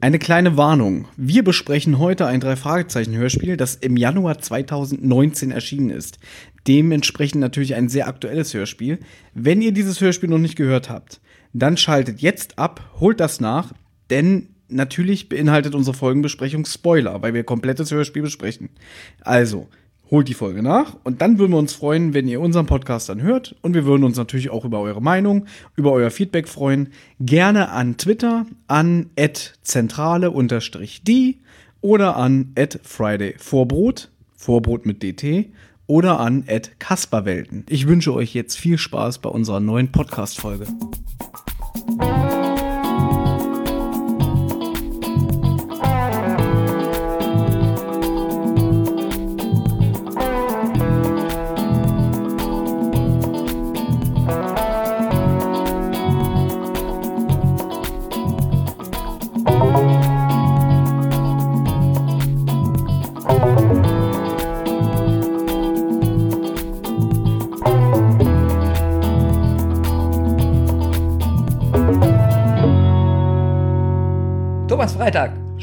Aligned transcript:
Eine 0.00 0.18
kleine 0.18 0.56
Warnung. 0.56 1.06
Wir 1.16 1.44
besprechen 1.44 2.00
heute 2.00 2.26
ein 2.26 2.40
Drei-Fragezeichen-Hörspiel, 2.40 3.56
das 3.56 3.76
im 3.76 3.96
Januar 3.96 4.38
2019 4.38 5.52
erschienen 5.52 5.90
ist. 5.90 6.18
Dementsprechend 6.66 7.40
natürlich 7.40 7.76
ein 7.76 7.88
sehr 7.88 8.08
aktuelles 8.08 8.52
Hörspiel. 8.52 8.98
Wenn 9.32 9.62
ihr 9.62 9.70
dieses 9.70 10.00
Hörspiel 10.00 10.28
noch 10.28 10.38
nicht 10.38 10.56
gehört 10.56 10.90
habt, 10.90 11.20
dann 11.52 11.76
schaltet 11.76 12.20
jetzt 12.20 12.58
ab, 12.58 12.96
holt 12.98 13.20
das 13.20 13.40
nach, 13.40 13.72
denn 14.10 14.48
natürlich 14.68 15.28
beinhaltet 15.28 15.76
unsere 15.76 15.96
Folgenbesprechung 15.96 16.66
Spoiler, 16.66 17.22
weil 17.22 17.32
wir 17.32 17.44
komplettes 17.44 17.92
Hörspiel 17.92 18.22
besprechen. 18.22 18.70
Also, 19.20 19.68
holt 20.10 20.28
die 20.28 20.34
Folge 20.34 20.62
nach 20.62 20.96
und 21.04 21.20
dann 21.20 21.38
würden 21.38 21.52
wir 21.52 21.58
uns 21.58 21.72
freuen, 21.74 22.14
wenn 22.14 22.28
ihr 22.28 22.40
unseren 22.40 22.66
Podcast 22.66 23.08
dann 23.08 23.22
hört 23.22 23.56
und 23.62 23.74
wir 23.74 23.84
würden 23.84 24.04
uns 24.04 24.16
natürlich 24.16 24.50
auch 24.50 24.64
über 24.64 24.80
eure 24.80 25.02
Meinung, 25.02 25.46
über 25.74 25.92
euer 25.92 26.10
Feedback 26.10 26.48
freuen. 26.48 26.90
Gerne 27.20 27.70
an 27.70 27.96
Twitter 27.96 28.46
an 28.68 29.10
@zentrale_die 29.64 31.36
oder 31.80 32.16
an 32.16 32.52
@fridayvorbrot, 32.82 34.10
Vorbrot 34.34 34.86
mit 34.86 35.02
DT 35.02 35.50
oder 35.86 36.20
an 36.20 36.44
@kasperwelten. 36.78 37.64
Ich 37.68 37.86
wünsche 37.86 38.14
euch 38.14 38.34
jetzt 38.34 38.56
viel 38.58 38.78
Spaß 38.78 39.18
bei 39.18 39.28
unserer 39.30 39.60
neuen 39.60 39.92
Podcast 39.92 40.40
Folge. 40.40 40.66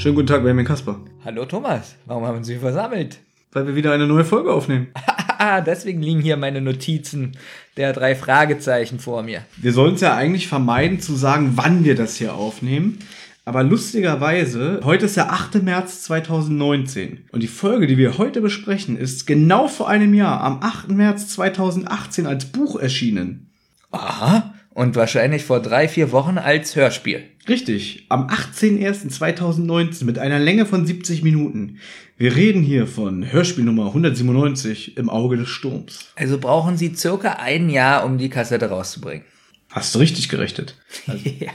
Schönen 0.03 0.15
guten 0.15 0.27
Tag, 0.27 0.41
Benjamin 0.41 0.65
Kasper. 0.65 0.99
Hallo 1.23 1.45
Thomas, 1.45 1.95
warum 2.05 2.25
haben 2.25 2.43
Sie 2.43 2.57
versammelt? 2.57 3.19
Weil 3.53 3.67
wir 3.67 3.75
wieder 3.75 3.93
eine 3.93 4.05
neue 4.05 4.25
Folge 4.25 4.51
aufnehmen. 4.51 4.87
Ah, 5.39 5.59
deswegen 5.61 6.01
liegen 6.01 6.21
hier 6.21 6.37
meine 6.37 6.61
Notizen 6.61 7.33
der 7.75 7.91
drei 7.91 8.15
Fragezeichen 8.15 8.99
vor 8.99 9.23
mir. 9.23 9.41
Wir 9.57 9.73
sollen 9.73 9.95
es 9.95 10.01
ja 10.01 10.15
eigentlich 10.15 10.47
vermeiden 10.47 11.01
zu 11.01 11.15
sagen, 11.15 11.53
wann 11.55 11.83
wir 11.83 11.95
das 11.95 12.15
hier 12.15 12.33
aufnehmen. 12.33 12.99
Aber 13.43 13.63
lustigerweise, 13.63 14.79
heute 14.83 15.05
ist 15.05 15.17
der 15.17 15.33
8. 15.33 15.61
März 15.63 16.03
2019. 16.03 17.25
Und 17.31 17.43
die 17.43 17.47
Folge, 17.47 17.87
die 17.87 17.97
wir 17.97 18.17
heute 18.17 18.39
besprechen, 18.39 18.95
ist 18.95 19.25
genau 19.27 19.67
vor 19.67 19.89
einem 19.89 20.13
Jahr, 20.13 20.41
am 20.41 20.59
8. 20.61 20.89
März 20.89 21.27
2018 21.29 22.25
als 22.25 22.45
Buch 22.45 22.79
erschienen. 22.79 23.49
Aha, 23.91 24.52
und 24.73 24.95
wahrscheinlich 24.95 25.43
vor 25.43 25.61
drei, 25.61 25.87
vier 25.87 26.11
Wochen 26.11 26.37
als 26.37 26.75
Hörspiel. 26.75 27.23
Richtig, 27.47 28.05
am 28.09 28.27
18.01.2019 28.27 30.05
mit 30.05 30.17
einer 30.17 30.39
Länge 30.39 30.65
von 30.65 30.85
70 30.85 31.23
Minuten. 31.23 31.79
Wir 32.17 32.35
reden 32.35 32.61
hier 32.61 32.87
von 32.87 33.31
Hörspiel 33.31 33.65
Nummer 33.65 33.87
197 33.87 34.97
im 34.97 35.09
Auge 35.09 35.37
des 35.37 35.49
Sturms. 35.49 36.11
Also 36.15 36.37
brauchen 36.37 36.77
Sie 36.77 36.95
circa 36.95 37.33
ein 37.33 37.69
Jahr, 37.69 38.05
um 38.05 38.17
die 38.17 38.29
Kassette 38.29 38.69
rauszubringen. 38.69 39.25
Hast 39.73 39.95
du 39.95 39.99
richtig 39.99 40.29
gerechnet? 40.29 40.75
ja, 41.07 41.51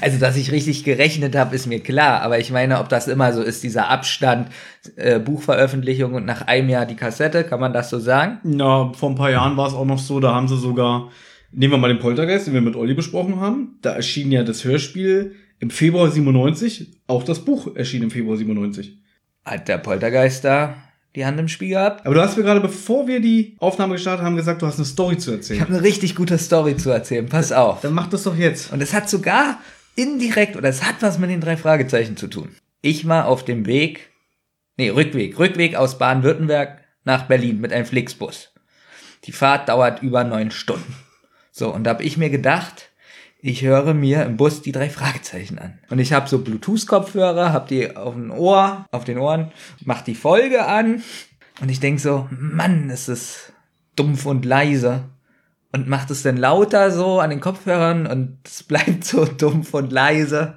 also 0.00 0.18
dass 0.18 0.36
ich 0.36 0.50
richtig 0.50 0.82
gerechnet 0.82 1.36
habe, 1.36 1.54
ist 1.54 1.68
mir 1.68 1.78
klar. 1.78 2.20
Aber 2.22 2.40
ich 2.40 2.50
meine, 2.50 2.80
ob 2.80 2.88
das 2.88 3.06
immer 3.06 3.32
so 3.32 3.42
ist, 3.42 3.62
dieser 3.62 3.88
Abstand, 3.88 4.48
äh, 4.96 5.20
Buchveröffentlichung 5.20 6.14
und 6.14 6.24
nach 6.24 6.42
einem 6.42 6.68
Jahr 6.68 6.84
die 6.84 6.96
Kassette, 6.96 7.44
kann 7.44 7.60
man 7.60 7.72
das 7.72 7.88
so 7.88 8.00
sagen? 8.00 8.40
Na, 8.42 8.92
vor 8.92 9.10
ein 9.10 9.14
paar 9.14 9.30
Jahren 9.30 9.56
war 9.56 9.68
es 9.68 9.74
auch 9.74 9.84
noch 9.84 10.00
so, 10.00 10.18
da 10.18 10.34
haben 10.34 10.48
sie 10.48 10.58
sogar, 10.58 11.10
nehmen 11.52 11.72
wir 11.72 11.78
mal 11.78 11.88
den 11.88 11.98
Poltergeist, 11.98 12.46
den 12.46 12.54
wir 12.54 12.60
mit 12.60 12.76
Olli 12.76 12.94
besprochen 12.94 13.40
haben, 13.40 13.78
da 13.82 13.92
erschien 13.92 14.30
ja 14.32 14.42
das 14.42 14.64
Hörspiel 14.64 15.34
im 15.58 15.70
Februar 15.70 16.10
97, 16.10 17.00
auch 17.06 17.22
das 17.22 17.44
Buch 17.44 17.74
erschien 17.76 18.02
im 18.02 18.10
Februar 18.10 18.36
97. 18.36 18.98
Hat 19.44 19.68
der 19.68 19.78
Poltergeist 19.78 20.44
da 20.44 20.76
die 21.16 21.26
Hand 21.26 21.38
im 21.40 21.48
Spiel 21.48 21.70
gehabt? 21.70 22.06
Aber 22.06 22.14
du 22.14 22.20
hast 22.22 22.36
mir 22.36 22.44
gerade, 22.44 22.60
bevor 22.60 23.06
wir 23.08 23.20
die 23.20 23.56
Aufnahme 23.58 23.94
gestartet 23.94 24.24
haben, 24.24 24.36
gesagt, 24.36 24.62
du 24.62 24.66
hast 24.66 24.76
eine 24.76 24.84
Story 24.86 25.18
zu 25.18 25.30
Ich 25.32 25.36
erzählen. 25.36 25.60
habe 25.60 25.74
eine 25.74 25.82
richtig 25.82 26.14
gute 26.14 26.38
Story 26.38 26.76
zu 26.76 26.90
erzählen. 26.90 27.26
Pass 27.28 27.52
auf. 27.52 27.80
Dann 27.80 27.94
mach 27.94 28.06
das 28.08 28.22
doch 28.22 28.36
jetzt. 28.36 28.72
Und 28.72 28.80
es 28.80 28.94
hat 28.94 29.10
sogar 29.10 29.58
indirekt, 29.96 30.56
oder 30.56 30.68
es 30.68 30.84
hat 30.84 30.96
was 31.00 31.18
mit 31.18 31.30
den 31.30 31.40
drei 31.40 31.56
Fragezeichen 31.56 32.16
zu 32.16 32.28
tun. 32.28 32.50
Ich 32.80 33.06
war 33.08 33.26
auf 33.26 33.44
dem 33.44 33.66
Weg, 33.66 34.10
nee, 34.76 34.88
Rückweg, 34.88 35.38
Rückweg 35.38 35.74
aus 35.74 35.98
Baden-Württemberg 35.98 36.78
nach 37.04 37.24
Berlin 37.26 37.60
mit 37.60 37.72
einem 37.72 37.86
Flixbus. 37.86 38.52
Die 39.24 39.32
Fahrt 39.32 39.68
dauert 39.68 40.02
über 40.02 40.24
neun 40.24 40.50
Stunden. 40.50 40.94
So, 41.60 41.74
und 41.74 41.84
da 41.84 41.90
habe 41.90 42.04
ich 42.04 42.16
mir 42.16 42.30
gedacht, 42.30 42.88
ich 43.38 43.60
höre 43.60 43.92
mir 43.92 44.24
im 44.24 44.38
Bus 44.38 44.62
die 44.62 44.72
drei 44.72 44.88
Fragezeichen 44.88 45.58
an. 45.58 45.78
Und 45.90 45.98
ich 45.98 46.14
habe 46.14 46.26
so 46.26 46.38
Bluetooth-Kopfhörer, 46.38 47.52
habe 47.52 47.68
die 47.68 47.94
auf 47.94 48.14
dem 48.14 48.30
Ohr, 48.30 48.86
auf 48.92 49.04
den 49.04 49.18
Ohren, 49.18 49.52
mach 49.84 50.00
die 50.00 50.14
Folge 50.14 50.64
an 50.64 51.02
und 51.60 51.68
ich 51.68 51.78
denk 51.78 52.00
so, 52.00 52.26
Mann, 52.30 52.88
ist 52.88 53.08
es 53.08 53.52
dumpf 53.94 54.24
und 54.24 54.46
leise. 54.46 55.10
Und 55.70 55.86
macht 55.86 56.10
es 56.10 56.22
dann 56.22 56.38
lauter 56.38 56.90
so 56.92 57.20
an 57.20 57.28
den 57.28 57.40
Kopfhörern 57.40 58.06
und 58.06 58.38
es 58.42 58.62
bleibt 58.62 59.04
so 59.04 59.26
dumpf 59.26 59.74
und 59.74 59.92
leise. 59.92 60.56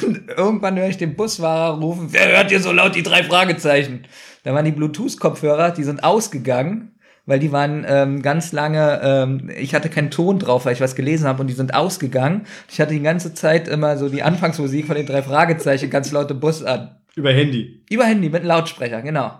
Und 0.00 0.28
irgendwann 0.28 0.78
höre 0.78 0.90
ich 0.90 0.96
den 0.96 1.16
Busfahrer 1.16 1.80
rufen, 1.80 2.12
wer 2.12 2.36
hört 2.36 2.50
hier 2.50 2.60
so 2.60 2.70
laut 2.70 2.94
die 2.94 3.02
drei 3.02 3.24
Fragezeichen? 3.24 4.06
Da 4.44 4.54
waren 4.54 4.64
die 4.64 4.70
Bluetooth-Kopfhörer, 4.70 5.72
die 5.72 5.82
sind 5.82 6.04
ausgegangen, 6.04 6.93
weil 7.26 7.38
die 7.38 7.52
waren 7.52 7.84
ähm, 7.88 8.22
ganz 8.22 8.52
lange, 8.52 9.00
ähm, 9.02 9.50
ich 9.56 9.74
hatte 9.74 9.88
keinen 9.88 10.10
Ton 10.10 10.38
drauf, 10.38 10.64
weil 10.66 10.74
ich 10.74 10.80
was 10.80 10.94
gelesen 10.94 11.26
habe 11.26 11.40
und 11.40 11.46
die 11.48 11.54
sind 11.54 11.74
ausgegangen. 11.74 12.46
Ich 12.70 12.80
hatte 12.80 12.92
die 12.92 13.00
ganze 13.02 13.32
Zeit 13.34 13.66
immer 13.68 13.96
so 13.96 14.08
die 14.08 14.22
Anfangsmusik 14.22 14.86
von 14.86 14.96
den 14.96 15.06
drei 15.06 15.22
Fragezeichen 15.22 15.90
ganz 15.90 16.12
laute 16.12 16.34
Bus 16.34 16.62
an. 16.62 16.96
Über 17.16 17.32
Handy. 17.32 17.82
Über 17.90 18.04
Handy 18.04 18.28
mit 18.28 18.40
einem 18.40 18.48
Lautsprecher, 18.48 19.00
genau. 19.02 19.32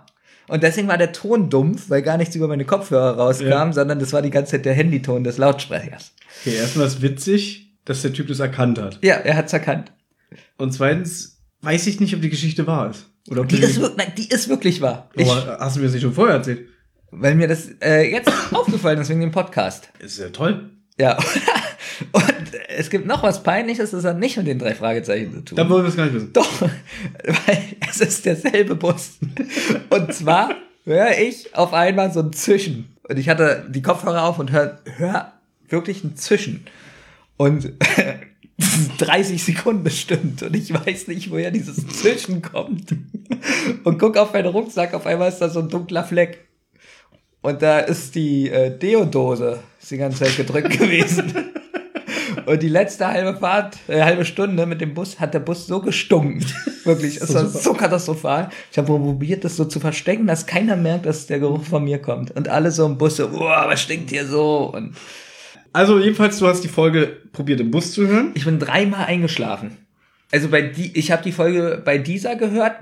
Und 0.47 0.63
deswegen 0.63 0.87
war 0.87 0.97
der 0.97 1.11
Ton 1.11 1.49
dumpf, 1.49 1.89
weil 1.89 2.01
gar 2.03 2.17
nichts 2.17 2.35
über 2.35 2.47
meine 2.47 2.65
Kopfhörer 2.65 3.17
rauskam, 3.17 3.47
Ja. 3.47 3.73
sondern 3.73 3.99
das 3.99 4.13
war 4.13 4.21
die 4.21 4.29
ganze 4.29 4.51
Zeit 4.51 4.65
der 4.65 4.73
Handyton 4.75 5.23
des 5.23 5.37
Lautsprechers. 5.37 6.13
Okay, 6.41 6.55
erstmal 6.55 6.87
ist 6.87 7.01
witzig, 7.01 7.73
dass 7.83 8.01
der 8.03 8.13
Typ 8.13 8.27
das 8.27 8.39
erkannt 8.39 8.79
hat. 8.79 8.99
Ja, 9.03 9.15
er 9.15 9.35
hat's 9.37 9.53
erkannt. 9.53 9.91
Und 10.57 10.71
zweitens 10.73 11.41
weiß 11.61 11.87
ich 11.87 11.99
nicht, 11.99 12.13
ob 12.15 12.21
die 12.21 12.29
Geschichte 12.29 12.65
wahr 12.67 12.91
ist. 12.91 13.09
Oder 13.29 13.41
ob 13.41 13.47
Die 13.49 13.59
du 13.59 13.65
ist, 13.65 13.79
nein, 13.97 14.11
die 14.17 14.29
ist 14.29 14.47
wirklich 14.49 14.81
wahr. 14.81 15.09
Ich, 15.15 15.29
Aber 15.29 15.57
hast 15.59 15.75
du 15.75 15.79
mir 15.79 15.85
das 15.87 15.93
nicht 15.93 16.03
schon 16.03 16.13
vorher 16.13 16.35
erzählt? 16.35 16.67
Weil 17.11 17.35
mir 17.35 17.47
das 17.47 17.69
äh, 17.81 18.11
jetzt 18.11 18.31
aufgefallen 18.51 18.99
ist 18.99 19.09
wegen 19.09 19.21
dem 19.21 19.31
Podcast. 19.31 19.89
Ist 19.99 20.19
ja 20.19 20.29
toll. 20.29 20.69
Ja. 20.97 21.17
Und 22.11 22.51
es 22.69 22.89
gibt 22.89 23.05
noch 23.05 23.23
was 23.23 23.43
Peinliches, 23.43 23.91
das 23.91 24.03
hat 24.03 24.19
nicht 24.19 24.37
mit 24.37 24.47
den 24.47 24.59
drei 24.59 24.75
Fragezeichen 24.75 25.33
zu 25.33 25.41
tun. 25.41 25.55
Dann 25.55 25.69
wollen 25.69 25.83
wir 25.83 25.89
es 25.89 25.95
gar 25.95 26.05
nicht 26.05 26.15
wissen. 26.15 26.33
Doch, 26.33 26.61
weil 27.23 27.63
es 27.89 28.01
ist 28.01 28.25
derselbe 28.25 28.75
Bus. 28.75 29.17
Und 29.89 30.13
zwar 30.13 30.55
höre 30.83 31.17
ich 31.17 31.55
auf 31.55 31.73
einmal 31.73 32.11
so 32.11 32.21
ein 32.21 32.33
Zischen. 32.33 32.95
Und 33.03 33.17
ich 33.17 33.29
hatte 33.29 33.65
die 33.69 33.81
Kopfhörer 33.81 34.23
auf 34.23 34.39
und 34.39 34.51
höre 34.51 34.79
hör 34.97 35.33
wirklich 35.69 36.03
ein 36.03 36.15
Zischen. 36.15 36.65
Und 37.37 37.73
30 38.97 39.43
Sekunden 39.43 39.83
bestimmt. 39.83 40.43
Und 40.43 40.55
ich 40.55 40.73
weiß 40.73 41.07
nicht, 41.07 41.29
woher 41.29 41.51
dieses 41.51 41.85
Zischen 41.87 42.41
kommt. 42.41 42.95
Und 43.83 43.99
guck 43.99 44.17
auf 44.17 44.33
meinen 44.33 44.47
Rucksack, 44.47 44.93
auf 44.93 45.05
einmal 45.05 45.29
ist 45.29 45.39
da 45.39 45.49
so 45.49 45.59
ein 45.59 45.69
dunkler 45.69 46.03
Fleck. 46.03 46.44
Und 47.45 47.61
da 47.61 47.79
ist 47.79 48.15
die 48.15 48.49
äh, 48.49 48.75
Deodose 48.75 49.59
die 49.91 49.97
ganze 49.97 50.23
Zeit 50.23 50.35
gedrückt 50.35 50.71
gewesen. 50.79 51.31
Und 52.47 52.63
die 52.63 52.69
letzte 52.69 53.07
halbe 53.07 53.37
Fahrt, 53.37 53.77
äh, 53.87 54.01
halbe 54.01 54.25
Stunde 54.25 54.65
mit 54.65 54.81
dem 54.81 54.95
Bus 54.95 55.19
hat 55.19 55.35
der 55.35 55.39
Bus 55.39 55.67
so 55.67 55.79
gestunken. 55.79 56.43
Wirklich, 56.85 57.17
es 57.17 57.33
war 57.33 57.45
so 57.45 57.73
katastrophal. 57.73 58.49
Ich 58.71 58.77
habe 58.79 58.87
probiert, 58.87 59.43
das 59.43 59.57
so 59.57 59.65
zu 59.65 59.79
verstecken, 59.79 60.25
dass 60.25 60.47
keiner 60.47 60.75
merkt, 60.75 61.05
dass 61.05 61.27
der 61.27 61.39
Geruch 61.39 61.63
von 61.63 61.83
mir 61.83 61.99
kommt. 61.99 62.31
Und 62.31 62.49
alle 62.49 62.71
so 62.71 62.85
im 62.85 62.97
Bus 62.97 63.17
so, 63.17 63.29
boah, 63.29 63.65
was 63.67 63.81
stinkt 63.81 64.09
hier 64.09 64.25
so? 64.25 64.71
Und 64.73 64.95
Also 65.71 65.99
jedenfalls, 65.99 66.39
du 66.39 66.47
hast 66.47 66.63
die 66.63 66.67
Folge 66.67 67.15
probiert 67.31 67.61
im 67.61 67.69
Bus 67.69 67.91
zu 67.93 68.07
hören. 68.07 68.31
ich 68.33 68.45
bin 68.45 68.57
dreimal 68.57 69.05
eingeschlafen. 69.05 69.77
Also 70.31 70.49
bei 70.49 70.63
die, 70.63 70.97
ich 70.97 71.11
habe 71.11 71.21
die 71.21 71.31
Folge 71.31 71.79
bei 71.85 71.99
dieser 71.99 72.35
gehört 72.35 72.75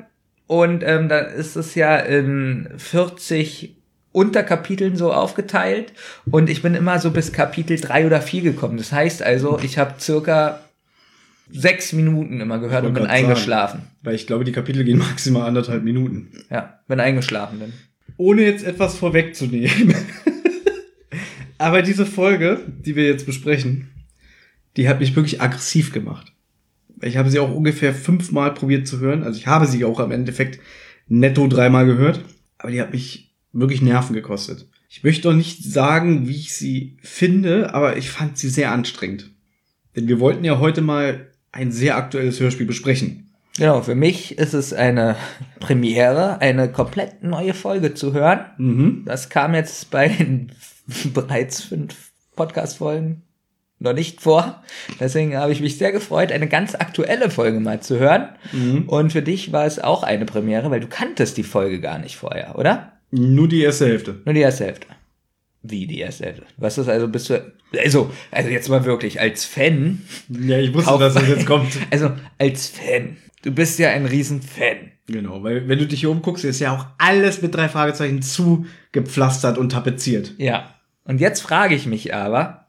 und 0.48 0.84
ähm, 0.86 1.10
da 1.10 1.20
ist 1.20 1.58
es 1.58 1.76
ja 1.76 1.98
in 1.98 2.70
40 2.78 3.76
Unterkapiteln 4.14 4.96
so 4.96 5.12
aufgeteilt 5.12 5.92
und 6.32 6.50
ich 6.50 6.62
bin 6.62 6.76
immer 6.76 7.00
so 7.00 7.12
bis 7.12 7.34
Kapitel 7.34 7.80
3 7.80 8.06
oder 8.06 8.22
4 8.22 8.42
gekommen. 8.42 8.78
Das 8.78 8.92
heißt 8.92 9.22
also, 9.22 9.60
ich 9.62 9.78
habe 9.78 9.96
circa 10.00 10.62
sechs 11.52 11.94
Minuten 11.94 12.40
immer 12.40 12.60
gehört 12.60 12.86
und 12.86 12.94
bin 12.94 13.04
grad 13.04 13.12
sagen. 13.12 13.26
eingeschlafen. 13.26 13.82
Weil 14.02 14.16
ich 14.16 14.28
glaube, 14.28 14.44
die 14.44 14.52
Kapitel 14.52 14.84
gehen 14.84 15.00
maximal 15.00 15.48
anderthalb 15.48 15.84
Minuten. 15.84 16.32
Ja, 16.50 16.80
bin 16.88 17.00
eingeschlafen 17.00 17.60
dann. 17.60 17.74
Ohne 18.18 18.44
jetzt 18.44 18.64
etwas 18.64 18.96
vorwegzunehmen. 18.96 19.96
Aber 21.58 21.82
diese 21.82 22.06
Folge, 22.06 22.62
die 22.86 22.96
wir 22.96 23.06
jetzt 23.06 23.26
besprechen, 23.26 23.90
die 24.78 24.88
hat 24.88 25.00
mich 25.00 25.16
wirklich 25.16 25.42
aggressiv 25.42 25.92
gemacht. 25.92 26.34
Ich 27.02 27.18
habe 27.18 27.30
sie 27.30 27.40
auch 27.40 27.54
ungefähr 27.54 27.94
fünfmal 27.94 28.54
probiert 28.54 28.88
zu 28.88 29.00
hören. 29.00 29.24
Also 29.24 29.40
ich 29.40 29.48
habe 29.48 29.66
sie 29.66 29.86
auch 29.86 30.00
am 30.00 30.12
Endeffekt 30.12 30.60
netto 31.08 31.48
dreimal 31.48 31.86
gehört. 31.86 32.24
Aber 32.58 32.72
die 32.72 32.82
hat 32.82 32.92
mich 32.92 33.33
wirklich 33.54 33.82
Nerven 33.82 34.14
gekostet. 34.14 34.68
Ich 34.90 35.04
möchte 35.04 35.24
doch 35.24 35.34
nicht 35.34 35.64
sagen, 35.64 36.28
wie 36.28 36.36
ich 36.36 36.54
sie 36.54 36.98
finde, 37.02 37.74
aber 37.74 37.98
ich 37.98 38.10
fand 38.10 38.38
sie 38.38 38.50
sehr 38.50 38.72
anstrengend. 38.72 39.32
Denn 39.96 40.08
wir 40.08 40.20
wollten 40.20 40.44
ja 40.44 40.60
heute 40.60 40.82
mal 40.82 41.28
ein 41.52 41.72
sehr 41.72 41.98
aktuelles 41.98 42.40
Hörspiel 42.40 42.66
besprechen. 42.66 43.30
Genau, 43.58 43.82
für 43.82 43.96
mich 43.96 44.38
ist 44.40 44.54
es 44.54 44.74
eine 44.74 45.16
Premiere, 45.60 46.42
eine 46.42 46.72
komplett 46.72 47.24
neue 47.24 47.54
Folge 47.54 47.94
zu 47.94 48.12
hören. 48.12 48.46
Mhm. 48.58 49.04
Das 49.06 49.30
kam 49.30 49.54
jetzt 49.54 49.92
bei 49.92 50.08
den 50.08 50.52
bereits 51.14 51.62
fünf 51.62 52.12
Podcast-Folgen 52.36 53.22
noch 53.80 53.94
nicht 53.94 54.22
vor. 54.22 54.64
Deswegen 55.00 55.36
habe 55.38 55.52
ich 55.52 55.62
mich 55.62 55.78
sehr 55.78 55.92
gefreut, 55.92 56.32
eine 56.32 56.48
ganz 56.48 56.74
aktuelle 56.74 57.30
Folge 57.30 57.60
mal 57.60 57.82
zu 57.82 58.00
hören. 58.00 58.30
Mhm. 58.52 58.84
Und 58.88 59.12
für 59.12 59.22
dich 59.22 59.52
war 59.52 59.66
es 59.66 59.78
auch 59.78 60.04
eine 60.04 60.26
Premiere, 60.26 60.72
weil 60.72 60.80
du 60.80 60.88
kanntest 60.88 61.38
die 61.38 61.44
Folge 61.44 61.80
gar 61.80 62.00
nicht 62.00 62.16
vorher, 62.16 62.58
oder? 62.58 62.93
Nur 63.16 63.48
die 63.48 63.62
erste 63.62 63.86
Hälfte. 63.86 64.16
Nur 64.26 64.34
die 64.34 64.42
erste 64.42 64.66
Hälfte. 64.66 64.88
Wie 65.62 65.86
die 65.86 66.00
erste 66.00 66.26
Hälfte? 66.26 66.46
Was 66.58 66.80
ist 66.80 66.90
also, 66.90 67.08
bist 67.08 67.30
du, 67.30 67.54
also, 67.78 68.12
also 68.32 68.50
jetzt 68.50 68.70
mal 68.70 68.86
wirklich, 68.86 69.22
als 69.22 69.46
Fan, 69.46 70.02
Ja, 70.30 70.58
ich 70.58 70.74
wusste, 70.74 70.98
dass 70.98 71.14
das 71.14 71.28
jetzt 71.28 71.46
kommt. 71.46 71.78
also 71.92 72.12
als 72.40 72.68
Fan, 72.70 73.18
du 73.44 73.52
bist 73.52 73.78
ja 73.78 73.92
ein 73.92 74.08
Riesenfan. 74.08 74.92
Genau, 75.06 75.44
weil 75.44 75.68
wenn 75.68 75.78
du 75.78 75.86
dich 75.86 76.00
hier 76.00 76.10
umguckst, 76.10 76.44
ist 76.44 76.60
ja 76.60 76.76
auch 76.76 76.88
alles 76.98 77.44
mit 77.44 77.54
drei 77.54 77.70
Fragezeichen 77.70 78.24
zugepflastert 78.24 79.60
und 79.60 79.72
tapeziert. 79.72 80.34
Ja. 80.40 80.74
Und 81.04 81.22
jetzt 81.22 81.42
frage 81.42 81.76
ich 81.76 81.86
mich 81.86 82.16
aber, 82.16 82.66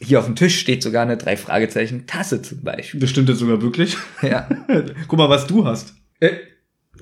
hier 0.00 0.18
auf 0.18 0.26
dem 0.26 0.34
Tisch 0.34 0.58
steht 0.58 0.82
sogar 0.82 1.02
eine 1.02 1.16
drei 1.16 1.36
Fragezeichen 1.36 2.08
Tasse 2.08 2.42
zum 2.42 2.62
Beispiel. 2.62 2.98
Das 2.98 3.10
stimmt 3.10 3.28
jetzt 3.28 3.38
sogar 3.38 3.62
wirklich. 3.62 3.96
Ja. 4.20 4.48
Guck 5.06 5.18
mal, 5.18 5.28
was 5.28 5.46
du 5.46 5.64
hast. 5.64 5.94
Äh, 6.18 6.32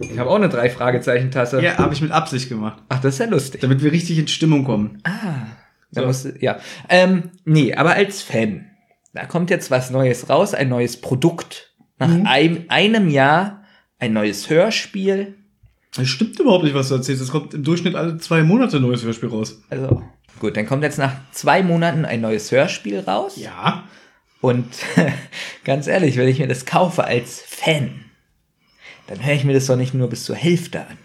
Ich 0.00 0.18
habe 0.18 0.30
auch 0.30 0.36
eine 0.36 0.48
drei 0.48 0.70
Fragezeichen 0.70 1.30
Tasse. 1.30 1.62
Ja, 1.62 1.78
habe 1.78 1.94
ich 1.94 2.00
mit 2.02 2.10
Absicht 2.10 2.48
gemacht. 2.48 2.82
Ach, 2.88 3.00
das 3.00 3.14
ist 3.14 3.20
ja 3.20 3.26
lustig. 3.26 3.60
Damit 3.60 3.82
wir 3.82 3.92
richtig 3.92 4.18
in 4.18 4.28
Stimmung 4.28 4.64
kommen. 4.64 4.98
Ah. 5.04 5.46
Da 5.92 6.00
So. 6.02 6.06
musst 6.08 6.24
du, 6.24 6.34
ja. 6.40 6.58
Ähm, 6.88 7.30
nee, 7.44 7.74
aber 7.74 7.94
als 7.94 8.22
Fan, 8.22 8.66
da 9.12 9.26
kommt 9.26 9.50
jetzt 9.50 9.70
was 9.70 9.90
Neues 9.90 10.28
raus, 10.28 10.54
ein 10.54 10.68
neues 10.68 11.00
Produkt. 11.00 11.72
Nach 11.98 12.08
Mhm. 12.08 12.26
ein, 12.26 12.64
einem 12.70 13.08
Jahr 13.08 13.62
ein 14.00 14.12
neues 14.12 14.50
Hörspiel. 14.50 15.36
Das 15.94 16.08
stimmt 16.08 16.40
überhaupt 16.40 16.64
nicht, 16.64 16.74
was 16.74 16.88
du 16.88 16.96
erzählst. 16.96 17.22
Es 17.22 17.30
kommt 17.30 17.54
im 17.54 17.62
Durchschnitt 17.62 17.94
alle 17.94 18.18
zwei 18.18 18.42
Monate 18.42 18.78
ein 18.78 18.82
neues 18.82 19.04
Hörspiel 19.04 19.28
raus. 19.28 19.62
Also, 19.70 20.02
gut, 20.40 20.56
dann 20.56 20.66
kommt 20.66 20.82
jetzt 20.82 20.98
nach 20.98 21.12
zwei 21.30 21.62
Monaten 21.62 22.04
ein 22.04 22.20
neues 22.20 22.50
Hörspiel 22.50 22.98
raus. 22.98 23.36
Ja. 23.36 23.84
Und 24.40 24.66
ganz 25.64 25.86
ehrlich, 25.86 26.16
wenn 26.16 26.26
ich 26.28 26.40
mir 26.40 26.48
das 26.48 26.66
kaufe 26.66 27.04
als 27.04 27.40
Fan, 27.46 28.03
dann 29.06 29.24
höre 29.24 29.34
ich 29.34 29.44
mir 29.44 29.52
das 29.52 29.66
doch 29.66 29.76
nicht 29.76 29.94
nur 29.94 30.08
bis 30.08 30.24
zur 30.24 30.36
Hälfte 30.36 30.80
an. 30.80 30.98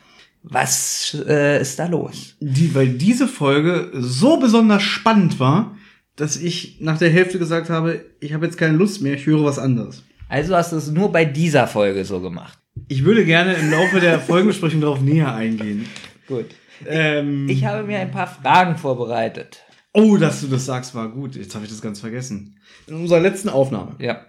Was 0.43 1.17
äh, 1.27 1.61
ist 1.61 1.79
da 1.79 1.87
los? 1.87 2.35
Die, 2.39 2.73
weil 2.73 2.89
diese 2.89 3.27
Folge 3.27 3.91
so 3.93 4.37
besonders 4.39 4.83
spannend 4.83 5.39
war, 5.39 5.75
dass 6.15 6.37
ich 6.37 6.77
nach 6.79 6.97
der 6.97 7.09
Hälfte 7.09 7.39
gesagt 7.39 7.69
habe, 7.69 8.05
ich 8.19 8.33
habe 8.33 8.45
jetzt 8.45 8.57
keine 8.57 8.77
Lust 8.77 9.01
mehr, 9.01 9.13
ich 9.15 9.25
höre 9.25 9.43
was 9.43 9.59
anderes. 9.59 10.03
Also 10.29 10.55
hast 10.55 10.71
du 10.71 10.77
es 10.77 10.89
nur 10.91 11.11
bei 11.11 11.25
dieser 11.25 11.67
Folge 11.67 12.05
so 12.05 12.19
gemacht. 12.21 12.57
Ich 12.87 13.03
würde 13.03 13.25
gerne 13.25 13.53
im 13.53 13.69
Laufe 13.71 13.99
der 13.99 14.19
Folgenbesprechung 14.19 14.79
darauf 14.79 15.01
näher 15.01 15.33
eingehen. 15.33 15.85
Gut. 16.27 16.45
Ähm, 16.87 17.49
Ich 17.49 17.65
habe 17.65 17.83
mir 17.83 17.99
ein 17.99 18.11
paar 18.11 18.27
Fragen 18.27 18.77
vorbereitet. 18.77 19.59
oh, 19.93 20.15
dass 20.17 20.39
du 20.41 20.47
das 20.47 20.65
sagst, 20.65 20.95
war 20.95 21.09
gut. 21.09 21.35
Jetzt 21.35 21.55
habe 21.55 21.65
ich 21.65 21.71
das 21.71 21.81
ganz 21.81 21.99
vergessen. 21.99 22.57
In 22.87 22.95
unserer 22.95 23.19
letzten 23.19 23.49
Aufnahme. 23.49 23.95
Ja. 23.99 24.21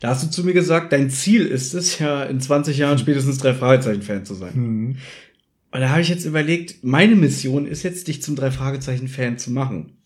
Da 0.00 0.08
hast 0.08 0.24
du 0.24 0.30
zu 0.30 0.44
mir 0.44 0.52
gesagt, 0.52 0.92
dein 0.92 1.10
Ziel 1.10 1.46
ist 1.46 1.74
es 1.74 1.98
ja, 1.98 2.24
in 2.24 2.40
20 2.40 2.78
Jahren 2.78 2.98
spätestens 2.98 3.38
drei 3.38 3.54
Fragezeichen-Fan 3.54 4.24
zu 4.24 4.34
sein. 4.34 4.98
Und 5.72 5.80
da 5.80 5.90
habe 5.90 6.00
ich 6.00 6.08
jetzt 6.08 6.24
überlegt, 6.24 6.82
meine 6.82 7.16
Mission 7.16 7.66
ist 7.66 7.82
jetzt, 7.82 8.08
dich 8.08 8.22
zum 8.22 8.36
drei 8.36 8.50
Fragezeichen-Fan 8.50 9.38
zu 9.38 9.50
machen. 9.50 9.98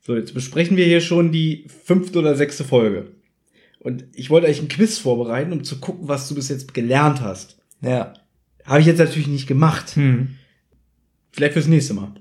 So, 0.00 0.16
jetzt 0.16 0.32
besprechen 0.32 0.76
wir 0.76 0.86
hier 0.86 1.00
schon 1.00 1.32
die 1.32 1.66
fünfte 1.84 2.18
oder 2.18 2.34
sechste 2.34 2.64
Folge. 2.64 3.12
Und 3.80 4.04
ich 4.14 4.30
wollte 4.30 4.46
eigentlich 4.46 4.62
ein 4.62 4.68
Quiz 4.68 4.98
vorbereiten, 4.98 5.52
um 5.52 5.64
zu 5.64 5.78
gucken, 5.78 6.08
was 6.08 6.28
du 6.28 6.34
bis 6.34 6.48
jetzt 6.48 6.74
gelernt 6.74 7.20
hast. 7.20 7.58
Ja. 7.82 8.14
Habe 8.64 8.80
ich 8.80 8.86
jetzt 8.86 8.98
natürlich 8.98 9.28
nicht 9.28 9.46
gemacht. 9.46 9.96
Hm. 9.96 10.36
Vielleicht 11.32 11.54
fürs 11.54 11.66
nächste 11.66 11.94
Mal. 11.94 12.12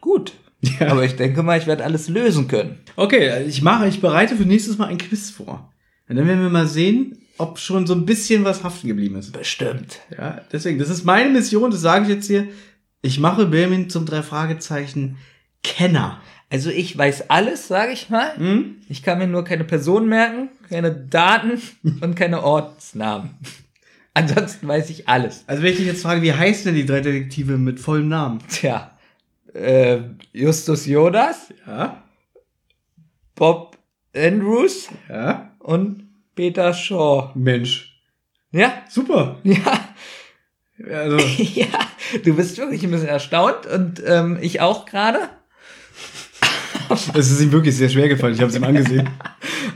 Gut. 0.00 0.32
Ja. 0.62 0.88
Aber 0.88 1.04
ich 1.04 1.16
denke 1.16 1.42
mal, 1.42 1.58
ich 1.58 1.66
werde 1.66 1.84
alles 1.84 2.08
lösen 2.08 2.46
können. 2.46 2.78
Okay, 2.94 3.44
ich 3.46 3.62
mache, 3.62 3.88
ich 3.88 4.00
bereite 4.00 4.36
für 4.36 4.44
nächstes 4.44 4.78
Mal 4.78 4.86
ein 4.86 4.98
Quiz 4.98 5.30
vor. 5.30 5.72
Und 6.08 6.16
dann 6.16 6.26
werden 6.26 6.42
wir 6.42 6.50
mal 6.50 6.68
sehen, 6.68 7.18
ob 7.38 7.58
schon 7.58 7.86
so 7.86 7.94
ein 7.94 8.06
bisschen 8.06 8.44
was 8.44 8.62
haften 8.62 8.88
geblieben 8.88 9.16
ist. 9.16 9.32
Bestimmt. 9.32 9.98
Ja, 10.16 10.40
deswegen, 10.52 10.78
das 10.78 10.88
ist 10.88 11.04
meine 11.04 11.30
Mission, 11.30 11.70
das 11.70 11.80
sage 11.80 12.04
ich 12.04 12.10
jetzt 12.10 12.26
hier. 12.26 12.46
Ich 13.00 13.18
mache 13.18 13.46
Birmin 13.46 13.90
zum 13.90 14.06
drei 14.06 14.22
Fragezeichen 14.22 15.18
Kenner. 15.64 16.20
Also 16.50 16.70
ich 16.70 16.96
weiß 16.96 17.30
alles, 17.30 17.66
sage 17.66 17.92
ich 17.92 18.10
mal. 18.10 18.36
Hm? 18.36 18.76
Ich 18.88 19.02
kann 19.02 19.18
mir 19.18 19.26
nur 19.26 19.42
keine 19.42 19.64
Person 19.64 20.08
merken, 20.08 20.50
keine 20.68 20.92
Daten 20.92 21.60
und 22.00 22.14
keine 22.14 22.42
Ortsnamen. 22.42 23.30
Ansonsten 24.14 24.68
weiß 24.68 24.90
ich 24.90 25.08
alles. 25.08 25.44
Also 25.46 25.62
wenn 25.62 25.72
ich 25.72 25.78
dich 25.78 25.86
jetzt 25.86 26.02
frage, 26.02 26.20
wie 26.20 26.34
heißen 26.34 26.66
denn 26.66 26.74
die 26.74 26.84
drei 26.84 27.00
Detektive 27.00 27.56
mit 27.56 27.80
vollem 27.80 28.08
Namen? 28.08 28.40
Tja, 28.50 28.90
äh, 29.54 29.98
Justus 30.32 30.86
Jonas, 30.86 31.52
Ja, 31.66 32.02
Bob 33.34 33.76
Andrews 34.14 34.88
ja. 35.08 35.52
und 35.58 36.08
Peter 36.34 36.72
Shaw. 36.72 37.30
Mensch, 37.34 38.00
Ja, 38.50 38.72
super. 38.88 39.38
ja, 39.44 39.94
Also, 40.90 41.16
ja. 41.54 41.66
Du 42.24 42.34
bist 42.36 42.58
wirklich 42.58 42.82
ein 42.84 42.90
bisschen 42.90 43.08
erstaunt 43.08 43.66
und 43.66 44.02
ähm, 44.06 44.38
ich 44.40 44.60
auch 44.60 44.84
gerade. 44.86 45.18
es 47.14 47.30
ist 47.30 47.40
ihm 47.40 47.52
wirklich 47.52 47.76
sehr 47.76 47.88
schwer 47.88 48.08
gefallen. 48.08 48.34
Ich 48.34 48.40
habe 48.40 48.50
es 48.50 48.56
ihm 48.56 48.64
angesehen. 48.64 49.08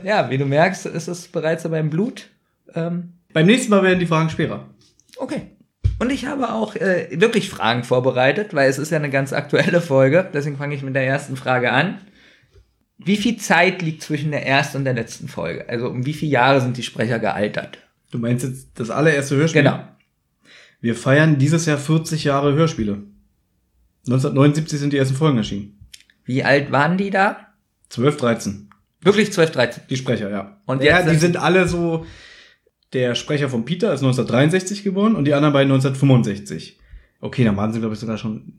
Ja, 0.05 0.31
wie 0.31 0.39
du 0.39 0.45
merkst, 0.45 0.87
ist 0.87 1.09
es 1.09 1.27
bereits 1.27 1.65
in 1.65 1.73
meinem 1.73 1.91
Blut. 1.91 2.29
Ähm, 2.75 3.15
Beim 3.33 3.47
nächsten 3.47 3.71
Mal 3.71 3.83
werden 3.83 3.99
die 3.99 4.07
Fragen 4.07 4.31
schwerer. 4.31 4.69
Okay. 5.17 5.56
Und 5.99 6.11
ich 6.13 6.27
habe 6.27 6.53
auch 6.53 6.77
äh, 6.77 7.09
wirklich 7.13 7.49
Fragen 7.49 7.83
vorbereitet, 7.85 8.53
weil 8.55 8.69
es 8.69 8.79
ist 8.79 8.91
ja 8.91 8.99
eine 8.99 9.11
ganz 9.11 9.33
aktuelle 9.33 9.81
Folge. 9.81 10.29
Deswegen 10.33 10.57
fange 10.59 10.75
ich 10.75 10.83
mit 10.83 10.95
der 10.95 11.07
ersten 11.07 11.37
Frage 11.37 11.73
an. 11.73 11.99
Wie 12.99 13.17
viel 13.17 13.37
Zeit 13.39 13.83
liegt 13.83 14.03
zwischen 14.03 14.31
der 14.31 14.47
ersten 14.47 14.79
und 14.79 14.85
der 14.85 14.95
letzten 14.95 15.29
Folge? 15.29 15.69
Also 15.69 15.89
um 15.89 16.05
wie 16.07 16.13
viele 16.15 16.33
Jahre 16.33 16.61
sind 16.61 16.77
die 16.77 16.83
Sprecher 16.83 17.19
gealtert? 17.19 17.79
Du 18.11 18.19
meinst 18.19 18.45
jetzt 18.45 18.69
das 18.75 18.91
allererste 18.91 19.37
Hörspiel? 19.37 19.63
Genau. 19.63 19.85
Wir 20.81 20.95
feiern 20.95 21.39
dieses 21.39 21.67
Jahr 21.67 21.79
40 21.79 22.25
Jahre 22.25 22.53
Hörspiele. 22.55 23.03
1979 24.07 24.79
sind 24.79 24.93
die 24.93 24.99
ersten 24.99 25.17
Folgen 25.17 25.39
erschienen. 25.39 25.79
Wie 26.25 26.45
alt 26.45 26.71
waren 26.73 26.97
die 26.97 27.11
da? 27.11 27.49
12, 27.89 28.17
13. 28.19 28.71
Wirklich 29.01 29.33
12, 29.33 29.51
13. 29.51 29.83
Die 29.91 29.97
Sprecher, 29.97 30.31
ja. 30.31 30.61
Und 30.67 30.83
ja, 30.83 30.97
jetzt 30.99 31.07
die 31.07 31.11
sind- 31.13 31.21
sind 31.21 31.37
alle 31.37 31.67
so. 31.69 32.07
Der 32.97 33.15
Sprecher 33.15 33.51
von 33.51 33.67
Peter 33.67 33.93
ist 33.93 34.01
1963 34.01 34.83
geboren 34.83 35.17
und 35.17 35.27
die 35.27 35.35
anderen 35.35 35.53
beiden 35.53 35.71
1965. 35.71 36.79
Okay, 37.21 37.45
dann 37.45 37.55
waren 37.59 37.71
sie, 37.71 37.81
glaube 37.81 37.93
ich, 37.93 38.01
sogar 38.01 38.17
schon. 38.17 38.55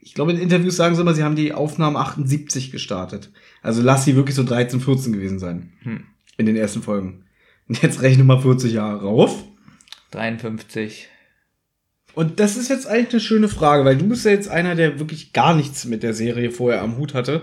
Ich 0.00 0.14
glaube, 0.14 0.32
in 0.32 0.38
Interviews 0.38 0.76
sagen 0.76 0.94
sie 0.94 1.02
immer, 1.02 1.12
sie 1.12 1.22
haben 1.22 1.36
die 1.36 1.52
Aufnahmen 1.52 1.96
78 1.96 2.70
gestartet. 2.70 3.30
Also 3.60 3.82
lass 3.82 4.06
sie 4.06 4.16
wirklich 4.16 4.34
so 4.34 4.44
13, 4.44 4.80
14 4.80 5.12
gewesen 5.12 5.38
sein. 5.38 5.74
Hm. 5.82 6.04
In 6.38 6.46
den 6.46 6.56
ersten 6.56 6.80
Folgen. 6.80 7.26
Und 7.68 7.82
jetzt 7.82 8.00
rechne 8.00 8.24
mal 8.24 8.40
40 8.40 8.72
Jahre 8.72 9.02
rauf. 9.02 9.44
53. 10.12 11.08
Und 12.14 12.40
das 12.40 12.56
ist 12.56 12.70
jetzt 12.70 12.86
eigentlich 12.86 13.12
eine 13.12 13.20
schöne 13.20 13.48
Frage, 13.50 13.84
weil 13.84 13.98
du 13.98 14.08
bist 14.08 14.24
ja 14.24 14.30
jetzt 14.30 14.48
einer, 14.48 14.74
der 14.74 14.98
wirklich 14.98 15.34
gar 15.34 15.54
nichts 15.54 15.84
mit 15.84 16.02
der 16.02 16.14
Serie 16.14 16.50
vorher 16.50 16.80
am 16.80 16.96
Hut 16.96 17.12
hatte. 17.12 17.42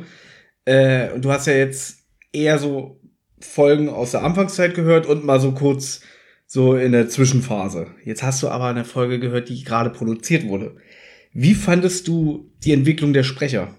Äh, 0.66 1.12
und 1.12 1.26
du 1.26 1.32
hast 1.32 1.46
ja 1.46 1.54
jetzt 1.54 2.08
eher 2.32 2.58
so 2.58 3.00
Folgen 3.40 3.88
aus 3.88 4.10
der 4.10 4.24
Anfangszeit 4.24 4.74
gehört 4.74 5.06
und 5.06 5.26
mal 5.26 5.40
so 5.40 5.52
kurz 5.52 6.02
so 6.54 6.76
in 6.76 6.92
der 6.92 7.10
Zwischenphase. 7.10 7.88
Jetzt 8.06 8.22
hast 8.22 8.44
du 8.44 8.48
aber 8.48 8.66
eine 8.68 8.86
Folge 8.86 9.18
gehört, 9.20 9.50
die 9.50 9.64
gerade 9.64 9.90
produziert 9.90 10.46
wurde. 10.48 10.76
Wie 11.34 11.56
fandest 11.56 12.08
du 12.08 12.52
die 12.64 12.74
Entwicklung 12.74 13.12
der 13.12 13.24
Sprecher? 13.24 13.74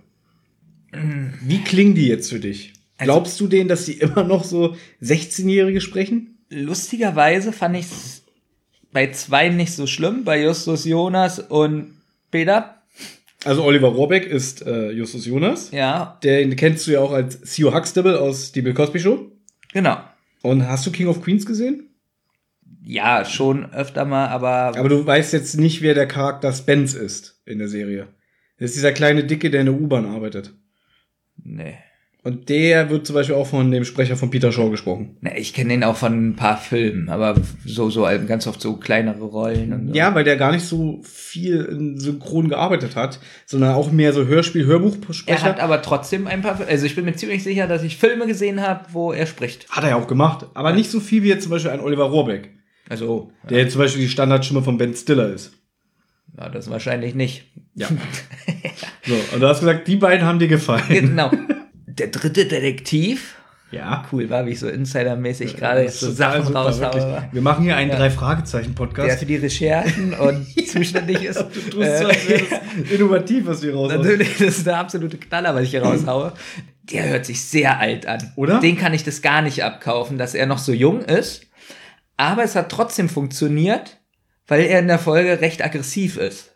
Wie 0.93 1.63
klingen 1.63 1.95
die 1.95 2.09
jetzt 2.09 2.31
für 2.31 2.41
dich? 2.41 2.73
Also- 2.99 3.13
Glaubst 3.13 3.39
du 3.41 3.47
denen, 3.47 3.69
dass 3.69 3.85
die 3.85 3.93
immer 4.01 4.25
noch 4.25 4.43
so 4.43 4.75
16-Jährige 5.03 5.81
sprechen? 5.81 6.39
Lustigerweise 6.51 7.53
fand 7.53 7.77
ich 7.77 7.87
es 7.87 8.23
bei 8.93 9.09
zwei 9.13 9.51
nicht 9.51 9.73
so 9.73 9.87
schlimm, 9.87 10.25
bei 10.25 10.43
Justus 10.43 10.85
Jonas 10.85 11.39
und 11.39 11.95
Peter. 12.33 12.83
Also 13.45 13.63
Oliver 13.63 13.89
Rohrbeck 13.89 14.27
ist 14.27 14.67
äh, 14.67 14.91
Justus 14.91 15.27
Jonas. 15.27 15.71
Ja, 15.71 16.19
Den 16.25 16.57
kennst 16.57 16.87
du 16.89 16.93
ja 16.93 17.01
auch 17.01 17.13
als 17.13 17.41
Theo 17.41 17.73
Huxtable 17.73 18.21
aus 18.21 18.51
die 18.53 18.63
Bill 18.63 18.75
Cosby 18.75 18.99
Show. 18.99 19.31
genau. 19.73 19.99
Und 20.43 20.67
hast 20.69 20.87
du 20.87 20.91
King 20.91 21.07
of 21.07 21.23
Queens 21.23 21.47
gesehen? 21.47 21.89
Ja, 22.83 23.25
schon 23.25 23.73
öfter 23.73 24.05
mal, 24.05 24.29
aber, 24.29 24.77
Aber 24.77 24.89
du 24.89 25.07
weißt 25.07 25.33
jetzt 25.33 25.57
nicht, 25.59 25.81
wer 25.81 25.95
der 25.95 26.07
Charakter 26.07 26.53
Spence 26.53 26.95
ist 26.95 27.41
in 27.47 27.59
der 27.59 27.69
Serie. 27.69 28.09
Das 28.59 28.71
ist 28.71 28.77
dieser 28.77 28.93
kleine 28.93 29.25
Dicke, 29.25 29.51
der 29.51 29.61
in 29.61 29.67
der 29.67 29.75
U-Bahn 29.75 30.07
arbeitet. 30.07 30.55
nee. 31.37 31.79
Und 32.25 32.49
der 32.49 32.89
wird 32.89 33.07
zum 33.07 33.15
Beispiel 33.15 33.35
auch 33.35 33.47
von 33.47 33.71
dem 33.71 33.85
Sprecher 33.85 34.17
von 34.17 34.31
Peter 34.31 34.51
Shaw 34.51 34.71
gesprochen. 34.71 35.19
Na, 35.21 35.37
ich 35.37 35.53
kenne 35.53 35.75
den 35.75 35.85
auch 35.85 35.97
von 35.97 36.29
ein 36.29 36.37
paar 36.37 36.57
Filmen, 36.57 37.11
aber 37.11 37.35
so, 37.67 37.91
so 37.91 38.09
ganz 38.27 38.47
oft 38.47 38.63
so 38.63 38.77
kleinere 38.77 39.23
Rollen 39.23 39.75
und 39.75 39.89
so. 39.89 39.95
Ja, 39.95 40.15
weil 40.15 40.25
der 40.25 40.39
gar 40.39 40.51
nicht 40.51 40.65
so 40.65 41.01
viel 41.03 41.61
in 41.65 42.01
Synchron 42.01 42.49
gearbeitet 42.49 42.97
hat, 42.97 43.21
sondern 43.45 43.75
auch 43.75 43.93
mehr 43.93 44.15
so 44.15 44.25
Hörspiel, 44.27 44.65
Hörbuchsprecher. 44.65 45.39
Er 45.39 45.43
hat 45.43 45.61
aber 45.61 45.83
trotzdem 45.83 46.27
ein 46.27 46.41
paar, 46.41 46.59
also 46.67 46.87
ich 46.87 46.97
bin 46.97 47.05
mir 47.05 47.15
ziemlich 47.15 47.43
sicher, 47.45 47.67
dass 47.67 47.83
ich 47.83 47.99
Filme 47.99 48.27
gesehen 48.27 48.63
habe, 48.63 48.87
wo 48.93 49.13
er 49.13 49.27
spricht. 49.27 49.69
Hat 49.69 49.85
er 49.85 49.91
ja 49.91 49.97
auch 49.97 50.09
gemacht, 50.09 50.47
aber 50.55 50.73
nicht 50.73 50.91
so 50.91 51.01
viel 51.01 51.23
wie 51.25 51.29
jetzt 51.29 51.43
zum 51.43 51.51
Beispiel 51.51 51.73
ein 51.73 51.81
Oliver 51.81 52.05
Rohrbeck, 52.05 52.49
Also, 52.89 53.33
der 53.51 53.59
jetzt 53.59 53.73
zum 53.73 53.83
Beispiel 53.83 54.01
die 54.01 54.09
Standardstimme 54.09 54.63
von 54.63 54.79
Ben 54.79 54.95
Stiller 54.95 55.29
ist. 55.29 55.53
ja, 56.39 56.49
das 56.49 56.71
wahrscheinlich 56.71 57.15
nicht. 57.15 57.45
Ja. 57.75 57.89
so, 59.07 59.15
und 59.35 59.41
du 59.43 59.47
hast 59.47 59.61
gesagt, 59.61 59.87
die 59.89 59.97
beiden 59.97 60.27
haben 60.27 60.39
dir 60.39 60.49
gefallen. 60.49 60.85
Genau. 60.89 61.31
Der 61.99 62.09
dritte 62.09 62.47
Detektiv. 62.47 63.37
Ja. 63.71 64.05
Cool, 64.13 64.31
war 64.31 64.47
wie 64.47 64.51
ich 64.51 64.61
so 64.61 64.69
insidermäßig 64.69 65.57
gerade 65.57 65.83
jetzt 65.83 65.99
so 65.99 66.11
Sachen 66.11 66.45
super, 66.45 66.79
wirklich. 66.79 67.05
Wir 67.33 67.43
machen 67.43 67.65
hier 67.65 67.77
einen 67.77 67.91
Ja. 67.91 67.97
Drei-Fragezeichen-Podcast. 67.97 69.09
Der 69.09 69.19
für 69.19 69.27
die 69.27 69.37
Recherchen 69.37 70.15
und 70.15 70.47
zuständig 70.69 71.25
ist. 71.25 71.39
Du 71.41 71.61
tust 71.71 71.99
so, 71.99 72.07
als 72.07 72.29
wäre 72.29 72.43
das 72.49 72.91
innovativ, 72.93 73.47
was 73.47 73.63
wir 73.63 73.75
raus 73.75 73.93
Natürlich, 73.93 74.39
das 74.39 74.59
ist 74.59 74.67
der 74.67 74.79
absolute 74.79 75.19
Knaller, 75.19 75.55
was 75.55 75.63
ich 75.65 75.71
hier 75.71 75.83
raushaue. 75.83 76.33
Der 76.85 77.09
hört 77.09 77.27
sich 77.27 77.43
sehr 77.43 77.81
alt 77.81 78.07
an. 78.07 78.33
Oder? 78.37 78.61
Den 78.61 78.77
kann 78.77 78.95
ich 78.95 79.03
das 79.03 79.23
gar 79.23 79.43
nicht 79.43 79.65
abkaufen, 79.65 80.19
dass 80.19 80.35
er 80.35 80.47
noch 80.47 80.59
so 80.59 80.73
jung 80.73 81.01
ist. 81.03 81.47
Aber 82.17 82.45
es 82.45 82.55
hat 82.55 82.71
trotzdem 82.71 83.09
funktioniert, 83.09 83.99
weil 84.47 84.61
er 84.67 84.79
in 84.79 84.89
der 84.89 85.01
Folge 85.01 85.41
recht 85.41 85.65
aggressiv 85.65 86.17
ist. 86.17 86.54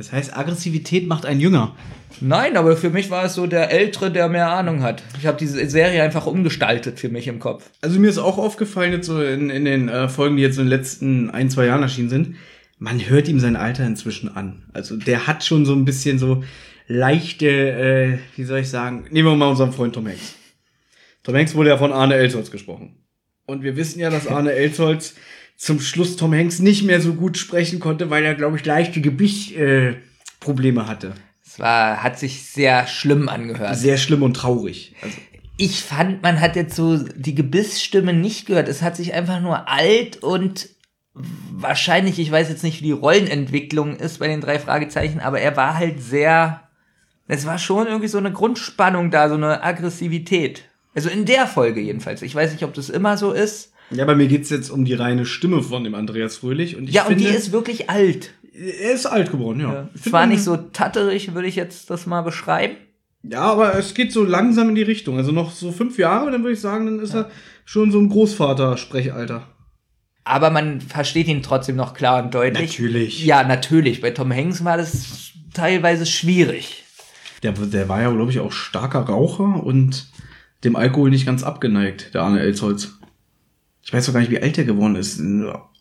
Das 0.00 0.12
heißt, 0.12 0.34
Aggressivität 0.34 1.06
macht 1.06 1.26
einen 1.26 1.40
jünger. 1.40 1.76
Nein, 2.22 2.56
aber 2.56 2.74
für 2.74 2.88
mich 2.88 3.10
war 3.10 3.26
es 3.26 3.34
so 3.34 3.46
der 3.46 3.70
Ältere, 3.70 4.10
der 4.10 4.30
mehr 4.30 4.50
Ahnung 4.50 4.82
hat. 4.82 5.02
Ich 5.18 5.26
habe 5.26 5.36
diese 5.36 5.68
Serie 5.68 6.02
einfach 6.02 6.24
umgestaltet 6.24 6.98
für 6.98 7.10
mich 7.10 7.28
im 7.28 7.38
Kopf. 7.38 7.68
Also 7.82 8.00
mir 8.00 8.08
ist 8.08 8.16
auch 8.16 8.38
aufgefallen, 8.38 8.92
jetzt 8.92 9.08
so 9.08 9.20
in, 9.20 9.50
in 9.50 9.66
den 9.66 9.90
äh, 9.90 10.08
Folgen, 10.08 10.36
die 10.36 10.42
jetzt 10.42 10.56
in 10.56 10.64
den 10.64 10.70
letzten 10.70 11.28
ein, 11.28 11.50
zwei 11.50 11.66
Jahren 11.66 11.82
erschienen 11.82 12.08
sind, 12.08 12.36
man 12.78 12.98
hört 13.10 13.28
ihm 13.28 13.40
sein 13.40 13.56
Alter 13.56 13.86
inzwischen 13.86 14.34
an. 14.34 14.62
Also 14.72 14.96
der 14.96 15.26
hat 15.26 15.44
schon 15.44 15.66
so 15.66 15.74
ein 15.74 15.84
bisschen 15.84 16.18
so 16.18 16.44
leichte, 16.86 17.46
äh, 17.46 18.18
wie 18.36 18.44
soll 18.44 18.60
ich 18.60 18.70
sagen, 18.70 19.04
nehmen 19.10 19.28
wir 19.28 19.36
mal 19.36 19.50
unseren 19.50 19.74
Freund 19.74 19.94
Tom 19.94 20.06
Hanks. 20.06 20.34
Tom 21.24 21.34
Hanks 21.34 21.54
wurde 21.54 21.68
ja 21.68 21.76
von 21.76 21.92
Arne 21.92 22.14
Elsholz 22.14 22.50
gesprochen. 22.50 22.96
Und 23.44 23.62
wir 23.62 23.76
wissen 23.76 24.00
ja, 24.00 24.08
dass 24.08 24.26
Arne 24.26 24.52
Elsholz 24.54 25.14
zum 25.60 25.78
Schluss 25.78 26.16
Tom 26.16 26.32
Hanks 26.32 26.58
nicht 26.58 26.84
mehr 26.84 27.02
so 27.02 27.12
gut 27.12 27.36
sprechen 27.36 27.80
konnte, 27.80 28.08
weil 28.08 28.24
er, 28.24 28.34
glaube 28.34 28.56
ich, 28.56 28.64
leichte 28.64 29.02
Gebissprobleme 29.02 30.80
äh, 30.80 30.84
hatte. 30.84 31.12
Es 31.44 31.58
war, 31.58 32.02
hat 32.02 32.18
sich 32.18 32.46
sehr 32.46 32.86
schlimm 32.86 33.28
angehört. 33.28 33.76
Sehr 33.76 33.98
schlimm 33.98 34.22
und 34.22 34.32
traurig. 34.32 34.94
Also, 35.02 35.18
Ich 35.58 35.82
fand, 35.82 36.22
man 36.22 36.40
hat 36.40 36.56
jetzt 36.56 36.74
so 36.74 36.96
die 36.96 37.34
Gebissstimme 37.34 38.14
nicht 38.14 38.46
gehört. 38.46 38.68
Es 38.68 38.80
hat 38.80 38.96
sich 38.96 39.12
einfach 39.12 39.42
nur 39.42 39.68
alt 39.68 40.22
und 40.22 40.70
wahrscheinlich, 41.12 42.18
ich 42.18 42.32
weiß 42.32 42.48
jetzt 42.48 42.64
nicht, 42.64 42.80
wie 42.80 42.86
die 42.86 42.92
Rollenentwicklung 42.92 43.96
ist 43.96 44.18
bei 44.18 44.28
den 44.28 44.40
drei 44.40 44.58
Fragezeichen, 44.58 45.20
aber 45.20 45.40
er 45.40 45.58
war 45.58 45.76
halt 45.76 46.02
sehr, 46.02 46.62
es 47.28 47.44
war 47.44 47.58
schon 47.58 47.86
irgendwie 47.86 48.08
so 48.08 48.16
eine 48.16 48.32
Grundspannung 48.32 49.10
da, 49.10 49.28
so 49.28 49.34
eine 49.34 49.62
Aggressivität. 49.62 50.62
Also 50.94 51.10
in 51.10 51.26
der 51.26 51.46
Folge 51.46 51.82
jedenfalls. 51.82 52.22
Ich 52.22 52.34
weiß 52.34 52.52
nicht, 52.52 52.64
ob 52.64 52.72
das 52.72 52.88
immer 52.88 53.18
so 53.18 53.32
ist. 53.32 53.69
Ja, 53.90 54.04
bei 54.04 54.14
mir 54.14 54.28
geht's 54.28 54.50
jetzt 54.50 54.70
um 54.70 54.84
die 54.84 54.94
reine 54.94 55.26
Stimme 55.26 55.62
von 55.62 55.84
dem 55.84 55.94
Andreas 55.94 56.36
Fröhlich. 56.36 56.76
Und 56.76 56.88
ich 56.88 56.94
ja, 56.94 57.02
und 57.02 57.14
finde, 57.14 57.24
die 57.24 57.36
ist 57.36 57.52
wirklich 57.52 57.90
alt. 57.90 58.32
Er 58.52 58.92
ist 58.92 59.06
alt 59.06 59.30
geworden, 59.30 59.60
ja. 59.60 59.88
Ich 59.94 60.06
Es 60.06 60.12
war 60.12 60.26
nicht 60.26 60.42
so 60.42 60.56
tatterig, 60.56 61.34
würde 61.34 61.48
ich 61.48 61.56
jetzt 61.56 61.90
das 61.90 62.06
mal 62.06 62.22
beschreiben. 62.22 62.76
Ja, 63.22 63.42
aber 63.42 63.74
es 63.76 63.94
geht 63.94 64.12
so 64.12 64.24
langsam 64.24 64.70
in 64.70 64.74
die 64.74 64.82
Richtung. 64.82 65.16
Also 65.16 65.32
noch 65.32 65.50
so 65.52 65.72
fünf 65.72 65.98
Jahre, 65.98 66.30
dann 66.30 66.42
würde 66.42 66.54
ich 66.54 66.60
sagen, 66.60 66.86
dann 66.86 67.00
ist 67.00 67.14
er 67.14 67.30
schon 67.64 67.90
so 67.90 67.98
ein 67.98 68.08
Großvater-Sprechalter. 68.08 69.46
Aber 70.24 70.50
man 70.50 70.80
versteht 70.80 71.28
ihn 71.28 71.42
trotzdem 71.42 71.76
noch 71.76 71.94
klar 71.94 72.22
und 72.22 72.34
deutlich. 72.34 72.78
Natürlich. 72.78 73.24
Ja, 73.24 73.42
natürlich. 73.42 74.00
Bei 74.00 74.10
Tom 74.10 74.32
Hanks 74.32 74.64
war 74.64 74.76
das 74.76 75.32
teilweise 75.52 76.06
schwierig. 76.06 76.84
Der, 77.42 77.52
der 77.52 77.88
war 77.88 78.02
ja, 78.02 78.10
glaube 78.10 78.30
ich, 78.30 78.40
auch 78.40 78.52
starker 78.52 79.00
Raucher 79.00 79.62
und 79.64 80.10
dem 80.64 80.76
Alkohol 80.76 81.10
nicht 81.10 81.26
ganz 81.26 81.42
abgeneigt, 81.42 82.14
der 82.14 82.22
Arne 82.22 82.40
Elsholz. 82.40 82.99
Ich 83.90 83.94
weiß 83.94 84.06
doch 84.06 84.12
gar 84.12 84.20
nicht, 84.20 84.30
wie 84.30 84.40
alt 84.40 84.56
er 84.56 84.62
geworden 84.62 84.94
ist. 84.94 85.20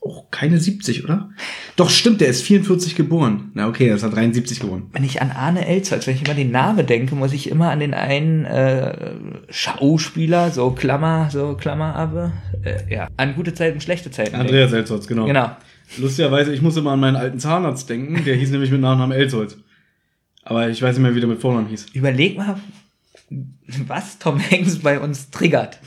Auch 0.01 0.31
keine 0.31 0.57
70, 0.57 1.03
oder? 1.03 1.29
Doch, 1.75 1.91
stimmt, 1.91 2.21
der 2.21 2.29
ist 2.29 2.41
44 2.41 2.95
geboren. 2.95 3.51
Na, 3.53 3.67
okay, 3.67 3.87
er 3.87 3.97
ist 3.97 4.01
er 4.01 4.09
73 4.09 4.61
geboren. 4.61 4.87
Wenn 4.93 5.03
ich 5.03 5.21
an 5.21 5.29
Arne 5.29 5.67
Elzholz, 5.67 6.07
wenn 6.07 6.15
ich 6.15 6.25
immer 6.25 6.33
den 6.33 6.49
Namen 6.49 6.87
denke, 6.87 7.13
muss 7.13 7.33
ich 7.33 7.51
immer 7.51 7.69
an 7.69 7.79
den 7.79 7.93
einen 7.93 8.45
äh, 8.45 9.11
Schauspieler, 9.49 10.49
so 10.49 10.71
Klammer, 10.71 11.29
so 11.31 11.53
Klammer, 11.53 11.95
aber 11.95 12.33
äh, 12.63 12.91
ja, 12.91 13.09
an 13.15 13.35
gute 13.35 13.53
Zeiten, 13.53 13.79
schlechte 13.79 14.09
Zeiten. 14.09 14.31
denken. 14.31 14.47
Andreas 14.47 14.73
Elsholz, 14.73 15.05
genau. 15.05 15.25
Genau. 15.27 15.51
Lustigerweise, 15.99 16.51
ich 16.51 16.63
muss 16.63 16.77
immer 16.77 16.93
an 16.93 16.99
meinen 16.99 17.15
alten 17.15 17.37
Zahnarzt 17.39 17.87
denken. 17.91 18.25
Der 18.25 18.35
hieß 18.35 18.49
nämlich 18.53 18.71
mit 18.71 18.81
Nachnamen 18.81 19.15
Elsholz. 19.15 19.55
Aber 20.43 20.67
ich 20.67 20.81
weiß 20.81 20.95
nicht 20.95 21.03
mehr, 21.03 21.13
wie 21.13 21.19
der 21.19 21.29
mit 21.29 21.41
Vornamen 21.41 21.67
hieß. 21.67 21.85
Überleg 21.93 22.39
mal, 22.39 22.59
was 23.85 24.17
Tom 24.17 24.39
Hanks 24.39 24.79
bei 24.79 24.99
uns 24.99 25.29
triggert. 25.29 25.77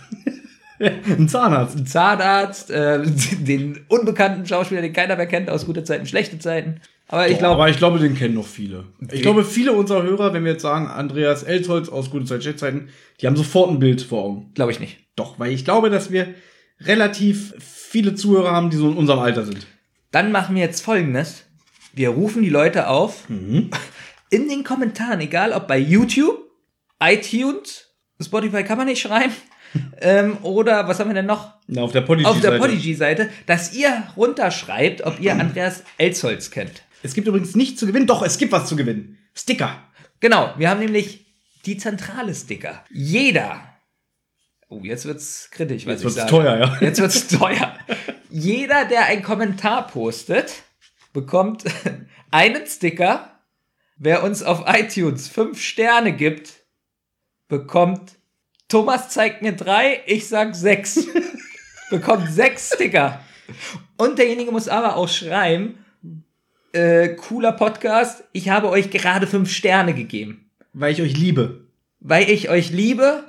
Ein 1.18 1.28
Zahnarzt. 1.28 1.76
Ein 1.76 1.86
Zahnarzt, 1.86 2.70
äh, 2.70 3.02
den 3.38 3.84
unbekannten 3.88 4.46
Schauspieler, 4.46 4.82
den 4.82 4.92
keiner 4.92 5.16
mehr 5.16 5.26
kennt, 5.26 5.50
aus 5.50 5.66
gute 5.66 5.84
Zeiten, 5.84 6.06
schlechte 6.06 6.38
Zeiten. 6.38 6.80
Aber 7.08 7.26
ich 7.26 7.34
Boah, 7.34 7.38
glaube, 7.40 7.54
aber 7.62 7.68
ich 7.70 7.76
glaube, 7.76 7.98
den 7.98 8.14
kennen 8.16 8.34
noch 8.34 8.46
viele. 8.46 8.84
Ich 9.10 9.22
glaube, 9.22 9.44
viele 9.44 9.72
unserer 9.72 10.02
Hörer, 10.02 10.32
wenn 10.32 10.44
wir 10.44 10.52
jetzt 10.52 10.62
sagen, 10.62 10.86
Andreas 10.86 11.42
Elsholz 11.42 11.88
aus 11.88 12.10
Gute 12.10 12.24
Zeit, 12.24 12.42
schlechte 12.42 12.60
Zeiten, 12.60 12.88
die 13.20 13.26
haben 13.26 13.36
sofort 13.36 13.70
ein 13.70 13.78
Bild 13.78 14.00
vor 14.02 14.24
Augen. 14.24 14.50
glaube 14.54 14.72
ich 14.72 14.80
nicht. 14.80 14.98
Doch, 15.14 15.38
weil 15.38 15.52
ich 15.52 15.64
glaube, 15.64 15.90
dass 15.90 16.10
wir 16.10 16.34
relativ 16.80 17.54
viele 17.58 18.14
Zuhörer 18.14 18.52
haben, 18.52 18.70
die 18.70 18.76
so 18.76 18.90
in 18.90 18.96
unserem 18.96 19.20
Alter 19.20 19.44
sind. 19.44 19.66
Dann 20.10 20.32
machen 20.32 20.54
wir 20.54 20.62
jetzt 20.62 20.80
folgendes. 20.80 21.44
Wir 21.92 22.08
rufen 22.08 22.42
die 22.42 22.48
Leute 22.50 22.88
auf, 22.88 23.24
in 23.28 24.48
den 24.48 24.64
Kommentaren, 24.64 25.20
egal 25.20 25.52
ob 25.52 25.68
bei 25.68 25.78
YouTube, 25.78 26.38
iTunes, 26.98 27.90
Spotify 28.20 28.64
kann 28.64 28.78
man 28.78 28.86
nicht 28.86 29.02
schreiben, 29.02 29.32
ähm, 30.00 30.38
oder 30.42 30.86
was 30.88 30.98
haben 31.00 31.08
wir 31.08 31.14
denn 31.14 31.26
noch? 31.26 31.54
Na, 31.66 31.82
auf 31.82 31.92
der 31.92 32.02
Podigy 32.02 32.26
Auf 32.28 32.40
der 32.40 32.58
Podigy-Seite, 32.58 33.30
dass 33.46 33.72
ihr 33.74 34.02
runterschreibt, 34.16 35.02
ob 35.02 35.20
ihr 35.20 35.32
Andreas 35.32 35.82
Elsholz 35.98 36.50
kennt. 36.50 36.82
Es 37.02 37.14
gibt 37.14 37.26
übrigens 37.26 37.54
nichts 37.54 37.80
zu 37.80 37.86
gewinnen. 37.86 38.06
Doch, 38.06 38.22
es 38.22 38.38
gibt 38.38 38.52
was 38.52 38.68
zu 38.68 38.76
gewinnen. 38.76 39.18
Sticker. 39.34 39.82
Genau, 40.20 40.52
wir 40.56 40.68
haben 40.70 40.80
nämlich 40.80 41.26
die 41.66 41.76
zentrale 41.76 42.34
Sticker. 42.34 42.84
Jeder. 42.90 43.60
Oh, 44.68 44.80
jetzt 44.82 45.04
wird's 45.04 45.50
kritisch, 45.50 45.86
was 45.86 45.94
Jetzt 45.94 46.04
wird's 46.04 46.16
sage. 46.16 46.30
teuer, 46.30 46.58
ja. 46.58 46.76
Jetzt 46.80 47.00
wird's 47.00 47.26
teuer. 47.38 47.76
Jeder, 48.30 48.84
der 48.86 49.06
einen 49.06 49.22
Kommentar 49.22 49.86
postet, 49.86 50.62
bekommt 51.12 51.64
einen 52.30 52.66
Sticker. 52.66 53.40
Wer 53.96 54.22
uns 54.22 54.42
auf 54.42 54.64
iTunes 54.66 55.28
fünf 55.28 55.60
Sterne 55.60 56.12
gibt, 56.12 56.54
bekommt 57.48 58.16
Thomas 58.72 59.10
zeigt 59.10 59.42
mir 59.42 59.52
drei, 59.52 60.00
ich 60.06 60.26
sag 60.28 60.54
sechs. 60.54 61.06
bekommt 61.90 62.32
sechs 62.32 62.72
Sticker. 62.72 63.20
Und 63.98 64.18
derjenige 64.18 64.50
muss 64.50 64.66
aber 64.66 64.96
auch 64.96 65.10
schreiben, 65.10 65.84
äh, 66.72 67.10
cooler 67.10 67.52
Podcast, 67.52 68.24
ich 68.32 68.48
habe 68.48 68.70
euch 68.70 68.88
gerade 68.88 69.26
fünf 69.26 69.52
Sterne 69.52 69.92
gegeben. 69.92 70.50
Weil 70.72 70.92
ich 70.92 71.02
euch 71.02 71.14
liebe. 71.14 71.66
Weil 72.00 72.30
ich 72.30 72.48
euch 72.48 72.70
liebe, 72.70 73.24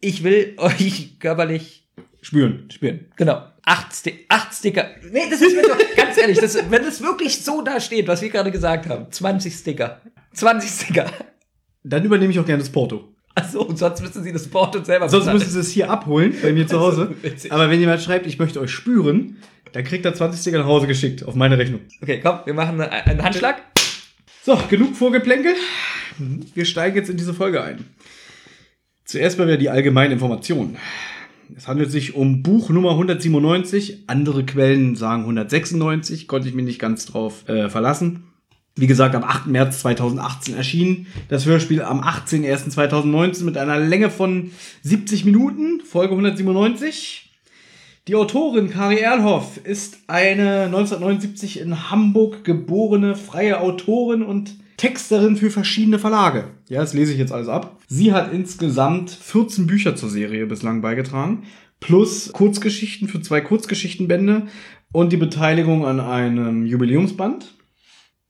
ich 0.00 0.24
will 0.24 0.54
euch 0.56 1.18
körperlich 1.18 1.86
Spüren. 2.22 2.70
spüren. 2.70 3.04
Genau. 3.16 3.46
Acht, 3.66 3.94
Sti 3.94 4.24
acht 4.30 4.54
Sticker. 4.54 4.88
Nee, 5.12 5.28
das 5.28 5.42
ist 5.42 5.54
mir 5.54 5.64
doch, 5.64 5.78
ganz 5.96 6.16
ehrlich, 6.16 6.38
das, 6.38 6.58
wenn 6.70 6.84
es 6.84 7.02
wirklich 7.02 7.44
so 7.44 7.60
da 7.60 7.78
steht, 7.78 8.08
was 8.08 8.22
wir 8.22 8.30
gerade 8.30 8.50
gesagt 8.50 8.88
haben. 8.88 9.12
20 9.12 9.52
Sticker. 9.52 10.00
20 10.32 10.70
Sticker. 10.70 11.12
Dann 11.82 12.02
übernehme 12.06 12.32
ich 12.32 12.40
auch 12.40 12.46
gerne 12.46 12.62
das 12.62 12.72
Porto. 12.72 13.13
Achso, 13.36 13.62
und 13.62 13.76
sonst 13.78 14.00
müssen 14.00 14.22
sie 14.22 14.32
das 14.32 14.46
Porto 14.46 14.82
selber 14.84 15.08
Sonst 15.08 15.24
bezahlen. 15.24 15.38
müssen 15.38 15.50
sie 15.52 15.60
es 15.60 15.70
hier 15.70 15.90
abholen, 15.90 16.34
bei 16.42 16.52
mir 16.52 16.66
zu 16.66 16.78
Hause. 16.78 17.14
witzig. 17.22 17.50
Aber 17.52 17.68
wenn 17.68 17.80
jemand 17.80 18.00
schreibt, 18.00 18.26
ich 18.26 18.38
möchte 18.38 18.60
euch 18.60 18.70
spüren, 18.70 19.38
dann 19.72 19.82
kriegt 19.82 20.04
er 20.04 20.14
20 20.14 20.40
Sticker 20.40 20.58
nach 20.58 20.66
Hause 20.66 20.86
geschickt, 20.86 21.24
auf 21.24 21.34
meine 21.34 21.58
Rechnung. 21.58 21.80
Okay, 22.00 22.20
komm, 22.22 22.38
wir 22.44 22.54
machen 22.54 22.80
eine- 22.80 22.92
einen 22.92 23.22
Handschlag. 23.22 23.62
So, 24.44 24.56
genug 24.70 24.94
Vorgeplänkel. 24.94 25.54
Wir 26.54 26.64
steigen 26.64 26.96
jetzt 26.96 27.10
in 27.10 27.16
diese 27.16 27.34
Folge 27.34 27.62
ein. 27.64 27.84
Zuerst 29.04 29.38
mal 29.38 29.46
wieder 29.48 29.56
die 29.56 29.68
allgemeine 29.70 30.14
Information. 30.14 30.76
Es 31.56 31.66
handelt 31.68 31.90
sich 31.90 32.14
um 32.14 32.42
Buch 32.42 32.70
Nummer 32.70 32.92
197. 32.92 34.04
Andere 34.06 34.44
Quellen 34.46 34.96
sagen 34.96 35.22
196. 35.22 36.26
Konnte 36.28 36.48
ich 36.48 36.54
mich 36.54 36.64
nicht 36.64 36.78
ganz 36.78 37.04
drauf 37.06 37.48
äh, 37.48 37.68
verlassen. 37.68 38.24
Wie 38.76 38.88
gesagt, 38.88 39.14
am 39.14 39.22
8. 39.22 39.46
März 39.46 39.80
2018 39.80 40.56
erschienen. 40.56 41.06
Das 41.28 41.46
Hörspiel 41.46 41.82
am 41.82 42.00
18.01.2019 42.00 43.44
mit 43.44 43.56
einer 43.56 43.78
Länge 43.78 44.10
von 44.10 44.50
70 44.82 45.24
Minuten. 45.24 45.80
Folge 45.84 46.12
197. 46.12 47.30
Die 48.08 48.16
Autorin 48.16 48.68
Kari 48.68 48.98
Erlhoff 48.98 49.58
ist 49.62 49.98
eine 50.08 50.64
1979 50.64 51.60
in 51.60 51.90
Hamburg 51.90 52.44
geborene 52.44 53.14
freie 53.14 53.60
Autorin 53.60 54.22
und 54.22 54.56
Texterin 54.76 55.36
für 55.36 55.50
verschiedene 55.50 55.98
Verlage. 55.98 56.48
Ja, 56.68 56.80
das 56.80 56.94
lese 56.94 57.12
ich 57.12 57.18
jetzt 57.18 57.32
alles 57.32 57.48
ab. 57.48 57.80
Sie 57.86 58.12
hat 58.12 58.32
insgesamt 58.32 59.10
14 59.10 59.66
Bücher 59.66 59.94
zur 59.94 60.10
Serie 60.10 60.46
bislang 60.46 60.82
beigetragen, 60.82 61.44
plus 61.80 62.32
Kurzgeschichten 62.32 63.08
für 63.08 63.22
zwei 63.22 63.40
Kurzgeschichtenbände 63.40 64.48
und 64.92 65.12
die 65.12 65.16
Beteiligung 65.16 65.86
an 65.86 66.00
einem 66.00 66.66
Jubiläumsband. 66.66 67.53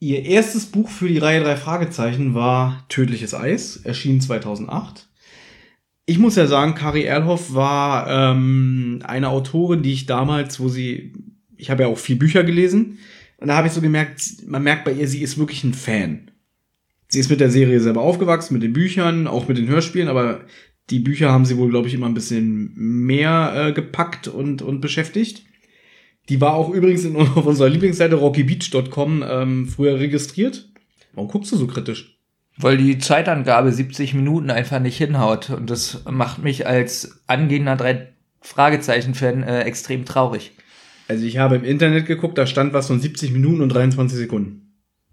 Ihr 0.00 0.24
erstes 0.24 0.66
Buch 0.66 0.88
für 0.90 1.08
die 1.08 1.18
Reihe 1.18 1.42
drei 1.42 1.56
Fragezeichen 1.56 2.34
war 2.34 2.84
Tödliches 2.88 3.34
Eis, 3.34 3.76
erschien 3.76 4.20
2008. 4.20 5.08
Ich 6.06 6.18
muss 6.18 6.36
ja 6.36 6.46
sagen, 6.46 6.74
Kari 6.74 7.04
Erlhoff 7.04 7.54
war 7.54 8.32
ähm, 8.32 9.00
eine 9.04 9.30
Autorin, 9.30 9.82
die 9.82 9.92
ich 9.92 10.06
damals, 10.06 10.60
wo 10.60 10.68
sie, 10.68 11.12
ich 11.56 11.70
habe 11.70 11.84
ja 11.84 11.88
auch 11.88 11.98
viel 11.98 12.16
Bücher 12.16 12.44
gelesen, 12.44 12.98
und 13.38 13.48
da 13.48 13.56
habe 13.56 13.66
ich 13.66 13.72
so 13.72 13.80
gemerkt, 13.80 14.46
man 14.46 14.62
merkt 14.62 14.84
bei 14.84 14.92
ihr, 14.92 15.08
sie 15.08 15.22
ist 15.22 15.38
wirklich 15.38 15.64
ein 15.64 15.74
Fan. 15.74 16.30
Sie 17.08 17.20
ist 17.20 17.30
mit 17.30 17.40
der 17.40 17.50
Serie 17.50 17.80
selber 17.80 18.00
aufgewachsen, 18.00 18.54
mit 18.54 18.62
den 18.62 18.72
Büchern, 18.72 19.26
auch 19.26 19.48
mit 19.48 19.58
den 19.58 19.68
Hörspielen, 19.68 20.08
aber 20.08 20.46
die 20.90 21.00
Bücher 21.00 21.30
haben 21.30 21.44
sie 21.44 21.56
wohl, 21.56 21.70
glaube 21.70 21.88
ich, 21.88 21.94
immer 21.94 22.06
ein 22.06 22.14
bisschen 22.14 22.72
mehr 22.74 23.52
äh, 23.54 23.72
gepackt 23.72 24.28
und, 24.28 24.62
und 24.62 24.80
beschäftigt. 24.80 25.44
Die 26.28 26.40
war 26.40 26.54
auch 26.54 26.70
übrigens 26.70 27.04
in, 27.04 27.16
auf 27.16 27.46
unserer 27.46 27.68
Lieblingsseite 27.68 28.16
rockybeach.com 28.16 29.24
ähm, 29.28 29.68
früher 29.68 29.98
registriert. 29.98 30.68
Warum 31.12 31.30
guckst 31.30 31.52
du 31.52 31.56
so 31.56 31.66
kritisch? 31.66 32.18
Weil 32.56 32.76
die 32.76 32.98
Zeitangabe 32.98 33.72
70 33.72 34.14
Minuten 34.14 34.50
einfach 34.50 34.80
nicht 34.80 34.96
hinhaut. 34.96 35.50
Und 35.50 35.70
das 35.70 36.04
macht 36.10 36.42
mich 36.42 36.66
als 36.66 37.22
angehender 37.26 37.76
drei 37.76 38.08
Fragezeichen-Fan 38.42 39.42
äh, 39.42 39.62
extrem 39.62 40.04
traurig. 40.04 40.52
Also 41.08 41.24
ich 41.24 41.38
habe 41.38 41.56
im 41.56 41.64
Internet 41.64 42.06
geguckt, 42.06 42.38
da 42.38 42.46
stand 42.46 42.72
was 42.72 42.86
von 42.86 43.00
70 43.00 43.32
Minuten 43.32 43.60
und 43.60 43.70
23 43.70 44.16
Sekunden. 44.16 44.72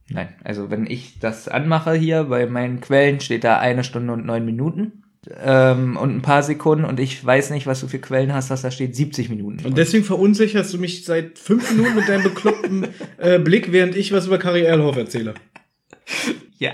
Nein, 0.10 0.30
also 0.44 0.70
wenn 0.70 0.86
ich 0.86 1.20
das 1.20 1.48
anmache 1.48 1.94
hier, 1.94 2.26
bei 2.26 2.46
meinen 2.46 2.82
Quellen 2.82 3.20
steht 3.20 3.44
da 3.44 3.60
eine 3.60 3.84
Stunde 3.84 4.14
und 4.14 4.26
neun 4.26 4.46
Minuten 4.46 5.04
ähm, 5.40 5.98
und 5.98 6.16
ein 6.16 6.22
paar 6.22 6.42
Sekunden 6.42 6.86
und 6.86 7.00
ich 7.00 7.24
weiß 7.24 7.52
nicht, 7.52 7.68
was 7.68 7.82
du 7.82 7.88
für 7.88 8.00
Quellen 8.00 8.34
hast, 8.34 8.50
dass 8.50 8.64
da 8.64 8.72
steht 8.72 8.96
70 8.96 9.30
Minuten. 9.30 9.64
Und 9.66 9.78
deswegen 9.78 10.04
verunsicherst 10.04 10.74
du 10.74 10.80
mich 10.80 11.06
seit 11.06 11.38
fünf 11.38 11.70
Minuten 11.72 11.96
mit 11.96 12.10
deinem 12.10 12.24
bekloppten 12.24 12.88
äh, 13.18 13.38
Blick, 13.38 13.72
während 13.72 13.96
ich 13.96 14.12
was 14.12 14.28
über 14.28 14.40
Kari 14.40 14.64
Erlhoff 14.64 14.98
erzähle. 14.98 15.36
Ja. 16.58 16.74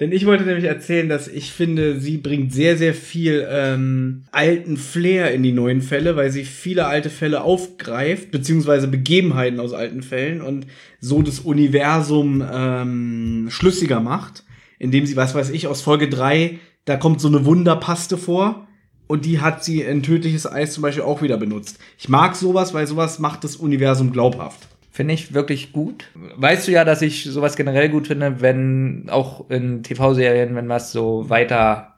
Denn 0.00 0.12
ich 0.12 0.24
wollte 0.24 0.44
nämlich 0.44 0.64
erzählen, 0.64 1.10
dass 1.10 1.28
ich 1.28 1.52
finde, 1.52 2.00
sie 2.00 2.16
bringt 2.16 2.54
sehr, 2.54 2.78
sehr 2.78 2.94
viel 2.94 3.46
ähm, 3.50 4.24
alten 4.32 4.78
Flair 4.78 5.30
in 5.32 5.42
die 5.42 5.52
neuen 5.52 5.82
Fälle, 5.82 6.16
weil 6.16 6.30
sie 6.30 6.44
viele 6.44 6.86
alte 6.86 7.10
Fälle 7.10 7.42
aufgreift, 7.42 8.30
beziehungsweise 8.30 8.88
Begebenheiten 8.88 9.60
aus 9.60 9.74
alten 9.74 10.02
Fällen 10.02 10.40
und 10.40 10.66
so 11.00 11.20
das 11.20 11.40
Universum 11.40 12.42
ähm, 12.50 13.48
schlüssiger 13.50 14.00
macht, 14.00 14.44
indem 14.78 15.04
sie, 15.04 15.16
was 15.16 15.34
weiß 15.34 15.50
ich, 15.50 15.66
aus 15.66 15.82
Folge 15.82 16.08
drei 16.08 16.58
da 16.84 16.96
kommt 16.96 17.20
so 17.20 17.28
eine 17.28 17.44
Wunderpaste 17.44 18.16
vor 18.16 18.66
und 19.06 19.24
die 19.24 19.40
hat 19.40 19.64
sie 19.64 19.82
in 19.82 20.02
Tödliches 20.02 20.50
Eis 20.50 20.72
zum 20.72 20.82
Beispiel 20.82 21.02
auch 21.02 21.22
wieder 21.22 21.36
benutzt. 21.36 21.78
Ich 21.98 22.08
mag 22.08 22.36
sowas, 22.36 22.74
weil 22.74 22.86
sowas 22.86 23.18
macht 23.18 23.44
das 23.44 23.56
Universum 23.56 24.12
glaubhaft. 24.12 24.68
Finde 24.92 25.14
ich 25.14 25.34
wirklich 25.34 25.72
gut. 25.72 26.06
Weißt 26.36 26.66
du 26.66 26.72
ja, 26.72 26.84
dass 26.84 27.00
ich 27.00 27.24
sowas 27.24 27.56
generell 27.56 27.88
gut 27.88 28.08
finde, 28.08 28.40
wenn 28.40 29.06
auch 29.08 29.48
in 29.48 29.82
TV-Serien, 29.82 30.54
wenn 30.54 30.68
was 30.68 30.92
so 30.92 31.28
weiter 31.28 31.96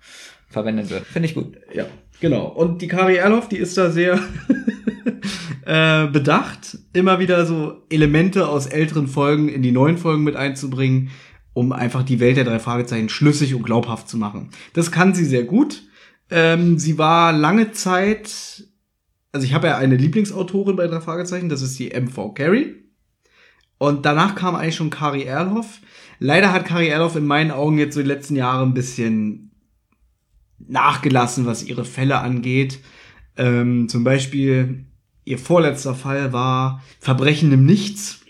verwendet 0.48 0.90
wird. 0.90 1.04
Finde 1.06 1.26
ich 1.26 1.34
gut. 1.34 1.56
Ja, 1.72 1.86
genau. 2.20 2.46
Und 2.46 2.82
die 2.82 2.88
Kari 2.88 3.16
Erloff, 3.16 3.48
die 3.48 3.56
ist 3.56 3.78
da 3.78 3.90
sehr 3.90 4.18
äh, 5.66 6.06
bedacht, 6.06 6.78
immer 6.92 7.18
wieder 7.18 7.46
so 7.46 7.82
Elemente 7.88 8.46
aus 8.46 8.66
älteren 8.66 9.08
Folgen 9.08 9.48
in 9.48 9.62
die 9.62 9.72
neuen 9.72 9.96
Folgen 9.96 10.22
mit 10.22 10.36
einzubringen, 10.36 11.10
um 11.54 11.72
einfach 11.72 12.02
die 12.02 12.20
Welt 12.20 12.36
der 12.36 12.44
drei 12.44 12.58
Fragezeichen 12.58 13.08
schlüssig 13.08 13.54
und 13.54 13.62
glaubhaft 13.62 14.08
zu 14.08 14.16
machen. 14.16 14.50
Das 14.72 14.90
kann 14.90 15.14
sie 15.14 15.24
sehr 15.24 15.44
gut. 15.44 15.82
Ähm, 16.30 16.78
sie 16.78 16.98
war 16.98 17.32
lange 17.32 17.72
Zeit, 17.72 18.64
also 19.32 19.46
ich 19.46 19.52
habe 19.52 19.66
ja 19.66 19.76
eine 19.76 19.96
Lieblingsautorin 19.96 20.76
bei 20.76 20.86
drei 20.86 21.00
Fragezeichen, 21.00 21.48
das 21.48 21.62
ist 21.62 21.78
die 21.78 21.90
MV 21.90 22.34
Carey. 22.34 22.82
Und 23.78 24.06
danach 24.06 24.36
kam 24.36 24.54
eigentlich 24.54 24.76
schon 24.76 24.90
Kari 24.90 25.24
Erlhoff. 25.24 25.80
Leider 26.20 26.52
hat 26.52 26.66
Kari 26.66 26.86
Erlhoff 26.86 27.16
in 27.16 27.26
meinen 27.26 27.50
Augen 27.50 27.78
jetzt 27.78 27.94
so 27.94 28.00
die 28.00 28.06
letzten 28.06 28.36
Jahre 28.36 28.64
ein 28.64 28.74
bisschen 28.74 29.50
nachgelassen, 30.58 31.46
was 31.46 31.64
ihre 31.64 31.84
Fälle 31.84 32.18
angeht. 32.18 32.78
Ähm, 33.36 33.88
zum 33.88 34.04
Beispiel 34.04 34.86
ihr 35.24 35.38
vorletzter 35.38 35.94
Fall 35.94 36.32
war 36.32 36.82
Verbrechen 37.00 37.52
im 37.52 37.66
Nichts. 37.66 38.21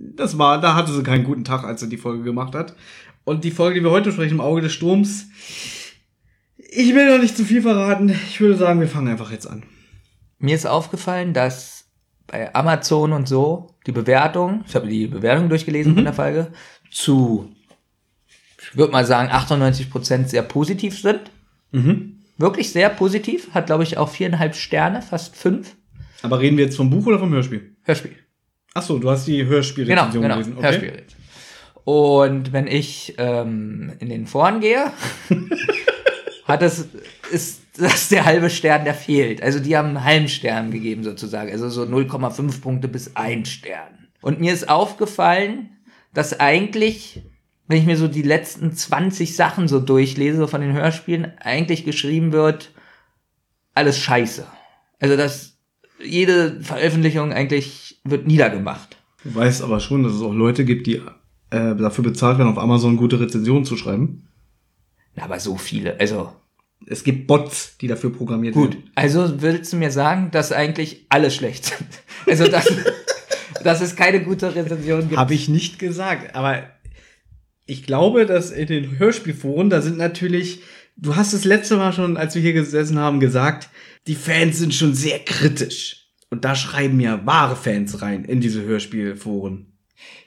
Das 0.00 0.38
war, 0.38 0.60
da 0.60 0.74
hatte 0.74 0.92
sie 0.92 1.02
keinen 1.02 1.24
guten 1.24 1.44
Tag, 1.44 1.64
als 1.64 1.80
sie 1.80 1.88
die 1.88 1.98
Folge 1.98 2.24
gemacht 2.24 2.54
hat. 2.54 2.74
Und 3.24 3.44
die 3.44 3.50
Folge, 3.50 3.80
die 3.80 3.84
wir 3.84 3.90
heute 3.90 4.12
sprechen, 4.12 4.34
im 4.34 4.40
Auge 4.40 4.62
des 4.62 4.72
Sturms, 4.72 5.26
ich 6.56 6.94
will 6.94 7.10
noch 7.10 7.20
nicht 7.20 7.36
zu 7.36 7.44
viel 7.44 7.62
verraten. 7.62 8.08
Ich 8.28 8.40
würde 8.40 8.56
sagen, 8.56 8.80
wir 8.80 8.88
fangen 8.88 9.08
einfach 9.08 9.30
jetzt 9.30 9.46
an. 9.46 9.64
Mir 10.38 10.54
ist 10.54 10.66
aufgefallen, 10.66 11.34
dass 11.34 11.84
bei 12.26 12.54
Amazon 12.54 13.12
und 13.12 13.28
so 13.28 13.74
die 13.86 13.92
Bewertung, 13.92 14.64
ich 14.66 14.74
habe 14.74 14.88
die 14.88 15.06
Bewertung 15.06 15.48
durchgelesen 15.48 15.92
mhm. 15.92 15.96
von 15.96 16.04
der 16.04 16.14
Folge, 16.14 16.52
zu, 16.90 17.54
ich 18.58 18.76
würde 18.76 18.92
mal 18.92 19.04
sagen, 19.04 19.30
98% 19.30 20.26
sehr 20.26 20.42
positiv 20.42 20.98
sind. 20.98 21.30
Mhm. 21.72 22.20
Wirklich 22.38 22.72
sehr 22.72 22.88
positiv. 22.88 23.52
Hat, 23.52 23.66
glaube 23.66 23.82
ich, 23.82 23.98
auch 23.98 24.08
viereinhalb 24.08 24.54
Sterne, 24.54 25.02
fast 25.02 25.36
fünf. 25.36 25.76
Aber 26.22 26.40
reden 26.40 26.56
wir 26.56 26.64
jetzt 26.64 26.76
vom 26.76 26.88
Buch 26.88 27.06
oder 27.06 27.18
vom 27.18 27.32
Hörspiel? 27.32 27.76
Hörspiel. 27.82 28.12
Ach 28.74 28.82
so, 28.82 28.98
du 28.98 29.10
hast 29.10 29.26
die 29.26 29.44
Hörspielrezension 29.44 30.22
genau, 30.22 30.34
genau, 30.34 30.34
gelesen. 30.36 30.58
Okay. 30.58 30.66
Hörspiel. 30.66 31.02
Und 31.84 32.52
wenn 32.52 32.66
ich 32.66 33.14
ähm, 33.18 33.92
in 33.98 34.08
den 34.08 34.26
Foren 34.26 34.60
gehe, 34.60 34.92
hat 36.44 36.62
es 36.62 36.86
ist 37.30 37.62
das 37.76 38.08
der 38.08 38.24
halbe 38.24 38.50
Stern, 38.50 38.84
der 38.84 38.94
fehlt. 38.94 39.42
Also 39.42 39.58
die 39.58 39.76
haben 39.76 39.88
einen 39.88 40.04
halben 40.04 40.28
Stern 40.28 40.70
gegeben 40.70 41.02
sozusagen. 41.02 41.50
Also 41.50 41.68
so 41.68 41.82
0,5 41.82 42.60
Punkte 42.60 42.88
bis 42.88 43.16
ein 43.16 43.44
Stern. 43.44 44.08
Und 44.20 44.40
mir 44.40 44.52
ist 44.52 44.68
aufgefallen, 44.68 45.70
dass 46.12 46.38
eigentlich, 46.38 47.22
wenn 47.66 47.78
ich 47.78 47.86
mir 47.86 47.96
so 47.96 48.08
die 48.08 48.22
letzten 48.22 48.72
20 48.72 49.34
Sachen 49.34 49.68
so 49.68 49.80
durchlese 49.80 50.46
von 50.48 50.60
den 50.60 50.72
Hörspielen, 50.72 51.32
eigentlich 51.38 51.84
geschrieben 51.84 52.32
wird, 52.32 52.70
alles 53.74 53.98
scheiße. 53.98 54.46
Also 54.98 55.16
dass 55.16 55.56
jede 56.02 56.62
Veröffentlichung 56.62 57.32
eigentlich 57.32 57.89
wird 58.04 58.26
niedergemacht. 58.26 58.96
Du 59.24 59.34
weißt 59.34 59.62
aber 59.62 59.80
schon, 59.80 60.02
dass 60.02 60.14
es 60.14 60.22
auch 60.22 60.32
Leute 60.32 60.64
gibt, 60.64 60.86
die 60.86 61.02
äh, 61.50 61.74
dafür 61.76 62.04
bezahlt 62.04 62.38
werden, 62.38 62.48
auf 62.48 62.58
Amazon 62.58 62.96
gute 62.96 63.20
Rezensionen 63.20 63.64
zu 63.64 63.76
schreiben. 63.76 64.28
Na, 65.14 65.24
aber 65.24 65.40
so 65.40 65.56
viele, 65.56 65.98
also 66.00 66.32
es 66.86 67.04
gibt 67.04 67.26
Bots, 67.26 67.76
die 67.78 67.88
dafür 67.88 68.10
programmiert 68.10 68.54
Gut, 68.54 68.70
werden. 68.70 68.82
Gut, 68.84 68.92
also 68.94 69.42
willst 69.42 69.72
du 69.72 69.76
mir 69.76 69.90
sagen, 69.90 70.30
dass 70.30 70.52
eigentlich 70.52 71.06
alle 71.08 71.30
schlecht 71.30 71.66
sind? 71.66 71.88
Also, 72.26 72.46
dass, 72.46 72.72
dass 73.64 73.80
es 73.80 73.96
keine 73.96 74.22
gute 74.22 74.54
Rezension 74.54 75.08
gibt? 75.08 75.16
Habe 75.16 75.34
ich 75.34 75.48
nicht 75.48 75.78
gesagt, 75.78 76.34
aber 76.34 76.62
ich 77.66 77.84
glaube, 77.84 78.26
dass 78.26 78.50
in 78.50 78.66
den 78.66 78.98
Hörspielforen, 78.98 79.70
da 79.70 79.80
sind 79.80 79.98
natürlich, 79.98 80.62
du 80.96 81.16
hast 81.16 81.32
es 81.32 81.44
letzte 81.44 81.76
Mal 81.76 81.92
schon, 81.92 82.16
als 82.16 82.34
wir 82.34 82.42
hier 82.42 82.52
gesessen 82.52 82.98
haben, 82.98 83.20
gesagt, 83.20 83.68
die 84.06 84.14
Fans 84.14 84.58
sind 84.58 84.74
schon 84.74 84.94
sehr 84.94 85.18
kritisch. 85.20 85.99
Und 86.30 86.44
da 86.44 86.54
schreiben 86.54 87.00
ja 87.00 87.26
wahre 87.26 87.56
Fans 87.56 88.02
rein 88.02 88.24
in 88.24 88.40
diese 88.40 88.62
Hörspielforen. 88.62 89.72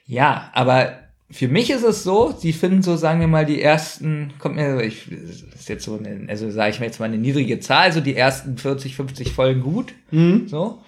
Ja, 0.05 0.51
aber 0.53 0.99
für 1.31 1.47
mich 1.47 1.71
ist 1.71 1.83
es 1.83 2.03
so, 2.03 2.35
sie 2.37 2.53
finden 2.53 2.83
so, 2.83 2.95
sagen 2.95 3.19
wir 3.19 3.27
mal, 3.27 3.45
die 3.45 3.61
ersten, 3.61 4.33
kommt 4.37 4.55
mir, 4.55 4.81
ich, 4.81 5.11
ist 5.11 5.69
jetzt 5.69 5.85
so 5.85 5.97
eine, 5.97 6.29
also 6.29 6.51
sage 6.51 6.71
ich 6.71 6.79
mir 6.79 6.85
jetzt 6.85 6.99
mal 6.99 7.05
eine 7.05 7.17
niedrige 7.17 7.59
Zahl, 7.59 7.91
so 7.91 8.01
die 8.01 8.15
ersten 8.15 8.57
40, 8.57 8.95
50 8.95 9.31
Folgen 9.31 9.61
gut, 9.61 9.93
mhm. 10.11 10.47
so. 10.47 10.81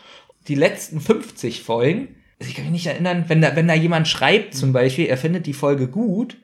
Die 0.48 0.56
letzten 0.56 1.02
50 1.02 1.64
Folgen, 1.64 2.10
also 2.40 2.50
ich 2.50 2.56
kann 2.56 2.66
mich 2.66 2.74
nicht 2.74 2.86
erinnern, 2.86 3.26
wenn 3.28 3.42
da, 3.42 3.56
wenn 3.56 3.68
da 3.68 3.74
jemand 3.74 4.08
schreibt 4.08 4.54
zum 4.54 4.74
Beispiel, 4.74 5.06
er 5.06 5.18
findet 5.18 5.48
die 5.48 5.54
Folge 5.54 5.88
gut, 5.88 6.38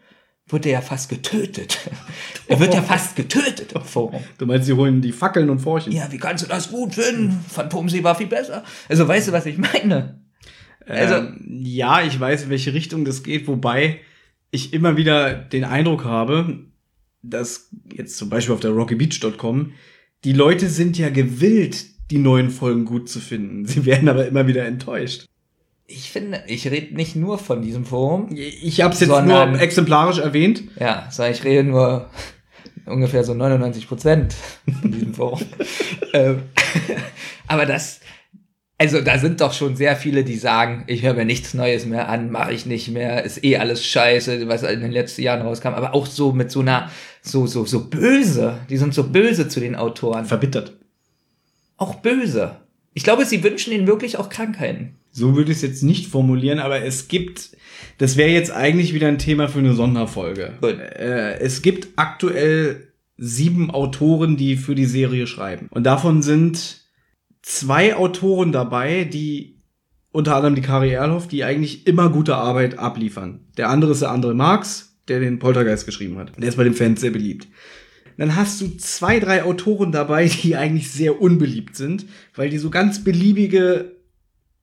wird 0.51 0.65
er 0.65 0.73
ja 0.73 0.81
fast 0.81 1.09
getötet. 1.09 1.79
er 2.47 2.59
wird 2.59 2.73
ja 2.73 2.81
fast 2.81 3.15
getötet 3.15 3.73
im 3.73 3.83
Forum. 3.83 4.21
Du 4.37 4.45
meinst, 4.45 4.67
sie 4.67 4.73
holen 4.73 5.01
die 5.01 5.11
Fackeln 5.11 5.49
und 5.49 5.59
Forchen? 5.59 5.91
Ja, 5.91 6.11
wie 6.11 6.17
kannst 6.17 6.43
du 6.43 6.47
das 6.47 6.69
gut 6.69 6.95
finden? 6.95 7.43
Phantomsee 7.49 8.03
war 8.03 8.15
viel 8.15 8.27
besser. 8.27 8.63
Also 8.89 9.07
weißt 9.07 9.29
du, 9.29 9.31
was 9.31 9.45
ich 9.45 9.57
meine? 9.57 10.21
Also, 10.85 11.15
ähm, 11.15 11.59
ja, 11.63 12.01
ich 12.01 12.19
weiß, 12.19 12.43
in 12.43 12.49
welche 12.49 12.73
Richtung 12.73 13.05
das 13.05 13.23
geht, 13.23 13.47
wobei 13.47 13.99
ich 14.51 14.73
immer 14.73 14.97
wieder 14.97 15.33
den 15.33 15.63
Eindruck 15.63 16.03
habe, 16.03 16.65
dass 17.21 17.69
jetzt 17.93 18.17
zum 18.17 18.29
Beispiel 18.29 18.53
auf 18.53 18.59
der 18.59 18.71
rockybeach.com, 18.71 19.73
die 20.23 20.33
Leute 20.33 20.69
sind 20.69 20.97
ja 20.97 21.09
gewillt, 21.09 21.85
die 22.11 22.17
neuen 22.17 22.49
Folgen 22.49 22.85
gut 22.85 23.09
zu 23.09 23.19
finden. 23.19 23.65
Sie 23.65 23.85
werden 23.85 24.09
aber 24.09 24.27
immer 24.27 24.47
wieder 24.47 24.65
enttäuscht. 24.65 25.25
Ich 25.91 26.12
finde, 26.12 26.43
ich 26.47 26.69
rede 26.69 26.95
nicht 26.95 27.15
nur 27.15 27.38
von 27.38 27.62
diesem 27.62 27.86
Forum. 27.86 28.30
Ich 28.34 28.82
habe 28.82 28.93
es 28.93 28.99
jetzt 28.99 29.10
sondern, 29.10 29.51
nur 29.51 29.62
exemplarisch 29.62 30.19
erwähnt. 30.19 30.63
Ja, 30.80 31.08
sondern 31.12 31.34
ich 31.34 31.43
rede 31.43 31.63
nur 31.63 32.10
ungefähr 32.86 33.23
so 33.23 33.34
99 33.34 33.88
Prozent 33.88 34.34
von 34.82 34.91
diesem 34.91 35.13
Forum. 35.13 35.41
ähm, 36.13 36.43
aber 37.47 37.65
das, 37.65 37.99
Also 38.82 38.99
da 39.01 39.19
sind 39.19 39.41
doch 39.41 39.54
schon 39.54 39.75
sehr 39.75 39.95
viele, 39.95 40.23
die 40.23 40.38
sagen, 40.38 40.86
ich 40.88 41.04
höre 41.04 41.13
mir 41.13 41.25
nichts 41.25 41.54
Neues 41.54 41.86
mehr 41.86 42.10
an, 42.10 42.32
mache 42.32 42.51
ich 42.51 42.65
nicht 42.65 42.88
mehr, 42.88 43.23
ist 43.23 43.43
eh 43.43 43.58
alles 43.58 43.86
scheiße, 43.86 44.47
was 44.47 44.63
in 44.63 44.80
den 44.80 44.91
letzten 44.91 45.21
Jahren 45.21 45.43
rauskam. 45.43 45.75
Aber 45.75 45.93
auch 45.93 46.08
so 46.08 46.32
mit 46.32 46.49
so 46.49 46.62
einer, 46.62 46.89
so, 47.21 47.45
so, 47.45 47.63
so 47.65 47.89
böse. 47.89 48.58
Die 48.71 48.77
sind 48.77 48.95
so 48.95 49.04
böse 49.04 49.47
zu 49.47 49.60
den 49.60 49.75
Autoren. 49.75 50.25
Verbittert. 50.25 50.73
Auch 51.77 51.93
böse. 51.93 52.61
Ich 52.93 53.04
glaube, 53.04 53.25
sie 53.25 53.43
wünschen 53.43 53.73
ihnen 53.73 53.88
wirklich 53.88 54.17
auch 54.17 54.30
Krankheiten. 54.30 54.95
So 55.12 55.36
würde 55.36 55.51
ich 55.51 55.58
es 55.58 55.63
jetzt 55.63 55.84
nicht 55.84 56.08
formulieren, 56.08 56.60
aber 56.60 56.82
es 56.84 57.08
gibt, 57.08 57.51
das 57.97 58.17
wäre 58.17 58.30
jetzt 58.30 58.51
eigentlich 58.51 58.93
wieder 58.93 59.08
ein 59.08 59.17
Thema 59.17 59.47
für 59.47 59.60
eine 59.60 59.73
Sonderfolge. 59.73 60.54
Gut. 60.62 60.80
Äh, 60.80 61.39
es 61.39 61.62
gibt 61.62 61.89
aktuell 61.97 62.88
sieben 63.17 63.71
Autoren, 63.71 64.38
die 64.38 64.56
für 64.56 64.75
die 64.75 64.86
Serie 64.86 65.27
schreiben. 65.27 65.67
Und 65.69 65.84
davon 65.84 66.21
sind 66.21 66.82
zwei 67.41 67.95
Autoren 67.95 68.51
dabei, 68.51 69.04
die 69.04 69.62
unter 70.12 70.36
anderem 70.36 70.56
die 70.56 70.62
Kari 70.62 70.91
Erlhoff, 70.91 71.27
die 71.27 71.43
eigentlich 71.43 71.88
immer 71.88 72.10
gute 72.10 72.36
Arbeit 72.36 72.77
abliefern. 72.77 73.47
Der 73.58 73.69
andere 73.69 73.91
ist 73.91 74.01
der 74.01 74.12
andere 74.12 74.34
Marx, 74.34 74.97
der 75.08 75.19
den 75.19 75.39
Poltergeist 75.39 75.86
geschrieben 75.86 76.17
hat. 76.17 76.34
Der 76.38 76.49
ist 76.49 76.58
bei 76.58 76.63
den 76.63 76.73
Fans 76.73 77.01
sehr 77.01 77.12
beliebt. 77.12 77.47
Dann 78.21 78.36
hast 78.36 78.62
du 78.62 78.77
zwei, 78.77 79.19
drei 79.19 79.43
Autoren 79.43 79.91
dabei, 79.91 80.27
die 80.27 80.55
eigentlich 80.55 80.91
sehr 80.91 81.19
unbeliebt 81.19 81.75
sind, 81.75 82.05
weil 82.36 82.51
die 82.51 82.60
so 82.60 82.69
ganz 82.69 83.03
beliebige, 83.03 83.95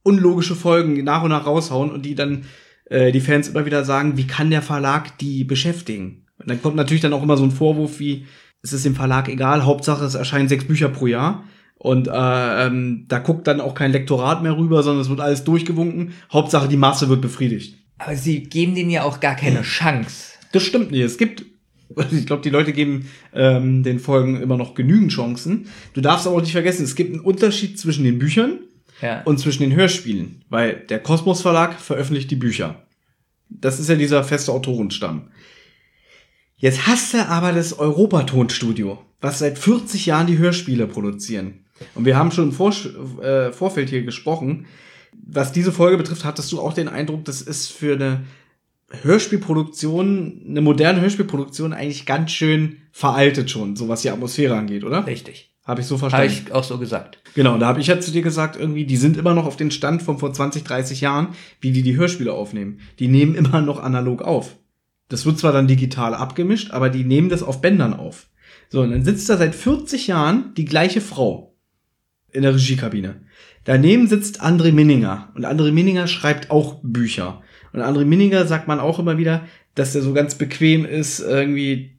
unlogische 0.05 0.55
Folgen 0.55 1.03
nach 1.03 1.25
und 1.25 1.31
nach 1.31 1.44
raushauen 1.44 1.90
und 1.90 2.07
die 2.07 2.14
dann 2.14 2.44
äh, 2.85 3.11
die 3.11 3.21
Fans 3.21 3.49
immer 3.49 3.66
wieder 3.66 3.85
sagen, 3.85 4.16
wie 4.16 4.29
kann 4.29 4.51
der 4.51 4.62
Verlag 4.62 5.18
die 5.18 5.42
beschäftigen? 5.42 6.25
Und 6.38 6.49
dann 6.49 6.62
kommt 6.62 6.77
natürlich 6.77 7.01
dann 7.01 7.12
auch 7.12 7.23
immer 7.25 7.37
so 7.37 7.42
ein 7.42 7.51
Vorwurf 7.51 7.99
wie, 7.99 8.27
es 8.62 8.73
ist 8.73 8.85
dem 8.85 8.94
Verlag 8.94 9.29
egal, 9.29 9.64
Hauptsache 9.64 10.05
es 10.05 10.14
erscheinen 10.14 10.47
sechs 10.47 10.64
Bücher 10.64 10.88
pro 10.88 11.09
Jahr. 11.09 11.42
Und 11.75 12.07
äh, 12.07 12.66
ähm, 12.66 13.07
da 13.09 13.18
guckt 13.18 13.49
dann 13.49 13.61
auch 13.61 13.75
kein 13.75 13.90
Lektorat 13.90 14.40
mehr 14.40 14.57
rüber, 14.57 14.85
sondern 14.85 15.03
es 15.03 15.11
wird 15.11 15.18
alles 15.18 15.42
durchgewunken. 15.42 16.12
Hauptsache 16.33 16.68
die 16.68 16.77
Masse 16.77 17.09
wird 17.09 17.23
befriedigt. 17.23 17.77
Aber 17.99 18.14
sie 18.14 18.44
geben 18.44 18.77
denen 18.77 18.90
ja 18.90 19.03
auch 19.03 19.18
gar 19.18 19.35
keine 19.35 19.62
Chance. 19.62 20.35
Das 20.53 20.62
stimmt 20.62 20.92
nicht. 20.92 21.03
Es 21.03 21.18
gibt, 21.18 21.44
ich 22.12 22.27
glaube, 22.27 22.42
die 22.42 22.51
Leute 22.51 22.72
geben 22.72 23.09
ähm, 23.33 23.83
den 23.83 23.98
Folgen 23.98 24.40
immer 24.40 24.57
noch 24.57 24.74
genügend 24.74 25.12
Chancen. 25.12 25.68
Du 25.94 26.01
darfst 26.01 26.27
aber 26.27 26.37
auch 26.37 26.40
nicht 26.40 26.53
vergessen, 26.53 26.85
es 26.85 26.94
gibt 26.94 27.12
einen 27.12 27.20
Unterschied 27.20 27.79
zwischen 27.79 28.05
den 28.05 28.18
Büchern 28.18 28.59
Ja. 29.01 29.22
und 29.22 29.38
zwischen 29.38 29.62
den 29.62 29.74
Hörspielen, 29.74 30.44
weil 30.48 30.74
der 30.88 31.01
Kosmos 31.01 31.42
Verlag 31.42 31.81
veröffentlicht 31.81 32.31
die 32.31 32.37
Bücher. 32.37 32.83
Das 33.48 33.81
ist 33.81 33.88
ja 33.88 33.94
dieser 33.94 34.24
feste 34.24 34.53
Autorenstamm. 34.53 35.29
Jetzt 36.57 36.87
hast 36.87 37.14
du 37.14 37.27
aber 37.27 37.53
das 37.53 37.79
Europatonstudio, 37.79 38.98
was 39.20 39.38
seit 39.38 39.59
40 39.59 40.07
Jahren 40.07 40.27
die 40.27 40.38
Hörspiele 40.38 40.87
produzieren. 40.87 41.64
Und 41.94 42.05
wir 42.05 42.16
haben 42.16 42.33
schon 42.33 42.48
im 42.48 42.53
Vor 42.53 42.74
äh, 43.22 43.53
Vorfeld 43.53 43.90
hier 43.90 44.03
gesprochen. 44.03 44.66
Was 45.27 45.53
diese 45.53 45.72
Folge 45.72 45.96
betrifft, 45.96 46.24
hattest 46.24 46.51
du 46.53 46.61
auch 46.61 46.72
den 46.74 46.88
Eindruck, 46.88 47.24
das 47.24 47.40
ist 47.40 47.72
für 47.72 47.94
eine 47.94 48.24
Hörspielproduktion, 48.90 50.42
eine 50.48 50.61
moderne 50.61 51.01
Hörspielproduktion 51.01 51.72
eigentlich 51.72 52.07
ganz 52.07 52.31
schön 52.33 52.79
veraltet 52.90 53.51
schon, 53.51 53.77
so 53.77 53.88
was 53.88 54.03
die 54.03 54.11
Atmosphäre 54.11 54.57
angeht, 54.57 54.85
oder? 54.85 55.07
Richtig. 55.07 55.55
Habe 55.64 55.83
ich 55.83 55.87
so 55.87 55.96
Habe 56.01 56.11
verstanden? 56.11 56.46
ich 56.46 56.53
auch 56.55 56.64
so 56.64 56.79
gesagt. 56.79 57.18
Genau, 57.35 57.59
da 57.59 57.66
habe 57.66 57.81
ich 57.81 57.88
ja 57.88 58.01
zu 58.01 58.11
dir 58.11 58.22
gesagt, 58.22 58.57
irgendwie, 58.57 58.87
die 58.87 58.96
sind 58.96 59.18
immer 59.18 59.35
noch 59.35 59.44
auf 59.44 59.57
den 59.57 59.70
Stand 59.70 60.03
von 60.03 60.18
vor 60.18 60.33
20, 60.33 60.64
30 60.64 61.03
Jahren, 61.03 61.29
wie 61.61 61.72
die 61.72 61.83
die 61.83 61.96
Hörspiele 61.96 62.33
aufnehmen. 62.33 62.81
Die 62.98 63.09
nehmen 63.09 63.35
immer 63.35 63.61
noch 63.61 63.83
analog 63.83 64.22
auf. 64.22 64.57
Das 65.11 65.27
wird 65.27 65.38
zwar 65.38 65.53
dann 65.53 65.68
digital 65.68 66.14
abgemischt, 66.14 66.70
aber 66.70 66.88
die 66.88 67.05
nehmen 67.05 67.29
das 67.29 67.42
auf 67.42 67.61
Bändern 67.61 67.92
auf. 67.92 68.29
So, 68.70 68.81
und 68.81 68.90
dann 68.90 69.05
sitzt 69.05 69.29
da 69.29 69.37
seit 69.37 69.55
40 69.55 70.07
Jahren 70.07 70.55
die 70.57 70.64
gleiche 70.64 71.03
Frau 71.03 71.55
in 72.33 72.42
der 72.42 72.55
Regiekabine. 72.55 73.20
Daneben 73.64 74.07
sitzt 74.07 74.42
André 74.42 74.72
Minninger 74.72 75.31
und 75.35 75.44
André 75.44 75.72
Minninger 75.72 76.07
schreibt 76.07 76.51
auch 76.51 76.81
Bücher. 76.83 77.42
Und 77.73 77.81
André 77.81 78.05
Minninger 78.05 78.47
sagt 78.47 78.69
man 78.69 78.81
auch 78.81 78.99
immer 78.99 79.19
wieder, 79.19 79.47
dass 79.75 79.93
der 79.93 80.03
so 80.03 80.13
ganz 80.13 80.35
bequem 80.37 80.85
ist, 80.85 81.21
irgendwie, 81.21 81.99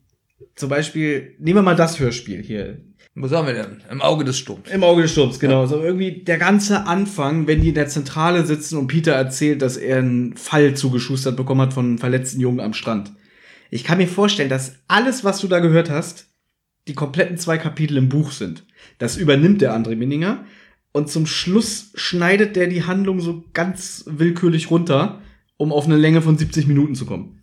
zum 0.55 0.69
Beispiel, 0.69 1.35
nehmen 1.39 1.57
wir 1.59 1.61
mal 1.61 1.75
das 1.75 1.99
Hörspiel 1.99 2.41
hier, 2.41 2.79
Wo 3.15 3.27
sollen 3.27 3.47
wir 3.47 3.53
denn? 3.53 3.81
Im 3.89 4.01
Auge 4.01 4.23
des 4.23 4.37
Sturms. 4.37 4.69
im 4.69 4.83
Auge 4.83 5.01
des 5.03 5.11
Sturms, 5.11 5.39
genau. 5.39 5.65
So 5.65 5.81
irgendwie 5.81 6.23
der 6.23 6.37
ganze 6.37 6.85
Anfang, 6.87 7.47
wenn 7.47 7.61
die 7.61 7.69
in 7.69 7.75
der 7.75 7.87
Zentrale 7.87 8.45
sitzen 8.45 8.77
und 8.77 8.87
Peter 8.87 9.13
erzählt, 9.13 9.61
dass 9.61 9.77
er 9.77 9.97
einen 9.97 10.35
Fall 10.35 10.73
zugeschustert 10.75 11.35
bekommen 11.35 11.61
hat 11.61 11.73
von 11.73 11.85
einem 11.85 11.97
verletzten 11.97 12.39
Jungen 12.39 12.59
am 12.59 12.73
Strand. 12.73 13.11
Ich 13.71 13.83
kann 13.83 13.97
mir 13.97 14.07
vorstellen, 14.07 14.49
dass 14.49 14.75
alles, 14.87 15.23
was 15.23 15.39
du 15.39 15.47
da 15.47 15.59
gehört 15.59 15.89
hast, 15.89 16.27
die 16.87 16.93
kompletten 16.95 17.37
zwei 17.37 17.57
Kapitel 17.57 17.97
im 17.97 18.09
Buch 18.09 18.31
sind. 18.31 18.65
Das 18.97 19.15
übernimmt 19.17 19.61
der 19.61 19.75
André 19.75 19.95
Minninger 19.95 20.43
und 20.91 21.09
zum 21.09 21.25
Schluss 21.27 21.91
schneidet 21.95 22.55
der 22.55 22.67
die 22.67 22.83
Handlung 22.85 23.19
so 23.19 23.43
ganz 23.53 24.05
willkürlich 24.07 24.71
runter, 24.71 25.21
um 25.59 25.73
auf 25.73 25.85
eine 25.85 25.97
Länge 25.97 26.21
von 26.21 26.37
70 26.37 26.67
Minuten 26.67 26.95
zu 26.95 27.05
kommen. 27.05 27.41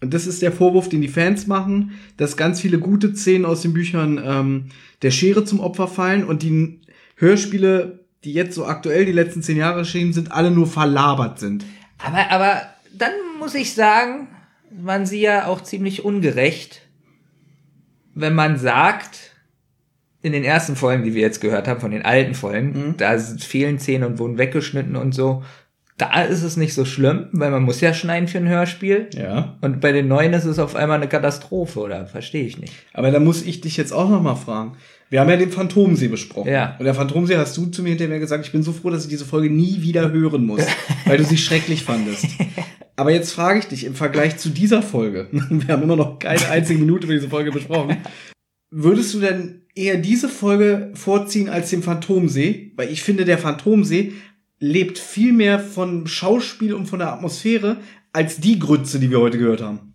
Und 0.00 0.14
das 0.14 0.26
ist 0.26 0.40
der 0.40 0.52
Vorwurf, 0.52 0.88
den 0.88 1.02
die 1.02 1.08
Fans 1.08 1.46
machen, 1.48 1.92
dass 2.16 2.36
ganz 2.36 2.60
viele 2.60 2.78
gute 2.78 3.14
Szenen 3.14 3.44
aus 3.44 3.60
den 3.62 3.72
Büchern 3.74 4.20
ähm, 4.24 4.64
der 5.02 5.10
Schere 5.10 5.44
zum 5.44 5.58
Opfer 5.60 5.88
fallen 5.88 6.24
und 6.24 6.42
die 6.42 6.80
Hörspiele, 7.16 8.06
die 8.24 8.32
jetzt 8.32 8.54
so 8.54 8.64
aktuell 8.64 9.04
die 9.04 9.12
letzten 9.12 9.42
zehn 9.42 9.56
Jahre 9.56 9.80
erschienen 9.80 10.12
sind, 10.12 10.30
alle 10.32 10.50
nur 10.52 10.66
verlabert 10.68 11.38
sind. 11.40 11.66
Aber, 11.98 12.30
aber 12.30 12.62
dann 12.96 13.12
muss 13.40 13.54
ich 13.54 13.74
sagen, 13.74 14.28
waren 14.70 15.04
sie 15.04 15.20
ja 15.20 15.46
auch 15.46 15.60
ziemlich 15.62 16.04
ungerecht, 16.04 16.82
wenn 18.14 18.34
man 18.34 18.58
sagt, 18.58 19.32
in 20.22 20.32
den 20.32 20.44
ersten 20.44 20.76
Folgen, 20.76 21.02
die 21.02 21.14
wir 21.14 21.22
jetzt 21.22 21.40
gehört 21.40 21.66
haben, 21.66 21.80
von 21.80 21.90
den 21.90 22.04
alten 22.04 22.34
Folgen, 22.34 22.94
da 22.96 23.18
sind- 23.18 23.42
fehlen 23.42 23.78
Szenen 23.80 24.04
und 24.04 24.18
wurden 24.18 24.38
weggeschnitten 24.38 24.94
und 24.96 25.14
so. 25.14 25.42
Da 26.00 26.22
ist 26.22 26.42
es 26.42 26.56
nicht 26.56 26.72
so 26.72 26.86
schlimm, 26.86 27.26
weil 27.32 27.50
man 27.50 27.62
muss 27.62 27.82
ja 27.82 27.92
schneiden 27.92 28.26
für 28.26 28.38
ein 28.38 28.48
Hörspiel. 28.48 29.10
Ja. 29.14 29.58
Und 29.60 29.82
bei 29.82 29.92
den 29.92 30.08
neuen 30.08 30.32
ist 30.32 30.46
es 30.46 30.58
auf 30.58 30.74
einmal 30.74 30.96
eine 30.96 31.08
Katastrophe, 31.08 31.78
oder? 31.78 32.06
Verstehe 32.06 32.46
ich 32.46 32.56
nicht. 32.56 32.72
Aber 32.94 33.10
da 33.10 33.20
muss 33.20 33.42
ich 33.42 33.60
dich 33.60 33.76
jetzt 33.76 33.92
auch 33.92 34.08
noch 34.08 34.22
mal 34.22 34.34
fragen. 34.34 34.78
Wir 35.10 35.20
haben 35.20 35.28
ja 35.28 35.36
den 35.36 35.52
Phantomsee 35.52 36.08
besprochen. 36.08 36.50
Ja. 36.50 36.74
Und 36.78 36.86
der 36.86 36.94
Phantomsee 36.94 37.36
hast 37.36 37.54
du 37.58 37.66
zu 37.66 37.82
mir 37.82 37.90
hinterher 37.90 38.18
gesagt, 38.18 38.46
ich 38.46 38.52
bin 38.52 38.62
so 38.62 38.72
froh, 38.72 38.88
dass 38.88 39.04
ich 39.04 39.10
diese 39.10 39.26
Folge 39.26 39.50
nie 39.50 39.82
wieder 39.82 40.10
hören 40.10 40.46
muss, 40.46 40.62
weil 41.04 41.18
du 41.18 41.24
sie 41.24 41.36
schrecklich 41.36 41.82
fandest. 41.82 42.28
Aber 42.96 43.10
jetzt 43.12 43.32
frage 43.32 43.58
ich 43.58 43.66
dich 43.66 43.84
im 43.84 43.94
Vergleich 43.94 44.38
zu 44.38 44.48
dieser 44.48 44.80
Folge, 44.80 45.28
wir 45.32 45.68
haben 45.68 45.82
immer 45.82 45.96
noch 45.96 46.18
keine 46.18 46.48
einzige 46.48 46.78
Minute 46.78 47.04
über 47.04 47.14
diese 47.14 47.28
Folge 47.28 47.52
besprochen, 47.52 47.98
würdest 48.70 49.12
du 49.12 49.20
denn 49.20 49.66
eher 49.74 49.98
diese 49.98 50.30
Folge 50.30 50.92
vorziehen 50.94 51.50
als 51.50 51.68
den 51.68 51.82
Phantomsee? 51.82 52.72
Weil 52.76 52.90
ich 52.90 53.02
finde, 53.02 53.26
der 53.26 53.36
Phantomsee 53.36 54.14
lebt 54.60 54.98
viel 54.98 55.32
mehr 55.32 55.58
von 55.58 56.06
Schauspiel 56.06 56.74
und 56.74 56.86
von 56.86 57.00
der 57.00 57.12
Atmosphäre 57.12 57.78
als 58.12 58.36
die 58.36 58.58
Grütze, 58.58 59.00
die 59.00 59.10
wir 59.10 59.20
heute 59.20 59.38
gehört 59.38 59.62
haben. 59.62 59.94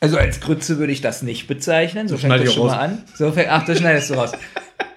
Also 0.00 0.16
als 0.16 0.40
Grütze 0.40 0.78
würde 0.78 0.92
ich 0.92 1.00
das 1.00 1.22
nicht 1.22 1.48
bezeichnen. 1.48 2.06
So 2.06 2.14
Das 2.14 2.20
fängt 2.20 2.32
schneide 2.32 2.44
das 2.44 2.52
ich 2.52 2.56
schon 2.56 2.70
auch 2.70 2.76
mal 2.76 2.84
an. 2.84 3.04
So 3.14 3.32
fängt, 3.32 3.48
ach, 3.50 3.64
das 3.64 3.78
schneidest 3.78 4.10
du 4.10 4.14
raus. 4.14 4.32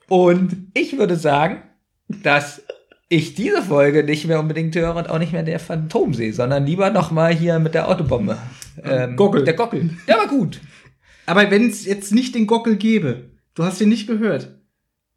Und 0.08 0.68
ich 0.74 0.98
würde 0.98 1.16
sagen, 1.16 1.64
dass 2.08 2.62
ich 3.10 3.34
diese 3.34 3.62
Folge 3.62 4.04
nicht 4.04 4.28
mehr 4.28 4.40
unbedingt 4.40 4.76
höre 4.76 4.96
und 4.96 5.10
auch 5.10 5.18
nicht 5.20 5.34
mehr 5.34 5.44
der 5.44 5.60
Phantomsee, 5.60 6.32
sondern 6.32 6.66
lieber 6.66 6.92
noch 6.92 7.12
mal 7.12 7.34
hier 7.34 7.60
mit 7.60 7.74
der 7.74 7.90
Autobombe. 7.90 8.38
Ähm, 8.84 9.16
Gockel. 9.16 9.44
Der 9.44 9.56
Gockel. 9.56 9.90
Der 10.08 10.18
war 10.18 10.28
gut. 10.28 10.62
Aber 11.26 11.50
wenn 11.50 11.68
es 11.68 11.86
jetzt 11.86 12.14
nicht 12.14 12.36
den 12.36 12.48
Gockel 12.48 12.76
gäbe, 12.76 13.32
du 13.56 13.64
hast 13.64 13.82
den 13.82 13.90
nicht 13.90 14.08
gehört, 14.08 14.62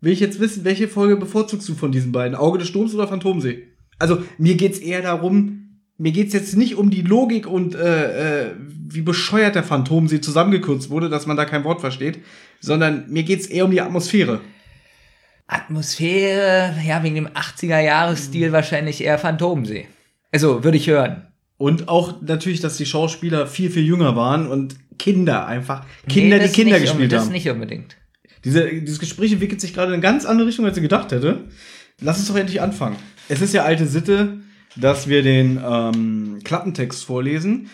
will 0.01 0.12
ich 0.12 0.20
jetzt 0.20 0.40
wissen, 0.40 0.64
welche 0.64 0.88
Folge 0.88 1.16
bevorzugst 1.16 1.68
du 1.68 1.75
von 1.75 1.92
diesen 1.92 2.12
beiden? 2.12 2.35
Auge 2.35 2.59
des 2.59 2.68
Sturms 2.68 2.94
oder 2.94 3.09
Phantomsee? 3.09 3.73
Also 3.98 4.22
mir 4.38 4.57
geht's 4.57 4.78
eher 4.78 5.02
darum, 5.02 5.80
mir 5.98 6.12
geht's 6.12 6.33
jetzt 6.35 6.57
nicht 6.57 6.76
um 6.76 6.90
die 6.90 7.02
Logik 7.02 7.46
und 7.46 7.74
äh, 7.74 8.46
äh, 8.48 8.50
wie 8.88 9.02
bescheuert 9.02 9.54
der 9.54 9.62
Phantomsee 9.62 10.20
zusammengekürzt 10.20 10.90
wurde, 10.90 11.09
dass 11.09 11.26
man 11.26 11.37
da 11.37 11.44
kein 11.44 11.64
Wort 11.64 11.80
versteht, 11.80 12.18
sondern 12.61 13.04
mir 13.09 13.22
geht's 13.22 13.46
eher 13.46 13.64
um 13.64 13.70
die 13.70 13.80
Atmosphäre. 13.80 14.40
Atmosphäre, 15.46 16.74
ja, 16.87 17.02
wegen 17.02 17.14
dem 17.14 17.28
80er-Jahres-Stil 17.28 18.52
wahrscheinlich 18.52 19.02
eher 19.02 19.18
Phantomsee. 19.18 19.87
Also, 20.33 20.64
würde 20.64 20.76
ich 20.78 20.88
hören. 20.88 21.26
Und 21.59 21.88
auch 21.88 22.20
natürlich, 22.22 22.61
dass 22.61 22.76
die 22.76 22.87
Schauspieler 22.87 23.46
viel, 23.46 23.70
viel 23.70 23.85
jünger 23.85 24.16
waren 24.16 24.48
und 24.48 24.76
Kinder 24.98 25.46
einfach, 25.46 25.85
Kinder, 26.09 26.37
Nee, 26.38 26.42
das 26.42 26.52
die 26.52 26.62
Kinder 26.62 26.80
gespielt 26.80 27.12
Das 27.12 27.24
haben. 27.24 27.33
nicht 27.33 27.48
unbedingt. 27.48 27.96
Diese, 28.44 28.68
dieses 28.68 28.98
Gespräch 28.98 29.33
entwickelt 29.33 29.61
sich 29.61 29.72
gerade 29.74 29.88
in 29.88 29.94
eine 29.94 30.02
ganz 30.02 30.24
andere 30.24 30.48
Richtung, 30.48 30.64
als 30.64 30.76
ich 30.76 30.83
gedacht 30.83 31.12
hätte. 31.12 31.44
Lass 32.00 32.18
uns 32.18 32.28
doch 32.28 32.37
endlich 32.37 32.61
anfangen. 32.61 32.96
Es 33.28 33.40
ist 33.40 33.54
ja 33.54 33.64
alte 33.64 33.87
Sitte, 33.87 34.38
dass 34.76 35.08
wir 35.08 35.22
den 35.22 35.60
ähm, 35.64 36.40
Klappentext 36.44 37.04
vorlesen. 37.04 37.68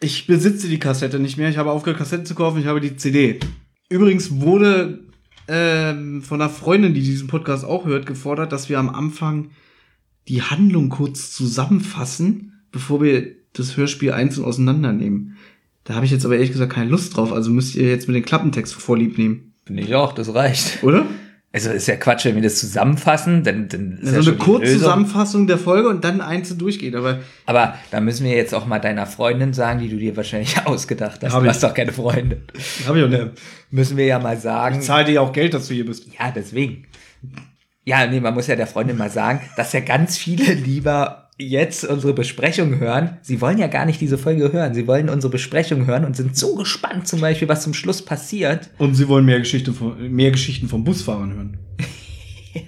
Ich 0.00 0.26
besitze 0.26 0.68
die 0.68 0.78
Kassette 0.78 1.18
nicht 1.18 1.36
mehr. 1.36 1.48
Ich 1.48 1.58
habe 1.58 1.70
aufgehört, 1.70 1.98
Kassetten 1.98 2.26
zu 2.26 2.34
kaufen. 2.34 2.60
Ich 2.60 2.66
habe 2.66 2.80
die 2.80 2.96
CD. 2.96 3.40
Übrigens 3.88 4.40
wurde 4.40 5.00
ähm, 5.48 6.22
von 6.22 6.40
einer 6.40 6.50
Freundin, 6.50 6.94
die 6.94 7.02
diesen 7.02 7.28
Podcast 7.28 7.64
auch 7.64 7.86
hört, 7.86 8.06
gefordert, 8.06 8.52
dass 8.52 8.68
wir 8.68 8.78
am 8.78 8.90
Anfang 8.90 9.50
die 10.28 10.42
Handlung 10.42 10.90
kurz 10.90 11.32
zusammenfassen, 11.32 12.62
bevor 12.70 13.02
wir 13.02 13.34
das 13.52 13.76
Hörspiel 13.76 14.12
einzeln 14.12 14.44
auseinandernehmen. 14.44 15.36
Da 15.84 15.94
habe 15.94 16.04
ich 16.04 16.12
jetzt 16.12 16.24
aber 16.24 16.34
ehrlich 16.34 16.52
gesagt 16.52 16.72
keine 16.72 16.90
Lust 16.90 17.16
drauf. 17.16 17.32
Also 17.32 17.50
müsst 17.50 17.74
ihr 17.74 17.88
jetzt 17.88 18.06
mit 18.06 18.16
dem 18.16 18.24
Klappentext 18.24 18.74
vorlieb 18.74 19.18
nehmen. 19.18 19.54
Finde 19.64 19.82
ich 19.82 19.94
auch, 19.94 20.12
das 20.12 20.34
reicht. 20.34 20.82
Oder? 20.84 21.06
Also 21.52 21.70
ist 21.70 21.88
ja 21.88 21.96
Quatsch, 21.96 22.24
wenn 22.26 22.36
wir 22.36 22.42
das 22.42 22.60
zusammenfassen, 22.60 23.42
dann, 23.42 23.66
dann 23.68 23.98
ist 23.98 24.08
So 24.10 24.20
ja 24.20 24.28
eine. 24.28 24.36
Kurzzusammenfassung 24.36 25.48
der 25.48 25.58
Folge 25.58 25.88
und 25.88 26.04
dann 26.04 26.20
einzeln 26.20 26.58
durchgeht. 26.58 26.94
Aber 26.94 27.18
Aber 27.44 27.74
da 27.90 28.00
müssen 28.00 28.24
wir 28.24 28.36
jetzt 28.36 28.54
auch 28.54 28.66
mal 28.66 28.78
deiner 28.78 29.04
Freundin 29.06 29.52
sagen, 29.52 29.80
die 29.80 29.88
du 29.88 29.96
dir 29.96 30.16
wahrscheinlich 30.16 30.54
ausgedacht 30.66 31.20
hast. 31.24 31.32
Hab 31.32 31.40
du 31.40 31.46
ich. 31.46 31.50
hast 31.50 31.62
doch 31.64 31.74
keine 31.74 31.92
Freundin. 31.92 32.42
habe 32.86 32.98
ich 33.00 33.04
auch 33.04 33.08
nicht. 33.08 33.26
Müssen 33.72 33.96
wir 33.96 34.06
ja 34.06 34.20
mal 34.20 34.36
sagen. 34.38 34.78
Ich 34.78 34.86
zahle 34.86 35.06
dir 35.06 35.12
ja 35.14 35.20
auch 35.22 35.32
Geld, 35.32 35.52
dass 35.52 35.66
du 35.66 35.74
hier 35.74 35.86
bist. 35.86 36.06
Ja, 36.18 36.30
deswegen. 36.30 36.86
Ja, 37.84 38.06
nee, 38.06 38.20
man 38.20 38.34
muss 38.34 38.46
ja 38.46 38.54
der 38.54 38.68
Freundin 38.68 38.96
mal 38.96 39.10
sagen, 39.10 39.40
dass 39.56 39.72
ja 39.72 39.80
ganz 39.80 40.16
viele 40.16 40.52
lieber 40.54 41.19
jetzt 41.40 41.84
unsere 41.84 42.12
Besprechung 42.12 42.78
hören. 42.78 43.18
Sie 43.22 43.40
wollen 43.40 43.58
ja 43.58 43.66
gar 43.66 43.86
nicht 43.86 44.00
diese 44.00 44.18
Folge 44.18 44.52
hören. 44.52 44.74
Sie 44.74 44.86
wollen 44.86 45.08
unsere 45.08 45.30
Besprechung 45.30 45.86
hören 45.86 46.04
und 46.04 46.16
sind 46.16 46.36
so 46.36 46.54
gespannt 46.54 47.08
zum 47.08 47.20
Beispiel, 47.20 47.48
was 47.48 47.62
zum 47.62 47.74
Schluss 47.74 48.04
passiert. 48.04 48.70
Und 48.78 48.94
sie 48.94 49.08
wollen 49.08 49.24
mehr, 49.24 49.38
Geschichte 49.38 49.72
von, 49.72 50.10
mehr 50.12 50.30
Geschichten 50.30 50.68
von 50.68 50.84
Busfahrern 50.84 51.34
hören. 51.34 51.58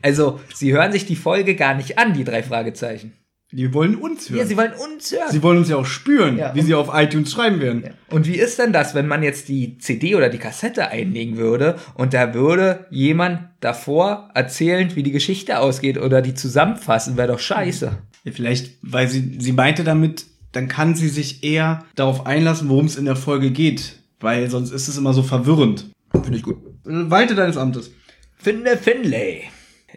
Also, 0.00 0.38
sie 0.54 0.72
hören 0.72 0.92
sich 0.92 1.06
die 1.06 1.16
Folge 1.16 1.56
gar 1.56 1.74
nicht 1.74 1.98
an, 1.98 2.12
die 2.12 2.22
drei 2.22 2.44
Fragezeichen. 2.44 3.14
Die 3.50 3.72
wollen 3.72 3.94
uns 3.96 4.28
hören. 4.28 4.38
Ja, 4.40 4.46
sie 4.46 4.56
wollen 4.58 4.72
uns 4.74 5.10
hören. 5.10 5.30
sie 5.30 5.42
wollen 5.42 5.58
uns 5.58 5.68
ja 5.70 5.76
auch 5.76 5.86
spüren, 5.86 6.36
Ja. 6.36 6.54
wie 6.54 6.60
sie 6.60 6.74
auf 6.74 6.90
iTunes 6.92 7.32
schreiben 7.32 7.60
werden. 7.60 7.82
Und 8.10 8.26
wie 8.26 8.36
ist 8.36 8.58
denn 8.58 8.74
das, 8.74 8.94
wenn 8.94 9.06
man 9.06 9.22
jetzt 9.22 9.48
die 9.48 9.78
CD 9.78 10.14
oder 10.16 10.28
die 10.28 10.36
Kassette 10.38 10.88
einlegen 10.88 11.38
würde 11.38 11.76
und 11.94 12.12
da 12.12 12.34
würde 12.34 12.86
jemand 12.90 13.40
davor 13.60 14.28
erzählen, 14.34 14.94
wie 14.96 15.02
die 15.02 15.12
Geschichte 15.12 15.58
ausgeht 15.60 15.96
oder 15.96 16.20
die 16.20 16.34
zusammenfassen, 16.34 17.16
wäre 17.16 17.28
doch 17.28 17.38
scheiße. 17.38 17.96
Ja, 18.24 18.32
vielleicht, 18.32 18.76
weil 18.82 19.08
sie, 19.08 19.38
sie 19.38 19.52
meinte 19.52 19.82
damit, 19.82 20.26
dann 20.52 20.68
kann 20.68 20.94
sie 20.94 21.08
sich 21.08 21.42
eher 21.42 21.84
darauf 21.94 22.26
einlassen, 22.26 22.68
worum 22.68 22.84
es 22.86 22.96
in 22.96 23.06
der 23.06 23.16
Folge 23.16 23.50
geht. 23.50 24.00
Weil 24.20 24.50
sonst 24.50 24.72
ist 24.72 24.88
es 24.88 24.98
immer 24.98 25.14
so 25.14 25.22
verwirrend. 25.22 25.90
Finde 26.12 26.36
ich 26.36 26.42
gut. 26.42 26.56
Walte 26.84 27.34
deines 27.34 27.56
Amtes. 27.56 27.92
Finde 28.36 28.76
Finlay. 28.76 29.44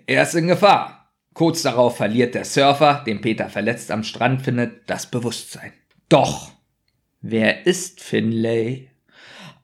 Er 0.05 0.23
ist 0.23 0.35
in 0.35 0.47
Gefahr. 0.47 1.00
Kurz 1.33 1.61
darauf 1.61 1.97
verliert 1.97 2.35
der 2.35 2.45
Surfer, 2.45 3.03
den 3.05 3.21
Peter 3.21 3.49
verletzt 3.49 3.91
am 3.91 4.03
Strand 4.03 4.41
findet, 4.41 4.89
das 4.89 5.09
Bewusstsein. 5.09 5.71
Doch, 6.09 6.51
wer 7.21 7.65
ist 7.65 8.01
Finlay? 8.01 8.89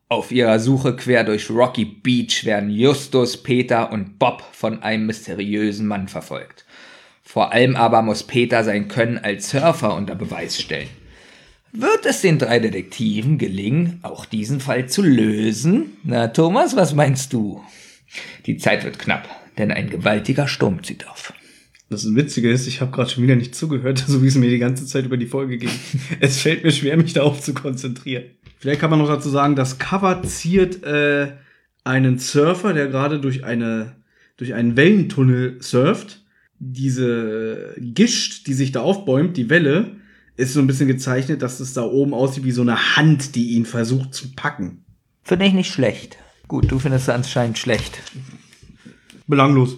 Auf 0.10 0.32
ihrer 0.32 0.60
Suche 0.60 0.96
quer 0.96 1.26
durch 1.26 1.50
Rocky 1.50 1.84
Beach 1.84 2.46
werden 2.46 2.70
Justus, 2.70 3.44
Peter 3.44 3.92
und 3.92 4.18
Bob 4.18 4.42
von 4.54 4.82
einem 4.82 5.06
mysteriösen 5.06 5.86
Mann 5.86 6.08
verfolgt. 6.08 6.66
Vor 7.22 7.52
allem 7.52 7.76
aber 7.76 8.02
muss 8.02 8.24
Peter 8.24 8.64
sein 8.64 8.88
Können 8.88 9.18
als 9.18 9.50
Surfer 9.50 9.96
unter 9.96 10.16
Beweis 10.16 10.62
stellen. 10.62 10.88
Wird 11.74 12.06
es 12.06 12.22
den 12.22 12.40
drei 12.40 12.60
Detektiven 12.60 13.38
gelingen, 13.38 14.00
auch 14.04 14.26
diesen 14.26 14.62
Fall 14.62 14.88
zu 14.88 15.02
lösen? 15.02 15.98
Na, 16.04 16.30
Thomas, 16.30 16.78
was 16.78 16.94
meinst 16.94 17.34
du? 17.34 17.62
Die 18.46 18.56
Zeit 18.56 18.86
wird 18.86 19.00
knapp, 19.00 19.28
denn 19.58 19.72
ein 19.74 19.90
gewaltiger 19.90 20.48
Sturm 20.48 20.82
zieht 20.84 21.06
auf. 21.10 21.34
Das 21.90 22.16
Witzige 22.16 22.52
ist, 22.52 22.68
ich 22.68 22.82
habe 22.82 22.92
gerade 22.92 23.10
schon 23.10 23.24
wieder 23.24 23.36
nicht 23.36 23.56
zugehört, 23.56 24.00
so 24.08 24.22
wie 24.22 24.28
es 24.28 24.36
mir 24.36 24.50
die 24.50 24.60
ganze 24.60 24.86
Zeit 24.86 25.06
über 25.06 25.18
die 25.18 25.26
Folge 25.26 25.58
ging. 25.58 25.70
es 26.20 26.40
fällt 26.40 26.64
mir 26.64 26.72
schwer, 26.72 26.98
mich 26.98 27.14
darauf 27.14 27.42
zu 27.42 27.54
konzentrieren. 27.54 28.26
Vielleicht 28.60 28.82
kann 28.82 28.90
man 28.90 29.00
noch 29.00 29.08
dazu 29.08 29.30
sagen, 29.30 29.56
das 29.56 29.78
Cover 29.78 30.24
ziert 30.24 30.84
äh, 30.84 31.34
einen 31.84 32.18
Surfer, 32.20 32.74
der 32.74 32.88
gerade 32.88 33.20
durch 33.20 33.44
eine 33.44 33.98
durch 34.38 34.54
einen 34.54 34.78
Wellentunnel 34.78 35.58
surft. 35.62 36.24
Diese 36.60 37.76
Gischt, 37.78 38.48
die 38.48 38.54
sich 38.54 38.72
da 38.72 38.82
aufbäumt, 38.82 39.36
die 39.36 39.50
Welle, 39.50 39.98
ist 40.38 40.54
so 40.54 40.60
ein 40.60 40.68
bisschen 40.68 40.88
gezeichnet, 40.88 41.42
dass 41.42 41.60
es 41.60 41.74
da 41.74 41.84
oben 41.84 42.14
aussieht 42.14 42.44
wie 42.44 42.52
so 42.52 42.62
eine 42.62 42.96
Hand, 42.96 43.36
die 43.36 43.54
ihn 43.54 43.66
versucht 43.66 44.14
zu 44.14 44.34
packen. 44.36 44.86
Finde 45.24 45.46
ich 45.46 45.54
nicht 45.54 45.74
schlecht. 45.74 46.18
Gut, 46.48 46.72
du 46.72 46.80
findest 46.80 47.10
es 47.10 47.14
anscheinend 47.14 47.58
schlecht. 47.58 48.00
Belanglos. 49.28 49.78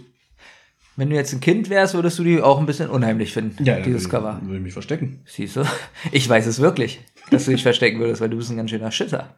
Wenn 1.00 1.10
du 1.10 1.16
jetzt 1.16 1.32
ein 1.32 1.40
Kind 1.40 1.70
wärst, 1.70 1.94
würdest 1.94 2.20
du 2.20 2.26
die 2.26 2.42
auch 2.42 2.60
ein 2.60 2.66
bisschen 2.66 2.90
unheimlich 2.90 3.32
finden, 3.32 3.64
dieses 3.86 4.10
Cover. 4.10 4.42
Würde 4.44 4.58
ich 4.58 4.64
mich 4.64 4.74
verstecken. 4.74 5.22
Siehst 5.24 5.56
du? 5.56 5.64
Ich 6.12 6.28
weiß 6.28 6.46
es 6.46 6.60
wirklich, 6.60 7.00
dass 7.32 7.46
du 7.46 7.52
dich 7.52 7.64
verstecken 7.64 8.02
würdest, 8.02 8.20
weil 8.20 8.28
du 8.28 8.36
bist 8.36 8.52
ein 8.52 8.58
ganz 8.58 8.70
schöner 8.70 8.92
Schitter. 8.92 9.38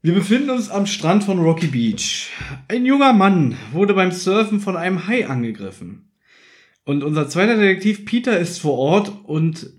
Wir 0.00 0.14
befinden 0.14 0.48
uns 0.48 0.70
am 0.70 0.86
Strand 0.86 1.24
von 1.24 1.40
Rocky 1.40 1.66
Beach. 1.66 2.30
Ein 2.68 2.86
junger 2.86 3.12
Mann 3.12 3.58
wurde 3.70 3.92
beim 3.92 4.12
Surfen 4.12 4.60
von 4.60 4.78
einem 4.78 5.06
Hai 5.06 5.28
angegriffen. 5.28 6.10
Und 6.86 7.04
unser 7.04 7.28
zweiter 7.28 7.58
Detektiv 7.58 8.06
Peter 8.06 8.38
ist 8.38 8.58
vor 8.58 8.78
Ort 8.78 9.12
und 9.24 9.70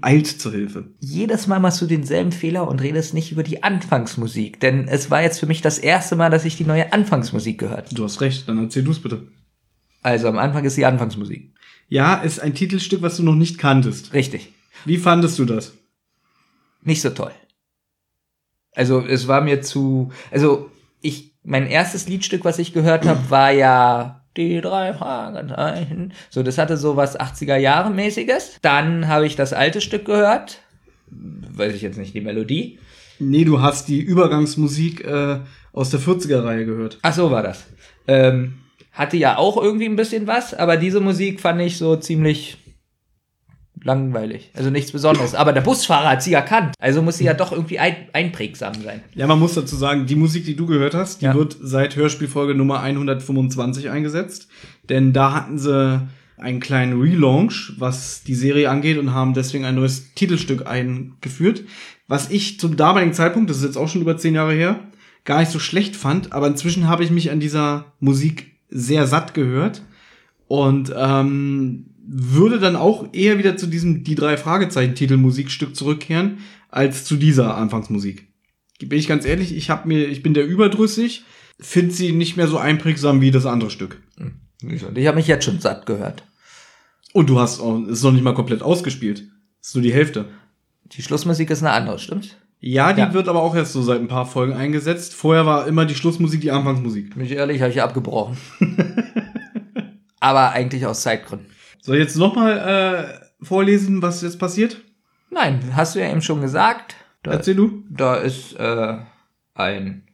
eilt 0.00 0.28
zur 0.28 0.52
Hilfe. 0.52 0.90
Jedes 1.00 1.48
Mal 1.48 1.58
machst 1.58 1.82
du 1.82 1.86
denselben 1.86 2.30
Fehler 2.30 2.68
und 2.68 2.80
redest 2.80 3.12
nicht 3.12 3.32
über 3.32 3.42
die 3.42 3.64
Anfangsmusik, 3.64 4.60
denn 4.60 4.86
es 4.86 5.10
war 5.10 5.20
jetzt 5.20 5.40
für 5.40 5.46
mich 5.46 5.62
das 5.62 5.80
erste 5.80 6.14
Mal, 6.14 6.30
dass 6.30 6.44
ich 6.44 6.56
die 6.56 6.64
neue 6.64 6.92
Anfangsmusik 6.92 7.58
gehört. 7.58 7.98
Du 7.98 8.04
hast 8.04 8.20
recht, 8.20 8.48
dann 8.48 8.58
erzähl 8.58 8.84
du's 8.84 9.00
bitte. 9.00 9.26
Also 10.04 10.28
am 10.28 10.36
Anfang 10.36 10.64
ist 10.64 10.76
die 10.76 10.84
Anfangsmusik. 10.84 11.50
Ja, 11.88 12.16
ist 12.16 12.38
ein 12.38 12.54
Titelstück, 12.54 13.00
was 13.00 13.16
du 13.16 13.22
noch 13.22 13.34
nicht 13.34 13.56
kanntest. 13.56 14.12
Richtig. 14.12 14.52
Wie 14.84 14.98
fandest 14.98 15.38
du 15.38 15.46
das? 15.46 15.72
Nicht 16.82 17.00
so 17.00 17.08
toll. 17.08 17.32
Also 18.74 19.00
es 19.00 19.28
war 19.28 19.40
mir 19.40 19.62
zu, 19.62 20.12
also 20.30 20.70
ich, 21.00 21.32
mein 21.42 21.66
erstes 21.66 22.06
Liedstück, 22.06 22.44
was 22.44 22.58
ich 22.58 22.74
gehört 22.74 23.06
habe, 23.06 23.18
war 23.30 23.50
ja 23.50 24.26
die 24.36 24.60
drei 24.60 24.92
Fragezeichen. 24.92 26.12
So, 26.28 26.42
das 26.42 26.58
hatte 26.58 26.76
so 26.76 26.96
was 26.96 27.18
80er 27.18 27.56
Jahre 27.56 27.90
mäßiges. 27.90 28.58
Dann 28.60 29.08
habe 29.08 29.26
ich 29.26 29.36
das 29.36 29.54
alte 29.54 29.80
Stück 29.80 30.04
gehört. 30.04 30.60
Weiß 31.08 31.72
ich 31.72 31.80
jetzt 31.80 31.96
nicht 31.96 32.12
die 32.12 32.20
Melodie. 32.20 32.78
Nee, 33.20 33.44
du 33.44 33.62
hast 33.62 33.88
die 33.88 34.00
Übergangsmusik 34.00 35.02
äh, 35.04 35.40
aus 35.72 35.88
der 35.88 36.00
40er-Reihe 36.00 36.66
gehört. 36.66 36.98
Ach 37.00 37.14
so 37.14 37.30
war 37.30 37.42
das. 37.42 37.64
Ähm, 38.06 38.58
hatte 38.94 39.16
ja 39.16 39.36
auch 39.36 39.56
irgendwie 39.62 39.86
ein 39.86 39.96
bisschen 39.96 40.26
was, 40.26 40.54
aber 40.54 40.76
diese 40.76 41.00
Musik 41.00 41.40
fand 41.40 41.60
ich 41.60 41.76
so 41.76 41.96
ziemlich 41.96 42.56
langweilig. 43.82 44.50
Also 44.54 44.70
nichts 44.70 44.92
Besonderes. 44.92 45.34
Aber 45.34 45.52
der 45.52 45.60
Busfahrer 45.60 46.10
hat 46.10 46.22
sie 46.22 46.32
erkannt. 46.32 46.74
Also 46.78 47.02
muss 47.02 47.18
sie 47.18 47.24
ja 47.24 47.34
doch 47.34 47.52
irgendwie 47.52 47.78
ein, 47.78 47.96
einprägsam 48.12 48.74
sein. 48.82 49.02
Ja, 49.14 49.26
man 49.26 49.38
muss 49.38 49.54
dazu 49.54 49.76
sagen, 49.76 50.06
die 50.06 50.14
Musik, 50.16 50.44
die 50.44 50.56
du 50.56 50.66
gehört 50.66 50.94
hast, 50.94 51.20
die 51.20 51.26
Ja. 51.26 51.34
wird 51.34 51.56
seit 51.60 51.96
Hörspielfolge 51.96 52.54
Nummer 52.54 52.80
125 52.80 53.90
eingesetzt. 53.90 54.48
Denn 54.88 55.12
da 55.12 55.34
hatten 55.34 55.58
sie 55.58 56.00
einen 56.38 56.60
kleinen 56.60 57.00
Relaunch, 57.00 57.74
was 57.78 58.22
die 58.22 58.34
Serie 58.34 58.70
angeht, 58.70 58.98
und 58.98 59.12
haben 59.12 59.34
deswegen 59.34 59.64
ein 59.64 59.74
neues 59.74 60.14
Titelstück 60.14 60.66
eingeführt. 60.66 61.64
Was 62.08 62.30
ich 62.30 62.58
zum 62.60 62.76
damaligen 62.76 63.12
Zeitpunkt, 63.12 63.50
das 63.50 63.58
ist 63.58 63.64
jetzt 63.64 63.76
auch 63.76 63.88
schon 63.88 64.02
über 64.02 64.16
zehn 64.16 64.34
Jahre 64.34 64.54
her, 64.54 64.80
gar 65.24 65.40
nicht 65.40 65.52
so 65.52 65.58
schlecht 65.58 65.94
fand. 65.96 66.32
Aber 66.32 66.46
inzwischen 66.46 66.88
habe 66.88 67.04
ich 67.04 67.10
mich 67.10 67.30
an 67.30 67.40
dieser 67.40 67.92
Musik 68.00 68.53
sehr 68.74 69.06
satt 69.06 69.32
gehört. 69.32 69.80
Und 70.46 70.92
ähm, 70.94 71.86
würde 72.06 72.58
dann 72.58 72.76
auch 72.76 73.08
eher 73.12 73.38
wieder 73.38 73.56
zu 73.56 73.66
diesem 73.66 74.04
die 74.04 74.14
drei 74.14 74.36
Fragezeichen 74.36 74.94
Titelmusikstück 74.94 75.74
zurückkehren 75.74 76.38
als 76.68 77.04
zu 77.04 77.16
dieser 77.16 77.56
Anfangsmusik. 77.56 78.28
Bin 78.80 78.98
ich 78.98 79.08
ganz 79.08 79.24
ehrlich, 79.24 79.56
ich 79.56 79.70
hab 79.70 79.86
mir 79.86 80.06
ich 80.08 80.22
bin 80.22 80.34
der 80.34 80.46
überdrüssig, 80.46 81.24
finde 81.58 81.94
sie 81.94 82.12
nicht 82.12 82.36
mehr 82.36 82.48
so 82.48 82.58
einprägsam 82.58 83.22
wie 83.22 83.30
das 83.30 83.46
andere 83.46 83.70
Stück. 83.70 84.02
Und 84.62 84.98
ich 84.98 85.06
habe 85.06 85.16
mich 85.16 85.26
jetzt 85.26 85.44
schon 85.46 85.60
satt 85.60 85.86
gehört. 85.86 86.24
Und 87.14 87.30
du 87.30 87.38
hast 87.38 87.60
auch, 87.60 87.80
es 87.84 87.98
ist 87.98 88.02
noch 88.02 88.12
nicht 88.12 88.24
mal 88.24 88.34
komplett 88.34 88.62
ausgespielt. 88.62 89.24
Es 89.62 89.68
ist 89.68 89.74
nur 89.74 89.82
die 89.82 89.94
Hälfte. 89.94 90.28
Die 90.92 91.02
Schlussmusik 91.02 91.48
ist 91.48 91.62
eine 91.62 91.72
andere, 91.72 91.98
stimmt's? 91.98 92.36
Ja, 92.66 92.94
die 92.94 93.00
Ja. 93.02 93.12
wird 93.12 93.28
aber 93.28 93.42
auch 93.42 93.54
erst 93.54 93.74
so 93.74 93.82
seit 93.82 94.00
ein 94.00 94.08
paar 94.08 94.24
Folgen 94.24 94.54
eingesetzt. 94.54 95.12
Vorher 95.14 95.44
war 95.44 95.66
immer 95.66 95.84
die 95.84 95.94
Schlussmusik 95.94 96.40
die 96.40 96.50
Anfangsmusik. 96.50 97.14
Bin 97.14 97.22
ich 97.26 97.32
ehrlich, 97.32 97.60
habe 97.60 97.70
ich 97.70 97.82
abgebrochen. 97.82 98.38
Aber 100.20 100.50
eigentlich 100.52 100.86
aus 100.86 101.02
Zeitgründen. 101.02 101.48
Soll 101.82 101.96
ich 101.96 102.02
jetzt 102.04 102.16
nochmal 102.16 103.18
äh, 103.20 103.44
vorlesen, 103.44 104.00
was 104.00 104.22
jetzt 104.22 104.38
passiert? 104.38 104.80
Nein, 105.30 105.60
hast 105.76 105.94
du 105.94 106.00
ja 106.00 106.10
eben 106.10 106.22
schon 106.22 106.40
gesagt. 106.40 106.94
Da, 107.22 107.32
Erzähl 107.32 107.54
du. 107.56 107.82
da 107.90 108.16
ist 108.16 108.54
äh, 108.58 108.96
ein 109.54 110.08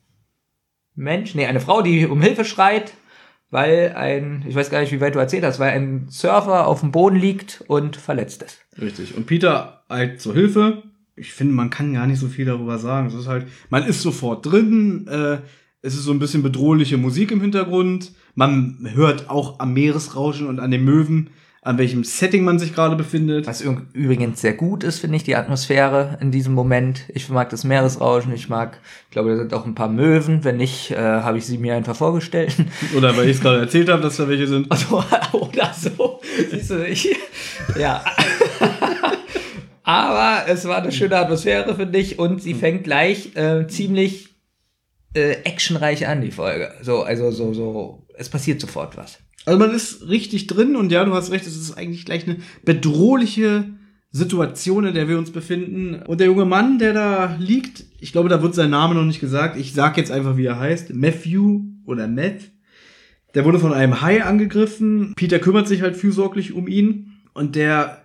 Mensch, 0.97 1.37
nee, 1.37 1.47
eine 1.47 1.61
Frau, 1.61 1.83
die 1.83 2.07
um 2.07 2.21
Hilfe 2.21 2.45
schreit, 2.45 2.95
weil 3.51 3.93
ein, 3.97 4.45
ich 4.49 4.57
weiß 4.57 4.71
gar 4.71 4.81
nicht, 4.81 4.91
wie 4.91 5.01
weit 5.01 5.15
du 5.15 5.21
erzählt 5.21 5.45
hast, 5.45 5.61
weil 5.61 5.71
ein 5.71 6.09
Surfer 6.09 6.67
auf 6.67 6.81
dem 6.81 6.91
Boden 6.91 7.17
liegt 7.17 7.63
und 7.69 7.97
verletzt 7.97 8.43
ist. 8.43 8.59
Richtig. 8.81 9.17
Und 9.17 9.27
Peter 9.27 9.85
eilt 9.89 10.21
zur 10.21 10.35
Hilfe. 10.35 10.83
Ich 11.16 11.33
finde, 11.33 11.55
man 11.55 11.70
kann 11.70 11.92
gar 11.94 12.07
nicht 12.07 12.18
so 12.20 12.29
viel 12.29 12.44
darüber 12.46 12.79
sagen. 12.79 13.07
Es 13.09 13.14
ist 13.14 13.27
halt, 13.27 13.46
man 13.68 13.85
ist 13.85 14.03
sofort 14.03 14.46
drin. 14.46 15.07
Äh, 15.09 15.38
es 15.83 15.94
ist 15.94 16.05
so 16.05 16.12
ein 16.12 16.18
bisschen 16.18 16.42
bedrohliche 16.42 16.96
Musik 16.99 17.31
im 17.31 17.40
Hintergrund. 17.40 18.12
Man 18.35 18.88
hört 18.94 19.29
auch 19.31 19.59
am 19.61 19.73
Meeresrauschen 19.73 20.46
und 20.46 20.61
an 20.61 20.70
den 20.70 20.85
Möwen, 20.85 21.31
an 21.62 21.77
welchem 21.79 22.05
Setting 22.05 22.44
man 22.44 22.59
sich 22.59 22.75
gerade 22.75 22.96
befindet. 22.96 23.46
Was 23.46 23.62
üb- 23.64 23.83
übrigens 23.92 24.40
sehr 24.40 24.55
gut 24.55 24.83
ist, 24.85 24.99
finde 24.99 25.16
ich, 25.16 25.25
die 25.25 25.37
Atmosphäre 25.37 26.16
in 26.23 26.31
diesem 26.31 26.55
Moment. 26.55 27.03
Ich 27.12 27.29
mag 27.29 27.51
das 27.51 27.64
Meeresrauschen, 27.64 28.33
ich 28.33 28.49
mag, 28.49 28.79
ich 29.07 29.11
glaube, 29.11 29.31
da 29.31 29.37
sind 29.37 29.53
auch 29.53 29.66
ein 29.66 29.75
paar 29.75 29.88
Möwen. 29.90 30.42
Wenn 30.44 30.57
nicht, 30.59 30.90
äh, 30.92 30.96
habe 30.96 31.37
ich 31.38 31.44
sie 31.44 31.59
mir 31.59 31.75
einfach 31.75 31.96
vorgestellt. 31.96 32.55
Oder 32.96 33.14
weil 33.16 33.25
ich 33.29 33.37
es 33.37 33.42
gerade 33.42 33.59
erzählt 33.61 33.88
habe, 33.90 34.01
dass 34.03 34.16
da 34.16 34.29
welche 34.29 34.46
sind. 34.46 34.70
Also, 34.70 35.03
oder 35.33 35.73
so. 35.75 36.20
Siehst 36.51 36.70
du, 36.70 36.87
ich, 36.87 37.14
ja. 37.79 38.03
Aber 39.90 40.48
es 40.48 40.66
war 40.66 40.81
eine 40.81 40.92
schöne 40.92 41.16
Atmosphäre, 41.16 41.74
finde 41.74 41.98
ich. 41.98 42.16
Und 42.16 42.40
sie 42.40 42.55
fängt 42.55 42.85
gleich 42.85 43.35
äh, 43.35 43.66
ziemlich 43.66 44.29
äh, 45.14 45.33
actionreich 45.42 46.07
an, 46.07 46.20
die 46.20 46.31
Folge. 46.31 46.72
So, 46.81 47.03
also 47.03 47.33
so, 47.33 47.53
so, 47.53 48.07
es 48.14 48.29
passiert 48.29 48.61
sofort 48.61 48.96
was. 48.96 49.18
Also 49.46 49.59
man 49.59 49.74
ist 49.74 50.09
richtig 50.09 50.46
drin 50.46 50.76
und 50.76 50.92
ja, 50.92 51.05
du 51.05 51.12
hast 51.12 51.33
recht, 51.33 51.44
es 51.44 51.57
ist 51.57 51.76
eigentlich 51.76 52.05
gleich 52.05 52.24
eine 52.24 52.37
bedrohliche 52.64 53.64
Situation, 54.12 54.85
in 54.85 54.94
der 54.94 55.09
wir 55.09 55.18
uns 55.18 55.33
befinden. 55.33 56.03
Und 56.07 56.20
der 56.20 56.29
junge 56.29 56.44
Mann, 56.44 56.79
der 56.79 56.92
da 56.92 57.37
liegt, 57.40 57.83
ich 57.98 58.12
glaube, 58.12 58.29
da 58.29 58.44
wird 58.44 58.55
sein 58.55 58.70
Name 58.70 58.94
noch 58.94 59.05
nicht 59.05 59.20
gesagt. 59.20 59.59
Ich 59.59 59.72
sag 59.72 59.96
jetzt 59.96 60.12
einfach, 60.12 60.37
wie 60.37 60.46
er 60.46 60.61
heißt. 60.61 60.94
Matthew 60.94 61.62
oder 61.85 62.07
Matt. 62.07 62.53
Der 63.35 63.44
wurde 63.44 63.59
von 63.59 63.72
einem 63.72 64.03
Hai 64.03 64.22
angegriffen. 64.22 65.14
Peter 65.16 65.40
kümmert 65.40 65.66
sich 65.66 65.83
halt 65.83 65.96
fürsorglich 65.96 66.53
um 66.53 66.68
ihn. 66.68 67.14
Und 67.33 67.57
der, 67.57 68.00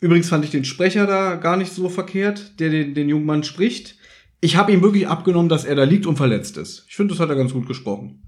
übrigens 0.00 0.28
fand 0.28 0.44
ich 0.44 0.50
den 0.50 0.64
Sprecher 0.64 1.06
da 1.06 1.36
gar 1.36 1.56
nicht 1.56 1.72
so 1.72 1.88
verkehrt, 1.88 2.58
der 2.60 2.70
den, 2.70 2.94
den 2.94 3.08
jungen 3.08 3.26
Mann 3.26 3.42
spricht. 3.44 3.96
Ich 4.40 4.56
habe 4.56 4.72
ihm 4.72 4.82
wirklich 4.82 5.08
abgenommen, 5.08 5.48
dass 5.48 5.64
er 5.64 5.74
da 5.74 5.84
liegt 5.84 6.06
und 6.06 6.16
verletzt 6.16 6.56
ist. 6.58 6.84
Ich 6.88 6.96
finde, 6.96 7.14
das 7.14 7.20
hat 7.20 7.30
er 7.30 7.36
ganz 7.36 7.52
gut 7.52 7.66
gesprochen. 7.66 8.22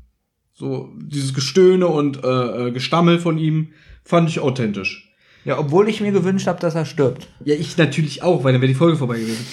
So, 0.54 0.90
dieses 0.96 1.34
Gestöhne 1.34 1.86
und 1.86 2.24
äh, 2.24 2.68
äh, 2.68 2.70
Gestammel 2.72 3.18
von 3.18 3.36
ihm 3.36 3.72
fand 4.04 4.30
ich 4.30 4.40
authentisch. 4.40 5.12
Ja, 5.44 5.58
obwohl 5.58 5.88
ich 5.88 6.00
mir 6.00 6.12
gewünscht 6.12 6.46
habe, 6.46 6.58
dass 6.60 6.74
er 6.74 6.86
stirbt. 6.86 7.28
Ja, 7.44 7.54
ich 7.54 7.76
natürlich 7.76 8.22
auch, 8.22 8.42
weil 8.42 8.52
dann 8.52 8.62
wäre 8.62 8.72
die 8.72 8.78
Folge 8.78 8.96
vorbei 8.96 9.18
gewesen. 9.18 9.46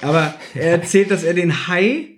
Aber 0.00 0.34
er 0.54 0.70
erzählt, 0.80 1.10
dass 1.10 1.22
er 1.24 1.34
den 1.34 1.68
Hai, 1.68 2.08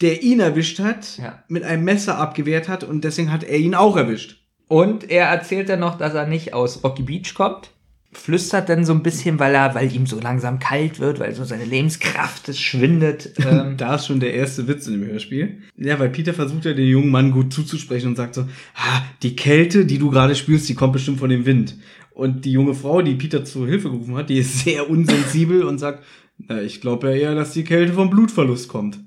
der 0.00 0.22
ihn 0.22 0.38
erwischt 0.40 0.78
hat, 0.78 1.18
Ja. 1.18 1.42
mit 1.48 1.64
einem 1.64 1.82
Messer 1.84 2.16
abgewehrt 2.18 2.68
hat 2.68 2.84
und 2.84 3.02
deswegen 3.02 3.32
hat 3.32 3.42
er 3.42 3.58
ihn 3.58 3.74
auch 3.74 3.96
erwischt. 3.96 4.40
Und 4.68 5.10
er 5.10 5.26
erzählt 5.26 5.68
dann 5.68 5.80
noch, 5.80 5.98
dass 5.98 6.14
er 6.14 6.26
nicht 6.26 6.54
aus 6.54 6.84
Rocky 6.84 7.02
Beach 7.02 7.34
kommt. 7.34 7.70
Flüstert 8.14 8.68
dann 8.68 8.84
so 8.84 8.92
ein 8.92 9.02
bisschen, 9.02 9.38
weil 9.38 9.54
er, 9.54 9.74
weil 9.74 9.94
ihm 9.94 10.06
so 10.06 10.18
langsam 10.20 10.58
kalt 10.58 11.00
wird, 11.00 11.20
weil 11.20 11.34
so 11.34 11.44
seine 11.44 11.64
Lebenskraft 11.64 12.48
es 12.48 12.60
schwindet. 12.60 13.34
Ähm, 13.44 13.76
Da 13.76 13.96
ist 13.96 14.06
schon 14.06 14.20
der 14.20 14.34
erste 14.34 14.66
Witz 14.68 14.86
in 14.86 14.94
dem 15.00 15.06
Hörspiel. 15.06 15.58
Ja, 15.76 15.98
weil 15.98 16.10
Peter 16.10 16.32
versucht 16.32 16.64
ja 16.64 16.72
den 16.72 16.88
jungen 16.88 17.10
Mann 17.10 17.32
gut 17.32 17.52
zuzusprechen 17.52 18.10
und 18.10 18.16
sagt 18.16 18.34
so, 18.34 18.42
ah, 18.74 19.02
die 19.22 19.36
Kälte, 19.36 19.84
die 19.84 19.98
du 19.98 20.10
gerade 20.10 20.34
spürst, 20.34 20.68
die 20.68 20.74
kommt 20.74 20.92
bestimmt 20.92 21.18
von 21.18 21.30
dem 21.30 21.44
Wind. 21.44 21.76
Und 22.12 22.44
die 22.44 22.52
junge 22.52 22.74
Frau, 22.74 23.02
die 23.02 23.16
Peter 23.16 23.44
zur 23.44 23.66
Hilfe 23.66 23.90
gerufen 23.90 24.16
hat, 24.16 24.30
die 24.30 24.38
ist 24.38 24.60
sehr 24.64 24.88
unsensibel 24.88 25.64
und 25.64 25.78
sagt, 25.78 26.04
na, 26.38 26.62
ich 26.62 26.80
glaube 26.80 27.08
ja 27.08 27.14
eher, 27.14 27.34
dass 27.34 27.52
die 27.52 27.64
Kälte 27.64 27.92
vom 27.92 28.10
Blutverlust 28.10 28.68
kommt. 28.68 29.00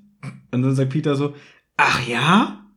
Und 0.50 0.62
dann 0.62 0.74
sagt 0.74 0.90
Peter 0.90 1.16
so, 1.16 1.34
ach 1.76 2.06
ja? 2.06 2.67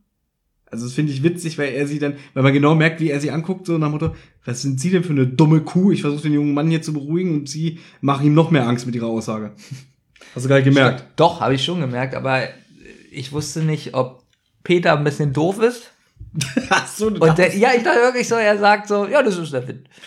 Also 0.72 0.86
das 0.86 0.94
finde 0.94 1.12
ich 1.12 1.22
witzig, 1.22 1.58
weil 1.58 1.74
er 1.74 1.86
sie 1.86 1.98
dann, 1.98 2.16
weil 2.32 2.42
man 2.42 2.52
genau 2.54 2.74
merkt, 2.74 2.98
wie 2.98 3.10
er 3.10 3.20
sie 3.20 3.30
anguckt, 3.30 3.66
so 3.66 3.76
nach 3.76 3.88
dem 3.88 3.92
Motto, 3.92 4.16
was 4.46 4.62
sind 4.62 4.80
Sie 4.80 4.88
denn 4.88 5.04
für 5.04 5.12
eine 5.12 5.26
dumme 5.26 5.60
Kuh? 5.60 5.92
Ich 5.92 6.00
versuche 6.00 6.22
den 6.22 6.32
jungen 6.32 6.54
Mann 6.54 6.70
hier 6.70 6.80
zu 6.80 6.94
beruhigen 6.94 7.34
und 7.34 7.48
sie 7.48 7.78
machen 8.00 8.26
ihm 8.26 8.32
noch 8.32 8.50
mehr 8.50 8.66
Angst 8.66 8.86
mit 8.86 8.94
ihrer 8.94 9.06
Aussage. 9.06 9.52
Hast 10.34 10.46
du 10.46 10.48
gar 10.48 10.56
nicht 10.56 10.64
gemerkt? 10.64 11.04
Doch, 11.16 11.42
habe 11.42 11.54
ich 11.54 11.62
schon 11.62 11.80
gemerkt, 11.80 12.14
aber 12.14 12.48
ich 13.10 13.32
wusste 13.32 13.60
nicht, 13.60 13.92
ob 13.92 14.22
Peter 14.64 14.96
ein 14.96 15.04
bisschen 15.04 15.34
doof 15.34 15.60
ist. 15.60 15.92
Ach 16.70 16.86
so, 16.86 17.10
du 17.10 17.20
Und 17.22 17.36
der, 17.36 17.54
ja, 17.54 17.72
ich 17.76 17.82
dachte 17.82 18.00
wirklich 18.00 18.26
so, 18.26 18.36
er 18.36 18.56
sagt 18.56 18.88
so, 18.88 19.06
ja, 19.06 19.22
das 19.22 19.36
ist 19.36 19.52
der 19.52 19.68
Wind. 19.68 19.88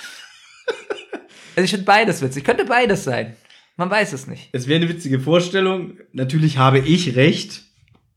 Also 1.58 1.64
ich 1.64 1.72
finde 1.72 1.86
beides 1.86 2.22
witzig. 2.22 2.44
Könnte 2.44 2.66
beides 2.66 3.06
sein. 3.06 3.38
Man 3.78 3.90
weiß 3.90 4.12
es 4.12 4.28
nicht. 4.28 4.50
Es 4.52 4.68
wäre 4.68 4.82
eine 4.82 4.90
witzige 4.90 5.22
Vorstellung. 5.22 6.00
Natürlich 6.12 6.58
habe 6.58 6.80
ich 6.80 7.16
recht. 7.16 7.65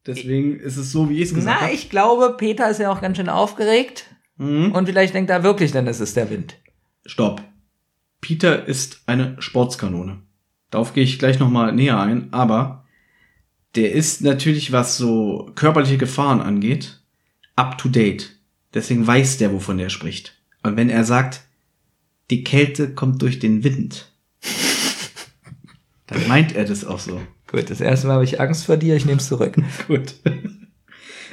Deswegen 0.09 0.59
ist 0.59 0.79
es 0.79 0.91
so, 0.91 1.11
wie 1.11 1.17
ich 1.17 1.29
es 1.29 1.35
gesagt 1.35 1.59
Na, 1.61 1.67
habe. 1.67 1.75
ich 1.75 1.91
glaube, 1.91 2.35
Peter 2.39 2.71
ist 2.71 2.81
ja 2.81 2.91
auch 2.91 3.03
ganz 3.03 3.19
schön 3.19 3.29
aufgeregt. 3.29 4.07
Mhm. 4.39 4.73
Und 4.73 4.87
vielleicht 4.87 5.15
denkt 5.15 5.31
er 5.31 5.43
wirklich, 5.43 5.75
ist 5.75 6.01
es 6.01 6.15
der 6.15 6.31
Wind. 6.31 6.57
Stopp. 7.05 7.43
Peter 8.23 8.67
ist 8.67 9.03
eine 9.07 9.37
Sportskanone. 9.39 10.23
Darauf 10.71 10.95
gehe 10.95 11.05
ich 11.05 11.19
gleich 11.19 11.39
nochmal 11.39 11.73
näher 11.75 12.01
ein. 12.01 12.33
Aber 12.33 12.87
der 13.75 13.93
ist 13.93 14.23
natürlich, 14.23 14.73
was 14.73 14.97
so 14.97 15.51
körperliche 15.55 15.99
Gefahren 15.99 16.41
angeht, 16.41 17.03
up 17.55 17.77
to 17.77 17.91
date. 17.91 18.39
Deswegen 18.73 19.07
weiß 19.07 19.37
der, 19.37 19.53
wovon 19.53 19.79
er 19.79 19.91
spricht. 19.91 20.41
Und 20.63 20.77
wenn 20.77 20.89
er 20.89 21.05
sagt, 21.05 21.43
die 22.31 22.45
Kälte 22.45 22.95
kommt 22.95 23.21
durch 23.21 23.39
den 23.39 23.63
Wind, 23.63 24.11
dann 26.07 26.27
meint 26.29 26.55
er 26.55 26.65
das 26.65 26.85
auch 26.85 26.99
so. 26.99 27.21
Gut, 27.51 27.71
das 27.71 27.81
erste 27.81 28.07
Mal 28.07 28.15
habe 28.15 28.25
ich 28.25 28.41
Angst 28.41 28.67
vor 28.67 28.77
dir, 28.77 28.95
ich 28.95 29.07
nehme 29.07 29.19
es 29.19 29.29
zurück. 29.29 29.57
Gut. 29.89 30.15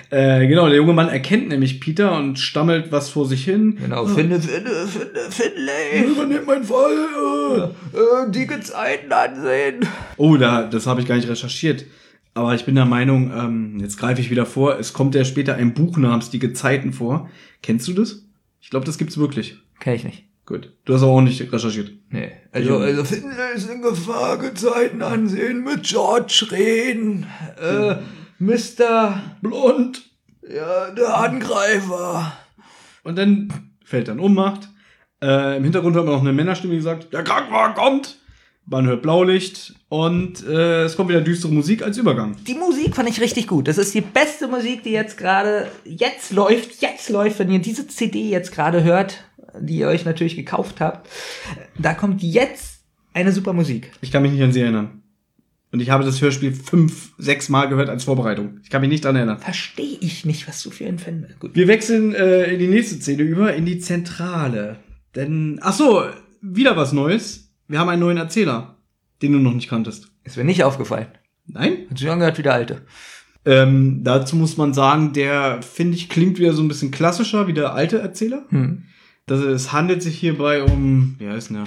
äh, 0.10 0.48
genau, 0.48 0.68
der 0.68 0.78
junge 0.78 0.94
Mann 0.94 1.10
erkennt 1.10 1.50
nämlich 1.50 1.82
Peter 1.82 2.18
und 2.18 2.40
stammelt 2.40 2.92
was 2.92 3.10
vor 3.10 3.26
sich 3.26 3.44
hin. 3.44 3.78
Genau, 3.82 4.06
finde, 4.06 4.40
finde, 4.40 4.88
finde, 4.88 5.20
Finlay. 5.30 6.06
Übernimmt 6.10 6.48
mein 6.48 6.64
Fall. 6.64 7.74
Äh, 7.94 8.32
die 8.32 8.48
Gezeiten 8.48 9.12
ansehen. 9.12 9.86
Oh, 10.16 10.38
da, 10.38 10.64
das 10.64 10.88
habe 10.88 11.02
ich 11.02 11.08
gar 11.08 11.16
nicht 11.16 11.28
recherchiert. 11.28 11.86
Aber 12.34 12.54
ich 12.54 12.66
bin 12.66 12.76
der 12.76 12.86
Meinung, 12.86 13.32
ähm, 13.36 13.80
jetzt 13.80 13.98
greife 13.98 14.20
ich 14.20 14.30
wieder 14.30 14.46
vor, 14.46 14.78
es 14.78 14.92
kommt 14.92 15.16
ja 15.16 15.24
später 15.24 15.56
ein 15.56 15.74
Buch 15.74 15.98
namens 15.98 16.30
Die 16.30 16.40
Gezeiten 16.40 16.92
vor. 16.92 17.30
Kennst 17.62 17.88
du 17.88 17.94
das? 17.94 18.26
Ich 18.62 18.70
glaube, 18.70 18.86
das 18.86 18.98
gibt's 18.98 19.18
wirklich. 19.18 19.58
Kenn 19.80 19.96
ich 19.96 20.04
nicht. 20.04 20.25
Gut. 20.46 20.72
Du 20.86 20.94
hast 20.94 21.02
aber 21.02 21.12
auch 21.12 21.22
nicht 21.22 21.52
recherchiert. 21.52 21.92
Nee. 22.10 22.32
Also, 22.52 22.78
also 22.78 23.04
Finlay 23.04 23.56
ist 23.56 23.70
in 23.70 23.82
Gefahr, 23.82 24.38
Gezeiten 24.38 25.02
ansehen, 25.02 25.64
mit 25.64 25.84
George 25.84 26.48
reden. 26.52 27.26
Äh, 27.60 27.96
Mr. 28.38 29.22
Blond. 29.42 30.04
Ja, 30.48 30.92
der 30.92 31.18
Angreifer. 31.18 32.34
Und 33.04 33.18
dann 33.18 33.72
fällt 33.84 34.08
dann 34.08 34.20
Ohnmacht. 34.20 34.70
Äh, 35.22 35.58
Im 35.58 35.64
Hintergrund 35.64 35.96
hört 35.96 36.06
man 36.06 36.14
noch 36.16 36.22
eine 36.22 36.34
Männerstimme, 36.34 36.76
die 36.76 36.82
sagt, 36.82 37.12
der 37.12 37.24
Krankenwagen 37.24 37.76
kommt. 37.76 38.20
Man 38.68 38.88
hört 38.88 39.04
Blaulicht 39.04 39.76
und 39.90 40.44
äh, 40.48 40.84
es 40.84 40.96
kommt 40.96 41.10
wieder 41.10 41.22
düstere 41.22 41.52
Musik 41.52 41.84
als 41.84 42.00
Übergang. 42.00 42.36
Die 42.48 42.56
Musik 42.56 42.96
fand 42.96 43.08
ich 43.08 43.22
richtig 43.22 43.48
gut. 43.48 43.68
Das 43.68 43.78
ist 43.78 43.94
die 43.94 44.02
beste 44.02 44.48
Musik, 44.48 44.82
die 44.82 44.90
jetzt 44.90 45.18
gerade 45.20 45.68
jetzt 45.84 46.32
läuft. 46.32 46.82
Jetzt 46.82 47.10
läuft, 47.10 47.38
wenn 47.38 47.52
ihr 47.52 47.60
diese 47.60 47.88
CD 47.88 48.28
jetzt 48.28 48.52
gerade 48.52 48.84
hört, 48.84 49.24
die 49.60 49.78
ihr 49.78 49.88
euch 49.88 50.06
natürlich 50.06 50.36
gekauft 50.36 50.82
habt. 50.82 51.10
Da 51.78 51.94
kommt 51.94 52.22
jetzt 52.22 52.82
eine 53.14 53.32
super 53.32 53.54
Musik. 53.54 53.92
Ich 54.02 54.12
kann 54.12 54.22
mich 54.22 54.32
nicht 54.32 54.44
an 54.44 54.52
sie 54.52 54.62
erinnern. 54.62 55.02
Und 55.72 55.82
ich 55.82 55.90
habe 55.90 56.06
das 56.06 56.22
Hörspiel 56.22 56.54
fünf, 56.54 57.14
sechs 57.18 57.50
Mal 57.50 57.66
gehört 57.66 57.90
als 57.90 58.06
Vorbereitung. 58.06 58.60
Ich 58.64 58.70
kann 58.70 58.82
mich 58.82 58.90
nicht 58.90 59.04
dran 59.04 59.18
erinnern. 59.18 59.40
Verstehe 59.40 59.98
ich 60.00 60.26
nicht, 60.26 60.48
was 60.48 60.64
du 60.64 60.70
für 60.70 60.86
ein 60.86 61.00
Fan 61.00 61.22
bist. 61.22 61.40
Gut. 61.40 61.56
Wir 61.56 61.68
wechseln 61.68 62.14
äh, 62.16 62.54
in 62.54 62.60
die 62.60 62.68
nächste 62.68 62.96
Szene 62.96 63.24
über, 63.24 63.54
in 63.54 63.66
die 63.66 63.80
Zentrale. 63.80 64.78
Denn, 65.16 65.60
ach 65.62 65.74
so, 65.74 66.06
wieder 66.42 66.78
was 66.78 66.94
Neues. 66.94 67.52
Wir 67.68 67.80
haben 67.80 67.90
einen 67.90 68.00
neuen 68.00 68.18
Erzähler, 68.18 68.78
den 69.22 69.34
du 69.34 69.40
noch 69.40 69.54
nicht 69.54 69.68
kanntest. 69.68 70.12
Ist 70.24 70.38
mir 70.38 70.46
nicht 70.46 70.64
aufgefallen. 70.64 71.08
Nein? 71.48 71.80
Hat 71.90 71.98
sich 71.98 72.10
angehört 72.10 72.38
wie 72.38 72.44
der 72.44 72.54
alte. 72.54 72.82
Ähm, 73.46 74.02
dazu 74.04 74.36
muss 74.36 74.58
man 74.58 74.74
sagen, 74.74 75.14
der, 75.14 75.62
finde 75.62 75.98
ich, 75.98 76.10
klingt 76.10 76.40
wieder 76.40 76.54
so 76.54 76.64
ein 76.64 76.68
bisschen 76.68 76.92
klassischer 76.92 77.48
wie 77.48 77.54
der 77.54 77.74
alte 77.74 78.00
Erzähler. 78.00 78.46
Hm. 78.50 78.84
Das, 79.28 79.40
es 79.40 79.72
handelt 79.74 80.04
sich 80.04 80.18
hierbei 80.20 80.62
um, 80.64 81.16
wie 81.18 81.28
heißt 81.28 81.50
denn 81.50 81.58
der? 81.58 81.66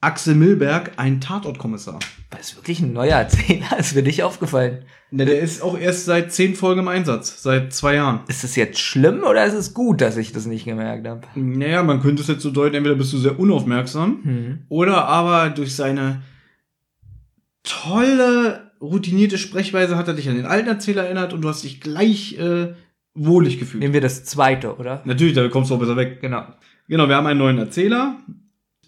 Axel 0.00 0.34
Milberg, 0.34 0.92
ein 0.96 1.20
Tatortkommissar. 1.20 1.98
Das 2.30 2.50
ist 2.50 2.56
wirklich 2.56 2.80
ein 2.80 2.92
neuer 2.92 3.16
Erzähler. 3.16 3.66
Ist 3.78 3.96
mir 3.96 4.02
nicht 4.02 4.22
aufgefallen. 4.22 4.84
Ne, 5.10 5.24
der 5.24 5.40
ist 5.40 5.62
auch 5.62 5.78
erst 5.78 6.04
seit 6.04 6.30
zehn 6.32 6.54
Folgen 6.54 6.80
im 6.80 6.88
Einsatz, 6.88 7.42
seit 7.42 7.72
zwei 7.72 7.94
Jahren. 7.94 8.20
Ist 8.28 8.44
es 8.44 8.54
jetzt 8.54 8.78
schlimm 8.78 9.22
oder 9.24 9.46
ist 9.46 9.54
es 9.54 9.72
gut, 9.72 10.02
dass 10.02 10.18
ich 10.18 10.32
das 10.32 10.44
nicht 10.44 10.66
gemerkt 10.66 11.08
habe? 11.08 11.22
Naja, 11.34 11.82
man 11.82 12.02
könnte 12.02 12.20
es 12.20 12.28
jetzt 12.28 12.42
so 12.42 12.50
deuten, 12.50 12.76
entweder 12.76 12.94
bist 12.94 13.14
du 13.14 13.18
sehr 13.18 13.40
unaufmerksam 13.40 14.20
Hm. 14.22 14.58
oder 14.68 15.06
aber 15.06 15.48
durch 15.48 15.74
seine 15.74 16.20
tolle, 17.62 18.70
routinierte 18.82 19.38
Sprechweise 19.38 19.96
hat 19.96 20.08
er 20.08 20.14
dich 20.14 20.28
an 20.28 20.36
den 20.36 20.44
alten 20.46 20.68
Erzähler 20.68 21.04
erinnert 21.04 21.32
und 21.32 21.40
du 21.40 21.48
hast 21.48 21.64
dich 21.64 21.80
gleich 21.80 22.38
äh, 22.38 22.74
wohlig 23.18 23.58
gefühlt. 23.58 23.82
Nehmen 23.82 23.94
wir 23.94 24.00
das 24.00 24.24
zweite, 24.24 24.76
oder? 24.76 25.02
Natürlich, 25.04 25.34
da 25.34 25.46
kommst 25.48 25.70
du 25.70 25.74
auch 25.74 25.78
besser 25.80 25.96
weg. 25.96 26.20
Genau. 26.20 26.44
Genau, 26.88 27.08
wir 27.08 27.16
haben 27.16 27.26
einen 27.26 27.38
neuen 27.38 27.58
Erzähler. 27.58 28.16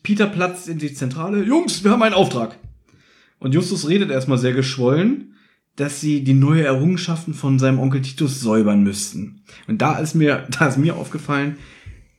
Peter 0.02 0.26
platzt 0.26 0.68
in 0.68 0.78
die 0.78 0.92
Zentrale. 0.94 1.42
Jungs, 1.44 1.84
wir 1.84 1.90
haben 1.90 2.02
einen 2.02 2.14
Auftrag. 2.14 2.56
Und 3.38 3.54
Justus 3.54 3.88
redet 3.88 4.10
erstmal 4.10 4.38
sehr 4.38 4.52
geschwollen, 4.52 5.34
dass 5.76 6.00
sie 6.00 6.24
die 6.24 6.34
neue 6.34 6.64
Errungenschaften 6.64 7.34
von 7.34 7.58
seinem 7.58 7.78
Onkel 7.78 8.02
Titus 8.02 8.40
säubern 8.40 8.82
müssten. 8.82 9.42
Und 9.66 9.80
da 9.82 9.98
ist 9.98 10.14
mir, 10.14 10.46
da 10.58 10.68
ist 10.68 10.78
mir 10.78 10.96
aufgefallen, 10.96 11.56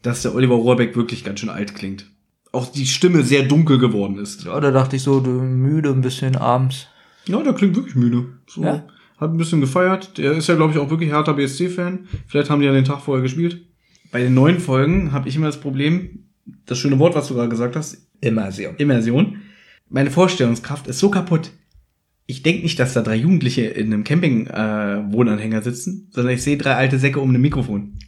dass 0.01 0.21
der 0.23 0.35
Oliver 0.35 0.55
Rohrbeck 0.55 0.95
wirklich 0.95 1.23
ganz 1.23 1.39
schön 1.39 1.49
alt 1.49 1.75
klingt. 1.75 2.05
Auch 2.51 2.71
die 2.71 2.85
Stimme 2.85 3.23
sehr 3.23 3.43
dunkel 3.43 3.77
geworden 3.77 4.17
ist. 4.17 4.43
Ja, 4.43 4.59
da 4.59 4.71
dachte 4.71 4.95
ich 4.97 5.03
so, 5.03 5.19
du 5.19 5.29
müde 5.29 5.89
ein 5.89 6.01
bisschen 6.01 6.35
abends. 6.35 6.87
Ja, 7.25 7.41
der 7.41 7.53
klingt 7.53 7.75
wirklich 7.75 7.95
müde. 7.95 8.25
So, 8.47 8.63
Ja? 8.63 8.83
Hat 9.21 9.29
ein 9.29 9.37
bisschen 9.37 9.61
gefeiert. 9.61 10.17
Der 10.17 10.31
ist 10.33 10.47
ja, 10.47 10.55
glaube 10.55 10.73
ich, 10.73 10.79
auch 10.79 10.89
wirklich 10.89 11.11
harter 11.11 11.35
BSC-Fan. 11.35 12.07
Vielleicht 12.25 12.49
haben 12.49 12.59
die 12.59 12.65
ja 12.65 12.73
den 12.73 12.85
Tag 12.85 13.01
vorher 13.01 13.21
gespielt. 13.21 13.61
Bei 14.11 14.19
den 14.19 14.33
neuen 14.33 14.59
Folgen 14.59 15.11
habe 15.11 15.29
ich 15.29 15.35
immer 15.35 15.45
das 15.45 15.59
Problem, 15.61 16.25
das 16.65 16.79
schöne 16.79 16.97
Wort, 16.97 17.13
was 17.13 17.27
du 17.27 17.35
gerade 17.35 17.49
gesagt 17.49 17.75
hast, 17.75 18.09
Immersion. 18.19 18.75
Immersion. 18.77 19.37
Meine 19.89 20.09
Vorstellungskraft 20.09 20.87
ist 20.87 20.97
so 20.97 21.11
kaputt. 21.11 21.51
Ich 22.25 22.41
denke 22.41 22.63
nicht, 22.63 22.79
dass 22.79 22.93
da 22.93 23.03
drei 23.03 23.15
Jugendliche 23.15 23.61
in 23.61 23.93
einem 23.93 24.03
Camping-Wohnanhänger 24.03 25.61
sitzen, 25.61 26.09
sondern 26.11 26.33
ich 26.33 26.41
sehe 26.41 26.57
drei 26.57 26.73
alte 26.73 26.97
Säcke 26.97 27.19
um 27.19 27.31
ein 27.31 27.41
Mikrofon. 27.41 27.99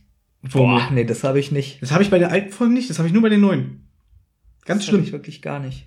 Vor 0.50 0.68
Boah, 0.68 0.90
nee, 0.92 1.06
das 1.06 1.24
habe 1.24 1.40
ich 1.40 1.52
nicht. 1.52 1.82
Das 1.82 1.92
habe 1.92 2.02
ich 2.02 2.10
bei 2.10 2.20
den 2.20 2.30
alten 2.30 2.52
Folgen 2.52 2.74
nicht, 2.74 2.90
das 2.90 2.98
habe 2.98 3.08
ich 3.08 3.14
nur 3.14 3.22
bei 3.22 3.30
den 3.30 3.42
neuen. 3.42 3.88
Ganz 4.66 4.80
das 4.80 4.88
hab 4.88 4.94
schlimm. 4.94 5.04
ich 5.04 5.12
wirklich 5.12 5.42
gar 5.44 5.60
nicht. 5.60 5.86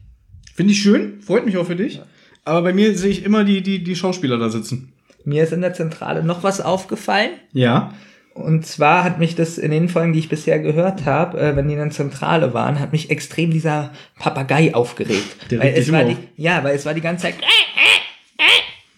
Finde 0.55 0.73
ich 0.73 0.81
schön, 0.81 1.21
freut 1.21 1.45
mich 1.45 1.57
auch 1.57 1.67
für 1.67 1.77
dich. 1.77 1.97
Ja. 1.97 2.07
Aber 2.45 2.63
bei 2.63 2.73
mir 2.73 2.97
sehe 2.97 3.11
ich 3.11 3.25
immer 3.25 3.43
die, 3.43 3.63
die, 3.63 3.83
die 3.83 3.97
Schauspieler 3.97 4.39
da 4.39 4.51
sitzen. 4.51 4.93
Mir 5.27 5.43
ist 5.45 5.53
in 5.53 5.61
der 5.61 5.75
Zentrale 5.75 6.23
noch 6.23 6.43
was 6.43 6.61
aufgefallen. 6.61 7.31
Ja. 7.53 7.93
Und 8.35 8.67
zwar 8.67 9.03
hat 9.05 9.19
mich 9.19 9.35
das 9.35 9.57
in 9.57 9.71
den 9.71 9.89
Folgen, 9.89 10.13
die 10.13 10.19
ich 10.19 10.29
bisher 10.29 10.59
gehört 10.59 11.07
habe, 11.07 11.41
äh, 11.41 11.57
wenn 11.57 11.69
die 11.69 11.75
in 11.75 11.81
der 11.81 11.91
Zentrale 11.91 12.53
waren, 12.53 12.81
hat 12.81 12.93
mich 12.93 13.11
extrem 13.11 13.51
dieser 13.51 13.93
Papagei 14.19 14.75
aufgeregt. 14.75 15.51
Der 15.51 15.59
weil 15.61 15.75
es 15.75 15.91
war 15.91 16.05
die, 16.05 16.17
ja, 16.37 16.63
weil 16.63 16.77
es 16.77 16.85
war 16.85 16.93
die 16.95 17.01
ganze 17.01 17.23
Zeit 17.25 17.35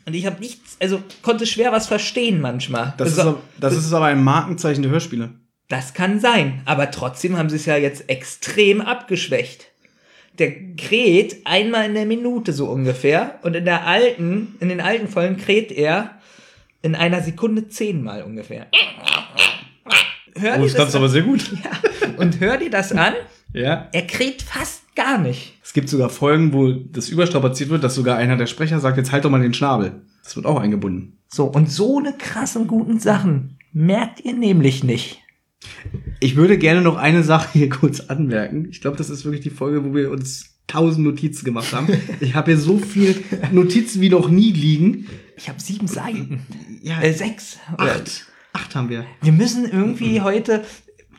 und 0.06 0.14
ich 0.14 0.24
habe 0.26 0.40
nichts, 0.40 0.76
also 0.80 1.02
konnte 1.22 1.44
schwer 1.46 1.70
was 1.70 1.86
verstehen 1.86 2.40
manchmal. 2.40 2.94
Das, 2.96 3.10
ist, 3.12 3.18
Also, 3.18 3.30
aber- 3.32 3.40
das 3.60 3.76
ist 3.76 3.92
aber 3.92 4.06
ein 4.06 4.24
Markenzeichen 4.24 4.82
der 4.82 4.90
Hörspiele. 4.90 5.30
das 5.68 5.92
kann 5.94 6.18
sein, 6.18 6.62
aber 6.64 6.90
trotzdem 6.90 7.36
haben 7.36 7.50
sie 7.50 7.56
es 7.56 7.66
ja 7.66 7.76
jetzt 7.76 8.08
extrem 8.08 8.80
abgeschwächt. 8.80 9.66
Der 10.38 10.52
kräht 10.76 11.36
einmal 11.44 11.84
in 11.86 11.94
der 11.94 12.06
Minute 12.06 12.52
so 12.52 12.66
ungefähr 12.70 13.38
und 13.42 13.54
in 13.54 13.64
der 13.66 13.86
alten, 13.86 14.56
in 14.60 14.68
den 14.70 14.80
alten 14.80 15.08
Folgen 15.08 15.36
kräht 15.36 15.70
er 15.72 16.12
in 16.82 16.94
einer 16.94 17.22
Sekunde 17.22 17.68
zehnmal 17.68 18.22
ungefähr. 18.22 18.66
Hör 20.36 20.58
Oh, 20.60 20.66
das 20.68 20.92
du 20.92 20.98
aber 20.98 21.08
sehr 21.08 21.22
gut. 21.22 21.50
ja. 21.52 21.70
Und 22.16 22.40
hör 22.40 22.56
dir 22.56 22.70
das 22.70 22.92
an, 22.92 23.14
Ja. 23.52 23.88
er 23.92 24.02
kräht 24.06 24.42
fast 24.42 24.82
gar 24.94 25.18
nicht. 25.18 25.58
Es 25.62 25.72
gibt 25.72 25.88
sogar 25.88 26.10
Folgen, 26.10 26.52
wo 26.52 26.72
das 26.72 27.08
überstrapaziert 27.08 27.70
wird, 27.70 27.84
dass 27.84 27.94
sogar 27.94 28.16
einer 28.16 28.36
der 28.36 28.46
Sprecher 28.46 28.80
sagt, 28.80 28.96
jetzt 28.96 29.12
halt 29.12 29.24
doch 29.24 29.30
mal 29.30 29.40
den 29.40 29.54
Schnabel. 29.54 30.02
Das 30.22 30.36
wird 30.36 30.46
auch 30.46 30.60
eingebunden. 30.60 31.18
So, 31.28 31.44
und 31.46 31.70
so 31.70 31.98
eine 31.98 32.12
krassen 32.16 32.66
guten 32.66 32.98
Sachen 33.00 33.58
merkt 33.72 34.20
ihr 34.24 34.34
nämlich 34.34 34.84
nicht. 34.84 35.18
Ich 36.20 36.36
würde 36.36 36.56
gerne 36.58 36.80
noch 36.82 36.96
eine 36.96 37.22
Sache 37.22 37.48
hier 37.58 37.68
kurz 37.68 38.00
anmerken. 38.00 38.68
Ich 38.70 38.80
glaube, 38.80 38.96
das 38.96 39.10
ist 39.10 39.24
wirklich 39.24 39.42
die 39.42 39.50
Folge, 39.50 39.84
wo 39.84 39.94
wir 39.94 40.10
uns 40.10 40.56
tausend 40.66 41.04
Notizen 41.06 41.44
gemacht 41.44 41.72
haben. 41.72 41.88
Ich 42.20 42.34
habe 42.34 42.52
hier 42.52 42.60
so 42.60 42.78
viel 42.78 43.16
Notizen 43.52 44.00
wie 44.00 44.08
noch 44.10 44.28
nie 44.28 44.52
liegen. 44.52 45.06
Ich 45.38 45.48
habe 45.48 45.60
sieben 45.60 45.86
Seiten. 45.86 46.40
Ja, 46.82 47.00
Äh, 47.00 47.12
sechs. 47.12 47.58
Acht. 47.76 48.26
Acht 48.52 48.74
haben 48.74 48.88
wir. 48.88 49.04
Wir 49.22 49.32
müssen 49.32 49.64
irgendwie 49.64 50.20
heute. 50.20 50.64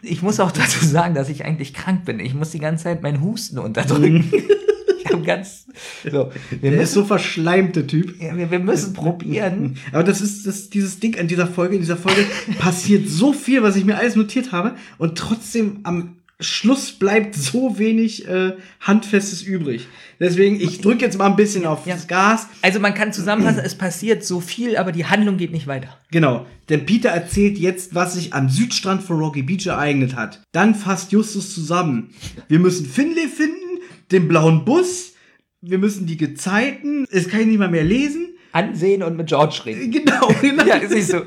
Ich 0.01 0.21
muss 0.21 0.39
auch 0.39 0.51
dazu 0.51 0.85
sagen, 0.85 1.15
dass 1.15 1.29
ich 1.29 1.45
eigentlich 1.45 1.73
krank 1.73 2.05
bin. 2.05 2.19
Ich 2.19 2.33
muss 2.33 2.51
die 2.51 2.59
ganze 2.59 2.85
Zeit 2.85 3.01
meinen 3.01 3.21
Husten 3.21 3.59
unterdrücken. 3.59 4.31
ich 4.99 5.05
hab 5.11 5.25
ganz. 5.25 5.65
So, 6.03 6.31
wir 6.49 6.59
Der 6.59 6.73
ist 6.73 6.77
müssen, 6.79 6.93
so 6.93 7.05
verschleimt, 7.05 7.75
der 7.75 7.87
Typ. 7.87 8.21
ja, 8.21 8.35
wir, 8.37 8.51
wir 8.51 8.59
müssen 8.59 8.93
probieren. 8.93 9.77
Aber 9.91 10.03
das 10.03 10.21
ist 10.21 10.45
das, 10.45 10.69
dieses 10.69 10.99
Ding 10.99 11.17
an 11.17 11.27
dieser 11.27 11.47
Folge. 11.47 11.75
In 11.75 11.81
dieser 11.81 11.97
Folge 11.97 12.25
passiert 12.59 13.07
so 13.09 13.33
viel, 13.33 13.63
was 13.63 13.75
ich 13.75 13.85
mir 13.85 13.97
alles 13.97 14.15
notiert 14.15 14.51
habe. 14.51 14.75
Und 14.97 15.17
trotzdem 15.17 15.79
am 15.83 16.15
Schluss 16.41 16.93
bleibt 16.93 17.35
so 17.35 17.77
wenig 17.79 18.25
äh, 18.27 18.53
Handfestes 18.79 19.41
übrig. 19.41 19.87
Deswegen, 20.21 20.59
ich 20.59 20.79
drücke 20.79 21.03
jetzt 21.03 21.17
mal 21.17 21.25
ein 21.27 21.35
bisschen 21.35 21.65
auf 21.65 21.85
Ja. 21.85 21.95
das 21.95 22.07
Gas. 22.07 22.47
Also 22.61 22.79
man 22.79 22.93
kann 22.93 23.11
zusammenfassen, 23.11 23.59
es 23.63 23.75
passiert 23.75 24.23
so 24.23 24.39
viel, 24.39 24.77
aber 24.77 24.91
die 24.93 25.05
Handlung 25.05 25.35
geht 25.37 25.51
nicht 25.51 25.67
weiter. 25.67 25.97
Genau. 26.11 26.45
Denn 26.69 26.85
Peter 26.85 27.09
erzählt 27.09 27.57
jetzt, 27.57 27.93
was 27.93 28.13
sich 28.13 28.33
am 28.33 28.47
Südstrand 28.49 29.03
von 29.03 29.19
Rocky 29.19 29.41
Beach 29.41 29.67
ereignet 29.67 30.15
hat. 30.15 30.41
Dann 30.53 30.75
fasst 30.75 31.11
Justus 31.11 31.53
zusammen. 31.53 32.11
Wir 32.47 32.59
müssen 32.59 32.85
Finlay 32.85 33.27
finden, 33.27 33.79
den 34.11 34.27
blauen 34.29 34.63
Bus. 34.63 35.13
Wir 35.61 35.77
müssen 35.77 36.05
die 36.07 36.15
Gezeiten. 36.17 37.05
Das 37.11 37.27
kann 37.27 37.41
ich 37.41 37.47
nicht 37.47 37.59
mal 37.59 37.69
mehr 37.69 37.83
lesen. 37.83 38.27
Ansehen 38.53 39.03
und 39.03 39.15
mit 39.17 39.27
George 39.27 39.61
reden. 39.65 39.91
Genau, 39.91 40.33
genau. 40.41 40.63
Ja, 40.67 40.75
ist 40.75 40.93
nicht 40.93 41.07
so. 41.07 41.21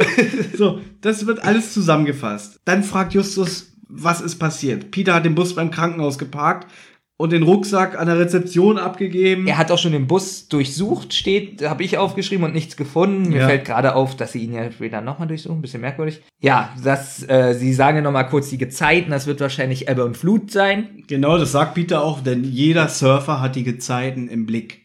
So, 0.56 0.80
das 1.02 1.26
wird 1.26 1.44
alles 1.44 1.72
zusammengefasst. 1.74 2.58
Dann 2.64 2.82
fragt 2.82 3.12
Justus, 3.14 3.71
was 3.94 4.20
ist 4.20 4.36
passiert. 4.38 4.90
Peter 4.90 5.14
hat 5.14 5.24
den 5.24 5.34
Bus 5.34 5.54
beim 5.54 5.70
Krankenhaus 5.70 6.18
geparkt 6.18 6.70
und 7.18 7.30
den 7.30 7.42
Rucksack 7.44 7.96
an 8.00 8.06
der 8.06 8.18
Rezeption 8.18 8.78
abgegeben. 8.78 9.46
Er 9.46 9.58
hat 9.58 9.70
auch 9.70 9.78
schon 9.78 9.92
den 9.92 10.06
Bus 10.08 10.48
durchsucht, 10.48 11.14
steht, 11.14 11.62
habe 11.62 11.84
ich 11.84 11.98
aufgeschrieben 11.98 12.44
und 12.44 12.52
nichts 12.54 12.76
gefunden. 12.76 13.28
Mir 13.28 13.40
Ja. 13.40 13.46
fällt 13.48 13.64
gerade 13.64 13.94
auf, 13.94 14.16
dass 14.16 14.32
sie 14.32 14.40
ihn 14.42 14.54
ja 14.54 14.72
später 14.72 15.00
nochmal 15.02 15.28
durchsuchen, 15.28 15.60
bisschen 15.62 15.82
merkwürdig. 15.82 16.22
Ja, 16.40 16.74
das, 16.82 17.22
äh, 17.28 17.54
sie 17.56 17.72
sagen 17.74 17.98
ja 17.98 18.02
nochmal 18.02 18.28
kurz 18.28 18.48
die 18.48 18.58
Gezeiten, 18.58 19.10
das 19.12 19.26
wird 19.28 19.40
wahrscheinlich 19.40 19.88
Ebbe 19.88 20.04
und 20.04 20.16
Flut 20.16 20.50
sein. 20.50 21.04
Genau, 21.06 21.38
das 21.38 21.52
sagt 21.52 21.74
Peter 21.74 22.02
auch, 22.02 22.20
denn 22.20 22.42
jeder 22.44 22.88
Surfer 22.88 23.40
hat 23.40 23.54
die 23.56 23.62
Gezeiten 23.64 24.28
im 24.28 24.46
Blick. 24.46 24.80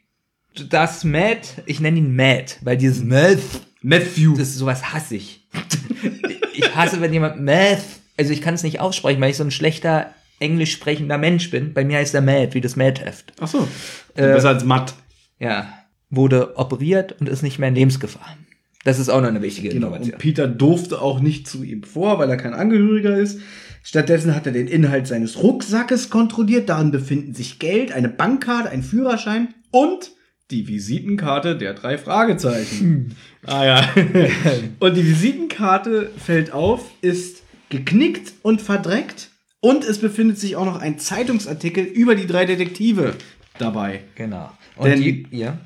Das 0.70 1.04
Matt, 1.04 1.64
ich 1.66 1.80
nenne 1.80 1.98
ihn 2.00 2.16
Matt, 2.16 2.58
weil 2.64 2.78
dieses 2.78 3.04
Matt, 3.04 3.40
Matthew. 3.82 4.34
das 4.38 4.50
ist 4.50 4.58
sowas 4.58 4.94
hasse 4.94 5.16
ich. 5.16 5.48
ich 6.54 6.76
hasse, 6.76 7.00
wenn 7.02 7.14
jemand 7.14 7.42
Matt, 7.42 7.80
also 8.18 8.32
ich 8.34 8.42
kann 8.42 8.54
es 8.54 8.64
nicht 8.64 8.80
aussprechen, 8.80 9.22
weil 9.22 9.32
ich 9.32 9.38
so 9.38 9.44
ein 9.44 9.52
schlechter 9.52 10.12
englisch 10.40 10.72
sprechender 10.74 11.18
Mensch 11.18 11.50
bin. 11.50 11.74
Bei 11.74 11.84
mir 11.84 11.98
heißt 11.98 12.14
er 12.14 12.22
Matt, 12.22 12.54
wie 12.54 12.62
das 12.62 12.76
Matt-Heft. 12.76 13.34
Ach 13.40 13.48
so. 13.48 13.68
Äh, 14.16 14.22
Besser 14.34 14.50
als 14.50 14.64
Matt. 14.64 14.94
Ja, 15.40 15.72
wurde 16.10 16.58
operiert 16.58 17.16
und 17.20 17.28
ist 17.30 17.42
nicht 17.44 17.60
mehr 17.60 17.70
in 17.70 17.76
Lebensgefahr. 17.76 18.38
Das 18.84 19.00
ist 19.00 19.10
auch 19.10 19.20
noch 19.22 19.28
eine 19.28 19.42
wichtige 19.42 19.70
Genau. 19.70 19.88
Information. 19.88 20.14
Und 20.14 20.20
Peter 20.20 20.48
durfte 20.48 21.02
auch 21.02 21.20
nicht 21.20 21.48
zu 21.48 21.64
ihm 21.64 21.84
vor, 21.84 22.20
weil 22.20 22.30
er 22.30 22.38
kein 22.38 22.54
Angehöriger 22.54 23.18
ist. 23.18 23.40
Stattdessen 23.84 24.34
hat 24.36 24.46
er 24.46 24.54
den 24.54 24.68
Inhalt 24.68 25.08
seines 25.08 25.42
Rucksackes 25.44 26.10
kontrolliert. 26.10 26.70
Darin 26.70 26.92
befinden 26.92 27.34
sich 27.34 27.60
Geld, 27.60 27.92
eine 27.92 28.10
Bankkarte, 28.10 28.70
ein 28.70 28.84
Führerschein 28.84 29.54
und 29.72 30.12
die 30.52 30.68
Visitenkarte 30.68 31.58
der 31.58 31.74
drei 31.74 31.98
Fragezeichen. 31.98 33.16
ah 33.46 33.66
ja. 33.66 33.90
und 34.80 34.96
die 34.96 35.06
Visitenkarte 35.06 36.10
fällt 36.24 36.54
auf, 36.54 36.86
ist 37.02 37.37
geknickt 37.70 38.34
und 38.42 38.62
verdreckt. 38.62 39.30
Und 39.60 39.84
es 39.84 40.00
befindet 40.00 40.38
sich 40.40 40.56
auch 40.56 40.66
noch 40.66 40.80
ein 40.80 41.00
Zeitungsartikel 41.00 41.84
über 41.84 42.16
die 42.16 42.28
drei 42.28 42.46
Detektive 42.46 43.16
dabei. 43.58 44.02
Genau. 44.16 44.52
Und 44.76 44.90
Denn- 44.90 45.02
die, 45.02 45.28
ja. 45.32 45.58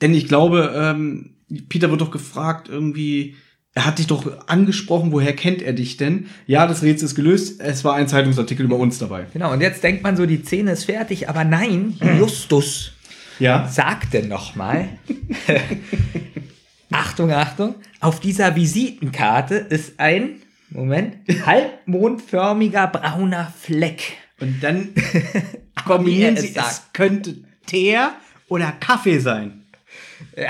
Denn 0.00 0.14
ich 0.14 0.28
glaube, 0.28 0.72
ähm, 0.76 1.34
Peter 1.68 1.90
wird 1.90 2.00
doch 2.00 2.10
gefragt, 2.12 2.68
irgendwie, 2.68 3.34
er 3.74 3.86
hat 3.86 3.98
dich 3.98 4.06
doch 4.06 4.46
angesprochen, 4.48 5.10
woher 5.10 5.34
kennt 5.34 5.62
er 5.62 5.72
dich 5.72 5.96
denn? 5.96 6.26
Ja, 6.46 6.66
das 6.66 6.82
Rätsel 6.82 7.06
ist 7.06 7.14
gelöst, 7.14 7.60
es 7.60 7.82
war 7.84 7.94
ein 7.94 8.06
Zeitungsartikel 8.08 8.64
über 8.64 8.76
uns 8.76 8.98
dabei. 8.98 9.26
Genau, 9.32 9.52
und 9.52 9.60
jetzt 9.60 9.82
denkt 9.82 10.02
man 10.02 10.16
so, 10.16 10.26
die 10.26 10.42
Szene 10.44 10.72
ist 10.72 10.84
fertig, 10.84 11.28
aber 11.28 11.44
nein, 11.44 11.96
Justus 12.18 12.92
Ja. 13.38 13.66
sagte 13.68 14.26
nochmal, 14.26 14.88
Achtung, 16.90 17.32
Achtung, 17.32 17.74
auf 18.00 18.20
dieser 18.20 18.56
Visitenkarte 18.56 19.54
ist 19.54 19.98
ein, 19.98 20.42
Moment, 20.70 21.16
halbmondförmiger 21.46 22.86
brauner 22.88 23.52
Fleck. 23.58 24.16
Und 24.40 24.62
dann 24.62 24.90
er 25.74 25.82
kombinieren 25.84 26.36
es 26.36 26.42
sie, 26.42 26.48
es 26.48 26.54
sagt. 26.54 26.94
könnte 26.94 27.36
Teer 27.66 28.12
oder 28.48 28.72
Kaffee 28.72 29.18
sein. 29.18 29.64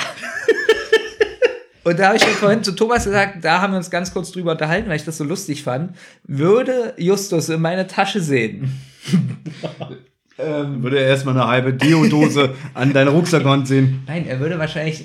Und 1.82 1.98
da 1.98 2.08
habe 2.08 2.16
ich 2.16 2.22
schon 2.22 2.34
vorhin 2.34 2.62
zu 2.62 2.72
Thomas 2.72 3.04
gesagt, 3.04 3.42
da 3.42 3.62
haben 3.62 3.72
wir 3.72 3.78
uns 3.78 3.90
ganz 3.90 4.12
kurz 4.12 4.30
drüber 4.30 4.52
unterhalten, 4.52 4.90
weil 4.90 4.96
ich 4.96 5.04
das 5.04 5.16
so 5.16 5.24
lustig 5.24 5.62
fand. 5.62 5.96
Würde 6.24 6.92
Justus 6.98 7.48
in 7.48 7.62
meine 7.62 7.86
Tasche 7.86 8.20
sehen, 8.20 8.78
Würde 10.36 10.98
er 10.98 11.08
erstmal 11.08 11.36
eine 11.36 11.46
halbe 11.46 11.74
Deodose 11.74 12.54
an 12.72 12.92
deiner 12.94 13.10
Rucksackwand 13.10 13.68
sehen. 13.68 14.02
Nein, 14.06 14.26
er 14.26 14.40
würde 14.40 14.58
wahrscheinlich 14.58 15.04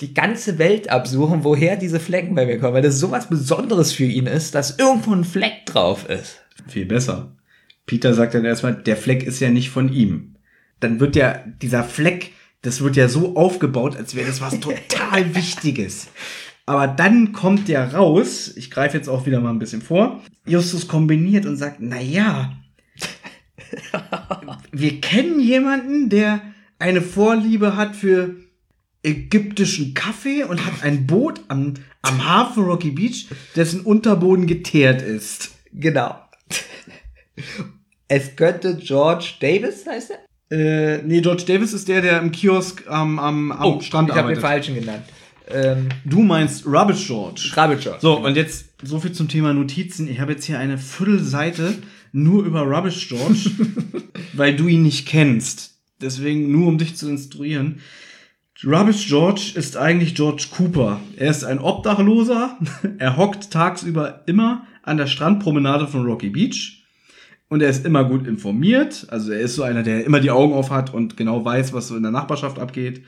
die 0.00 0.14
ganze 0.14 0.58
Welt 0.58 0.90
absuchen, 0.90 1.44
woher 1.44 1.76
diese 1.76 2.00
Flecken 2.00 2.34
bei 2.34 2.46
mir 2.46 2.58
kommen, 2.58 2.74
weil 2.74 2.82
das 2.82 2.98
sowas 2.98 3.28
Besonderes 3.28 3.92
für 3.92 4.04
ihn 4.04 4.26
ist, 4.26 4.54
dass 4.54 4.78
irgendwo 4.78 5.12
ein 5.12 5.24
Fleck 5.24 5.66
drauf 5.66 6.08
ist. 6.08 6.40
Viel 6.68 6.86
besser. 6.86 7.36
Peter 7.86 8.14
sagt 8.14 8.34
dann 8.34 8.44
erstmal, 8.44 8.74
der 8.74 8.96
Fleck 8.96 9.22
ist 9.22 9.40
ja 9.40 9.50
nicht 9.50 9.70
von 9.70 9.92
ihm. 9.92 10.36
Dann 10.80 11.00
wird 11.00 11.16
ja 11.16 11.44
dieser 11.60 11.84
Fleck, 11.84 12.32
das 12.62 12.80
wird 12.82 12.96
ja 12.96 13.08
so 13.08 13.36
aufgebaut, 13.36 13.96
als 13.96 14.14
wäre 14.14 14.28
das 14.28 14.40
was 14.40 14.58
total 14.60 15.34
Wichtiges. 15.34 16.08
Aber 16.66 16.86
dann 16.86 17.32
kommt 17.32 17.68
der 17.68 17.94
raus, 17.94 18.52
ich 18.56 18.70
greife 18.70 18.96
jetzt 18.96 19.08
auch 19.08 19.26
wieder 19.26 19.40
mal 19.40 19.50
ein 19.50 19.58
bisschen 19.58 19.82
vor, 19.82 20.22
Justus 20.46 20.88
kombiniert 20.88 21.44
und 21.44 21.56
sagt, 21.56 21.78
na 21.80 22.00
ja, 22.00 22.56
wir 24.72 25.00
kennen 25.00 25.40
jemanden, 25.40 26.08
der 26.08 26.40
eine 26.78 27.02
Vorliebe 27.02 27.76
hat 27.76 27.96
für 27.96 28.36
ägyptischen 29.02 29.94
Kaffee 29.94 30.44
und 30.44 30.64
hat 30.64 30.82
ein 30.82 31.06
Boot 31.06 31.40
am, 31.48 31.74
am 32.02 32.28
Hafen 32.28 32.64
Rocky 32.64 32.90
Beach, 32.90 33.26
dessen 33.56 33.80
Unterboden 33.80 34.46
geteert 34.46 35.02
ist. 35.02 35.50
Genau. 35.72 36.16
Es 38.08 38.34
könnte 38.36 38.76
George 38.76 39.34
Davis, 39.40 39.86
heißt 39.86 40.10
er? 40.10 40.18
Äh, 40.52 41.02
nee, 41.04 41.20
George 41.20 41.44
Davis 41.46 41.72
ist 41.72 41.88
der, 41.88 42.02
der 42.02 42.20
im 42.20 42.32
Kiosk 42.32 42.84
am, 42.88 43.18
am, 43.18 43.52
am 43.52 43.80
Strand 43.80 44.10
Oh, 44.10 44.12
ich 44.12 44.18
habe 44.18 44.34
den 44.34 44.38
arbeitet. 44.38 44.42
falschen 44.42 44.74
genannt. 44.74 45.04
Ähm, 45.48 45.88
Du 46.04 46.22
meinst 46.22 46.66
Rubbish 46.66 47.06
George. 47.06 47.52
Rabbit 47.54 47.80
George. 47.80 47.98
So, 48.02 48.18
und 48.18 48.36
jetzt 48.36 48.66
so 48.82 48.98
viel 49.00 49.12
zum 49.12 49.28
Thema 49.28 49.52
Notizen. 49.54 50.08
Ich 50.08 50.20
habe 50.20 50.32
jetzt 50.32 50.44
hier 50.44 50.58
eine 50.58 50.76
Viertelseite 50.78 51.74
nur 52.12 52.44
über 52.44 52.62
Rubbish 52.62 53.08
George, 53.08 53.50
weil 54.32 54.56
du 54.56 54.66
ihn 54.66 54.82
nicht 54.82 55.06
kennst. 55.06 55.78
Deswegen 56.00 56.50
nur 56.50 56.66
um 56.66 56.78
dich 56.78 56.96
zu 56.96 57.08
instruieren. 57.08 57.80
Rubbish 58.62 59.08
George 59.08 59.52
ist 59.54 59.78
eigentlich 59.78 60.14
George 60.14 60.48
Cooper. 60.54 61.00
Er 61.16 61.30
ist 61.30 61.44
ein 61.44 61.60
Obdachloser. 61.60 62.58
Er 62.98 63.16
hockt 63.16 63.50
tagsüber 63.50 64.22
immer 64.26 64.66
an 64.82 64.98
der 64.98 65.06
Strandpromenade 65.06 65.86
von 65.86 66.04
Rocky 66.04 66.28
Beach. 66.28 66.84
Und 67.48 67.62
er 67.62 67.70
ist 67.70 67.86
immer 67.86 68.04
gut 68.04 68.26
informiert. 68.26 69.06
Also 69.08 69.32
er 69.32 69.40
ist 69.40 69.54
so 69.54 69.62
einer, 69.62 69.82
der 69.82 70.04
immer 70.04 70.20
die 70.20 70.30
Augen 70.30 70.52
auf 70.52 70.70
hat 70.70 70.92
und 70.92 71.16
genau 71.16 71.42
weiß, 71.42 71.72
was 71.72 71.88
so 71.88 71.96
in 71.96 72.02
der 72.02 72.12
Nachbarschaft 72.12 72.58
abgeht. 72.58 73.02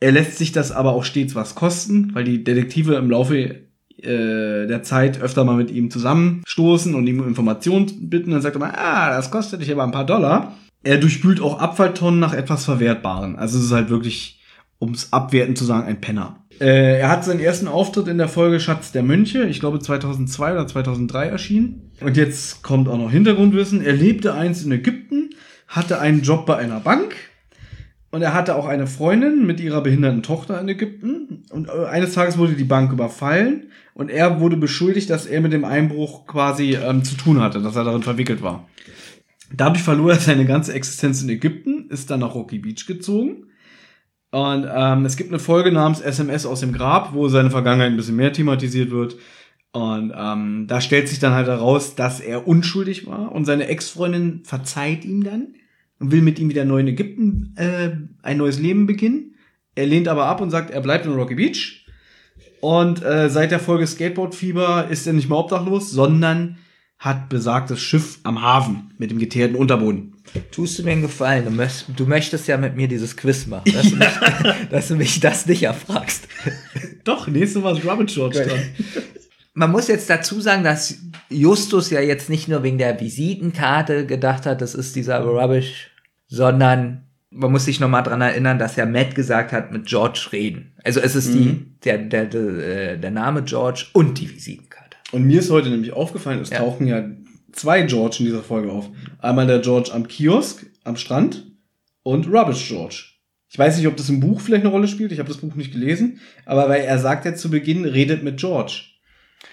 Er 0.00 0.10
lässt 0.10 0.36
sich 0.36 0.50
das 0.50 0.72
aber 0.72 0.92
auch 0.92 1.04
stets 1.04 1.36
was 1.36 1.54
kosten, 1.54 2.10
weil 2.12 2.24
die 2.24 2.42
Detektive 2.42 2.96
im 2.96 3.08
Laufe 3.08 3.36
äh, 3.38 4.66
der 4.66 4.82
Zeit 4.82 5.22
öfter 5.22 5.44
mal 5.44 5.56
mit 5.56 5.70
ihm 5.70 5.92
zusammenstoßen 5.92 6.96
und 6.96 7.06
ihm 7.06 7.24
Informationen 7.24 8.10
bitten. 8.10 8.32
Dann 8.32 8.42
sagt 8.42 8.56
er 8.56 8.60
mal, 8.60 8.74
ah, 8.74 9.10
das 9.10 9.30
kostet 9.30 9.60
dich 9.60 9.70
aber 9.70 9.84
ein 9.84 9.92
paar 9.92 10.06
Dollar. 10.06 10.56
Er 10.82 10.98
durchspült 10.98 11.40
auch 11.40 11.60
Abfalltonnen 11.60 12.18
nach 12.18 12.34
etwas 12.34 12.64
Verwertbaren. 12.64 13.36
Also 13.36 13.58
es 13.58 13.66
ist 13.66 13.72
halt 13.72 13.88
wirklich, 13.88 14.41
ums 14.82 15.12
abwerten 15.12 15.54
zu 15.56 15.64
sagen, 15.64 15.86
ein 15.86 16.00
Penner. 16.00 16.44
Äh, 16.60 16.98
er 16.98 17.08
hat 17.08 17.24
seinen 17.24 17.40
ersten 17.40 17.68
Auftritt 17.68 18.08
in 18.08 18.18
der 18.18 18.28
Folge 18.28 18.60
Schatz 18.60 18.92
der 18.92 19.04
Mönche, 19.04 19.44
ich 19.44 19.60
glaube 19.60 19.78
2002 19.78 20.52
oder 20.52 20.66
2003 20.66 21.26
erschienen. 21.26 21.92
Und 22.00 22.16
jetzt 22.16 22.62
kommt 22.62 22.88
auch 22.88 22.98
noch 22.98 23.10
Hintergrundwissen. 23.10 23.80
Er 23.80 23.92
lebte 23.92 24.34
einst 24.34 24.66
in 24.66 24.72
Ägypten, 24.72 25.30
hatte 25.68 26.00
einen 26.00 26.22
Job 26.22 26.44
bei 26.46 26.56
einer 26.56 26.80
Bank 26.80 27.14
und 28.10 28.22
er 28.22 28.34
hatte 28.34 28.56
auch 28.56 28.66
eine 28.66 28.88
Freundin 28.88 29.46
mit 29.46 29.60
ihrer 29.60 29.82
behinderten 29.82 30.22
Tochter 30.22 30.60
in 30.60 30.68
Ägypten. 30.68 31.44
Und 31.50 31.68
äh, 31.68 31.86
eines 31.86 32.12
Tages 32.12 32.36
wurde 32.36 32.54
die 32.54 32.64
Bank 32.64 32.92
überfallen 32.92 33.68
und 33.94 34.10
er 34.10 34.40
wurde 34.40 34.56
beschuldigt, 34.56 35.08
dass 35.10 35.26
er 35.26 35.40
mit 35.40 35.52
dem 35.52 35.64
Einbruch 35.64 36.26
quasi 36.26 36.74
ähm, 36.74 37.04
zu 37.04 37.14
tun 37.14 37.40
hatte, 37.40 37.62
dass 37.62 37.76
er 37.76 37.84
darin 37.84 38.02
verwickelt 38.02 38.42
war. 38.42 38.68
Dadurch 39.54 39.82
verlor 39.82 40.10
er 40.10 40.18
seine 40.18 40.44
ganze 40.44 40.72
Existenz 40.72 41.22
in 41.22 41.28
Ägypten, 41.28 41.86
ist 41.88 42.10
dann 42.10 42.20
nach 42.20 42.34
Rocky 42.34 42.58
Beach 42.58 42.86
gezogen. 42.86 43.46
Und 44.32 44.66
ähm, 44.74 45.04
es 45.04 45.16
gibt 45.16 45.30
eine 45.30 45.38
Folge 45.38 45.70
namens 45.70 46.00
SMS 46.00 46.46
aus 46.46 46.60
dem 46.60 46.72
Grab, 46.72 47.12
wo 47.12 47.28
seine 47.28 47.50
Vergangenheit 47.50 47.90
ein 47.90 47.98
bisschen 47.98 48.16
mehr 48.16 48.32
thematisiert 48.32 48.90
wird. 48.90 49.16
Und 49.72 50.12
ähm, 50.16 50.66
da 50.66 50.80
stellt 50.80 51.08
sich 51.08 51.18
dann 51.18 51.34
halt 51.34 51.48
heraus, 51.48 51.94
dass 51.94 52.18
er 52.18 52.48
unschuldig 52.48 53.06
war 53.06 53.32
und 53.32 53.44
seine 53.44 53.68
Ex-Freundin 53.68 54.42
verzeiht 54.44 55.04
ihm 55.04 55.22
dann 55.22 55.54
und 55.98 56.12
will 56.12 56.22
mit 56.22 56.38
ihm 56.38 56.48
wieder 56.48 56.64
neu 56.64 56.80
in 56.80 56.88
Ägypten 56.88 57.54
äh, 57.56 57.90
ein 58.22 58.38
neues 58.38 58.58
Leben 58.58 58.86
beginnen. 58.86 59.34
Er 59.74 59.86
lehnt 59.86 60.08
aber 60.08 60.26
ab 60.26 60.40
und 60.40 60.50
sagt, 60.50 60.70
er 60.70 60.80
bleibt 60.80 61.04
in 61.04 61.12
Rocky 61.12 61.34
Beach. 61.34 61.86
Und 62.60 63.02
äh, 63.02 63.28
seit 63.28 63.50
der 63.50 63.60
Folge 63.60 63.86
Skateboard 63.86 64.34
Fieber 64.34 64.88
ist 64.88 65.06
er 65.06 65.12
nicht 65.12 65.28
mehr 65.28 65.38
obdachlos, 65.38 65.90
sondern 65.90 66.56
hat 66.98 67.28
besagtes 67.28 67.80
Schiff 67.80 68.20
am 68.22 68.40
Hafen 68.40 68.94
mit 68.96 69.10
dem 69.10 69.18
geteerten 69.18 69.56
Unterboden. 69.56 70.11
Tust 70.50 70.78
du 70.78 70.82
mir 70.84 70.92
einen 70.92 71.02
Gefallen? 71.02 71.44
Du, 71.44 71.50
möcht, 71.50 71.86
du 71.96 72.06
möchtest 72.06 72.46
ja 72.48 72.56
mit 72.56 72.76
mir 72.76 72.88
dieses 72.88 73.16
Quiz 73.16 73.46
machen, 73.46 73.72
dass, 73.72 73.90
du, 73.90 73.96
mich, 73.96 74.08
dass 74.70 74.88
du 74.88 74.96
mich 74.96 75.20
das 75.20 75.46
nicht 75.46 75.62
erfragst. 75.64 76.28
Doch, 77.04 77.26
nächstes 77.28 77.62
Mal 77.62 77.76
ist 77.76 77.84
Robin 77.84 78.06
George 78.06 78.44
dran. 78.44 78.60
Man 79.54 79.70
muss 79.70 79.88
jetzt 79.88 80.08
dazu 80.08 80.40
sagen, 80.40 80.64
dass 80.64 80.96
Justus 81.28 81.90
ja 81.90 82.00
jetzt 82.00 82.30
nicht 82.30 82.48
nur 82.48 82.62
wegen 82.62 82.78
der 82.78 82.98
Visitenkarte 83.00 84.06
gedacht 84.06 84.46
hat, 84.46 84.60
das 84.62 84.74
ist 84.74 84.96
dieser 84.96 85.20
Rubbish, 85.20 85.90
sondern 86.28 87.02
man 87.30 87.50
muss 87.52 87.64
sich 87.64 87.80
nochmal 87.80 88.02
dran 88.02 88.20
erinnern, 88.20 88.58
dass 88.58 88.76
ja 88.76 88.86
Matt 88.86 89.14
gesagt 89.14 89.52
hat, 89.52 89.72
mit 89.72 89.86
George 89.86 90.28
reden. 90.32 90.72
Also 90.84 91.00
es 91.00 91.14
ist 91.14 91.32
die, 91.34 91.38
Mhm. 91.46 91.66
der, 91.84 91.98
der, 91.98 92.26
der, 92.26 92.96
der 92.96 93.10
Name 93.10 93.42
George 93.42 93.86
und 93.92 94.18
die 94.20 94.30
Visitenkarte. 94.30 94.96
Und 95.12 95.24
mir 95.24 95.40
ist 95.40 95.50
heute 95.50 95.68
nämlich 95.70 95.92
aufgefallen, 95.92 96.40
es 96.40 96.50
Ja. 96.50 96.58
tauchen 96.58 96.86
ja 96.86 97.04
zwei 97.52 97.82
George 97.82 98.16
in 98.20 98.26
dieser 98.26 98.42
Folge 98.42 98.70
auf. 98.70 98.88
Einmal 99.18 99.46
der 99.46 99.60
George 99.60 99.90
am 99.92 100.08
Kiosk, 100.08 100.66
am 100.84 100.96
Strand 100.96 101.46
und 102.02 102.26
Rubbish 102.26 102.68
George. 102.68 103.04
Ich 103.48 103.58
weiß 103.58 103.76
nicht, 103.76 103.86
ob 103.86 103.96
das 103.96 104.08
im 104.08 104.20
Buch 104.20 104.40
vielleicht 104.40 104.64
eine 104.64 104.72
Rolle 104.72 104.88
spielt, 104.88 105.12
ich 105.12 105.18
habe 105.18 105.28
das 105.28 105.38
Buch 105.38 105.54
nicht 105.54 105.72
gelesen, 105.72 106.20
aber 106.46 106.68
weil 106.68 106.82
er 106.82 106.98
sagt 106.98 107.26
ja 107.26 107.34
zu 107.34 107.50
Beginn, 107.50 107.84
redet 107.84 108.22
mit 108.22 108.38
George. 108.38 108.84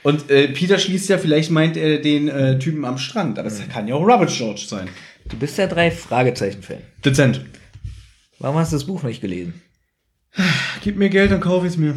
Und 0.04 0.30
äh, 0.30 0.48
Peter 0.48 0.80
schließt 0.80 1.10
ja, 1.10 1.18
vielleicht 1.18 1.52
meint 1.52 1.76
er 1.76 2.00
den 2.00 2.30
äh, 2.30 2.58
Typen 2.60 2.86
am 2.86 2.98
Strand, 2.98 3.38
aber 3.38 3.50
das 3.50 3.68
kann 3.68 3.88
ja 3.88 3.96
auch 3.96 4.08
Rubbish 4.08 4.38
George 4.38 4.64
sein. 4.66 4.88
Du 5.28 5.38
bist 5.38 5.58
ja 5.58 5.68
drei 5.68 5.92
Fragezeichen-Fan. 5.92 6.78
Dezent. 7.04 7.42
Warum 8.40 8.58
hast 8.58 8.72
du 8.72 8.78
das 8.78 8.86
Buch 8.86 9.04
nicht 9.04 9.20
gelesen? 9.20 9.62
Gib 10.82 10.96
mir 10.96 11.10
Geld, 11.10 11.32
dann 11.32 11.42
kaufe 11.42 11.66
ich 11.66 11.74
es 11.74 11.78
mir. 11.78 11.96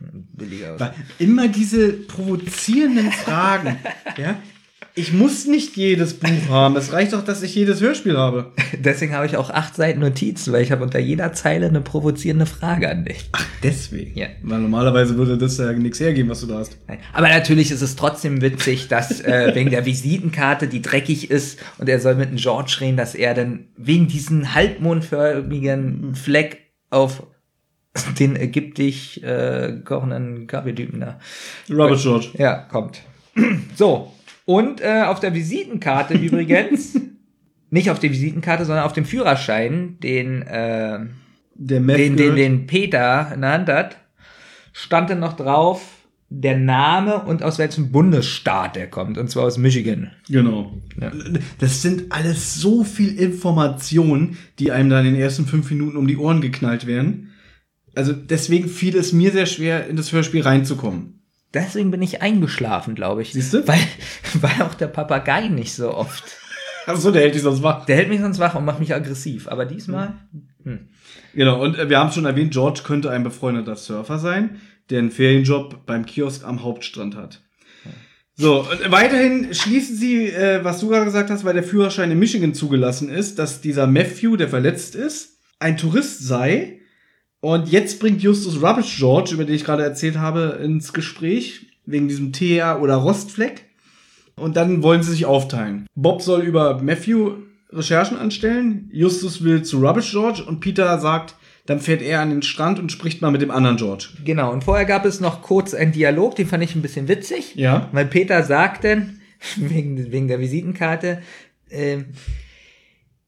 Billiger 0.00 0.94
immer 1.20 1.46
diese 1.46 1.92
provozierenden 1.92 3.12
Fragen. 3.12 3.78
ja? 4.16 4.40
Ich 4.94 5.14
muss 5.14 5.46
nicht 5.46 5.74
jedes 5.78 6.12
Buch 6.12 6.50
haben. 6.50 6.76
Es 6.76 6.92
reicht 6.92 7.14
doch, 7.14 7.24
dass 7.24 7.42
ich 7.42 7.54
jedes 7.54 7.80
Hörspiel 7.80 8.18
habe. 8.18 8.52
Deswegen 8.78 9.14
habe 9.14 9.24
ich 9.24 9.38
auch 9.38 9.48
acht 9.48 9.74
Seiten 9.74 10.00
Notizen, 10.00 10.52
weil 10.52 10.62
ich 10.62 10.70
habe 10.70 10.82
unter 10.82 10.98
jeder 10.98 11.32
Zeile 11.32 11.66
eine 11.66 11.80
provozierende 11.80 12.44
Frage 12.44 12.90
an 12.90 13.06
dich. 13.06 13.30
Deswegen. 13.62 14.18
Ja. 14.18 14.26
Weil 14.42 14.60
normalerweise 14.60 15.16
würde 15.16 15.38
das 15.38 15.56
ja 15.56 15.72
nichts 15.72 15.98
hergeben, 15.98 16.28
was 16.28 16.42
du 16.42 16.46
da 16.46 16.58
hast. 16.58 16.76
Nein. 16.88 16.98
Aber 17.14 17.28
natürlich 17.28 17.70
ist 17.70 17.80
es 17.80 17.96
trotzdem 17.96 18.42
witzig, 18.42 18.88
dass 18.88 19.22
äh, 19.22 19.52
wegen 19.54 19.70
der 19.70 19.86
Visitenkarte, 19.86 20.68
die 20.68 20.82
dreckig 20.82 21.30
ist, 21.30 21.58
und 21.78 21.88
er 21.88 21.98
soll 21.98 22.16
mit 22.16 22.28
dem 22.28 22.36
George 22.36 22.76
reden, 22.80 22.98
dass 22.98 23.14
er 23.14 23.32
dann 23.32 23.68
wegen 23.78 24.08
diesen 24.08 24.54
halbmondförmigen 24.54 26.14
Fleck 26.14 26.58
auf 26.90 27.22
den 28.18 28.36
ägyptisch 28.36 29.18
äh, 29.18 29.80
kochenden 29.84 30.46
Kaffeetypen 30.46 31.00
da 31.00 31.18
Robert 31.70 32.00
George. 32.00 32.28
ja, 32.34 32.56
kommt. 32.70 33.00
So. 33.76 34.12
Und 34.52 34.82
äh, 34.82 35.04
auf 35.06 35.18
der 35.18 35.32
Visitenkarte 35.32 36.12
übrigens, 36.12 37.00
nicht 37.70 37.90
auf 37.90 38.00
der 38.00 38.10
Visitenkarte, 38.10 38.66
sondern 38.66 38.84
auf 38.84 38.92
dem 38.92 39.06
Führerschein, 39.06 39.96
den, 40.02 40.42
äh, 40.42 40.98
den, 41.54 41.86
den, 41.86 42.16
den 42.36 42.66
Peter 42.66 43.32
in 43.34 43.40
der 43.40 43.50
Hand 43.50 43.68
hat, 43.70 43.96
stand 44.74 45.08
dann 45.08 45.20
noch 45.20 45.32
drauf 45.32 45.80
der 46.28 46.58
Name 46.58 47.22
und 47.22 47.42
aus 47.42 47.58
welchem 47.58 47.92
Bundesstaat 47.92 48.76
er 48.76 48.88
kommt. 48.88 49.16
Und 49.16 49.30
zwar 49.30 49.44
aus 49.44 49.56
Michigan. 49.56 50.10
Genau. 50.28 50.78
Ja. 51.00 51.10
Das 51.58 51.80
sind 51.80 52.12
alles 52.12 52.54
so 52.54 52.84
viel 52.84 53.18
Informationen, 53.18 54.36
die 54.58 54.70
einem 54.70 54.90
da 54.90 54.98
in 55.00 55.06
den 55.06 55.16
ersten 55.16 55.46
fünf 55.46 55.70
Minuten 55.70 55.96
um 55.96 56.06
die 56.06 56.18
Ohren 56.18 56.42
geknallt 56.42 56.86
werden. 56.86 57.30
Also 57.94 58.12
deswegen 58.12 58.68
fiel 58.68 58.96
es 58.96 59.14
mir 59.14 59.30
sehr 59.32 59.46
schwer, 59.46 59.86
in 59.86 59.96
das 59.96 60.12
Hörspiel 60.12 60.42
reinzukommen. 60.42 61.21
Deswegen 61.54 61.90
bin 61.90 62.02
ich 62.02 62.22
eingeschlafen, 62.22 62.94
glaube 62.94 63.22
ich. 63.22 63.32
Siehst 63.32 63.52
du? 63.52 63.66
Weil, 63.68 63.80
weil 64.40 64.62
auch 64.62 64.74
der 64.74 64.88
Papagei 64.88 65.48
nicht 65.48 65.74
so 65.74 65.94
oft. 65.94 66.24
Achso, 66.86 67.10
der 67.10 67.22
hält 67.22 67.34
dich 67.34 67.42
sonst 67.42 67.62
wach. 67.62 67.84
Der 67.84 67.96
hält 67.96 68.08
mich 68.08 68.20
sonst 68.20 68.38
wach 68.38 68.54
und 68.54 68.64
macht 68.64 68.80
mich 68.80 68.94
aggressiv. 68.94 69.48
Aber 69.48 69.64
diesmal. 69.66 70.14
Hm. 70.64 70.88
Genau, 71.34 71.62
und 71.62 71.78
äh, 71.78 71.88
wir 71.88 71.98
haben 71.98 72.12
schon 72.12 72.24
erwähnt, 72.24 72.52
George 72.52 72.80
könnte 72.84 73.10
ein 73.10 73.22
befreundeter 73.22 73.76
Surfer 73.76 74.18
sein, 74.18 74.60
der 74.90 75.00
einen 75.00 75.10
Ferienjob 75.10 75.86
beim 75.86 76.06
Kiosk 76.06 76.44
am 76.44 76.62
Hauptstrand 76.62 77.16
hat. 77.16 77.42
So, 78.34 78.60
und 78.60 78.90
weiterhin 78.90 79.52
schließen 79.52 79.96
sie, 79.96 80.26
äh, 80.28 80.64
was 80.64 80.80
du 80.80 80.88
gerade 80.88 81.04
gesagt 81.04 81.30
hast, 81.30 81.44
weil 81.44 81.54
der 81.54 81.62
Führerschein 81.62 82.10
in 82.10 82.18
Michigan 82.18 82.54
zugelassen 82.54 83.10
ist, 83.10 83.38
dass 83.38 83.60
dieser 83.60 83.86
Matthew, 83.86 84.36
der 84.36 84.48
verletzt 84.48 84.94
ist, 84.94 85.38
ein 85.58 85.76
Tourist 85.76 86.26
sei. 86.26 86.80
Und 87.42 87.68
jetzt 87.68 87.98
bringt 87.98 88.22
Justus 88.22 88.62
Rubbish 88.62 88.96
George, 88.98 89.32
über 89.34 89.44
den 89.44 89.56
ich 89.56 89.64
gerade 89.64 89.82
erzählt 89.82 90.16
habe, 90.16 90.60
ins 90.62 90.92
Gespräch, 90.92 91.66
wegen 91.84 92.06
diesem 92.06 92.32
Teer 92.32 92.78
oder 92.80 92.94
Rostfleck. 92.94 93.64
Und 94.36 94.56
dann 94.56 94.84
wollen 94.84 95.02
sie 95.02 95.10
sich 95.10 95.26
aufteilen. 95.26 95.86
Bob 95.96 96.22
soll 96.22 96.42
über 96.42 96.80
Matthew 96.80 97.32
Recherchen 97.72 98.16
anstellen, 98.16 98.88
Justus 98.92 99.42
will 99.42 99.62
zu 99.62 99.84
Rubbish 99.84 100.12
George 100.12 100.44
und 100.46 100.60
Peter 100.60 101.00
sagt, 101.00 101.34
dann 101.66 101.80
fährt 101.80 102.00
er 102.00 102.20
an 102.20 102.30
den 102.30 102.42
Strand 102.42 102.78
und 102.78 102.92
spricht 102.92 103.22
mal 103.22 103.32
mit 103.32 103.42
dem 103.42 103.50
anderen 103.50 103.76
George. 103.76 104.10
Genau, 104.24 104.52
und 104.52 104.62
vorher 104.62 104.84
gab 104.84 105.04
es 105.04 105.18
noch 105.18 105.42
kurz 105.42 105.74
einen 105.74 105.90
Dialog, 105.90 106.36
den 106.36 106.46
fand 106.46 106.62
ich 106.62 106.76
ein 106.76 106.82
bisschen 106.82 107.08
witzig. 107.08 107.56
Ja. 107.56 107.88
Weil 107.90 108.06
Peter 108.06 108.44
sagt 108.44 108.84
dann, 108.84 109.20
wegen, 109.56 110.12
wegen 110.12 110.28
der 110.28 110.38
Visitenkarte, 110.38 111.22
ähm, 111.70 112.06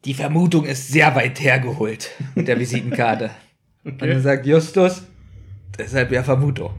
die 0.04 0.14
Vermutung 0.14 0.66
ist 0.66 0.88
sehr 0.88 1.16
weit 1.16 1.40
hergeholt 1.40 2.10
mit 2.36 2.46
der 2.46 2.60
Visitenkarte. 2.60 3.30
Und 3.84 4.00
dann 4.00 4.20
sagt 4.22 4.46
Justus, 4.46 5.02
deshalb 5.78 6.10
ja 6.12 6.22
Vermutung. 6.22 6.70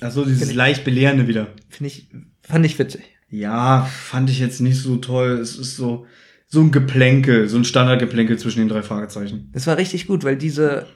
Achso, 0.00 0.24
dieses 0.24 0.54
leicht 0.54 0.84
Belehrende 0.84 1.28
wieder. 1.28 1.48
Finde 1.68 1.88
ich, 1.88 2.08
fand 2.42 2.64
ich 2.64 2.78
witzig. 2.78 3.02
Ja, 3.28 3.84
fand 3.84 4.30
ich 4.30 4.40
jetzt 4.40 4.60
nicht 4.60 4.78
so 4.78 4.96
toll. 4.96 5.38
Es 5.38 5.56
ist 5.56 5.76
so, 5.76 6.06
so 6.46 6.60
ein 6.60 6.70
Geplänkel, 6.70 7.48
so 7.48 7.56
ein 7.58 7.64
Standardgeplänkel 7.64 8.38
zwischen 8.38 8.60
den 8.60 8.68
drei 8.68 8.82
Fragezeichen. 8.82 9.50
Das 9.52 9.66
war 9.66 9.76
richtig 9.76 10.06
gut, 10.06 10.24
weil 10.24 10.36
diese, 10.36 10.86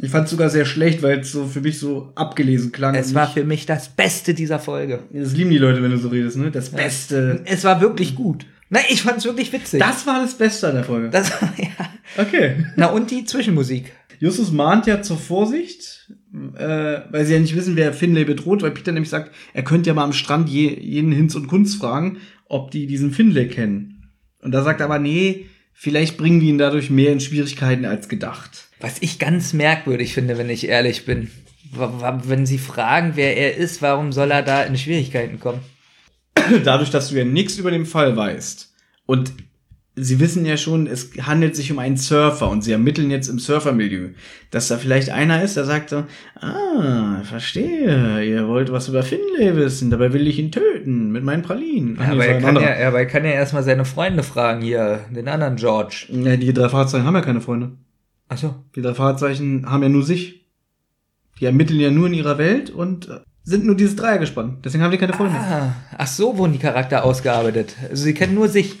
Ich 0.00 0.10
fand 0.10 0.24
es 0.24 0.30
sogar 0.30 0.48
sehr 0.48 0.64
schlecht, 0.64 1.02
weil 1.02 1.20
es 1.20 1.32
so 1.32 1.46
für 1.46 1.60
mich 1.60 1.78
so 1.78 2.12
abgelesen 2.14 2.72
klang. 2.72 2.94
es 2.94 3.14
war 3.14 3.28
für 3.30 3.44
mich 3.44 3.66
das 3.66 3.88
Beste 3.90 4.32
dieser 4.32 4.58
Folge. 4.58 5.00
Das 5.12 5.34
lieben 5.34 5.50
die 5.50 5.58
Leute, 5.58 5.82
wenn 5.82 5.90
du 5.90 5.98
so 5.98 6.08
redest, 6.08 6.36
ne? 6.38 6.50
Das 6.50 6.70
Beste. 6.70 7.42
Es 7.44 7.64
war 7.64 7.80
wirklich 7.80 8.14
gut. 8.14 8.46
Nein, 8.70 8.84
ich 8.88 9.02
fand 9.02 9.18
es 9.18 9.24
wirklich 9.26 9.52
witzig. 9.52 9.80
Das 9.80 10.06
war 10.06 10.22
das 10.22 10.32
Beste 10.34 10.68
an 10.68 10.76
der 10.76 10.84
Folge. 10.84 11.10
das 11.10 11.30
ja. 11.58 11.66
Okay. 12.16 12.64
Na 12.76 12.86
und 12.86 13.10
die 13.10 13.26
Zwischenmusik. 13.26 13.92
Justus 14.22 14.52
mahnt 14.52 14.86
ja 14.86 15.02
zur 15.02 15.18
Vorsicht, 15.18 16.08
äh, 16.56 17.00
weil 17.10 17.26
sie 17.26 17.32
ja 17.32 17.40
nicht 17.40 17.56
wissen, 17.56 17.74
wer 17.74 17.92
Finlay 17.92 18.22
bedroht, 18.22 18.62
weil 18.62 18.70
Peter 18.70 18.92
nämlich 18.92 19.10
sagt, 19.10 19.34
er 19.52 19.64
könnte 19.64 19.90
ja 19.90 19.94
mal 19.94 20.04
am 20.04 20.12
Strand 20.12 20.48
je, 20.48 20.78
jeden 20.78 21.10
Hinz 21.10 21.34
und 21.34 21.48
Kunst 21.48 21.80
fragen, 21.80 22.18
ob 22.46 22.70
die 22.70 22.86
diesen 22.86 23.10
Finlay 23.10 23.48
kennen. 23.48 24.12
Und 24.40 24.52
da 24.52 24.62
sagt 24.62 24.78
er 24.78 24.86
aber, 24.86 25.00
nee, 25.00 25.46
vielleicht 25.72 26.18
bringen 26.18 26.38
die 26.38 26.50
ihn 26.50 26.58
dadurch 26.58 26.88
mehr 26.88 27.10
in 27.10 27.18
Schwierigkeiten 27.18 27.84
als 27.84 28.08
gedacht. 28.08 28.68
Was 28.78 29.02
ich 29.02 29.18
ganz 29.18 29.54
merkwürdig 29.54 30.14
finde, 30.14 30.38
wenn 30.38 30.50
ich 30.50 30.68
ehrlich 30.68 31.04
bin. 31.04 31.28
Wenn 31.72 32.46
sie 32.46 32.58
fragen, 32.58 33.14
wer 33.16 33.36
er 33.36 33.56
ist, 33.56 33.82
warum 33.82 34.12
soll 34.12 34.30
er 34.30 34.44
da 34.44 34.62
in 34.62 34.78
Schwierigkeiten 34.78 35.40
kommen? 35.40 35.62
Dadurch, 36.62 36.90
dass 36.90 37.08
du 37.08 37.16
ja 37.16 37.24
nichts 37.24 37.58
über 37.58 37.72
den 37.72 37.86
Fall 37.86 38.16
weißt 38.16 38.72
und 39.04 39.32
sie 39.94 40.20
wissen 40.20 40.46
ja 40.46 40.56
schon, 40.56 40.86
es 40.86 41.10
handelt 41.20 41.54
sich 41.54 41.70
um 41.70 41.78
einen 41.78 41.96
Surfer 41.96 42.48
und 42.48 42.62
sie 42.62 42.72
ermitteln 42.72 43.10
jetzt 43.10 43.28
im 43.28 43.38
Surfermilieu, 43.38 44.10
dass 44.50 44.68
da 44.68 44.78
vielleicht 44.78 45.10
einer 45.10 45.42
ist, 45.42 45.56
der 45.56 45.64
sagt 45.64 45.90
so, 45.90 46.04
ah, 46.40 47.20
verstehe, 47.24 48.24
ihr 48.24 48.48
wollt 48.48 48.72
was 48.72 48.88
über 48.88 49.02
Finlay 49.02 49.54
wissen, 49.56 49.90
dabei 49.90 50.12
will 50.12 50.26
ich 50.26 50.38
ihn 50.38 50.50
töten 50.50 51.12
mit 51.12 51.24
meinen 51.24 51.42
Pralinen. 51.42 51.98
Ach, 52.00 52.06
Ja, 52.06 52.12
aber, 52.12 52.26
er 52.26 52.40
kann 52.40 52.56
anderer. 52.56 52.80
ja, 52.80 52.88
aber 52.88 52.98
er 53.00 53.06
kann 53.06 53.24
ja 53.24 53.32
erstmal 53.32 53.62
seine 53.62 53.84
Freunde 53.84 54.22
fragen, 54.22 54.62
hier, 54.62 55.00
den 55.10 55.28
anderen 55.28 55.56
George. 55.56 56.06
Ja, 56.10 56.36
die 56.36 56.52
drei 56.54 56.68
Fahrzeichen 56.68 57.06
haben 57.06 57.14
ja 57.14 57.20
keine 57.20 57.40
Freunde. 57.40 57.72
Achso. 58.28 58.54
Die 58.74 58.80
drei 58.80 58.94
Fahrzeichen 58.94 59.70
haben 59.70 59.82
ja 59.82 59.88
nur 59.90 60.04
sich. 60.04 60.46
Die 61.38 61.44
ermitteln 61.44 61.80
ja 61.80 61.90
nur 61.90 62.06
in 62.06 62.14
ihrer 62.14 62.38
Welt 62.38 62.70
und 62.70 63.08
äh, 63.08 63.20
sind 63.44 63.66
nur 63.66 63.74
dieses 63.74 63.96
Dreier 63.96 64.18
gespannt. 64.18 64.64
Deswegen 64.64 64.82
haben 64.84 64.90
die 64.92 64.96
keine 64.98 65.12
Freunde. 65.12 65.36
Ah, 65.36 65.74
ach 65.98 66.06
so 66.06 66.38
wurden 66.38 66.52
die 66.52 66.58
Charakter 66.58 67.04
ausgearbeitet. 67.04 67.76
Also 67.90 68.04
sie 68.04 68.14
kennen 68.14 68.34
nur 68.34 68.48
sich. 68.48 68.76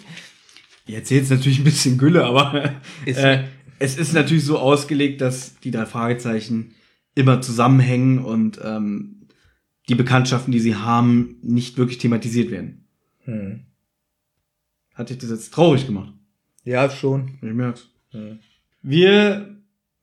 Jetzt 0.86 1.10
jetzt 1.10 1.30
natürlich 1.30 1.58
ein 1.58 1.64
bisschen 1.64 1.98
Gülle, 1.98 2.24
aber 2.24 2.74
Ist- 3.06 3.18
äh, 3.18 3.44
es 3.78 3.96
ist 3.98 4.12
natürlich 4.12 4.44
so 4.44 4.58
ausgelegt, 4.58 5.20
dass 5.20 5.58
die 5.60 5.70
drei 5.72 5.86
Fragezeichen 5.86 6.74
immer 7.16 7.40
zusammenhängen 7.40 8.20
und 8.20 8.60
ähm, 8.62 9.26
die 9.88 9.96
Bekanntschaften, 9.96 10.52
die 10.52 10.60
sie 10.60 10.76
haben, 10.76 11.36
nicht 11.42 11.76
wirklich 11.78 11.98
thematisiert 11.98 12.50
werden. 12.52 12.86
Hm. 13.24 13.64
Hat 14.94 15.10
dich 15.10 15.18
das 15.18 15.30
jetzt 15.30 15.52
traurig 15.52 15.86
gemacht? 15.86 16.12
Ja, 16.64 16.88
schon. 16.90 17.32
Ich 17.42 17.52
merk's. 17.52 17.88
Wir 18.82 19.51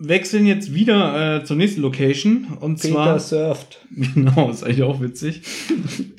wechseln 0.01 0.45
jetzt 0.45 0.73
wieder 0.73 1.41
äh, 1.41 1.43
zur 1.43 1.57
nächsten 1.57 1.81
Location 1.81 2.47
und 2.61 2.79
zwar 2.79 3.19
surft. 3.19 3.79
Genau, 4.13 4.49
ist 4.51 4.63
eigentlich 4.63 4.83
auch 4.83 5.01
witzig. 5.01 5.41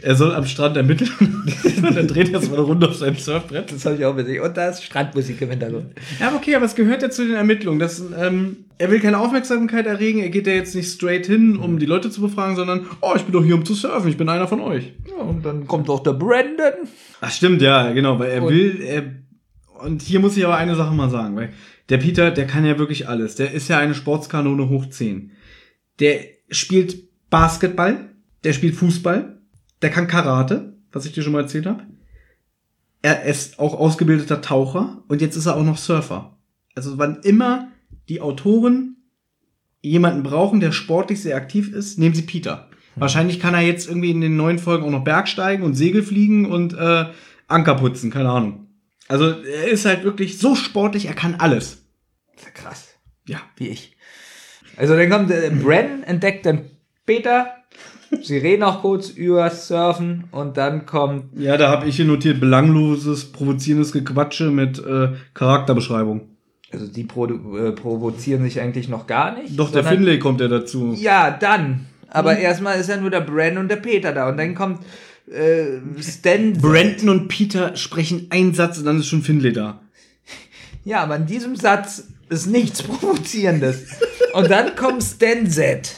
Er 0.03 0.17
soll 0.17 0.35
am 0.35 0.45
Strand 0.45 0.77
ermitteln. 0.77 1.09
dann 1.95 2.09
dreht 2.09 2.29
er 2.29 2.35
erstmal 2.35 2.59
eine 2.59 2.67
Runde 2.67 2.89
auf 2.89 2.97
seinem 2.97 3.17
Surfbrett. 3.17 3.71
Das 3.73 3.87
habe 3.87 3.95
ich 3.97 4.05
auch 4.05 4.17
witzig. 4.17 4.41
Und 4.41 4.57
da 4.57 4.69
ist 4.69 4.83
Strandmusik 4.85 5.41
im 5.41 5.51
Hintergrund. 5.51 5.87
Ja, 6.19 6.35
okay, 6.35 6.57
aber 6.57 6.65
es 6.67 6.75
gehört 6.75 7.01
ja 7.03 7.11
zu 7.11 7.25
den 7.25 7.37
Ermittlungen. 7.37 7.79
Das, 7.79 8.03
ähm, 8.19 8.57
er 8.77 8.91
will 8.91 8.99
keine 9.01 9.19
Aufmerksamkeit 9.19 9.87
erregen. 9.87 10.19
Er 10.19 10.31
geht 10.31 10.49
ja 10.49 10.53
jetzt 10.53 10.75
nicht 10.75 10.91
straight 10.91 11.27
hin, 11.27 11.57
um 11.57 11.79
die 11.79 11.87
Leute 11.87 12.11
zu 12.11 12.21
befragen, 12.21 12.57
sondern, 12.57 12.87
oh, 13.01 13.13
ich 13.15 13.23
bin 13.23 13.33
doch 13.33 13.45
hier, 13.45 13.55
um 13.55 13.65
zu 13.65 13.75
surfen. 13.75 14.11
Ich 14.11 14.17
bin 14.17 14.29
einer 14.29 14.49
von 14.49 14.61
euch. 14.61 14.93
Ja, 15.09 15.23
und 15.23 15.47
dann 15.47 15.67
kommt 15.69 15.89
auch 15.89 16.03
der 16.03 16.15
Brandon. 16.15 16.73
Ach, 17.21 17.31
stimmt, 17.31 17.63
ja, 17.63 17.93
genau, 17.93 18.19
weil 18.19 18.31
er 18.33 18.43
Und- 18.43 18.53
will, 18.53 18.81
er, 18.83 19.05
und 19.85 20.03
hier 20.03 20.19
muss 20.21 20.37
ich 20.37 20.45
aber 20.45 20.57
eine 20.57 20.75
Sache 20.75 20.93
mal 20.93 21.09
sagen, 21.09 21.37
weil 21.37 21.51
der 21.91 21.99
Peter, 21.99 22.31
der 22.31 22.47
kann 22.47 22.65
ja 22.65 22.79
wirklich 22.79 23.09
alles. 23.09 23.35
Der 23.35 23.53
ist 23.53 23.69
ja 23.69 23.79
eine 23.79 23.95
Sportskanone 23.95 24.69
hoch 24.69 24.87
10. 24.89 25.33
Der 25.99 26.21
spielt 26.51 27.29
Basketball, 27.29 28.11
der 28.45 28.53
spielt 28.53 28.77
Fußball, 28.77 29.41
der 29.83 29.91
kann 29.91 30.07
Karate, 30.07 30.77
was 30.93 31.05
ich 31.05 31.13
dir 31.13 31.23
schon 31.23 31.33
mal 31.33 31.43
erzählt 31.43 31.67
habe. 31.67 31.83
Er 33.03 33.25
ist 33.25 33.59
auch 33.59 33.75
ausgebildeter 33.75 34.41
Taucher 34.41 35.03
und 35.09 35.21
jetzt 35.21 35.37
ist 35.37 35.47
er 35.47 35.57
auch 35.57 35.65
noch 35.65 35.79
Surfer. 35.79 36.39
Also 36.75 36.99
wann 36.99 37.21
immer 37.23 37.69
die 38.09 38.21
Autoren 38.21 38.97
jemanden 39.83 40.23
brauchen, 40.23 40.61
der 40.61 40.73
sportlich 40.73 41.23
sehr 41.23 41.37
aktiv 41.37 41.73
ist, 41.73 41.99
nehmen 41.99 42.15
sie 42.15 42.23
Peter. 42.23 42.69
Wahrscheinlich 42.97 43.41
kann 43.41 43.55
er 43.55 43.61
jetzt 43.61 43.89
irgendwie 43.89 44.11
in 44.11 44.21
den 44.21 44.37
neuen 44.37 44.59
Folgen 44.59 44.85
auch 44.85 44.91
noch 44.91 45.05
Bergsteigen 45.05 45.65
und 45.65 45.75
Segel 45.75 46.03
fliegen 46.03 46.47
und 46.47 46.75
äh, 46.75 47.07
Anker 47.49 47.77
putzen, 47.77 48.11
keine 48.11 48.31
Ahnung. 48.31 48.67
Also 49.09 49.31
er 49.31 49.69
ist 49.69 49.87
halt 49.87 50.05
wirklich 50.05 50.39
so 50.39 50.55
sportlich, 50.55 51.07
er 51.07 51.15
kann 51.15 51.37
alles. 51.37 51.80
Krass. 52.55 52.95
Ja. 53.27 53.39
Wie 53.57 53.69
ich. 53.69 53.97
Also 54.77 54.97
dann 54.97 55.11
kommt 55.11 55.31
äh, 55.31 55.51
Brandon, 55.51 56.03
entdeckt 56.05 56.47
dann 56.47 56.63
Peter. 57.07 57.55
Sie 58.23 58.39
reden 58.39 58.65
auch 58.65 58.81
kurz 58.83 59.09
über 59.11 59.49
Surfen 59.51 60.25
und 60.33 60.57
dann 60.57 60.85
kommt 60.85 61.39
Ja, 61.39 61.57
da 61.57 61.69
habe 61.71 61.87
ich 61.87 61.97
hier 61.97 62.05
notiert 62.07 62.41
belangloses, 62.41 63.31
provozierendes 63.31 63.93
Gequatsche 63.93 64.51
mit 64.51 64.85
äh, 64.85 65.13
Charakterbeschreibung. 65.35 66.23
Also 66.73 66.87
die 66.89 67.05
produ- 67.05 67.69
äh, 67.69 67.73
provozieren 67.73 68.43
sich 68.43 68.61
eigentlich 68.61 68.89
noch 68.89 69.07
gar 69.07 69.37
nicht. 69.41 69.59
Doch, 69.59 69.71
der 69.71 69.85
Finlay 69.85 70.19
kommt 70.19 70.41
ja 70.41 70.49
dazu. 70.49 70.95
Ja, 70.97 71.31
dann. 71.31 71.87
Aber 72.09 72.37
erstmal 72.37 72.81
ist 72.81 72.89
ja 72.89 72.97
nur 72.97 73.11
der 73.11 73.21
Brandon 73.21 73.59
und 73.65 73.69
der 73.71 73.77
Peter 73.77 74.13
da. 74.13 74.29
Und 74.29 74.37
dann 74.39 74.55
kommt 74.57 74.81
äh, 75.31 75.79
Stan. 76.01 76.55
Brandon 76.55 77.09
und 77.11 77.29
Peter 77.29 77.77
sprechen 77.77 78.27
einen 78.31 78.55
Satz 78.55 78.79
und 78.79 78.85
dann 78.87 78.99
ist 78.99 79.07
schon 79.07 79.23
Finlay 79.23 79.53
da. 79.53 79.81
Ja, 80.85 81.03
aber 81.03 81.17
in 81.17 81.27
diesem 81.27 81.55
Satz 81.55 82.09
ist 82.31 82.47
nichts 82.47 82.83
Provozierendes. 82.83 83.85
und 84.33 84.51
dann 84.51 84.75
kommt 84.77 85.03
Stan 85.03 85.47
Z. 85.49 85.93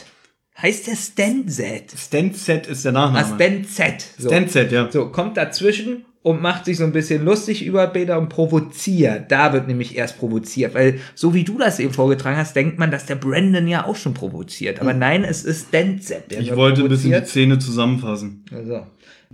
Heißt 0.61 0.87
der 0.87 0.95
Stan 0.95 1.47
Z? 1.47 1.91
Stanset 1.97 2.67
ist 2.67 2.85
der 2.85 2.95
Ah, 2.95 3.09
Nachname. 3.11 3.35
Stan 3.35 3.65
Z. 3.65 4.05
So. 4.17 4.29
Stanset, 4.29 4.71
ja. 4.71 4.89
so, 4.91 5.07
kommt 5.09 5.35
dazwischen 5.37 6.05
und 6.21 6.41
macht 6.41 6.65
sich 6.65 6.77
so 6.77 6.83
ein 6.85 6.91
bisschen 6.93 7.25
lustig 7.25 7.65
über 7.65 7.85
Peter 7.87 8.17
und 8.17 8.29
provoziert. 8.29 9.31
Da 9.31 9.51
wird 9.51 9.67
nämlich 9.67 9.97
erst 9.97 10.17
provoziert, 10.19 10.73
weil 10.73 10.99
so 11.15 11.33
wie 11.33 11.43
du 11.43 11.57
das 11.57 11.79
eben 11.79 11.91
vorgetragen 11.91 12.37
hast, 12.37 12.55
denkt 12.55 12.77
man, 12.79 12.91
dass 12.91 13.05
der 13.07 13.15
Brandon 13.15 13.67
ja 13.67 13.85
auch 13.85 13.95
schon 13.95 14.13
provoziert. 14.13 14.79
Aber 14.79 14.93
nein, 14.93 15.23
es 15.25 15.43
ist 15.43 15.67
Stan 15.69 15.99
Z. 15.99 16.31
der 16.31 16.39
Ich 16.39 16.47
wird 16.49 16.57
wollte 16.57 16.81
ein 16.83 16.87
bisschen 16.89 17.09
die 17.09 17.15
provoziert. 17.17 17.29
Szene 17.29 17.59
zusammenfassen. 17.59 18.45
Also. 18.53 18.85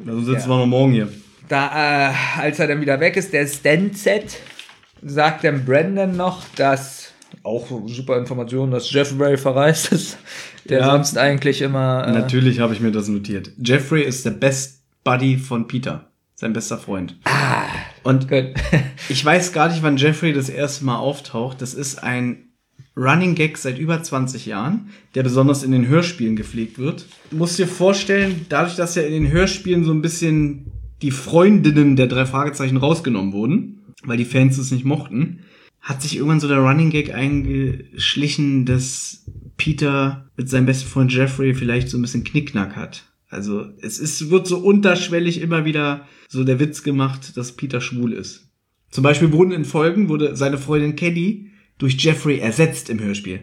Also 0.08 0.20
sitzen 0.22 0.42
Ja. 0.44 0.48
wir 0.48 0.58
noch 0.58 0.66
morgen 0.68 0.94
hier. 0.94 1.10
Da, 1.50 2.10
äh, 2.12 2.14
als 2.42 2.60
er 2.60 2.68
dann 2.68 2.80
wieder 2.82 3.00
weg 3.02 3.18
ist, 3.18 3.34
der 3.34 3.46
Stan 3.48 3.94
Z, 3.94 4.24
sagt 5.04 5.44
dem 5.44 5.66
Brandon 5.66 6.16
noch, 6.16 6.44
dass 6.56 7.12
auch 7.44 7.68
super 7.88 8.18
Information, 8.18 8.72
dass 8.72 8.92
Jeffrey 8.92 9.38
verreist 9.38 9.92
ist, 9.92 10.18
der 10.68 10.80
Ja. 10.80 10.92
sonst 10.92 11.18
eigentlich 11.18 11.62
immer. 11.62 12.08
Äh, 12.08 12.12
Natürlich 12.12 12.60
habe 12.60 12.74
ich 12.74 12.80
mir 12.80 12.92
das 12.92 13.08
notiert. 13.08 13.52
Jeffrey 13.64 14.04
ist 14.04 14.26
der 14.26 14.32
Best 14.32 14.82
Buddy 15.04 15.38
von 15.38 15.68
Peter. 15.68 16.06
Sein 16.36 16.54
bester 16.54 16.78
Freund. 16.78 17.18
Und 18.04 18.30
Gut. 18.30 18.54
ich 19.10 19.24
weiß 19.26 19.52
gar 19.52 19.68
nicht, 19.70 19.84
wann 19.84 19.98
Jeffrey 19.98 20.32
das 20.32 20.48
erste 20.50 20.86
Mal 20.86 20.98
auftaucht. 20.98 21.62
Das 21.62 21.74
ist 21.74 22.02
ein 22.02 22.46
Running 22.96 23.36
Gag 23.36 23.58
seit 23.58 23.78
über 23.78 24.02
20 24.02 24.46
Jahren, 24.46 24.90
der 25.16 25.24
besonders 25.24 25.64
in 25.64 25.72
den 25.72 25.88
Hörspielen 25.88 26.36
gepflegt 26.36 26.80
wird. 26.80 27.06
Du 27.30 27.38
musst 27.38 27.60
dir 27.60 27.68
vorstellen, 27.68 28.46
dadurch, 28.50 28.76
dass 28.76 28.96
ja 28.96 29.02
in 29.04 29.12
den 29.12 29.32
Hörspielen 29.32 29.84
so 29.84 29.92
ein 29.92 30.02
bisschen 30.02 30.72
die 31.02 31.12
Freundinnen 31.12 31.96
der 31.96 32.08
drei 32.08 32.26
Fragezeichen 32.26 32.78
rausgenommen 32.78 33.34
wurden, 33.34 33.79
weil 34.04 34.18
die 34.18 34.26
Fans 34.26 34.58
es 34.58 34.72
nicht 34.72 34.86
mochten, 34.86 35.40
hat 35.82 36.02
sich 36.02 36.18
irgendwann 36.18 36.40
so 36.40 36.48
der 36.48 36.60
Running 36.60 36.90
Gag 36.90 37.14
eingeschlichen, 37.14 38.66
dass 38.66 39.26
Peter 39.58 40.30
mit 40.36 40.50
seinem 40.50 40.66
besten 40.66 40.90
Freund 40.90 41.14
Jeffrey 41.14 41.54
vielleicht 41.54 41.90
so 41.90 41.98
ein 41.98 42.02
bisschen 42.02 42.24
Knickknack 42.24 42.76
hat. 42.76 43.06
Also 43.30 43.66
es 43.82 44.00
ist, 44.00 44.30
wird 44.30 44.48
so 44.48 44.58
unterschwellig 44.58 45.42
immer 45.42 45.66
wieder 45.66 46.08
so 46.28 46.44
der 46.44 46.60
Witz 46.60 46.84
gemacht, 46.84 47.38
dass 47.38 47.56
Peter 47.56 47.80
schwul 47.80 48.14
ist. 48.14 48.50
Zum 48.90 49.04
Beispiel 49.04 49.32
wurden 49.32 49.52
in 49.52 49.66
Folgen, 49.66 50.10
wurde 50.10 50.36
seine 50.36 50.58
Freundin 50.58 50.96
Kelly 50.96 51.52
durch 51.78 51.96
Jeffrey 51.98 52.40
ersetzt 52.40 52.90
im 52.90 53.00
Hörspiel. 53.00 53.42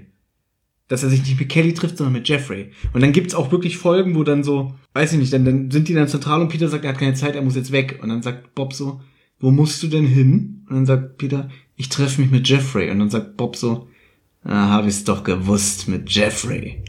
Dass 0.88 1.02
er 1.02 1.09
sich 1.09 1.22
nicht 1.22 1.38
mit 1.38 1.48
Kelly 1.48 1.72
trifft, 1.72 1.96
sondern 1.96 2.14
mit 2.14 2.28
Jeffrey. 2.28 2.70
Und 2.92 3.02
dann 3.02 3.12
gibt's 3.12 3.34
auch 3.34 3.50
wirklich 3.50 3.76
Folgen, 3.76 4.14
wo 4.14 4.24
dann 4.24 4.44
so, 4.44 4.74
weiß 4.92 5.12
ich 5.12 5.18
nicht, 5.18 5.32
dann, 5.32 5.44
dann 5.44 5.70
sind 5.70 5.88
die 5.88 5.94
dann 5.94 6.09
zentral 6.09 6.40
und 6.40 6.48
Peter 6.48 6.68
sagt, 6.68 6.84
er 6.84 6.90
hat 6.90 6.98
keine 6.98 7.14
Zeit, 7.14 7.34
er 7.34 7.42
muss 7.42 7.57
jetzt 7.57 7.72
weg. 7.72 8.00
Und 8.02 8.09
dann 8.09 8.22
sagt 8.22 8.54
Bob 8.54 8.72
so, 8.72 9.00
wo 9.39 9.51
musst 9.51 9.82
du 9.82 9.89
denn 9.89 10.07
hin? 10.07 10.64
Und 10.68 10.76
dann 10.76 10.87
sagt 10.87 11.18
Peter, 11.18 11.49
ich 11.76 11.89
treffe 11.89 12.20
mich 12.20 12.30
mit 12.30 12.49
Jeffrey. 12.49 12.91
Und 12.91 12.99
dann 12.99 13.11
sagt 13.11 13.37
Bob 13.37 13.57
so, 13.57 13.89
ah, 14.45 14.70
hab 14.70 14.87
ich's 14.87 15.05
doch 15.05 15.24
gewusst 15.24 15.89
mit 15.89 16.11
Jeffrey. 16.11 16.82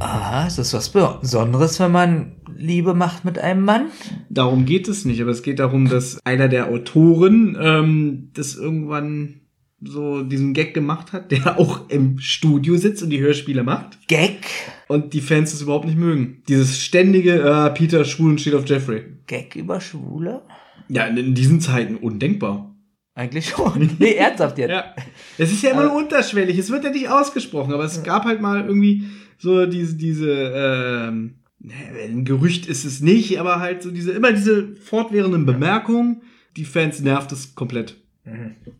ah, 0.00 0.46
ist 0.46 0.58
das 0.58 0.74
was 0.74 0.90
Besonderes, 0.90 1.78
wenn 1.80 1.92
man 1.92 2.32
Liebe 2.56 2.94
macht 2.94 3.24
mit 3.24 3.38
einem 3.38 3.64
Mann? 3.64 3.86
Darum 4.28 4.64
geht 4.64 4.88
es 4.88 5.04
nicht, 5.04 5.20
aber 5.20 5.30
es 5.30 5.42
geht 5.42 5.58
darum, 5.58 5.88
dass 5.88 6.18
einer 6.24 6.48
der 6.48 6.68
Autoren 6.68 7.56
ähm, 7.60 8.30
das 8.34 8.54
irgendwann 8.54 9.40
so 9.86 10.22
diesen 10.22 10.54
Gag 10.54 10.72
gemacht 10.72 11.12
hat, 11.12 11.30
der 11.30 11.58
auch 11.58 11.88
im 11.90 12.18
Studio 12.18 12.76
sitzt 12.76 13.02
und 13.02 13.10
die 13.10 13.20
Hörspiele 13.20 13.62
macht 13.62 14.08
Gag? 14.08 14.46
und 14.88 15.12
die 15.12 15.20
Fans 15.20 15.52
das 15.52 15.62
überhaupt 15.62 15.86
nicht 15.86 15.98
mögen. 15.98 16.42
Dieses 16.48 16.80
ständige 16.80 17.40
äh, 17.40 17.70
Peter 17.70 18.04
schwul 18.04 18.30
und 18.30 18.40
steht 18.40 18.54
auf 18.54 18.68
Jeffrey. 18.68 19.04
Gag 19.26 19.56
über 19.56 19.80
Schwule? 19.80 20.42
Ja, 20.88 21.06
in, 21.06 21.34
diesen 21.34 21.60
Zeiten 21.60 21.96
undenkbar. 21.96 22.74
Eigentlich 23.14 23.50
schon. 23.50 23.90
Nee, 23.98 24.14
ernsthaft 24.14 24.58
jetzt. 24.58 24.70
Ja. 24.70 24.94
Es 25.38 25.52
ist 25.52 25.62
ja 25.62 25.70
immer 25.70 25.84
nur 25.84 25.96
unterschwellig, 25.96 26.58
es 26.58 26.70
wird 26.70 26.84
ja 26.84 26.90
nicht 26.90 27.08
ausgesprochen, 27.08 27.72
aber 27.72 27.84
es 27.84 28.02
gab 28.02 28.24
halt 28.24 28.40
mal 28.40 28.64
irgendwie 28.66 29.04
so 29.38 29.66
diese, 29.66 29.96
diese, 29.96 30.30
ähm, 30.30 31.36
ne, 31.60 31.74
ein 32.08 32.24
Gerücht 32.24 32.66
ist 32.66 32.84
es 32.84 33.00
nicht, 33.00 33.38
aber 33.38 33.60
halt 33.60 33.82
so 33.82 33.90
diese, 33.90 34.12
immer 34.12 34.32
diese 34.32 34.74
fortwährenden 34.76 35.46
Bemerkungen, 35.46 36.22
die 36.56 36.64
Fans 36.64 37.00
nervt 37.00 37.32
es 37.32 37.54
komplett. 37.54 37.96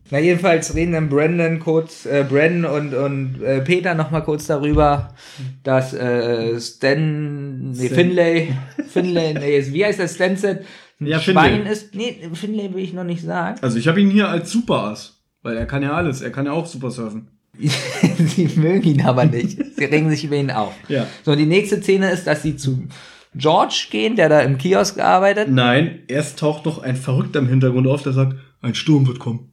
Na, 0.09 0.17
jedenfalls 0.17 0.73
reden 0.73 0.93
dann 0.93 1.09
Brandon 1.09 1.59
kurz, 1.59 2.07
äh, 2.07 2.25
Brandon 2.27 2.65
und, 2.65 2.93
und 2.95 3.43
äh, 3.43 3.61
Peter 3.61 3.93
nochmal 3.93 4.23
kurz 4.23 4.47
darüber, 4.47 5.13
dass 5.61 5.93
äh, 5.93 6.59
Stan, 6.59 7.69
nee, 7.69 7.85
Stan. 7.85 7.95
Finlay, 7.95 8.53
Finlay, 8.87 9.33
nee, 9.35 9.63
wie 9.71 9.85
heißt 9.85 9.99
das, 9.99 10.15
Stanset, 10.15 10.65
Ja, 10.99 11.19
Schwein 11.19 11.55
Finlay. 11.55 11.71
ist. 11.71 11.95
Nee, 11.95 12.29
Finlay 12.33 12.73
will 12.73 12.83
ich 12.83 12.93
noch 12.93 13.03
nicht 13.03 13.21
sagen. 13.21 13.59
Also 13.61 13.77
ich 13.77 13.87
habe 13.87 14.01
ihn 14.01 14.09
hier 14.09 14.29
als 14.29 14.51
Superass, 14.51 15.21
weil 15.41 15.57
er 15.57 15.65
kann 15.65 15.83
ja 15.83 15.93
alles, 15.93 16.21
er 16.21 16.31
kann 16.31 16.45
ja 16.45 16.53
auch 16.53 16.65
super 16.65 16.91
surfen. 16.91 17.27
sie 17.59 18.49
mögen 18.55 18.83
ihn 18.83 19.01
aber 19.01 19.25
nicht. 19.25 19.57
Sie 19.75 19.85
regen 19.85 20.09
sich 20.09 20.25
über 20.25 20.35
ihn 20.35 20.51
auf. 20.51 20.73
Ja. 20.87 21.07
So, 21.23 21.35
die 21.35 21.45
nächste 21.45 21.81
Szene 21.81 22.11
ist, 22.11 22.27
dass 22.27 22.43
sie 22.43 22.57
zu 22.57 22.87
George 23.33 23.87
gehen, 23.91 24.15
der 24.15 24.29
da 24.29 24.41
im 24.41 24.57
Kiosk 24.57 24.99
arbeitet. 24.99 25.49
Nein, 25.49 25.99
erst 26.07 26.39
taucht 26.39 26.65
noch 26.65 26.79
ein 26.79 26.95
Verrückter 26.95 27.39
im 27.39 27.47
Hintergrund 27.47 27.87
auf, 27.87 28.03
der 28.03 28.13
sagt, 28.13 28.35
ein 28.61 28.75
Sturm 28.75 29.07
wird 29.07 29.19
kommen. 29.19 29.51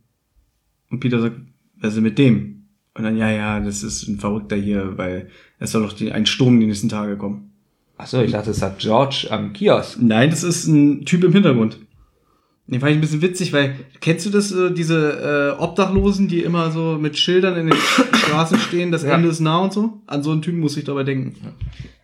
Und 0.91 1.01
Peter 1.01 1.21
sagt, 1.21 1.37
was 1.81 1.91
ist 1.91 1.95
denn 1.97 2.05
mit 2.05 2.19
dem? 2.19 2.69
Und 2.95 3.05
dann, 3.05 3.17
ja, 3.17 3.31
ja, 3.31 3.61
das 3.61 3.83
ist 3.83 4.07
ein 4.07 4.19
Verrückter 4.21 4.57
hier, 4.57 4.99
weil 4.99 5.29
es 5.59 5.73
soll 5.73 5.83
doch 5.83 5.95
die, 5.95 6.13
ein 6.13 6.27
Sturm 6.27 6.61
die 6.61 6.67
nächsten 6.67 6.89
Tage 6.89 7.17
kommen. 7.17 7.52
Achso, 7.97 8.21
ich 8.23 8.33
dachte, 8.33 8.51
es 8.51 8.59
sagt 8.59 8.81
George 8.81 9.29
am 9.31 9.53
Kiosk. 9.53 9.99
Nein, 10.01 10.31
das 10.31 10.43
ist 10.43 10.67
ein 10.67 11.05
Typ 11.05 11.25
im 11.25 11.33
Hintergrund. 11.33 11.79
Den 12.69 12.81
fand 12.81 12.93
ich 12.93 12.99
ein 12.99 13.01
bisschen 13.03 13.23
witzig, 13.23 13.53
weil, 13.53 13.75
kennst 14.01 14.25
du 14.25 14.31
das, 14.31 14.51
äh, 14.51 14.71
diese 14.71 15.57
äh, 15.59 15.63
Obdachlosen, 15.63 16.29
die 16.29 16.43
immer 16.43 16.71
so 16.71 16.97
mit 16.99 17.19
Schildern 17.19 17.57
in 17.57 17.67
den 17.67 17.77
Straßen 18.15 18.59
stehen, 18.59 18.91
das 18.93 19.03
Ja. 19.03 19.15
Ende 19.15 19.29
ist 19.29 19.41
nah 19.41 19.59
und 19.59 19.73
so? 19.73 20.01
An 20.07 20.23
so 20.23 20.31
einen 20.31 20.43
Typen 20.43 20.61
muss 20.61 20.77
ich 20.77 20.85
dabei 20.85 21.03
denken. 21.03 21.35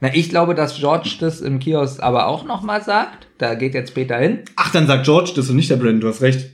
Na, 0.00 0.14
ich 0.14 0.28
glaube, 0.28 0.54
dass 0.54 0.76
George 0.76 1.16
das 1.20 1.40
im 1.40 1.58
Kiosk 1.58 2.02
aber 2.02 2.26
auch 2.26 2.44
nochmal 2.44 2.82
sagt. 2.82 3.28
Da 3.38 3.54
geht 3.54 3.72
jetzt 3.74 3.94
Peter 3.94 4.18
hin. 4.18 4.40
Ach, 4.56 4.70
dann 4.72 4.86
sagt 4.86 5.04
George 5.04 5.32
das 5.36 5.48
und 5.48 5.56
nicht 5.56 5.70
der 5.70 5.76
Brandon, 5.76 6.00
du 6.00 6.08
hast 6.08 6.22
recht. 6.22 6.50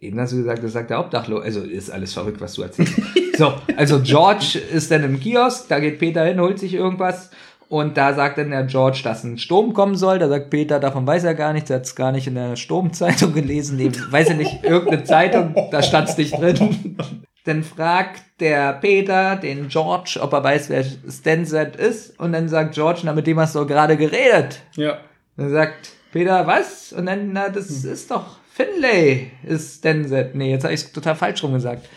Eben 0.00 0.18
hast 0.18 0.32
du 0.32 0.36
gesagt, 0.38 0.64
das 0.64 0.72
sagt 0.72 0.88
der 0.90 0.98
Obdachlo. 1.00 1.38
Also 1.38 1.60
ist 1.60 1.90
alles 1.90 2.14
verrückt, 2.14 2.40
was 2.40 2.54
du 2.54 2.62
erzählst. 2.62 2.94
so, 3.36 3.52
also 3.76 4.00
George 4.00 4.58
ist 4.72 4.90
dann 4.90 5.04
im 5.04 5.20
Kiosk, 5.20 5.68
da 5.68 5.78
geht 5.78 5.98
Peter 5.98 6.24
hin, 6.24 6.40
holt 6.40 6.58
sich 6.58 6.72
irgendwas 6.74 7.30
und 7.70 7.96
da 7.96 8.14
sagt 8.14 8.36
dann 8.36 8.50
der 8.50 8.64
George, 8.64 9.00
dass 9.04 9.22
ein 9.22 9.38
Sturm 9.38 9.72
kommen 9.72 9.94
soll. 9.94 10.18
Da 10.18 10.28
sagt 10.28 10.50
Peter, 10.50 10.80
davon 10.80 11.06
weiß 11.06 11.22
er 11.22 11.36
gar 11.36 11.52
nichts, 11.52 11.70
er 11.70 11.76
hat 11.76 11.86
es 11.86 11.94
gar 11.94 12.10
nicht 12.10 12.26
in 12.26 12.34
der 12.34 12.56
Sturmzeitung 12.56 13.32
gelesen. 13.34 13.76
Nee, 13.76 13.92
weiß 14.10 14.30
er 14.30 14.34
nicht, 14.34 14.64
irgendeine 14.64 15.04
Zeitung, 15.04 15.54
da 15.70 15.80
stand 15.80 16.08
es 16.08 16.18
nicht 16.18 16.36
drin. 16.36 16.96
Dann 17.44 17.62
fragt 17.62 18.22
der 18.40 18.72
Peter 18.74 19.36
den 19.36 19.68
George, 19.68 20.18
ob 20.20 20.32
er 20.32 20.42
weiß, 20.42 20.68
wer 20.68 20.84
Stanzett 20.84 21.76
ist. 21.76 22.18
Und 22.20 22.32
dann 22.32 22.50
sagt 22.50 22.74
George, 22.74 23.00
na, 23.04 23.14
mit 23.14 23.26
dem 23.26 23.40
hast 23.40 23.54
du 23.54 23.64
gerade 23.66 23.96
geredet. 23.96 24.60
Ja. 24.76 24.98
Dann 25.38 25.50
sagt 25.50 25.92
Peter, 26.12 26.46
was? 26.46 26.92
Und 26.92 27.06
dann, 27.06 27.32
na, 27.32 27.48
das 27.48 27.70
ist 27.70 28.10
doch 28.10 28.36
Finlay, 28.52 29.30
ist 29.42 29.78
Stanzett. 29.78 30.34
Nee, 30.34 30.50
jetzt 30.50 30.64
habe 30.64 30.74
ich 30.74 30.82
es 30.82 30.92
total 30.92 31.14
falsch 31.14 31.42
rum 31.42 31.54
gesagt. 31.54 31.88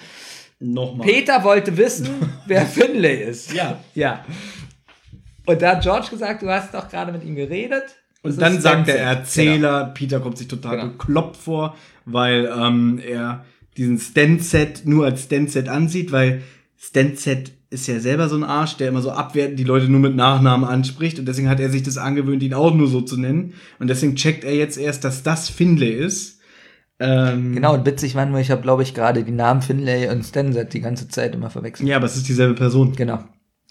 Nochmal. 0.61 1.05
Peter 1.05 1.43
wollte 1.43 1.76
wissen, 1.76 2.07
wer 2.47 2.61
Finlay 2.65 3.24
ist. 3.24 3.51
Ja. 3.51 3.80
Ja. 3.95 4.24
Und 5.45 5.61
da 5.61 5.71
hat 5.75 5.83
George 5.83 6.07
gesagt, 6.09 6.41
du 6.41 6.49
hast 6.49 6.73
doch 6.73 6.89
gerade 6.89 7.11
mit 7.11 7.23
ihm 7.23 7.35
geredet. 7.35 7.83
Das 8.23 8.33
Und 8.35 8.41
dann 8.41 8.55
ist 8.55 8.63
sagt 8.63 8.87
der. 8.87 8.99
Erzähler, 8.99 9.85
Peter 9.93 10.19
kommt 10.19 10.37
sich 10.37 10.47
total 10.47 10.77
Genau. 10.77 10.91
bekloppt 10.93 11.37
vor, 11.37 11.75
weil 12.05 12.49
ähm, 12.57 12.99
er 13.05 13.43
diesen 13.75 13.99
Stanset 13.99 14.85
nur 14.85 15.05
als 15.05 15.23
Stanset 15.23 15.67
ansieht, 15.67 16.11
weil 16.11 16.41
Stanset 16.79 17.51
ist 17.69 17.87
ja 17.87 17.99
selber 17.99 18.29
so 18.29 18.35
ein 18.35 18.43
Arsch, 18.43 18.77
der 18.77 18.89
immer 18.89 19.01
so 19.01 19.11
abwertend 19.11 19.57
die 19.57 19.63
Leute 19.63 19.89
nur 19.89 19.99
mit 19.99 20.15
Nachnamen 20.15 20.67
anspricht 20.69 21.17
und 21.17 21.25
deswegen 21.27 21.49
hat 21.49 21.59
er 21.59 21.69
sich 21.69 21.81
das 21.81 21.97
angewöhnt, 21.97 22.43
ihn 22.43 22.53
auch 22.53 22.73
nur 22.73 22.87
so 22.87 23.01
zu 23.01 23.17
nennen 23.19 23.53
und 23.79 23.87
deswegen 23.89 24.15
checkt 24.15 24.43
er 24.43 24.53
jetzt 24.55 24.77
erst, 24.77 25.03
dass 25.03 25.23
das 25.23 25.49
Finlay 25.49 25.91
ist. 25.93 26.39
Ähm, 26.99 27.53
Genau, 27.55 27.73
und 27.73 27.85
witzig 27.87 28.13
war 28.13 28.25
nur, 28.27 28.39
ich 28.39 28.51
habe, 28.51 28.61
glaube 28.61 28.83
ich, 28.83 28.93
gerade 28.93 29.23
die 29.23 29.31
Namen 29.31 29.63
Finlay 29.63 30.07
und 30.09 30.23
Stanzett 30.23 30.73
die 30.73 30.81
ganze 30.81 31.07
Zeit 31.07 31.33
immer 31.33 31.49
verwechselt. 31.49 31.89
Ja, 31.89 31.95
aber 31.97 32.05
es 32.05 32.15
ist 32.15 32.29
dieselbe 32.29 32.53
Person. 32.53 32.93
Genau. 32.95 33.23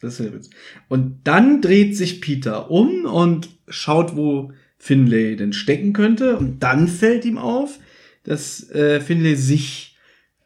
Das 0.02 0.20
Witz. 0.20 0.50
Und 0.88 1.20
dann 1.24 1.62
dreht 1.62 1.96
sich 1.96 2.20
Peter 2.20 2.70
um 2.70 3.04
und 3.04 3.48
schaut, 3.68 4.16
wo 4.16 4.52
Finlay 4.76 5.36
denn 5.36 5.52
stecken 5.52 5.92
könnte. 5.92 6.36
Und 6.36 6.64
dann 6.64 6.88
fällt 6.88 7.24
ihm 7.24 7.38
auf, 7.38 7.78
dass 8.24 8.68
äh, 8.72 9.00
Finlay 9.00 9.36
sich 9.36 9.96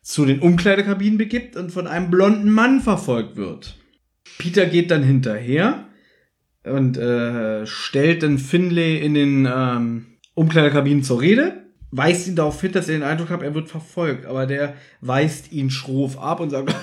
zu 0.02 0.26
den 0.26 0.40
Umkleidekabinen 0.40 1.16
begibt 1.16 1.57
und 1.57 1.72
von 1.72 1.86
einem 1.86 2.11
blonden 2.11 2.50
Mann 2.50 2.80
verfolgt 2.80 3.36
wird. 3.36 3.76
Peter 4.38 4.66
geht 4.66 4.90
dann 4.90 5.02
hinterher 5.02 5.88
und 6.62 6.98
äh, 6.98 7.66
stellt 7.66 8.22
dann 8.22 8.38
Finlay 8.38 8.98
in 8.98 9.14
den 9.14 9.48
ähm, 9.50 10.07
Umkleidekabinen 10.34 11.02
zur 11.02 11.22
Rede, 11.22 11.65
weist 11.91 12.26
ihn 12.28 12.37
darauf 12.37 12.61
hin, 12.61 12.72
dass 12.72 12.89
er 12.89 12.95
den 12.95 13.03
Eindruck 13.03 13.30
hat, 13.30 13.43
er 13.43 13.55
wird 13.55 13.68
verfolgt, 13.68 14.26
aber 14.26 14.47
der 14.47 14.74
weist 15.01 15.53
ihn 15.53 15.70
schroff 15.70 16.18
ab 16.18 16.41
und 16.41 16.51
sagt, 16.51 16.74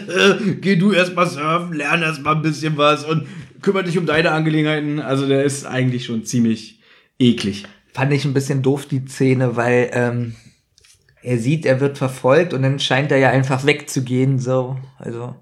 geh 0.60 0.76
du 0.76 0.92
erst 0.92 1.14
mal 1.14 1.26
surfen, 1.26 1.74
lern 1.74 2.02
erst 2.02 2.22
mal 2.22 2.36
ein 2.36 2.42
bisschen 2.42 2.76
was 2.76 3.04
und 3.04 3.26
kümmere 3.62 3.84
dich 3.84 3.98
um 3.98 4.06
deine 4.06 4.32
Angelegenheiten. 4.32 5.00
Also 5.00 5.26
der 5.26 5.44
ist 5.44 5.64
eigentlich 5.66 6.04
schon 6.04 6.24
ziemlich 6.24 6.80
eklig. 7.18 7.64
Fand 7.92 8.12
ich 8.12 8.24
ein 8.24 8.34
bisschen 8.34 8.62
doof, 8.62 8.86
die 8.86 9.06
Szene, 9.06 9.56
weil 9.56 9.90
ähm, 9.92 10.34
er 11.22 11.38
sieht, 11.38 11.66
er 11.66 11.80
wird 11.80 11.98
verfolgt 11.98 12.52
und 12.52 12.62
dann 12.62 12.78
scheint 12.78 13.10
er 13.10 13.18
ja 13.18 13.30
einfach 13.30 13.64
wegzugehen, 13.66 14.38
so. 14.38 14.76
Also, 14.98 15.34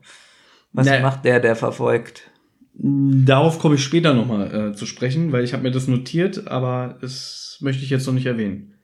was 0.72 0.86
Nee. 0.86 1.00
macht 1.00 1.24
der, 1.24 1.40
der 1.40 1.56
verfolgt? 1.56 2.30
Darauf 2.78 3.58
komme 3.58 3.74
ich 3.76 3.82
später 3.84 4.14
nochmal 4.14 4.70
äh, 4.70 4.74
zu 4.74 4.84
sprechen, 4.86 5.32
weil 5.32 5.44
ich 5.44 5.52
habe 5.54 5.62
mir 5.62 5.70
das 5.70 5.88
notiert, 5.88 6.48
aber 6.48 6.96
das 7.00 7.56
möchte 7.60 7.82
ich 7.82 7.90
jetzt 7.90 8.06
noch 8.06 8.12
nicht 8.14 8.26
erwähnen. 8.26 8.74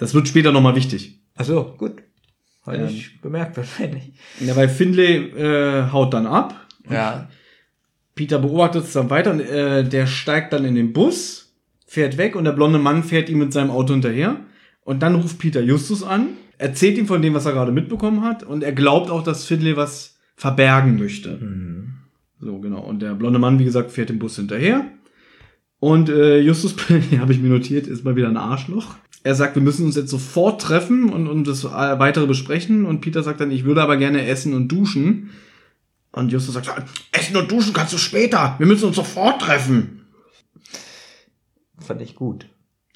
Das 0.00 0.14
wird 0.14 0.26
später 0.26 0.50
nochmal 0.50 0.74
wichtig. 0.74 1.20
Ach 1.36 1.44
so, 1.44 1.74
gut. 1.76 1.92
Habe 2.64 2.78
Ähm. 2.78 2.88
ich 2.88 3.20
bemerkt 3.20 3.56
wahrscheinlich. 3.58 4.12
Ja, 4.40 4.56
weil 4.56 4.70
Finlay 4.70 5.16
äh, 5.36 5.90
haut 5.92 6.14
dann 6.14 6.26
ab. 6.26 6.66
Ja. 6.90 7.28
Peter 8.14 8.38
beobachtet 8.38 8.84
es 8.84 8.94
dann 8.94 9.10
weiter 9.10 9.30
und 9.32 9.40
äh, 9.40 9.84
der 9.84 10.06
steigt 10.06 10.54
dann 10.54 10.64
in 10.64 10.74
den 10.74 10.94
Bus, 10.94 11.54
fährt 11.86 12.16
weg 12.16 12.34
und 12.34 12.44
der 12.44 12.52
blonde 12.52 12.78
Mann 12.78 13.04
fährt 13.04 13.28
ihm 13.28 13.38
mit 13.38 13.52
seinem 13.52 13.70
Auto 13.70 13.92
hinterher. 13.92 14.40
Und 14.84 15.02
dann 15.02 15.16
ruft 15.16 15.38
Peter 15.38 15.60
Justus 15.60 16.02
an, 16.02 16.28
erzählt 16.56 16.96
ihm 16.96 17.06
von 17.06 17.20
dem, 17.20 17.34
was 17.34 17.44
er 17.44 17.52
gerade 17.52 17.70
mitbekommen 17.70 18.24
hat 18.24 18.42
und 18.42 18.64
er 18.64 18.72
glaubt 18.72 19.10
auch, 19.10 19.22
dass 19.22 19.44
Finlay 19.44 19.76
was 19.76 20.18
verbergen 20.34 20.98
möchte. 20.98 21.38
So, 22.40 22.58
genau. 22.58 22.80
Und 22.80 23.02
der 23.02 23.14
blonde 23.14 23.38
Mann, 23.38 23.58
wie 23.58 23.64
gesagt, 23.64 23.90
fährt 23.90 24.08
dem 24.08 24.18
Bus 24.18 24.36
hinterher. 24.36 24.86
Und 25.78 26.08
äh, 26.08 26.40
Justus, 26.40 26.74
habe 27.18 27.32
ich 27.32 27.40
mir 27.40 27.50
notiert, 27.50 27.86
ist 27.86 28.04
mal 28.04 28.16
wieder 28.16 28.28
ein 28.28 28.38
Arschloch. 28.38 28.96
Er 29.22 29.34
sagt, 29.34 29.54
wir 29.54 29.62
müssen 29.62 29.84
uns 29.84 29.96
jetzt 29.96 30.10
sofort 30.10 30.60
treffen 30.62 31.12
und, 31.12 31.26
und 31.26 31.46
das 31.46 31.64
äh, 31.64 31.68
weitere 31.68 32.26
besprechen. 32.26 32.86
Und 32.86 33.00
Peter 33.00 33.22
sagt 33.22 33.40
dann, 33.40 33.50
ich 33.50 33.64
würde 33.64 33.82
aber 33.82 33.96
gerne 33.96 34.26
essen 34.26 34.54
und 34.54 34.68
duschen. 34.68 35.30
Und 36.12 36.32
Justus 36.32 36.54
sagt, 36.54 36.70
essen 37.12 37.36
und 37.36 37.50
duschen 37.50 37.72
kannst 37.72 37.92
du 37.92 37.98
später. 37.98 38.54
Wir 38.58 38.66
müssen 38.66 38.86
uns 38.86 38.96
sofort 38.96 39.42
treffen. 39.42 40.06
Fand 41.78 42.00
ich 42.02 42.14
gut. 42.14 42.46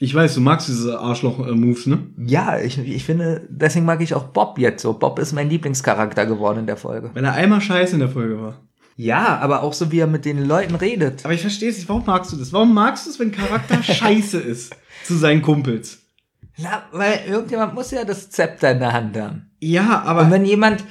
Ich 0.00 0.14
weiß, 0.14 0.34
du 0.34 0.40
magst 0.40 0.66
diese 0.66 0.98
Arschloch-Moves, 0.98 1.86
ne? 1.86 2.06
Ja, 2.18 2.58
ich, 2.58 2.78
ich 2.78 3.04
finde, 3.04 3.46
deswegen 3.48 3.84
mag 3.84 4.00
ich 4.00 4.14
auch 4.14 4.24
Bob 4.24 4.58
jetzt 4.58 4.82
so. 4.82 4.94
Bob 4.94 5.18
ist 5.20 5.32
mein 5.32 5.48
Lieblingscharakter 5.48 6.26
geworden 6.26 6.60
in 6.60 6.66
der 6.66 6.76
Folge. 6.76 7.10
Weil 7.14 7.24
er 7.24 7.34
einmal 7.34 7.60
scheiße 7.60 7.94
in 7.94 8.00
der 8.00 8.08
Folge 8.08 8.40
war. 8.40 8.60
Ja, 8.96 9.38
aber 9.38 9.62
auch 9.62 9.72
so, 9.72 9.92
wie 9.92 10.00
er 10.00 10.06
mit 10.06 10.24
den 10.24 10.44
Leuten 10.44 10.74
redet. 10.74 11.24
Aber 11.24 11.34
ich 11.34 11.40
verstehe 11.40 11.70
es 11.70 11.76
nicht. 11.76 11.88
Warum 11.88 12.04
magst 12.06 12.32
du 12.32 12.36
das? 12.36 12.52
Warum 12.52 12.74
magst 12.74 13.06
du 13.06 13.10
es, 13.10 13.20
wenn 13.20 13.30
Charakter 13.30 13.82
scheiße 13.82 14.38
ist 14.38 14.74
zu 15.04 15.14
seinen 15.14 15.42
Kumpels? 15.42 16.03
Na, 16.56 16.84
weil 16.92 17.20
irgendjemand 17.26 17.74
muss 17.74 17.90
ja 17.90 18.04
das 18.04 18.30
Zepter 18.30 18.70
in 18.70 18.78
der 18.78 18.92
Hand 18.92 19.16
haben. 19.16 19.50
Ja, 19.60 20.02
aber 20.04 20.22
Und 20.22 20.30
wenn 20.30 20.44
jemand, 20.44 20.84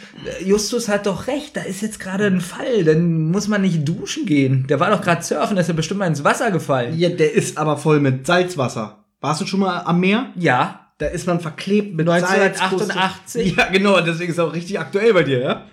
Justus 0.43 0.89
hat 0.89 1.05
doch 1.05 1.28
recht, 1.28 1.55
da 1.55 1.61
ist 1.61 1.82
jetzt 1.82 1.99
gerade 1.99 2.26
ein 2.26 2.41
Fall, 2.41 2.84
dann 2.84 3.32
muss 3.32 3.47
man 3.47 3.61
nicht 3.61 3.88
duschen 3.88 4.26
gehen. 4.26 4.66
Der 4.68 4.80
war 4.80 4.89
doch 4.89 5.01
gerade 5.01 5.24
surfen, 5.24 5.55
ist 5.57 5.70
er 5.70 5.74
bestimmt 5.76 5.99
mal 5.99 6.07
ins 6.07 6.24
Wasser 6.24 6.51
gefallen. 6.51 6.97
Ja, 6.97 7.09
der 7.09 7.34
ist 7.34 7.57
aber 7.57 7.78
voll 7.78 7.99
mit 7.99 8.26
Salzwasser. 8.26 9.05
Warst 9.22 9.41
du 9.41 9.45
schon 9.45 9.61
mal 9.61 9.82
am 9.86 9.99
Meer? 9.99 10.32
Ja, 10.36 10.91
Da 10.97 11.05
ist 11.07 11.28
man 11.28 11.39
verklebt 11.39 11.95
mit 11.95 12.07
1988? 12.09 12.93
Salzkruste. 12.93 13.55
Ja, 13.57 13.70
genau, 13.72 14.01
deswegen 14.01 14.32
ist 14.32 14.38
er 14.38 14.45
auch 14.45 14.53
richtig 14.53 14.80
aktuell 14.80 15.14
bei 15.14 15.24
dir, 15.24 15.39
ja? 15.39 15.66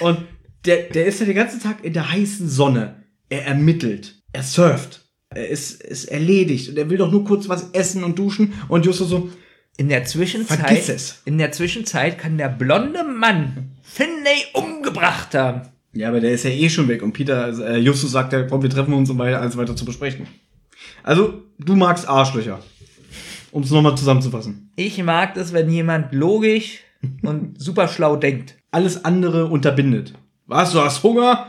Und 0.00 0.18
der, 0.64 0.84
der 0.84 1.06
ist 1.06 1.20
ja 1.20 1.26
den 1.26 1.36
ganzen 1.36 1.60
Tag 1.62 1.84
in 1.84 1.92
der 1.92 2.10
heißen 2.10 2.48
Sonne. 2.48 3.04
Er 3.28 3.46
ermittelt. 3.46 4.22
Er 4.32 4.42
surft. 4.42 5.05
Er 5.36 5.48
ist, 5.48 5.82
ist 5.82 6.06
erledigt. 6.06 6.70
Und 6.70 6.78
er 6.78 6.88
will 6.88 6.98
doch 6.98 7.10
nur 7.10 7.24
kurz 7.24 7.48
was 7.48 7.70
essen 7.72 8.02
und 8.04 8.18
duschen. 8.18 8.54
Und 8.68 8.86
Justus 8.86 9.08
so, 9.10 9.30
in 9.76 9.88
der 9.90 10.04
Zwischenzeit, 10.04 10.60
Vergiss 10.60 10.88
es. 10.88 11.22
in 11.26 11.36
der 11.38 11.52
Zwischenzeit 11.52 12.18
kann 12.18 12.38
der 12.38 12.48
blonde 12.48 13.04
Mann 13.04 13.72
Finlay 13.82 14.44
umgebracht 14.54 15.34
haben. 15.34 15.62
ja, 15.92 16.08
aber 16.08 16.20
der 16.20 16.32
ist 16.32 16.44
ja 16.44 16.50
eh 16.50 16.68
schon 16.70 16.88
weg. 16.88 17.02
Und 17.02 17.12
Peter, 17.12 17.48
äh, 17.58 17.78
Justus 17.78 18.12
sagt 18.12 18.32
ja, 18.32 18.42
komm, 18.44 18.62
wir 18.62 18.70
treffen 18.70 18.94
uns, 18.94 19.10
um 19.10 19.18
weiter, 19.18 19.40
alles 19.40 19.56
weiter 19.56 19.76
zu 19.76 19.84
besprechen. 19.84 20.26
Also, 21.02 21.42
du 21.58 21.76
magst 21.76 22.08
Arschlöcher. 22.08 22.60
Um 23.52 23.62
es 23.62 23.70
nochmal 23.70 23.96
zusammenzufassen. 23.96 24.70
Ich 24.76 25.02
mag 25.02 25.34
das, 25.34 25.52
wenn 25.52 25.70
jemand 25.70 26.12
logisch 26.12 26.80
und 27.22 27.60
super 27.60 27.88
schlau 27.88 28.16
denkt. 28.16 28.56
Alles 28.70 29.04
andere 29.04 29.46
unterbindet. 29.46 30.14
Was, 30.46 30.72
du 30.72 30.80
hast 30.80 31.02
Hunger? 31.02 31.48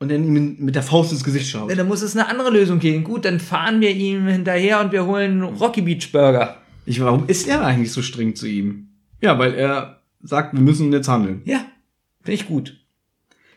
Und 0.00 0.10
dann 0.10 0.24
ihm 0.24 0.56
mit 0.60 0.74
der 0.76 0.84
Faust 0.84 1.10
ins 1.10 1.24
Gesicht 1.24 1.48
schaut. 1.48 1.76
Dann 1.76 1.88
muss 1.88 2.02
es 2.02 2.16
eine 2.16 2.28
andere 2.28 2.50
Lösung 2.50 2.78
geben. 2.78 3.02
Gut, 3.02 3.24
dann 3.24 3.40
fahren 3.40 3.80
wir 3.80 3.90
ihm 3.90 4.26
hinterher 4.28 4.80
und 4.80 4.92
wir 4.92 5.06
holen 5.06 5.42
Rocky 5.42 5.82
Beach 5.82 6.12
Burger. 6.12 6.56
Ich, 6.86 7.00
warum 7.00 7.26
ist 7.26 7.48
er 7.48 7.64
eigentlich 7.64 7.90
so 7.92 8.00
streng 8.00 8.36
zu 8.36 8.46
ihm? 8.46 8.88
Ja, 9.20 9.38
weil 9.38 9.54
er 9.54 10.00
sagt, 10.22 10.54
wir 10.54 10.60
müssen 10.60 10.92
jetzt 10.92 11.08
handeln. 11.08 11.42
Ja, 11.44 11.66
finde 12.22 12.40
ich 12.40 12.46
gut. 12.46 12.78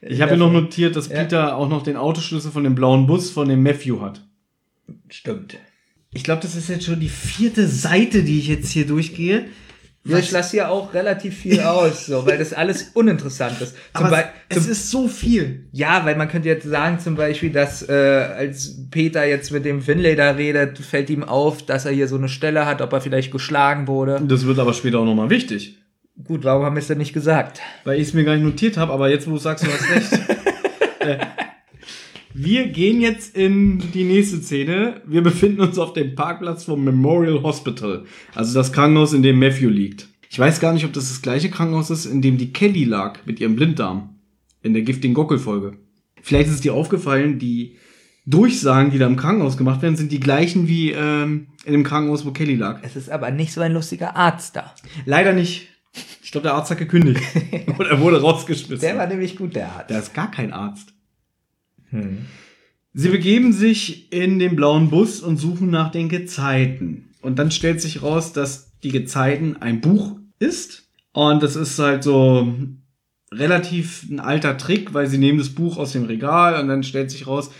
Ich 0.01 0.19
habe 0.19 0.31
mir 0.31 0.37
noch 0.37 0.51
notiert, 0.51 0.95
dass 0.95 1.09
Ja. 1.09 1.21
Peter 1.21 1.55
auch 1.55 1.69
noch 1.69 1.83
den 1.83 1.95
Autoschlüssel 1.95 2.51
von 2.51 2.63
dem 2.63 2.73
blauen 2.73 3.05
Bus 3.05 3.29
von 3.29 3.47
dem 3.47 3.61
Matthew 3.61 4.01
hat. 4.01 4.25
Stimmt. 5.09 5.59
Ich 6.11 6.23
glaube, 6.23 6.41
das 6.41 6.55
ist 6.55 6.67
jetzt 6.69 6.85
schon 6.85 6.99
die 6.99 7.07
vierte 7.07 7.67
Seite, 7.67 8.23
die 8.23 8.39
ich 8.39 8.47
jetzt 8.47 8.71
hier 8.71 8.87
durchgehe. 8.87 9.45
Ja, 10.03 10.17
ich 10.17 10.31
lasse 10.31 10.51
hier 10.51 10.71
auch 10.71 10.93
relativ 10.95 11.37
viel 11.37 11.59
aus, 11.59 12.07
so, 12.07 12.25
weil 12.25 12.39
das 12.39 12.53
alles 12.53 12.89
uninteressant 12.95 13.61
ist. 13.61 13.75
Zum 13.95 14.05
Aber 14.05 14.23
es 14.49 14.67
ist 14.67 14.89
so 14.89 15.07
viel. 15.07 15.67
ja, 15.71 16.03
weil 16.05 16.15
man 16.15 16.27
könnte 16.27 16.49
jetzt 16.49 16.67
sagen 16.67 16.99
zum 16.99 17.15
Beispiel, 17.15 17.51
dass 17.51 17.87
äh, 17.87 17.93
als 17.93 18.89
Peter 18.89 19.25
jetzt 19.25 19.51
mit 19.51 19.63
dem 19.63 19.81
Finlay 19.81 20.15
da 20.15 20.31
redet, 20.31 20.79
fällt 20.79 21.11
ihm 21.11 21.23
auf, 21.23 21.63
dass 21.63 21.85
er 21.85 21.91
hier 21.91 22.07
so 22.07 22.15
eine 22.15 22.29
Stelle 22.29 22.65
hat, 22.65 22.81
ob 22.81 22.91
er 22.93 23.01
vielleicht 23.01 23.31
geschlagen 23.31 23.87
wurde. 23.87 24.19
Das 24.27 24.45
wird 24.47 24.57
aber 24.57 24.73
später 24.73 24.99
auch 24.99 25.05
nochmal 25.05 25.29
wichtig. 25.29 25.77
Gut, 26.23 26.43
warum 26.43 26.65
haben 26.65 26.75
wir 26.75 26.81
es 26.81 26.87
denn 26.87 26.97
nicht 26.97 27.13
gesagt? 27.13 27.61
Weil 27.83 27.99
ich 27.99 28.07
es 28.07 28.13
mir 28.13 28.23
gar 28.23 28.35
nicht 28.35 28.43
notiert 28.43 28.77
habe, 28.77 28.91
aber 28.91 29.09
jetzt, 29.09 29.27
wo 29.27 29.31
du 29.31 29.37
sagst, 29.37 29.65
du 29.65 29.71
hast 29.71 29.89
recht. 29.89 30.19
wir 32.33 32.67
gehen 32.67 33.01
jetzt 33.01 33.35
in 33.35 33.79
die 33.93 34.03
nächste 34.03 34.37
Szene. 34.41 35.01
Wir 35.05 35.21
befinden 35.21 35.61
uns 35.61 35.77
auf 35.77 35.93
dem 35.93 36.15
Parkplatz 36.15 36.63
vom 36.63 36.83
Memorial 36.83 37.43
Hospital. 37.43 38.05
Also 38.33 38.53
das 38.53 38.71
Krankenhaus, 38.71 39.13
in 39.13 39.23
dem 39.23 39.39
Matthew 39.39 39.69
liegt. 39.69 40.07
Ich 40.29 40.39
weiß 40.39 40.59
gar 40.59 40.73
nicht, 40.73 40.85
ob 40.85 40.93
das 40.93 41.09
das 41.09 41.21
gleiche 41.21 41.49
Krankenhaus 41.49 41.89
ist, 41.89 42.05
in 42.05 42.21
dem 42.21 42.37
die 42.37 42.53
Kelly 42.53 42.85
lag 42.85 43.19
mit 43.25 43.39
ihrem 43.39 43.55
Blinddarm. 43.55 44.15
In 44.63 44.73
der 44.73 44.83
giftigen 44.83 45.13
Gockel-Folge. 45.13 45.73
Vielleicht 46.21 46.47
ist 46.47 46.55
es 46.55 46.61
dir 46.61 46.73
aufgefallen, 46.73 47.39
die 47.39 47.77
Durchsagen, 48.25 48.91
die 48.91 48.99
da 48.99 49.07
im 49.07 49.15
Krankenhaus 49.15 49.57
gemacht 49.57 49.81
werden, 49.81 49.95
sind 49.95 50.11
die 50.11 50.19
gleichen 50.19 50.67
wie 50.67 50.91
ähm, 50.91 51.47
in 51.65 51.73
dem 51.73 51.83
Krankenhaus, 51.83 52.25
wo 52.25 52.31
Kelly 52.31 52.55
lag. 52.55 52.79
Es 52.83 52.95
ist 52.95 53.09
aber 53.09 53.31
nicht 53.31 53.51
so 53.51 53.61
ein 53.61 53.73
lustiger 53.73 54.15
Arzt 54.15 54.55
da. 54.55 54.73
Leider 55.05 55.33
nicht. 55.33 55.67
Ich 56.23 56.31
glaube, 56.31 56.43
der 56.43 56.53
Arzt 56.53 56.71
hat 56.71 56.77
gekündigt. 56.77 57.21
Und 57.77 57.87
er 57.87 57.99
wurde 57.99 58.21
rausgeschmissen. 58.21 58.79
Der 58.79 58.97
war 58.97 59.07
nämlich 59.07 59.35
gut, 59.35 59.55
der 59.55 59.71
Arzt. 59.71 59.89
Der 59.89 59.99
ist 59.99 60.13
gar 60.13 60.29
kein 60.29 60.53
Arzt. 60.53 60.93
Hm. 61.91 62.25
Sie 62.93 63.09
begeben 63.09 63.53
sich 63.53 64.11
in 64.11 64.39
den 64.39 64.55
blauen 64.55 64.89
Bus 64.89 65.21
und 65.21 65.37
suchen 65.37 65.69
nach 65.69 65.91
den 65.91 66.09
Gezeiten. 66.09 67.09
Und 67.21 67.39
dann 67.39 67.51
stellt 67.51 67.79
sich 67.79 68.01
raus, 68.01 68.33
dass 68.33 68.71
die 68.83 68.91
Gezeiten 68.91 69.57
ein 69.57 69.79
Buch 69.79 70.17
ist. 70.39 70.89
Und 71.13 71.41
das 71.43 71.55
ist 71.55 71.79
halt 71.79 72.03
so 72.03 72.53
relativ 73.33 74.09
ein 74.09 74.19
alter 74.19 74.57
Trick, 74.57 74.93
weil 74.93 75.07
sie 75.07 75.17
nehmen 75.17 75.37
das 75.37 75.49
Buch 75.49 75.77
aus 75.77 75.93
dem 75.93 76.05
Regal 76.05 76.61
und 76.61 76.67
dann 76.67 76.83
stellt 76.83 77.11
sich 77.11 77.27
raus, 77.27 77.51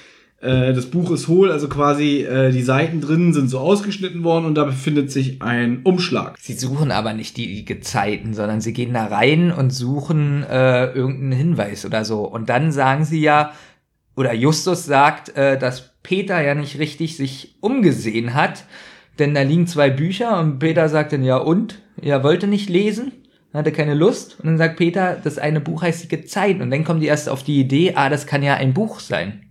äh, 0.42 0.74
das 0.74 0.88
Buch 0.88 1.12
ist 1.12 1.28
hohl, 1.28 1.52
also 1.52 1.70
quasi 1.70 2.24
äh, 2.24 2.52
die 2.52 2.64
Seiten 2.64 3.00
drin 3.00 3.32
sind 3.32 3.48
so 3.48 3.60
ausgeschnitten 3.60 4.24
worden 4.24 4.46
und 4.46 4.56
da 4.56 4.66
befindet 4.66 5.12
sich 5.12 5.42
ein 5.42 5.82
Umschlag. 5.84 6.36
Sie 6.40 6.54
suchen 6.54 6.92
aber 6.92 7.14
nicht 7.14 7.38
die 7.38 7.64
Gezeiten, 7.64 8.34
sondern 8.34 8.60
sie 8.60 8.74
gehen 8.74 8.94
da 8.94 9.06
rein 9.06 9.52
und 9.52 9.70
suchen 9.70 10.44
äh, 10.44 10.88
irgendeinen 10.88 11.32
Hinweis 11.32 11.86
oder 11.86 12.04
so. 12.04 12.22
Und 12.22 12.50
dann 12.50 12.72
sagen 12.72 13.06
sie 13.06 13.22
ja, 13.22 13.54
oder 14.16 14.34
Justus 14.34 14.86
sagt, 14.86 15.36
äh, 15.36 15.58
dass 15.58 15.92
Peter 16.04 16.42
ja 16.42 16.56
nicht 16.56 16.80
richtig 16.80 17.18
sich 17.18 17.56
umgesehen 17.62 18.34
hat, 18.34 18.66
denn 19.20 19.34
da 19.34 19.42
liegen 19.42 19.68
zwei 19.68 19.90
Bücher 19.90 20.40
und 20.40 20.60
Peter 20.60 20.90
sagt 20.90 21.14
dann, 21.14 21.24
ja 21.24 21.38
und? 21.38 21.82
Er 22.02 22.24
wollte 22.24 22.48
nicht 22.48 22.70
lesen, 22.70 23.12
hatte 23.54 23.72
keine 23.72 23.94
Lust 23.94 24.40
und 24.40 24.48
dann 24.48 24.58
sagt 24.58 24.78
Peter, 24.78 25.20
das 25.22 25.38
eine 25.38 25.62
Buch 25.62 25.82
heißt 25.84 26.04
die 26.04 26.08
Gezeiten 26.08 26.62
und 26.62 26.72
dann 26.72 26.84
kommen 26.84 27.00
die 27.00 27.08
erst 27.08 27.30
auf 27.30 27.44
die 27.44 27.60
Idee, 27.60 27.94
ah, 27.96 28.10
das 28.10 28.26
kann 28.26 28.44
ja 28.44 28.56
ein 28.56 28.74
Buch 28.74 29.00
sein. 29.00 29.42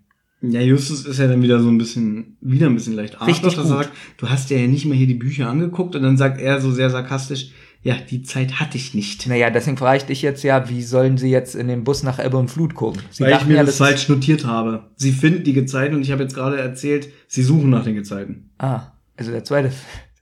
Ja, 0.42 0.60
Justus 0.60 1.04
ist 1.04 1.18
ja 1.18 1.28
dann 1.28 1.42
wieder 1.42 1.60
so 1.60 1.68
ein 1.68 1.76
bisschen, 1.76 2.38
wieder 2.40 2.66
ein 2.66 2.74
bisschen 2.74 2.94
leicht 2.94 3.20
Richtig 3.20 3.44
Arschloch, 3.44 3.62
dass 3.62 3.70
er 3.70 3.76
sagt, 3.76 3.92
du 4.16 4.30
hast 4.30 4.48
ja 4.48 4.58
nicht 4.66 4.86
mal 4.86 4.96
hier 4.96 5.06
die 5.06 5.14
Bücher 5.14 5.50
angeguckt 5.50 5.94
und 5.94 6.02
dann 6.02 6.16
sagt 6.16 6.40
er 6.40 6.60
so 6.62 6.70
sehr 6.72 6.88
sarkastisch, 6.88 7.50
ja, 7.82 7.94
die 7.94 8.22
Zeit 8.22 8.60
hatte 8.60 8.76
ich 8.76 8.92
nicht. 8.92 9.26
Naja, 9.26 9.48
deswegen 9.48 9.78
frage 9.78 9.98
ich 9.98 10.04
dich 10.04 10.20
jetzt 10.20 10.42
ja, 10.42 10.68
wie 10.68 10.82
sollen 10.82 11.16
sie 11.16 11.30
jetzt 11.30 11.54
in 11.54 11.66
den 11.66 11.82
Bus 11.84 12.02
nach 12.02 12.18
Ebbe 12.18 12.36
und 12.36 12.50
Flut 12.50 12.74
gucken? 12.74 13.02
Sie 13.10 13.24
weil 13.24 13.32
ich 13.32 13.46
mir 13.46 13.56
ja, 13.56 13.64
das 13.64 13.78
falsch 13.78 14.08
notiert 14.08 14.44
habe. 14.44 14.90
Sie 14.96 15.12
finden 15.12 15.44
die 15.44 15.54
Gezeiten 15.54 15.94
und 15.94 16.02
ich 16.02 16.10
habe 16.10 16.22
jetzt 16.22 16.34
gerade 16.34 16.58
erzählt, 16.58 17.08
sie 17.26 17.42
suchen 17.42 17.70
nach 17.70 17.84
den 17.84 17.94
Gezeiten. 17.94 18.50
Ah, 18.58 18.92
also 19.16 19.30
der 19.30 19.44
zweite, 19.44 19.72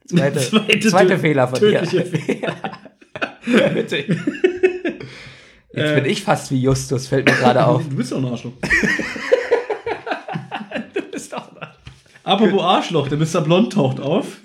zweite, 0.07 0.39
Zweite 0.51 0.89
zweite, 0.89 1.19
Fehler 1.19 1.49
von 1.49 1.59
dir. 1.59 1.83
tödliche 1.83 2.41
Ja. 2.43 3.69
Bitte. 3.69 3.97
Jetzt 5.73 5.95
bin 5.95 6.05
ich 6.07 6.23
fast 6.23 6.51
wie 6.51 6.61
Justus, 6.61 7.07
fällt 7.07 7.27
mir 7.27 7.37
gerade 7.37 7.65
auf. 7.65 7.89
Du 7.89 7.97
bist 7.97 8.13
doch 8.13 8.19
ein 8.19 8.25
Arschloch. 8.25 8.53
Du 10.95 11.03
bist 11.11 11.33
doch 11.33 11.49
Apropos 12.25 12.63
Arschloch, 12.63 13.09
der 13.09 13.19
Mr. 13.19 13.41
Blond 13.41 13.73
taucht 13.73 14.01
auf. 14.01 14.39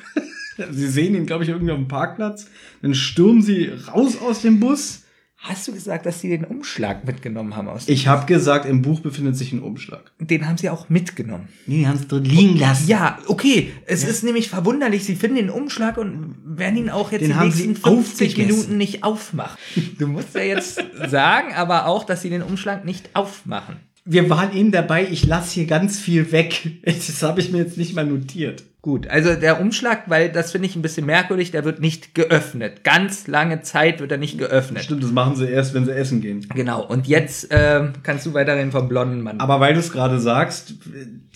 Sie 0.72 0.88
sehen 0.88 1.16
ihn, 1.16 1.26
glaube 1.26 1.44
ich, 1.44 1.50
irgendwie 1.50 1.72
auf 1.72 1.80
dem 1.80 1.88
Parkplatz. 1.88 2.48
Dann 2.82 2.94
stürmen 2.94 3.42
sie 3.42 3.72
raus 3.88 4.18
aus 4.22 4.42
dem 4.42 4.60
Bus. 4.60 5.04
Hast 5.46 5.68
du 5.68 5.74
gesagt, 5.74 6.06
dass 6.06 6.22
sie 6.22 6.30
den 6.30 6.46
Umschlag 6.46 7.06
mitgenommen 7.06 7.58
haben 7.58 7.68
aus 7.68 7.88
dem 7.88 7.94
Ich 7.94 8.08
habe 8.08 8.26
gesagt, 8.28 8.66
im 8.66 8.82
Buch 8.82 9.02
befindet 9.02 9.36
sich 9.36 9.52
ein 9.52 9.62
Umschlag. 9.62 10.14
Den 10.18 10.48
haben 10.48 10.58
sie 10.58 10.70
auch 10.70 10.88
mitgenommen. 10.88 11.50
Nee, 11.66 11.80
die 11.80 11.88
haben 11.88 11.98
es 11.98 12.08
drin 12.08 12.24
liegen 12.24 12.58
lassen. 12.58 12.88
Ja, 12.88 13.20
okay. 13.28 13.74
Es 13.86 14.06
ist 14.06 14.24
nämlich 14.24 14.48
verwunderlich, 14.48 15.04
sie 15.04 15.18
finden 15.18 15.36
den 15.36 15.50
Umschlag 15.50 15.98
und 15.98 16.38
werden 16.46 16.78
ihn 16.78 16.90
auch 16.90 17.12
jetzt 17.12 17.24
Den 17.24 17.34
die 17.34 17.38
nächsten 17.44 17.76
sie 17.76 17.82
50 17.82 18.30
aufgegessen. 18.30 18.48
Minuten 18.48 18.78
nicht 18.78 19.04
aufmachen. 19.04 19.58
Du 20.00 20.08
musst 20.08 20.34
ja 20.34 20.44
jetzt 20.44 20.82
sagen, 21.10 21.54
aber 21.54 21.88
auch, 21.88 22.06
dass 22.06 22.22
sie 22.22 22.30
den 22.30 22.42
Umschlag 22.42 22.86
nicht 22.86 23.10
aufmachen. 23.14 23.76
Wir 24.06 24.30
waren 24.30 24.56
eben 24.56 24.72
dabei, 24.72 25.06
ich 25.10 25.26
lasse 25.26 25.56
hier 25.56 25.66
ganz 25.66 26.00
viel 26.00 26.32
weg. 26.32 26.72
Das 26.86 27.22
habe 27.22 27.42
ich 27.42 27.52
mir 27.52 27.58
jetzt 27.58 27.78
nicht 27.78 27.96
mal 27.96 28.06
notiert. 28.06 28.64
Gut, 28.84 29.08
also 29.08 29.34
der 29.36 29.62
Umschlag, 29.62 30.10
weil 30.10 30.30
das 30.30 30.52
finde 30.52 30.68
ich 30.68 30.76
ein 30.76 30.82
bisschen 30.82 31.06
merkwürdig, 31.06 31.52
der 31.52 31.64
wird 31.64 31.80
nicht 31.80 32.14
geöffnet. 32.14 32.84
Ganz 32.84 33.28
lange 33.28 33.62
Zeit 33.62 34.02
wird 34.02 34.12
er 34.12 34.18
nicht 34.18 34.38
geöffnet. 34.38 34.84
Stimmt, 34.84 35.04
das 35.04 35.14
machen 35.14 35.38
sie 35.38 35.48
erst, 35.48 35.74
wenn 35.74 35.86
sie 35.86 35.96
essen 35.96 36.20
gehen. 36.20 36.46
Genau, 36.54 36.86
und 36.86 37.08
jetzt 37.08 37.48
ähm, 37.52 37.94
kannst 38.04 38.26
du 38.26 38.34
weiterhin 38.34 38.74
vom 38.74 38.90
blonden 38.90 39.22
Mann. 39.22 39.40
Aber 39.40 39.62
weil 39.62 39.74
du 39.74 39.80
es 39.80 39.94
gerade 39.94 40.20
sagst, 40.20 40.74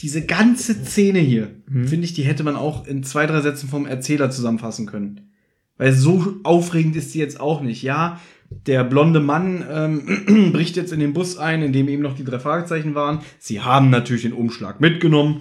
diese 0.02 0.26
ganze 0.26 0.74
Szene 0.74 1.20
hier, 1.20 1.48
finde 1.72 2.04
ich, 2.04 2.14
die 2.14 2.24
hätte 2.24 2.43
man 2.43 2.58
auch 2.58 2.86
in 2.86 3.04
zwei, 3.04 3.26
drei 3.26 3.39
Sätzen 3.39 3.70
vom 3.70 3.86
Erzähler 3.86 4.30
zusammenfassen 4.30 4.86
können. 4.86 5.32
Weil 5.78 5.93
so 5.93 6.34
aufregend 6.43 6.98
ist 6.98 7.14
sie 7.14 7.20
jetzt 7.20 7.39
auch 7.39 7.62
nicht. 7.62 7.82
Ja, 7.82 8.20
der 8.50 8.84
blonde 8.84 9.22
Mann 9.22 9.64
ähm, 9.72 10.52
bricht 10.52 10.76
jetzt 10.76 10.91
in 10.91 11.00
den 11.00 11.14
Bus 11.14 11.38
ein, 11.38 11.62
in 11.62 11.72
dem 11.72 11.88
eben 11.88 12.04
noch 12.04 12.18
die 12.18 12.26
drei 12.26 12.39
Fragezeichen 12.39 12.93
waren. 12.93 13.20
Sie 13.39 13.62
haben 13.62 13.89
natürlich 13.89 14.24
den 14.24 14.34
Umschlag 14.34 14.82
mitgenommen. 14.82 15.39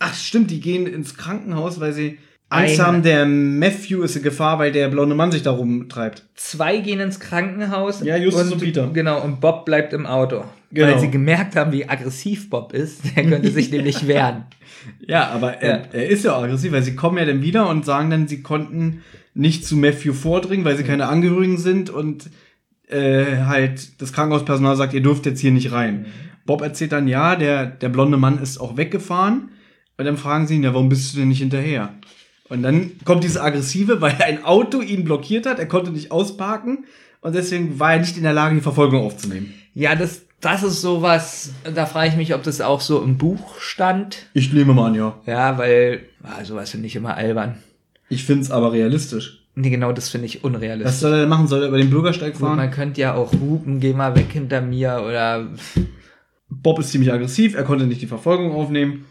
Ach, 0.00 0.14
stimmt, 0.14 0.50
die 0.50 0.60
gehen 0.60 0.86
ins 0.86 1.14
Krankenhaus, 1.16 1.78
weil 1.78 1.92
sie 1.92 2.18
Angst 2.48 2.80
haben, 2.80 3.04
der 3.04 3.26
Matthew 3.26 4.02
ist 4.02 4.16
in 4.16 4.22
Gefahr, 4.24 4.58
weil 4.58 4.72
der 4.72 4.88
blonde 4.88 5.14
Mann 5.14 5.30
sich 5.30 5.42
da 5.42 5.52
rumtreibt. 5.52 6.24
Zwei 6.34 6.78
gehen 6.78 6.98
ins 6.98 7.20
Krankenhaus. 7.20 8.02
Ja, 8.02 8.16
Justus 8.16 8.50
und 8.50 8.60
Peter. 8.60 8.90
Genau, 8.92 9.22
und 9.22 9.40
Bob 9.40 9.64
bleibt 9.64 9.92
im 9.92 10.04
Auto. 10.06 10.42
Genau. 10.72 10.88
Weil 10.88 10.98
sie 10.98 11.10
gemerkt 11.10 11.54
haben, 11.54 11.70
wie 11.70 11.88
aggressiv 11.88 12.50
Bob 12.50 12.72
ist. 12.72 13.02
Der 13.16 13.24
könnte 13.24 13.52
sich 13.52 13.70
nämlich 13.70 14.06
wehren. 14.08 14.46
Ja, 15.06 15.28
aber 15.28 15.58
er, 15.62 15.70
Ja. 15.78 15.82
er 15.92 16.08
ist 16.08 16.24
ja 16.24 16.34
auch 16.34 16.42
aggressiv, 16.42 16.72
weil 16.72 16.82
sie 16.82 16.96
kommen 16.96 17.18
ja 17.18 17.24
dann 17.24 17.42
wieder 17.42 17.68
und 17.68 17.84
sagen 17.84 18.10
dann, 18.10 18.26
sie 18.26 18.42
konnten 18.42 19.02
nicht 19.34 19.64
zu 19.64 19.76
Matthew 19.76 20.12
vordringen, 20.12 20.64
weil 20.64 20.76
sie 20.76 20.82
keine 20.84 21.06
Angehörigen 21.06 21.58
sind 21.58 21.88
und 21.90 22.30
äh, 22.88 23.42
halt 23.44 24.00
das 24.02 24.12
Krankenhauspersonal 24.12 24.74
sagt, 24.76 24.92
ihr 24.94 25.02
dürft 25.02 25.24
jetzt 25.26 25.38
hier 25.40 25.52
nicht 25.52 25.70
rein. 25.70 26.06
Bob 26.46 26.62
erzählt 26.62 26.90
dann, 26.90 27.06
ja, 27.06 27.36
der, 27.36 27.66
der 27.66 27.90
blonde 27.90 28.16
Mann 28.16 28.42
ist 28.42 28.58
auch 28.58 28.76
weggefahren. 28.76 29.50
Und 30.00 30.06
dann 30.06 30.16
fragen 30.16 30.46
sie 30.46 30.54
ihn, 30.54 30.62
ja, 30.62 30.72
warum 30.72 30.88
bist 30.88 31.12
du 31.12 31.18
denn 31.18 31.28
nicht 31.28 31.40
hinterher? 31.40 31.90
Und 32.48 32.62
dann 32.62 32.92
kommt 33.04 33.22
dieses 33.22 33.36
Aggressive, 33.36 34.00
weil 34.00 34.16
ein 34.22 34.42
Auto 34.46 34.80
ihn 34.80 35.04
blockiert 35.04 35.44
hat, 35.44 35.58
er 35.58 35.66
konnte 35.66 35.90
nicht 35.90 36.10
ausparken 36.10 36.86
und 37.20 37.34
deswegen 37.34 37.78
war 37.78 37.92
er 37.92 37.98
nicht 37.98 38.16
in 38.16 38.22
der 38.22 38.32
Lage, 38.32 38.54
die 38.54 38.62
Verfolgung 38.62 39.02
aufzunehmen. 39.04 39.52
Ja, 39.74 39.94
das, 39.94 40.22
das 40.40 40.62
ist 40.62 40.80
sowas, 40.80 41.52
da 41.74 41.84
frage 41.84 42.08
ich 42.08 42.16
mich, 42.16 42.34
ob 42.34 42.42
das 42.44 42.62
auch 42.62 42.80
so 42.80 43.02
im 43.02 43.18
Buch 43.18 43.60
stand. 43.60 44.24
Ich 44.32 44.54
nehme 44.54 44.72
mal 44.72 44.86
an, 44.86 44.94
ja. 44.94 45.18
Ja, 45.26 45.58
weil, 45.58 46.00
ah, 46.22 46.42
sowas 46.46 46.70
finde 46.70 46.86
ich 46.86 46.96
immer 46.96 47.14
albern. 47.14 47.56
Ich 48.08 48.24
find's 48.24 48.50
aber 48.50 48.72
realistisch. 48.72 49.42
Nee, 49.54 49.68
genau, 49.68 49.92
das 49.92 50.08
finde 50.08 50.28
ich 50.28 50.36
Was 50.36 50.44
unrealistisch. 50.44 50.94
soll 50.96 51.12
er 51.12 51.20
denn 51.20 51.28
machen? 51.28 51.46
Soll 51.46 51.60
er 51.60 51.68
über 51.68 51.76
den 51.76 51.90
Bürgersteig 51.90 52.32
Gut, 52.32 52.40
fahren? 52.40 52.56
man 52.56 52.70
könnte 52.70 53.02
ja 53.02 53.12
auch 53.16 53.32
hupen, 53.34 53.80
geh 53.80 53.92
mal 53.92 54.16
weg 54.16 54.28
hinter 54.32 54.62
mir 54.62 55.04
oder 55.06 55.46
Bob 56.48 56.78
ist 56.78 56.88
ziemlich 56.90 57.12
aggressiv, 57.12 57.54
er 57.54 57.64
konnte 57.64 57.86
nicht 57.86 58.00
die 58.00 58.06
Verfolgung 58.06 58.52
aufnehmen. 58.52 59.04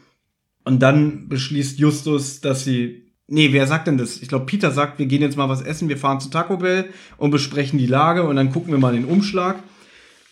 Und 0.64 0.80
dann 0.82 1.30
beschließt 1.30 1.80
Justus, 1.80 2.42
dass 2.42 2.64
sie. 2.64 3.06
Nee, 3.28 3.54
wer 3.54 3.68
sagt 3.68 3.86
denn 3.88 3.98
das? 4.00 4.22
Ich 4.22 4.28
glaube, 4.28 4.46
Peter 4.48 4.72
sagt, 4.72 4.98
wir 4.98 5.06
gehen 5.06 5.22
jetzt 5.22 5.38
mal 5.38 5.50
was 5.50 5.62
essen, 5.62 5.88
wir 5.88 5.98
fahren 5.98 6.20
zu 6.20 6.30
Taco 6.30 6.58
Bell 6.58 6.90
und 7.18 7.30
besprechen 7.30 7.78
die 7.78 7.86
Lage 7.86 8.24
und 8.24 8.36
dann 8.36 8.52
gucken 8.52 8.72
wir 8.72 8.80
mal 8.80 8.94
den 8.94 9.06
Umschlag. 9.06 9.62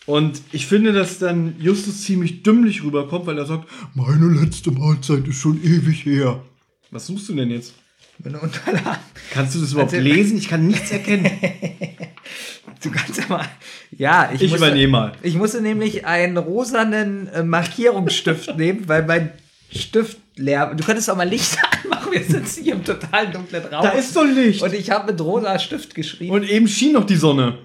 Und 0.04 0.40
ich 0.52 0.66
finde, 0.66 0.92
dass 0.92 1.18
dann 1.18 1.54
Justus 1.60 2.02
ziemlich 2.02 2.42
dümmlich 2.42 2.82
rüberkommt, 2.82 3.26
weil 3.26 3.38
er 3.38 3.46
sagt, 3.46 3.68
meine 3.94 4.26
letzte 4.40 4.72
Mahlzeit 4.72 5.28
ist 5.28 5.36
schon 5.36 5.62
ewig 5.62 6.04
her. 6.06 6.40
Was 6.90 7.06
suchst 7.06 7.28
du 7.28 7.34
denn 7.34 7.50
jetzt? 7.50 7.74
eine 8.24 8.40
Unterlage. 8.40 8.98
Kannst 9.32 9.54
du 9.54 9.60
das 9.60 9.70
überhaupt 9.72 9.92
Also- 9.94 10.02
lesen? 10.04 10.38
Ich 10.38 10.48
kann 10.48 10.66
nichts 10.66 10.90
erkennen. 10.90 11.30
Du 12.82 12.90
kannst 12.92 13.16
ja 13.18 13.24
mal. 13.28 13.44
Ja, 13.96 14.30
ich, 14.32 14.40
Ich 14.42 14.50
musste, 14.50 14.66
übernehme 14.66 14.92
mal. 14.92 15.12
Ich 15.22 15.34
musste 15.34 15.60
nämlich 15.60 16.06
einen 16.06 16.36
rosanen 16.36 17.26
äh, 17.28 17.42
Markierungsstift 17.42 18.56
nehmen, 18.56 18.86
weil 18.88 19.04
mein 19.04 19.30
Stift 19.70 20.18
leer. 20.36 20.74
Du 20.74 20.84
könntest 20.84 21.10
auch 21.10 21.16
mal 21.16 21.28
Licht 21.28 21.58
anmachen. 21.84 22.12
Wir 22.12 22.22
sitzen 22.22 22.64
hier 22.64 22.74
im 22.74 22.84
total 22.84 23.30
dunklen 23.30 23.64
Raum. 23.64 23.82
Da 23.82 23.90
ist 23.90 24.14
doch 24.16 24.24
Licht. 24.24 24.62
Und 24.62 24.72
ich 24.74 24.90
habe 24.90 25.12
mit 25.12 25.20
rosa 25.20 25.58
Stift 25.58 25.94
geschrieben. 25.94 26.32
Und 26.32 26.48
eben 26.48 26.68
schien 26.68 26.92
noch 26.92 27.04
die 27.04 27.16
Sonne. 27.16 27.58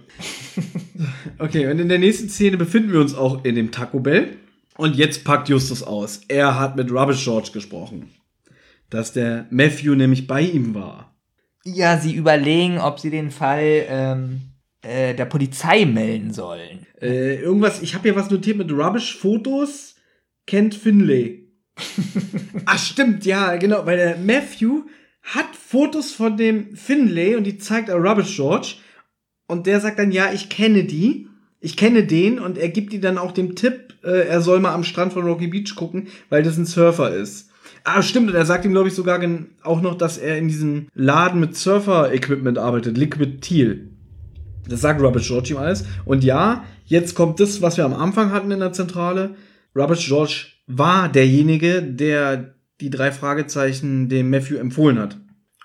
Okay, 1.40 1.68
und 1.72 1.80
in 1.80 1.90
der 1.90 2.00
nächsten 2.00 2.30
Szene 2.30 2.58
befinden 2.58 2.92
wir 2.94 3.00
uns 3.00 3.16
auch 3.16 3.44
in 3.44 3.56
dem 3.56 3.72
Taco 3.72 4.00
Bell. 4.00 4.38
Und 4.78 4.96
jetzt 4.96 5.24
packt 5.24 5.50
Justus 5.50 5.84
aus. 5.84 6.22
Er 6.28 6.60
hat 6.60 6.76
mit 6.76 6.92
Rubbish 6.92 7.24
George 7.24 7.50
gesprochen. 7.54 8.10
Dass 8.90 9.14
der 9.14 9.48
Matthew 9.50 9.96
nämlich 9.96 10.28
bei 10.28 10.42
ihm 10.42 10.74
war. 10.76 11.16
ja, 11.66 11.98
sie 11.98 12.14
überlegen, 12.14 12.80
ob 12.80 13.00
sie 13.00 13.10
den 13.10 13.32
Fall 13.32 13.86
ähm, 13.88 14.42
äh, 14.82 15.14
der 15.16 15.26
Polizei 15.26 15.86
melden 15.86 16.34
sollen. 16.34 16.86
Äh, 17.02 17.36
irgendwas, 17.42 17.82
ich 17.82 17.94
habe 17.96 18.04
hier 18.04 18.16
was 18.16 18.30
notiert 18.30 18.58
mit 18.58 18.72
Rubbish 18.72 19.18
Fotos. 19.18 19.96
Kennt 20.46 20.76
Finlay. 20.76 21.43
Ach, 22.66 22.78
stimmt, 22.78 23.26
ja, 23.26 23.56
genau, 23.56 23.86
weil 23.86 23.98
der 23.98 24.18
Matthew 24.18 24.84
hat 25.24 25.56
Fotos 25.56 26.12
von 26.12 26.38
dem 26.38 26.76
Finlay 26.76 27.36
und 27.36 27.46
die 27.46 27.58
zeigt 27.58 27.90
er 27.90 27.96
Rubbish 27.96 28.36
George. 28.36 28.76
und 29.48 29.68
der 29.68 29.80
sagt 29.80 30.00
dann, 30.00 30.12
ja, 30.12 30.32
ich 30.34 30.50
kenne 30.50 30.84
die, 30.84 31.28
ich 31.60 31.78
kenne 31.78 32.04
den 32.04 32.40
und 32.40 32.58
er 32.58 32.70
gibt 32.70 32.94
ihm 32.94 33.02
dann 33.02 33.18
auch 33.18 33.32
den 33.32 33.56
Tipp, 33.56 33.96
äh, 34.04 34.28
er 34.28 34.42
soll 34.42 34.60
mal 34.60 34.74
am 34.74 34.84
Strand 34.84 35.14
von 35.14 35.26
Rocky 35.26 35.48
Beach 35.48 35.76
gucken, 35.76 36.08
weil 36.30 36.44
das 36.44 36.58
ein 36.58 36.66
Surfer 36.66 37.16
ist. 37.16 37.50
Ah, 37.86 38.02
stimmt, 38.02 38.30
und 38.30 38.36
er 38.36 38.46
sagt 38.46 38.66
ihm, 38.66 38.72
glaube 38.72 38.90
ich, 38.90 38.96
sogar 38.96 39.20
auch 39.64 39.82
noch, 39.82 39.96
dass 39.96 40.18
er 40.18 40.38
in 40.38 40.48
diesem 40.48 40.88
Laden 40.94 41.40
mit 41.40 41.56
Surfer-Equipment 41.56 42.58
arbeitet, 42.58 42.98
Liquid 42.98 43.40
Teal. 43.42 43.88
Das 44.68 44.82
sagt 44.82 45.02
Rubbish 45.02 45.28
George 45.28 45.50
ihm 45.52 45.58
alles. 45.58 45.86
Und 46.06 46.24
ja, 46.24 46.64
jetzt 46.86 47.16
kommt 47.16 47.40
das, 47.40 47.62
was 47.62 47.78
wir 47.78 47.86
am 47.86 47.94
Anfang 47.94 48.32
hatten 48.32 48.52
in 48.52 48.60
der 48.60 48.72
Zentrale. 48.72 49.36
Rubbish 49.76 50.08
George 50.08 50.53
war 50.68 51.10
derjenige, 51.10 51.82
der 51.82 52.56
die 52.82 52.90
drei 52.90 53.12
Fragezeichen 53.12 54.10
dem 54.10 54.30
Matthew 54.30 54.58
empfohlen 54.58 55.00
hat. 55.00 55.18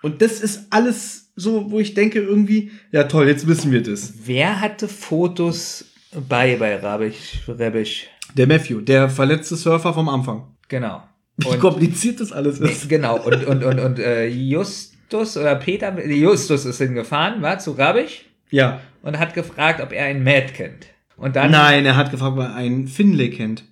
Und 0.03 0.23
das 0.23 0.41
ist 0.41 0.67
alles 0.71 1.33
so, 1.35 1.71
wo 1.71 1.79
ich 1.81 1.95
denke 1.95 2.21
irgendwie, 2.21 2.71
ja 2.93 3.05
toll, 3.05 3.27
jetzt 3.29 3.47
wissen 3.47 3.73
wir 3.73 3.83
das. 3.83 4.13
Wer 4.25 4.61
hatte 4.61 4.89
Fotos 4.89 5.85
bei 6.29 6.57
bei 6.57 6.77
Rabisch, 6.77 7.41
Rebisch? 7.49 8.07
Der 8.37 8.47
Matthew, 8.47 8.81
der 8.83 9.09
verletzte 9.09 9.57
Surfer 9.57 9.95
vom 9.95 10.09
Anfang. 10.09 10.57
Genau. 10.69 11.03
Wie 11.39 11.47
Und, 11.49 11.61
kompliziert 11.61 12.21
das 12.21 12.33
alles 12.33 12.59
ist. 12.61 12.89
genau. 12.89 13.21
Und, 13.25 13.45
und, 13.47 13.65
und, 13.65 13.79
und 13.81 13.99
äh, 13.99 14.27
Justus 14.29 15.37
oder 15.37 15.55
Peter, 15.57 16.05
Justus 16.07 16.65
ist 16.65 16.79
hingefahren, 16.79 17.41
war 17.43 17.59
zu 17.59 17.73
Rabisch 17.73 18.27
Ja. 18.51 18.81
und 19.03 19.19
hat 19.19 19.35
gefragt, 19.35 19.81
ob 19.81 19.93
er 19.93 20.05
einen 20.07 20.25
Matt 20.25 20.55
kennt. 20.55 20.87
Und 21.17 21.37
dann 21.37 21.51
Nein, 21.51 21.87
er 21.87 21.97
hat 21.97 22.11
gefragt, 22.11 22.33
ob 22.37 22.41
er 22.45 22.55
einen 22.55 22.87
Finlay 22.89 23.31
kennt. 23.31 23.65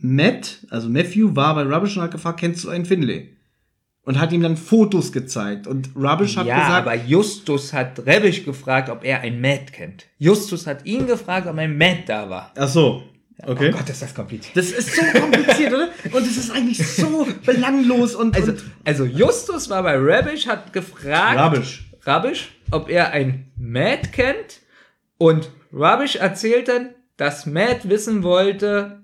Matt, 0.00 0.58
also 0.70 0.88
Matthew, 0.88 1.34
war 1.34 1.54
bei 1.54 1.62
Rubbish 1.62 1.96
und 1.96 2.02
hat 2.02 2.10
gefragt, 2.12 2.40
kennst 2.40 2.64
du 2.64 2.70
einen 2.70 2.84
Finlay? 2.84 3.30
Und 4.02 4.18
hat 4.18 4.32
ihm 4.32 4.40
dann 4.40 4.56
Fotos 4.56 5.12
gezeigt. 5.12 5.66
Und 5.66 5.90
Rubbish 5.94 6.36
hat 6.36 6.46
ja, 6.46 6.58
gesagt, 6.58 6.86
aber 6.86 6.94
Justus 6.94 7.74
hat 7.74 7.98
Rebisch 8.06 8.44
gefragt, 8.44 8.88
ob 8.88 9.04
er 9.04 9.20
einen 9.20 9.40
Matt 9.40 9.72
kennt. 9.72 10.06
Justus 10.18 10.66
hat 10.66 10.86
ihn 10.86 11.06
gefragt, 11.06 11.46
ob 11.46 11.58
ein 11.58 11.76
Matt 11.76 12.08
da 12.08 12.30
war. 12.30 12.52
ach 12.56 12.68
so, 12.68 13.02
okay. 13.42 13.70
Oh 13.70 13.76
Gott, 13.76 13.90
ist 13.90 14.00
das 14.00 14.14
kompliziert. 14.14 14.56
Das 14.56 14.70
ist 14.70 14.96
so 14.96 15.02
kompliziert, 15.20 15.74
oder? 15.74 15.88
Und 16.12 16.26
es 16.26 16.38
ist 16.38 16.50
eigentlich 16.50 16.86
so 16.86 17.26
belanglos 17.44 18.14
und, 18.14 18.34
Also, 18.34 18.52
und 18.52 18.64
also 18.84 19.04
Justus 19.04 19.68
war 19.68 19.82
bei 19.82 19.96
Rebisch, 19.98 20.46
hat 20.46 20.72
gefragt, 20.72 21.38
Rubbish. 21.38 21.84
Rabisch, 22.04 22.48
ob 22.70 22.88
er 22.88 23.10
ein 23.10 23.50
Matt 23.58 24.12
kennt. 24.12 24.62
Und 25.18 25.50
Rabisch 25.70 26.16
erzählt 26.16 26.68
dann, 26.68 26.94
dass 27.18 27.44
Matt 27.44 27.90
wissen 27.90 28.22
wollte, 28.22 29.02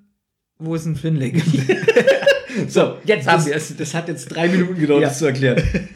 wo 0.58 0.74
es 0.74 0.84
ein 0.86 0.96
Finlay 0.96 1.30
gibt. 1.30 1.48
so, 2.68 2.98
jetzt 3.04 3.26
haben 3.26 3.44
wir 3.44 3.54
es. 3.56 3.76
Das 3.76 3.94
hat 3.94 4.08
jetzt 4.08 4.26
drei 4.26 4.48
Minuten 4.48 4.78
gedauert, 4.78 5.02
Ja. 5.02 5.08
das 5.08 5.18
zu 5.18 5.26
erklären. 5.26 5.62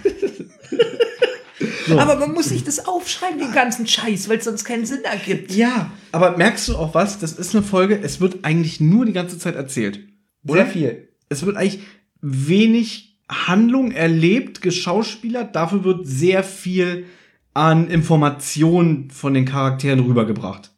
Aber 1.97 2.17
man 2.17 2.33
muss 2.33 2.47
sich 2.51 2.65
das 2.65 2.87
aufschreiben, 2.87 3.39
den 3.39 3.53
ganzen 3.53 3.87
Scheiß, 3.87 4.29
weil 4.29 4.39
es 4.39 4.45
sonst 4.45 4.65
keinen 4.65 4.85
Sinn 4.85 5.05
ergibt. 5.05 5.53
Ja, 5.55 5.91
aber 6.13 6.37
merkst 6.37 6.69
du 6.69 6.77
auch 6.77 6.95
was? 6.95 7.19
Das 7.19 7.33
ist 7.33 7.55
eine 7.55 7.65
Folge, 7.65 7.99
es 8.03 8.21
wird 8.21 8.45
eigentlich 8.45 8.79
nur 8.79 9.07
die 9.07 9.15
ganze 9.15 9.39
Zeit 9.39 9.55
erzählt. 9.57 10.01
Oder? 10.47 10.65
Sehr 10.65 10.67
viel. 10.67 11.09
Es 11.31 11.47
wird 11.47 11.57
eigentlich 11.57 11.81
wenig 12.21 13.19
Handlung 13.31 13.91
erlebt, 13.93 14.61
geschauspielert, 14.61 15.57
dafür 15.57 15.83
wird 15.85 16.07
sehr 16.07 16.43
viel 16.43 17.07
an 17.55 17.89
Informationen 17.89 19.11
von 19.11 19.33
den 19.35 19.47
Charakteren 19.47 20.01
rübergebracht. 20.01 20.71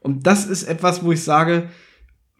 Und 0.00 0.26
das 0.26 0.46
ist 0.46 0.64
etwas, 0.64 1.04
wo 1.04 1.12
ich 1.12 1.22
sage, 1.22 1.68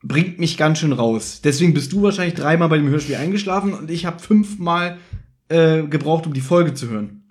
bringt 0.09 0.39
mich 0.39 0.57
ganz 0.57 0.79
schön 0.79 0.93
raus. 0.93 1.41
Deswegen 1.45 1.75
bist 1.75 1.93
du 1.93 2.03
wahrscheinlich 2.03 2.35
dreimal 2.35 2.69
bei 2.69 2.79
dem 2.79 2.89
Hörspiel 2.89 3.17
eingeschlafen 3.17 3.75
und 3.75 3.91
ich 3.91 4.07
habe 4.07 4.19
fünfmal 4.19 4.99
äh, 5.49 5.83
gebraucht, 5.83 6.27
um 6.27 6.33
die 6.33 6.41
Folge 6.41 6.75
zu 6.75 6.89
hören. 6.89 7.25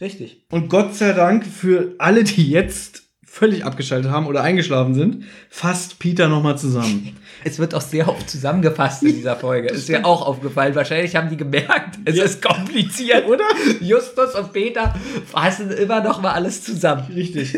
Richtig. 0.00 0.46
Und 0.50 0.68
Gott 0.68 0.94
sei 0.94 1.12
Dank 1.12 1.44
für 1.44 1.94
alle, 1.98 2.24
die 2.24 2.48
jetzt 2.48 3.09
völlig 3.32 3.64
abgeschaltet 3.64 4.10
haben 4.10 4.26
oder 4.26 4.42
eingeschlafen 4.42 4.96
sind, 4.96 5.24
fasst 5.50 6.00
Peter 6.00 6.28
nochmal 6.28 6.58
zusammen. 6.58 7.16
Es 7.42 7.58
wird 7.58 7.74
auch 7.74 7.80
sehr 7.80 8.06
oft 8.06 8.28
zusammengefasst 8.28 9.02
in 9.02 9.14
dieser 9.14 9.34
Folge. 9.34 9.68
Ist 9.68 9.88
mir 9.88 10.04
auch 10.04 10.26
aufgefallen. 10.26 10.74
Wahrscheinlich 10.74 11.16
haben 11.16 11.30
die 11.30 11.38
gemerkt, 11.38 11.98
es 12.04 12.18
ist 12.18 12.42
kompliziert, 12.42 13.26
oder? 13.26 13.44
Justus 13.80 14.34
und 14.34 14.52
Peter 14.52 14.94
fassen 15.24 15.70
immer 15.70 16.02
noch 16.02 16.20
mal 16.20 16.32
alles 16.32 16.62
zusammen. 16.62 17.04
Richtig. 17.14 17.56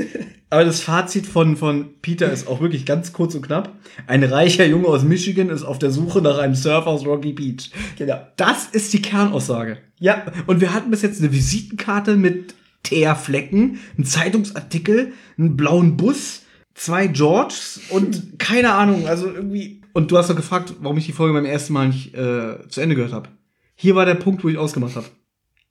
Aber 0.50 0.64
das 0.64 0.78
Fazit 0.78 1.26
von, 1.26 1.56
von 1.56 2.00
Peter 2.00 2.30
ist 2.30 2.46
auch 2.46 2.60
wirklich 2.60 2.86
ganz 2.86 3.12
kurz 3.12 3.34
und 3.34 3.42
knapp. 3.42 3.72
Ein 4.06 4.22
reicher 4.22 4.66
Junge 4.66 4.86
aus 4.86 5.02
Michigan 5.02 5.50
ist 5.50 5.64
auf 5.64 5.80
der 5.80 5.90
Suche 5.90 6.22
nach 6.22 6.38
einem 6.38 6.54
Surfer 6.54 6.86
aus 6.86 7.04
Rocky 7.04 7.32
Beach. 7.32 7.72
Genau. 7.98 8.24
Das 8.36 8.66
ist 8.66 8.92
die 8.92 9.02
Kernaussage. 9.02 9.78
Ja, 9.98 10.26
und 10.46 10.60
wir 10.60 10.72
hatten 10.72 10.92
bis 10.92 11.02
jetzt 11.02 11.20
eine 11.20 11.32
Visitenkarte 11.32 12.14
mit 12.14 12.54
Teerflecken, 12.82 13.78
einen 13.96 14.04
Zeitungsartikel, 14.04 15.12
einen 15.38 15.56
blauen 15.56 15.96
Bus, 15.96 16.42
zwei 16.74 17.06
Georges 17.06 17.80
und 17.90 18.38
keine 18.38 18.72
Ahnung, 18.72 19.06
also 19.06 19.26
irgendwie. 19.26 19.82
Und 19.92 20.10
du 20.10 20.18
hast 20.18 20.30
doch 20.30 20.36
gefragt, 20.36 20.74
warum 20.80 20.96
ich 20.98 21.06
die 21.06 21.12
Folge 21.12 21.34
beim 21.34 21.44
ersten 21.44 21.74
Mal 21.74 21.88
nicht 21.88 22.14
äh, 22.14 22.66
zu 22.68 22.80
Ende 22.80 22.94
gehört 22.94 23.12
habe. 23.12 23.28
Hier 23.74 23.94
war 23.94 24.06
der 24.06 24.14
Punkt, 24.14 24.42
wo 24.44 24.48
ich 24.48 24.58
ausgemacht 24.58 24.96
habe. 24.96 25.06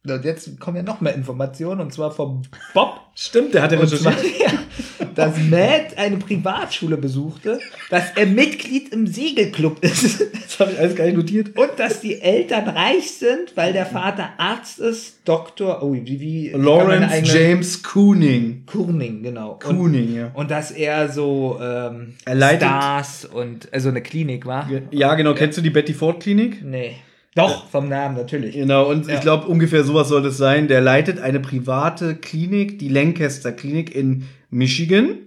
Und 0.03 0.25
jetzt 0.25 0.59
kommen 0.59 0.77
ja 0.77 0.83
noch 0.83 0.99
mehr 0.99 1.13
Informationen 1.13 1.79
und 1.79 1.93
zwar 1.93 2.09
vom 2.09 2.41
Bob. 2.73 3.01
Stimmt, 3.13 3.53
der 3.53 3.61
hat 3.61 3.71
ja 3.71 3.77
recherchiert. 3.79 4.15
ja, 4.39 5.05
dass 5.13 5.37
Matt 5.37 5.95
eine 5.95 6.17
Privatschule 6.17 6.97
besuchte, 6.97 7.59
dass 7.91 8.05
er 8.15 8.25
Mitglied 8.25 8.91
im 8.93 9.05
Segelclub 9.05 9.83
ist 9.83 10.21
Das 10.33 10.59
habe 10.59 10.71
ich 10.71 10.79
alles 10.79 10.95
gar 10.95 11.05
nicht 11.05 11.17
notiert. 11.17 11.55
und 11.55 11.69
dass 11.77 12.01
die 12.01 12.19
Eltern 12.19 12.67
reich 12.69 13.11
sind, 13.11 13.55
weil 13.55 13.73
der 13.73 13.85
Vater 13.85 14.29
Arzt 14.37 14.79
ist, 14.79 15.19
Doktor, 15.25 15.83
oh, 15.83 15.93
wie, 15.93 16.19
wie 16.19 16.49
Lawrence 16.49 17.07
eigene- 17.09 17.33
James 17.33 17.83
Cooning. 17.83 18.63
Kurning, 18.65 19.21
genau. 19.21 19.51
Und, 19.53 19.77
Cooning, 19.77 20.15
ja. 20.15 20.31
und 20.33 20.49
dass 20.49 20.71
er 20.71 21.09
so 21.09 21.59
ähm, 21.61 22.15
Er 22.25 22.57
Stars 22.57 23.25
und 23.25 23.71
also 23.71 23.89
eine 23.89 24.01
Klinik 24.01 24.47
war. 24.47 24.67
Ja, 24.89 25.13
genau. 25.13 25.35
Kennst 25.35 25.59
du 25.59 25.61
die 25.61 25.69
Betty 25.69 25.93
Ford 25.93 26.21
Klinik? 26.23 26.63
Nee. 26.63 26.95
Doch, 27.35 27.69
vom 27.69 27.87
Namen 27.87 28.15
natürlich. 28.15 28.55
Genau, 28.55 28.89
und 28.89 29.07
Ja. 29.07 29.15
ich 29.15 29.21
glaube, 29.21 29.47
ungefähr 29.47 29.83
sowas 29.83 30.09
soll 30.09 30.25
es 30.25 30.37
sein. 30.37 30.67
Der 30.67 30.81
leitet 30.81 31.19
eine 31.19 31.39
private 31.39 32.15
Klinik, 32.15 32.79
die 32.79 32.89
Lancaster 32.89 33.51
Klinik 33.53 33.95
in 33.95 34.25
Michigan. 34.49 35.17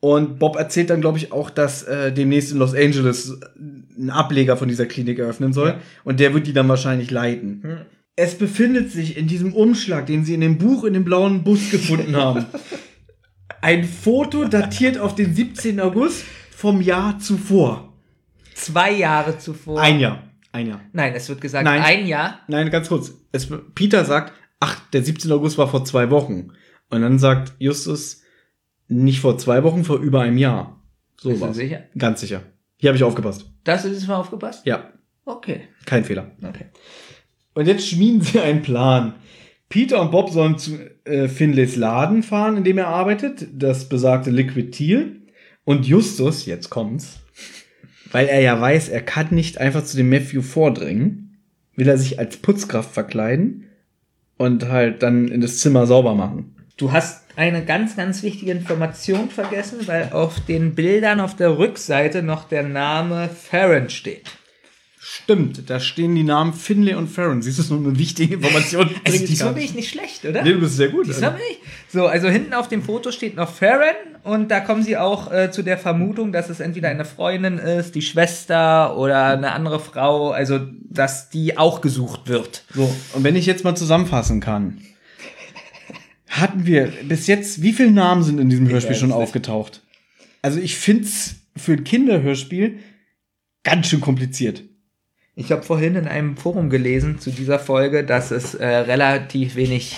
Und 0.00 0.38
Bob 0.38 0.56
erzählt 0.56 0.90
dann, 0.90 1.00
glaube 1.00 1.18
ich, 1.18 1.32
auch, 1.32 1.50
dass 1.50 1.82
äh, 1.82 2.12
demnächst 2.12 2.52
in 2.52 2.58
Los 2.58 2.74
Angeles 2.74 3.38
ein 3.98 4.10
Ableger 4.10 4.56
von 4.56 4.68
dieser 4.68 4.86
Klinik 4.86 5.18
eröffnen 5.18 5.52
soll. 5.52 5.68
Ja. 5.68 5.80
Und 6.04 6.20
der 6.20 6.32
wird 6.34 6.46
die 6.46 6.52
dann 6.52 6.68
wahrscheinlich 6.68 7.10
leiten. 7.10 7.60
Hm. 7.62 7.76
Es 8.16 8.36
befindet 8.36 8.90
sich 8.90 9.16
in 9.16 9.26
diesem 9.26 9.54
Umschlag, 9.54 10.06
den 10.06 10.24
sie 10.24 10.34
in 10.34 10.40
dem 10.42 10.58
Buch 10.58 10.84
in 10.84 10.92
dem 10.94 11.04
blauen 11.04 11.42
Bus 11.42 11.70
gefunden 11.70 12.16
haben, 12.16 12.44
ein 13.62 13.84
Foto 13.84 14.44
datiert 14.46 14.98
auf 14.98 15.14
den 15.14 15.34
17. 15.34 15.80
August 15.80 16.24
vom 16.50 16.80
Jahr 16.80 17.18
zuvor. 17.18 17.92
Zwei 18.54 18.92
Jahre 18.92 19.38
zuvor. 19.38 19.80
Ein 19.80 20.00
Jahr. 20.00 20.22
Ein 20.52 20.66
Jahr. 20.68 20.80
Nein, 20.92 21.12
es 21.14 21.28
wird 21.28 21.40
gesagt, 21.40 21.64
Nein. 21.64 21.82
ein 21.82 22.06
Jahr. 22.06 22.40
Nein, 22.48 22.70
ganz 22.70 22.88
kurz. 22.88 23.12
Es, 23.32 23.48
Peter 23.74 24.04
sagt, 24.04 24.32
ach, 24.58 24.80
der 24.92 25.02
17. 25.02 25.30
August 25.32 25.58
war 25.58 25.68
vor 25.68 25.84
zwei 25.84 26.10
Wochen. 26.10 26.52
Und 26.88 27.02
dann 27.02 27.18
sagt 27.18 27.52
Justus, 27.58 28.22
nicht 28.88 29.20
vor 29.20 29.38
zwei 29.38 29.62
Wochen, 29.62 29.84
vor 29.84 29.98
über 29.98 30.22
einem 30.22 30.38
Jahr. 30.38 30.80
So 31.16 31.30
Bist 31.30 31.42
du 31.42 31.52
sicher? 31.52 31.84
Ganz 31.96 32.20
sicher. 32.20 32.42
Hier 32.78 32.88
habe 32.88 32.96
ich 32.96 33.04
aufgepasst. 33.04 33.44
Das 33.64 33.84
ist 33.84 34.08
mal 34.08 34.16
aufgepasst? 34.16 34.66
Ja, 34.66 34.90
Okay. 35.24 35.68
kein 35.86 36.04
Fehler. 36.04 36.32
Okay. 36.42 36.66
Und 37.54 37.66
jetzt 37.66 37.86
schmieden 37.88 38.20
sie 38.22 38.40
einen 38.40 38.62
Plan. 38.62 39.14
Peter 39.68 40.00
und 40.00 40.10
Bob 40.10 40.30
sollen 40.30 40.58
zu 40.58 40.78
äh, 41.04 41.28
Finlays 41.28 41.76
Laden 41.76 42.24
fahren, 42.24 42.56
in 42.56 42.64
dem 42.64 42.78
er 42.78 42.88
arbeitet, 42.88 43.46
das 43.52 43.88
besagte 43.88 44.30
Liquid 44.30 44.70
Teal. 44.72 45.16
Und 45.64 45.86
Justus, 45.86 46.46
jetzt 46.46 46.70
kommt's, 46.70 47.20
weil 48.12 48.26
er 48.28 48.40
ja 48.40 48.60
weiß, 48.60 48.88
er 48.88 49.02
kann 49.02 49.28
nicht 49.30 49.58
einfach 49.58 49.84
zu 49.84 49.96
dem 49.96 50.10
Matthew 50.10 50.42
vordringen, 50.42 51.38
will 51.76 51.88
er 51.88 51.98
sich 51.98 52.18
als 52.18 52.36
Putzkraft 52.36 52.92
verkleiden 52.92 53.66
und 54.36 54.68
halt 54.68 55.02
dann 55.02 55.28
in 55.28 55.40
das 55.40 55.58
Zimmer 55.58 55.86
sauber 55.86 56.14
machen. 56.14 56.54
Du 56.76 56.92
hast 56.92 57.24
eine 57.36 57.64
ganz, 57.64 57.96
ganz 57.96 58.22
wichtige 58.22 58.52
Information 58.52 59.28
vergessen, 59.28 59.80
weil 59.86 60.10
auf 60.12 60.40
den 60.40 60.74
Bildern 60.74 61.20
auf 61.20 61.36
der 61.36 61.58
Rückseite 61.58 62.22
noch 62.22 62.48
der 62.48 62.62
Name 62.62 63.28
Farron 63.28 63.90
steht. 63.90 64.30
Stimmt, 65.02 65.70
da 65.70 65.80
stehen 65.80 66.14
die 66.14 66.24
Namen 66.24 66.52
Finlay 66.52 66.92
und 66.92 67.08
Farron. 67.08 67.40
Siehst 67.40 67.56
du, 67.56 67.62
das 67.62 67.70
ist 67.70 67.70
nur 67.70 67.88
eine 67.88 67.98
wichtige 67.98 68.34
Information. 68.34 68.90
Also 69.04 69.24
diesmal 69.24 69.54
bin 69.54 69.62
nicht. 69.62 69.70
ich 69.70 69.76
nicht 69.76 69.90
schlecht, 69.90 70.26
oder? 70.26 70.42
Nee, 70.42 70.52
du 70.52 70.60
bist 70.60 70.76
sehr 70.76 70.90
gut. 70.90 71.06
Diesmal 71.06 71.30
bin 71.30 71.40
ich. 71.50 71.58
So, 71.88 72.06
also 72.06 72.28
hinten 72.28 72.52
auf 72.52 72.68
dem 72.68 72.82
Foto 72.82 73.10
steht 73.10 73.34
noch 73.34 73.50
Farron 73.50 73.94
und 74.24 74.50
da 74.50 74.60
kommen 74.60 74.82
sie 74.82 74.98
auch 74.98 75.32
äh, 75.32 75.50
zu 75.50 75.62
der 75.62 75.78
Vermutung, 75.78 76.32
dass 76.32 76.50
es 76.50 76.60
entweder 76.60 76.90
eine 76.90 77.06
Freundin 77.06 77.56
ist, 77.56 77.94
die 77.94 78.02
Schwester 78.02 78.94
oder 78.98 79.28
eine 79.28 79.52
andere 79.52 79.80
Frau, 79.80 80.32
also 80.32 80.60
dass 80.82 81.30
die 81.30 81.56
auch 81.56 81.80
gesucht 81.80 82.28
wird. 82.28 82.64
So, 82.74 82.94
und 83.14 83.24
wenn 83.24 83.36
ich 83.36 83.46
jetzt 83.46 83.64
mal 83.64 83.74
zusammenfassen 83.74 84.40
kann, 84.40 84.82
hatten 86.28 86.66
wir 86.66 86.92
bis 87.04 87.26
jetzt, 87.26 87.62
wie 87.62 87.72
viele 87.72 87.90
Namen 87.90 88.22
sind 88.22 88.38
in 88.38 88.50
diesem 88.50 88.68
Hörspiel 88.68 88.96
schon 88.96 89.12
aufgetaucht? 89.12 89.80
Also 90.42 90.60
ich 90.60 90.76
find's 90.76 91.36
für 91.56 91.72
ein 91.72 91.84
Kinderhörspiel 91.84 92.80
ganz 93.62 93.88
schön 93.88 94.02
kompliziert. 94.02 94.64
Ich 95.40 95.50
habe 95.50 95.62
vorhin 95.62 95.96
in 95.96 96.06
einem 96.06 96.36
Forum 96.36 96.68
gelesen 96.68 97.18
zu 97.18 97.30
dieser 97.30 97.58
Folge, 97.58 98.04
dass 98.04 98.30
es 98.30 98.54
äh, 98.54 98.66
relativ 98.66 99.56
wenig, 99.56 99.96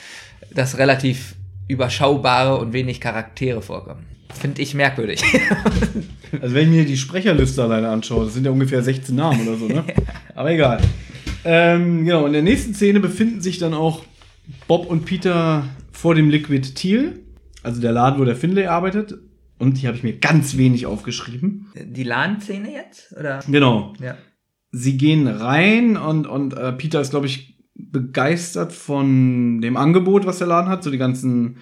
dass 0.52 0.78
relativ 0.78 1.36
überschaubare 1.68 2.58
und 2.58 2.72
wenig 2.72 3.00
Charaktere 3.00 3.62
vorkommen. 3.62 4.04
Finde 4.34 4.60
ich 4.60 4.74
merkwürdig. 4.74 5.22
Also 6.40 6.54
wenn 6.54 6.70
ich 6.70 6.78
mir 6.78 6.84
die 6.84 6.96
Sprecherliste 6.96 7.60
alleine 7.60 7.88
anschaue, 7.88 8.26
das 8.26 8.34
sind 8.34 8.46
ja 8.46 8.52
ungefähr 8.52 8.84
16 8.84 9.16
Namen 9.16 9.48
oder 9.48 9.56
so, 9.56 9.66
ne? 9.66 9.82
Aber 10.36 10.52
egal. 10.52 10.80
Ähm, 11.44 12.04
genau, 12.04 12.24
in 12.24 12.32
der 12.32 12.42
nächsten 12.42 12.72
Szene 12.72 13.00
befinden 13.00 13.40
sich 13.40 13.58
dann 13.58 13.74
auch 13.74 14.04
Bob 14.68 14.86
und 14.88 15.06
Peter 15.06 15.64
vor 15.90 16.14
dem 16.14 16.30
Liquid 16.30 16.72
Teal, 16.76 17.14
also 17.64 17.80
der 17.80 17.90
Laden, 17.90 18.20
wo 18.20 18.24
der 18.24 18.36
Finlay 18.36 18.66
arbeitet. 18.66 19.18
Und 19.58 19.78
hier 19.78 19.88
habe 19.88 19.98
ich 19.98 20.04
mir 20.04 20.18
ganz 20.18 20.56
wenig 20.56 20.86
aufgeschrieben. 20.86 21.66
Die 21.74 22.04
LAN-Szene 22.04 22.72
jetzt? 22.72 23.12
Oder? 23.18 23.40
Genau. 23.48 23.94
Ja. 24.00 24.16
Sie 24.72 24.96
gehen 24.96 25.26
rein 25.26 25.96
und, 25.96 26.26
und 26.26 26.54
äh, 26.54 26.72
Peter 26.72 27.00
ist, 27.00 27.10
glaube 27.10 27.26
ich, 27.26 27.58
begeistert 27.74 28.72
von 28.72 29.60
dem 29.60 29.76
Angebot, 29.76 30.26
was 30.26 30.38
der 30.38 30.46
Laden 30.46 30.70
hat, 30.70 30.84
so 30.84 30.90
die 30.90 30.98
ganzen 30.98 31.56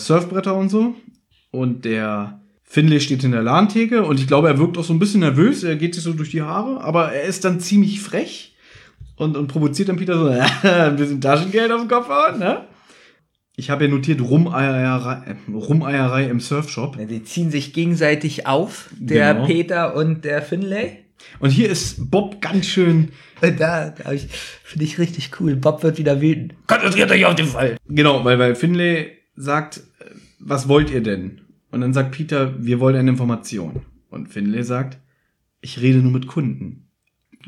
Surfbretter 0.00 0.54
und 0.56 0.68
so. 0.68 0.94
Und 1.50 1.84
der 1.84 2.40
Finlay 2.64 3.00
steht 3.00 3.24
in 3.24 3.32
der 3.32 3.42
Ladentheke 3.42 4.04
und 4.04 4.20
ich 4.20 4.26
glaube, 4.26 4.48
er 4.48 4.58
wirkt 4.58 4.78
auch 4.78 4.84
so 4.84 4.92
ein 4.92 4.98
bisschen 4.98 5.20
nervös, 5.20 5.64
er 5.64 5.76
geht 5.76 5.94
sich 5.94 6.04
so 6.04 6.12
durch 6.12 6.30
die 6.30 6.42
Haare, 6.42 6.82
aber 6.82 7.12
er 7.12 7.24
ist 7.24 7.44
dann 7.44 7.60
ziemlich 7.60 8.00
frech 8.00 8.54
und, 9.16 9.36
und 9.36 9.48
provoziert 9.48 9.88
dann 9.88 9.96
Peter 9.96 10.14
so, 10.14 10.28
ein 10.68 10.96
bisschen 10.96 11.20
Taschengeld 11.20 11.72
auf 11.72 11.80
dem 11.80 11.88
Kopf 11.88 12.08
hauen, 12.08 12.38
ne? 12.38 12.64
Ich 13.56 13.68
habe 13.68 13.84
ja 13.84 13.90
notiert 13.90 14.20
Rumeierei, 14.22 15.36
Rumeierei 15.52 16.24
im 16.30 16.40
Surfshop. 16.40 16.96
Ja, 16.98 17.04
Die 17.04 17.24
ziehen 17.24 17.50
sich 17.50 17.72
gegenseitig 17.74 18.46
auf, 18.46 18.88
der 18.98 19.34
Genau. 19.34 19.46
Peter 19.46 19.96
und 19.96 20.24
der 20.24 20.40
Finlay. 20.40 21.04
Und 21.38 21.50
hier 21.50 21.70
ist 21.70 22.10
Bob 22.10 22.40
ganz 22.40 22.66
schön, 22.66 23.10
da, 23.40 23.50
da 23.50 23.90
finde 24.64 24.84
ich 24.84 24.98
richtig 24.98 25.30
cool. 25.40 25.56
Bob 25.56 25.82
wird 25.82 25.98
wieder 25.98 26.20
wütend. 26.20 26.54
Konzentriert 26.66 27.10
euch 27.10 27.24
auf 27.24 27.34
den 27.34 27.46
Fall. 27.46 27.76
genau, 27.88 28.24
weil, 28.24 28.38
weil 28.38 28.54
Finlay 28.54 29.12
sagt, 29.36 29.78
äh, 29.78 30.10
was 30.38 30.68
wollt 30.68 30.90
ihr 30.90 31.02
denn? 31.02 31.40
Und 31.70 31.80
dann 31.80 31.94
sagt 31.94 32.12
Peter, 32.12 32.54
wir 32.58 32.80
wollen 32.80 32.96
eine 32.96 33.10
Information. 33.10 33.82
Und 34.10 34.28
Finlay 34.28 34.62
sagt, 34.62 34.98
ich 35.60 35.80
rede 35.80 35.98
nur 35.98 36.12
mit 36.12 36.26
Kunden. 36.26 36.88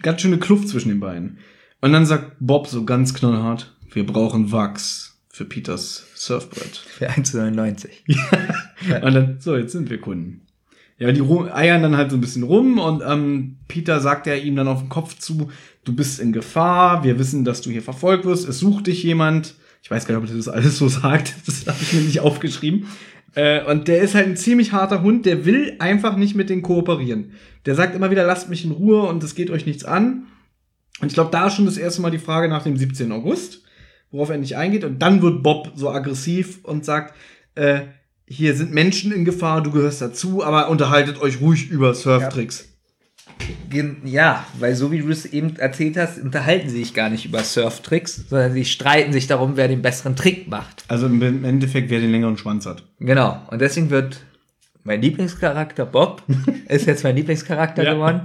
Ganz 0.01 0.22
schöne 0.22 0.39
Kluft 0.39 0.68
zwischen 0.68 0.89
den 0.89 1.01
beiden. 1.01 1.39
Und 1.80 1.93
dann 1.93 2.07
sagt 2.07 2.37
Bob 2.39 2.68
so 2.68 2.85
ganz 2.85 3.12
knallhart, 3.14 3.76
wir 3.93 4.07
brauchen 4.07 4.53
Wachs 4.53 5.20
für 5.28 5.45
Peters 5.45 6.07
Surfbrett. 6.14 6.76
Für 6.76 7.11
1,99. 7.11 7.89
Und 9.05 9.14
dann, 9.14 9.41
so, 9.41 9.57
jetzt 9.57 9.72
sind 9.72 9.91
wir 9.91 10.01
Kunden. 10.01 10.41
Ja, 10.99 11.11
die 11.11 11.22
eiern 11.53 11.82
dann 11.82 11.97
halt 11.97 12.11
so 12.11 12.16
ein 12.16 12.20
bisschen 12.20 12.45
rum 12.45 12.78
und 12.78 13.03
ähm, 13.07 13.57
Peter 13.66 14.01
sagt 14.01 14.26
ja 14.26 14.34
ihm 14.34 14.55
dann 14.55 14.68
auf 14.68 14.80
den 14.80 14.88
Kopf 14.88 15.18
zu, 15.18 15.51
du 15.84 15.95
bist 15.95 16.20
in 16.20 16.32
Gefahr, 16.32 17.03
wir 17.03 17.18
wissen, 17.18 17.45
dass 17.45 17.61
du 17.61 17.70
hier 17.70 17.82
verfolgt 17.82 18.24
wirst, 18.24 18.49
es 18.49 18.59
sucht 18.59 18.86
dich 18.86 19.03
jemand. 19.03 19.55
Ich 19.82 19.90
weiß 19.90 20.07
gar 20.07 20.14
nicht, 20.14 20.24
ob 20.24 20.30
er 20.30 20.36
das 20.36 20.49
alles 20.49 20.78
so 20.78 20.88
sagt, 20.88 21.34
das 21.47 21.66
habe 21.66 21.78
ich 21.80 21.93
mir 21.93 22.03
nicht 22.03 22.20
aufgeschrieben. 22.20 22.86
Äh, 23.34 23.64
und 23.64 23.88
der 23.88 24.03
ist 24.03 24.14
halt 24.14 24.26
ein 24.26 24.36
ziemlich 24.36 24.72
harter 24.72 25.03
Hund, 25.03 25.26
der 25.26 25.45
will 25.45 25.76
einfach 25.78 26.16
nicht 26.16 26.34
mit 26.34 26.51
denen 26.51 26.62
kooperieren. 26.62 27.32
Der 27.66 27.74
sagt 27.74 27.95
immer 27.95 28.11
wieder, 28.11 28.26
lasst 28.26 28.49
mich 28.49 28.64
in 28.64 28.72
Ruhe 28.72 29.03
und 29.03 29.24
es 29.24 29.34
geht 29.34 29.51
euch 29.51 29.66
nichts 29.66 29.84
an. 29.84 30.26
Und 31.01 31.09
ich 31.09 31.14
glaube, 31.14 31.30
da 31.30 31.47
ist 31.47 31.55
schon 31.55 31.66
das 31.66 31.78
erste 31.78 32.03
Mal 32.03 32.11
die 32.11 32.18
Frage 32.18 32.49
nach 32.49 32.62
dem 32.62 32.76
17. 32.76 33.11
August, 33.11 33.62
worauf 34.11 34.30
er 34.30 34.38
nicht 34.38 34.57
eingeht. 34.57 34.84
Und 34.84 35.01
dann 35.01 35.22
wird 35.22 35.43
Bob 35.43 35.72
so 35.74 35.90
aggressiv 35.90 36.61
und 36.62 36.84
sagt, 36.84 37.14
äh, 37.55 37.82
hier 38.27 38.55
sind 38.55 38.73
Menschen 38.73 39.12
in 39.12 39.25
Gefahr, 39.25 39.62
du 39.62 39.70
gehörst 39.70 40.01
dazu, 40.01 40.43
aber 40.45 40.68
unterhaltet 40.70 41.20
euch 41.20 41.41
ruhig 41.41 41.70
über 41.70 41.95
Surftricks. 41.95 42.68
Gen- 43.70 43.99
Ja, 44.05 44.47
weil 44.59 44.75
so 44.75 44.91
wie 44.93 44.99
du 45.01 45.09
es 45.09 45.27
eben 45.27 45.57
erzählt 45.57 45.97
hast, 45.97 46.18
unterhalten 46.18 46.68
sie 46.68 46.79
sich 46.79 46.95
gar 46.95 47.09
nicht 47.11 47.25
über 47.25 47.43
Surftricks, 47.43 48.25
sondern 48.29 48.53
sie 48.53 48.64
streiten 48.64 49.12
sich 49.12 49.27
darum, 49.27 49.57
wer 49.57 49.68
den 49.68 49.83
besseren 49.83 50.16
Trick 50.16 50.49
macht. 50.49 50.85
Also 50.89 51.07
im 51.07 51.45
Endeffekt, 51.45 51.91
wer 51.91 52.01
den 52.01 52.11
längeren 52.12 52.37
Schwanz 52.39 52.66
hat. 52.66 52.85
Genau. 53.01 53.41
Und 53.51 53.61
deswegen 53.61 53.91
wird 53.91 54.20
mein 54.85 55.01
Lieblingscharakter 55.03 55.87
Bob 55.87 56.23
ist 56.68 56.87
jetzt 56.87 57.05
mein 57.05 57.16
Lieblingscharakter 57.16 57.83
Ja. 57.85 57.95
geworden. 57.95 58.23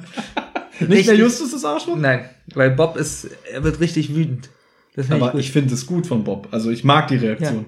Nicht 0.88 1.08
der 1.10 1.16
Justus 1.16 1.54
ist 1.54 1.66
Arschloch? 1.66 1.96
Nein, 1.98 2.26
weil 2.54 2.70
Bob 2.72 2.98
ist, 2.98 3.28
er 3.52 3.64
wird 3.64 3.80
richtig 3.80 4.14
wütend. 4.16 4.50
Das 4.96 5.10
Aber 5.12 5.34
ich 5.36 5.52
finde 5.52 5.74
es 5.74 5.86
gut 5.88 6.06
von 6.08 6.24
Bob. 6.24 6.48
Also 6.52 6.70
ich 6.72 6.84
mag 6.84 7.08
die 7.08 7.18
Reaktion. 7.18 7.66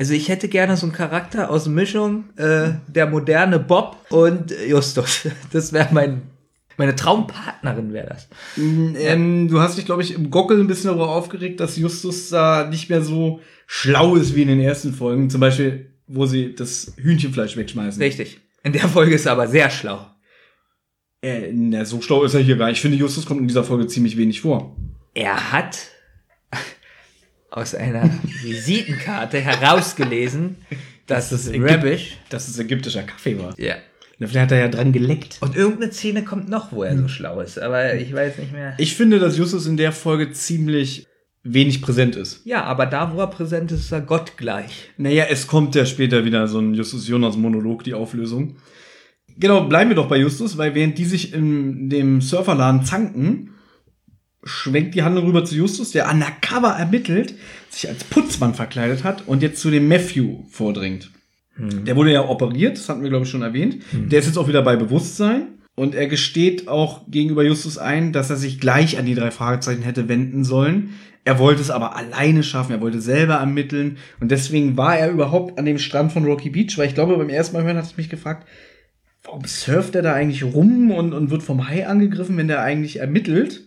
Also 0.00 0.14
ich 0.14 0.30
hätte 0.30 0.48
gerne 0.48 0.78
so 0.78 0.86
einen 0.86 0.94
Charakter 0.94 1.50
aus 1.50 1.68
Mischung 1.68 2.30
äh, 2.38 2.70
der 2.88 3.06
moderne 3.06 3.58
Bob 3.58 3.98
und 4.08 4.50
Justus. 4.66 5.28
Das 5.52 5.74
wäre 5.74 5.88
mein 5.92 6.22
meine 6.78 6.96
Traumpartnerin 6.96 7.92
wäre 7.92 8.06
das. 8.06 8.28
Ähm, 8.56 9.48
du 9.48 9.60
hast 9.60 9.76
dich, 9.76 9.84
glaube 9.84 10.00
ich, 10.00 10.14
im 10.14 10.30
Gockel 10.30 10.58
ein 10.58 10.68
bisschen 10.68 10.86
darüber 10.86 11.10
aufgeregt, 11.10 11.60
dass 11.60 11.76
Justus 11.76 12.30
da 12.30 12.66
nicht 12.66 12.88
mehr 12.88 13.02
so 13.02 13.40
schlau 13.66 14.16
ist 14.16 14.34
wie 14.34 14.40
in 14.40 14.48
den 14.48 14.60
ersten 14.60 14.94
Folgen. 14.94 15.28
Zum 15.28 15.42
Beispiel, 15.42 15.90
wo 16.06 16.24
sie 16.24 16.54
das 16.54 16.94
Hühnchenfleisch 16.96 17.58
wegschmeißen. 17.58 18.02
Richtig. 18.02 18.40
In 18.62 18.72
der 18.72 18.88
Folge 18.88 19.14
ist 19.14 19.26
er 19.26 19.32
aber 19.32 19.48
sehr 19.48 19.68
schlau. 19.68 20.06
Äh, 21.20 21.52
na, 21.52 21.84
so 21.84 22.00
schlau 22.00 22.24
ist 22.24 22.32
er 22.32 22.40
hier 22.40 22.56
gar 22.56 22.68
nicht. 22.68 22.76
Ich 22.76 22.82
finde, 22.82 22.96
Justus 22.96 23.26
kommt 23.26 23.42
in 23.42 23.48
dieser 23.48 23.64
Folge 23.64 23.86
ziemlich 23.86 24.16
wenig 24.16 24.40
vor. 24.40 24.74
Er 25.12 25.52
hat 25.52 25.76
aus 27.50 27.74
einer 27.74 28.08
Visitenkarte 28.42 29.40
herausgelesen, 29.40 30.56
dass 31.06 31.30
Das 31.30 31.46
es 31.46 31.60
Rabish. 31.60 32.16
Dass 32.28 32.48
es 32.48 32.58
ägyptischer 32.58 33.02
Kaffee 33.02 33.38
war. 33.38 33.58
Ja. 33.58 33.76
Na, 34.18 34.26
Vielleicht 34.26 34.42
hat 34.44 34.52
er 34.52 34.58
ja 34.58 34.68
dran 34.68 34.92
geleckt. 34.92 35.38
Und 35.40 35.56
irgendeine 35.56 35.92
Szene 35.92 36.24
kommt 36.24 36.48
noch, 36.48 36.72
wo 36.72 36.82
er 36.82 36.96
so 36.96 37.08
schlau 37.08 37.40
ist, 37.40 37.58
aber 37.58 37.94
ich 37.94 38.14
weiß 38.14 38.38
nicht 38.38 38.52
mehr. 38.52 38.74
Ich 38.78 38.94
finde, 38.94 39.18
dass 39.18 39.36
Justus 39.38 39.66
in 39.66 39.76
der 39.76 39.92
Folge 39.92 40.30
ziemlich 40.32 41.06
wenig 41.42 41.80
präsent 41.80 42.16
ist. 42.16 42.42
Ja, 42.44 42.64
aber 42.64 42.84
da, 42.86 43.14
wo 43.14 43.20
er 43.20 43.28
präsent 43.28 43.72
ist, 43.72 43.80
ist 43.80 43.92
er 43.92 44.02
gottgleich. 44.02 44.90
Naja, 44.98 45.24
es 45.30 45.46
kommt 45.46 45.74
ja 45.74 45.86
später 45.86 46.24
wieder 46.24 46.46
so 46.48 46.58
ein 46.58 46.74
Justus 46.74 47.08
Jonas 47.08 47.36
Monolog, 47.36 47.82
die 47.82 47.94
Auflösung. 47.94 48.56
Genau, 49.38 49.64
bleiben 49.64 49.90
wir 49.90 49.96
doch 49.96 50.08
bei 50.08 50.18
Justus, 50.18 50.58
weil 50.58 50.74
während 50.74 50.98
die 50.98 51.06
sich 51.06 51.32
in 51.32 51.88
dem 51.88 52.20
Surferladen 52.20 52.84
zanken, 52.84 53.54
schwenkt 54.42 54.94
die 54.94 55.02
Handlung 55.02 55.26
rüber 55.26 55.44
zu 55.44 55.54
Justus, 55.54 55.90
der 55.90 56.10
undercover 56.10 56.70
ermittelt, 56.70 57.34
sich 57.68 57.88
als 57.88 58.04
Putzmann 58.04 58.54
verkleidet 58.54 59.04
hat 59.04 59.28
und 59.28 59.42
jetzt 59.42 59.60
zu 59.60 59.70
dem 59.70 59.88
Matthew 59.88 60.44
vordringt. 60.50 61.10
Der 61.62 61.96
wurde 61.96 62.12
ja 62.12 62.26
operiert, 62.26 62.78
das 62.78 62.88
hatten 62.88 63.02
wir, 63.02 63.10
glaube 63.10 63.24
ich, 63.24 63.30
schon 63.30 63.42
erwähnt. 63.42 63.82
Der 63.92 64.20
ist 64.20 64.26
jetzt 64.26 64.38
auch 64.38 64.48
wieder 64.48 64.62
bei 64.62 64.76
Bewusstsein. 64.76 65.48
Und 65.76 65.94
er 65.94 66.08
gesteht 66.08 66.68
auch 66.68 67.02
gegenüber 67.08 67.42
Justus 67.42 67.78
ein, 67.78 68.12
dass 68.12 68.28
er 68.28 68.36
sich 68.36 68.60
gleich 68.60 68.98
an 68.98 69.06
die 69.06 69.14
drei 69.14 69.30
Fragezeichen 69.30 69.82
hätte 69.82 70.08
wenden 70.08 70.44
sollen. 70.44 70.90
Er 71.24 71.38
wollte 71.38 71.60
es 71.60 71.70
aber 71.70 71.96
alleine 71.96 72.42
schaffen, 72.42 72.72
er 72.72 72.80
wollte 72.80 73.00
selber 73.00 73.34
ermitteln. 73.34 73.98
Und 74.20 74.30
deswegen 74.30 74.76
war 74.76 74.98
er 74.98 75.10
überhaupt 75.10 75.58
an 75.58 75.64
dem 75.64 75.78
Strand 75.78 76.12
von 76.12 76.24
Rocky 76.24 76.50
Beach, 76.50 76.76
weil 76.76 76.88
ich 76.88 76.94
glaube, 76.94 77.16
beim 77.16 77.28
ersten 77.28 77.56
Mal 77.56 77.64
hören 77.64 77.76
hatte 77.76 77.88
ich 77.90 77.96
mich 77.96 78.10
gefragt, 78.10 78.46
warum 79.22 79.44
surft 79.44 79.94
er 79.94 80.02
da 80.02 80.12
eigentlich 80.12 80.44
rum 80.44 80.90
und, 80.90 81.12
und 81.12 81.30
wird 81.30 81.42
vom 81.42 81.68
Hai 81.68 81.86
angegriffen, 81.86 82.36
wenn 82.36 82.48
der 82.48 82.62
eigentlich 82.62 83.00
ermittelt 83.00 83.62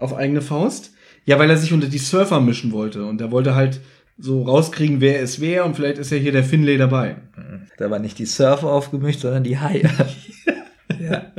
auf 0.00 0.16
eigene 0.16 0.42
Faust? 0.42 0.92
Ja, 1.24 1.38
weil 1.38 1.50
er 1.50 1.56
sich 1.56 1.72
unter 1.72 1.88
die 1.88 1.98
Surfer 1.98 2.40
mischen 2.40 2.72
wollte. 2.72 3.04
Und 3.04 3.20
er 3.20 3.30
wollte 3.30 3.54
halt 3.54 3.80
so 4.18 4.42
rauskriegen, 4.42 5.00
wer 5.00 5.22
es 5.22 5.40
wer. 5.40 5.64
Und 5.64 5.76
vielleicht 5.76 5.98
ist 5.98 6.10
ja 6.10 6.18
hier 6.18 6.32
der 6.32 6.44
Finlay 6.44 6.76
dabei. 6.76 7.16
Da 7.78 7.90
war 7.90 7.98
nicht 7.98 8.18
die 8.18 8.26
Surfer 8.26 8.68
aufgemischt, 8.68 9.20
sondern 9.20 9.44
die 9.44 9.58
Haie. 9.58 9.82
ja. 11.00 11.32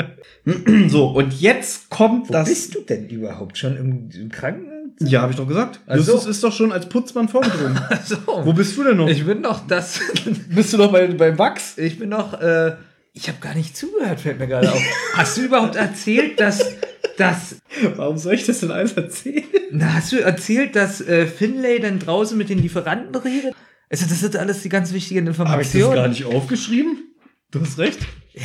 So, 0.88 1.08
und 1.08 1.40
jetzt 1.40 1.90
kommt 1.90 2.30
Wo 2.30 2.34
das. 2.34 2.50
bist 2.50 2.74
du 2.76 2.82
denn 2.82 3.08
überhaupt? 3.08 3.58
Schon 3.58 3.78
im, 3.78 4.10
im 4.12 4.30
Krankenhaus? 4.30 4.72
Ja, 5.00 5.22
habe 5.22 5.32
ich 5.32 5.38
doch 5.38 5.48
gesagt. 5.48 5.80
Ach 5.88 5.98
so. 5.98 6.14
Justus 6.14 6.26
ist 6.26 6.44
doch 6.44 6.52
schon 6.52 6.72
als 6.72 6.90
Putzmann 6.90 7.30
vorgedrungen. 7.30 7.80
So. 8.06 8.18
Wo 8.26 8.54
bist 8.54 8.76
du 8.78 8.84
denn 8.84 8.98
noch? 8.98 9.08
Ich 9.08 9.26
bin 9.26 9.42
noch 9.42 9.68
das. 9.68 10.00
bist 10.50 10.74
du 10.74 10.78
doch 10.78 10.92
bei, 10.92 11.08
beim 11.08 11.38
Wachs? 11.38 11.78
Ich 11.78 12.00
bin 12.00 12.10
noch. 12.10 12.40
Äh, 12.40 12.76
ich 13.14 13.28
habe 13.28 13.40
gar 13.40 13.54
nicht 13.56 13.76
zugehört, 13.76 14.20
fällt 14.20 14.40
mir 14.40 14.48
gerade 14.48 14.72
auf. 14.72 14.82
Hast 15.14 15.38
du 15.38 15.42
überhaupt 15.42 15.76
erzählt, 15.76 16.40
dass. 16.40 16.78
Dass 17.18 17.58
Warum 17.96 18.18
soll 18.18 18.34
ich 18.34 18.46
das 18.46 18.60
denn 18.60 18.72
alles 18.72 18.94
erzählen? 18.94 19.44
na, 19.72 19.94
hast 19.94 20.12
du 20.12 20.22
erzählt, 20.22 20.76
dass 20.76 21.02
äh, 21.02 21.26
Finlay 21.28 21.80
dann 21.80 22.00
draußen 22.00 22.38
mit 22.38 22.50
den 22.50 22.60
Lieferanten 22.60 23.16
redet? 23.16 23.54
Also, 23.90 24.06
das 24.08 24.22
sind 24.22 24.36
alles 24.38 24.62
die 24.62 24.70
ganz 24.70 24.94
wichtigen 24.94 25.28
Habe 25.38 25.62
ich 25.62 25.68
das 25.68 25.76
Informationen. 25.76 25.96
gar 25.96 26.08
nicht 26.08 26.26
aufgeschrieben? 26.26 27.14
Du 27.52 27.62
hast 27.62 27.78
recht. 27.78 28.00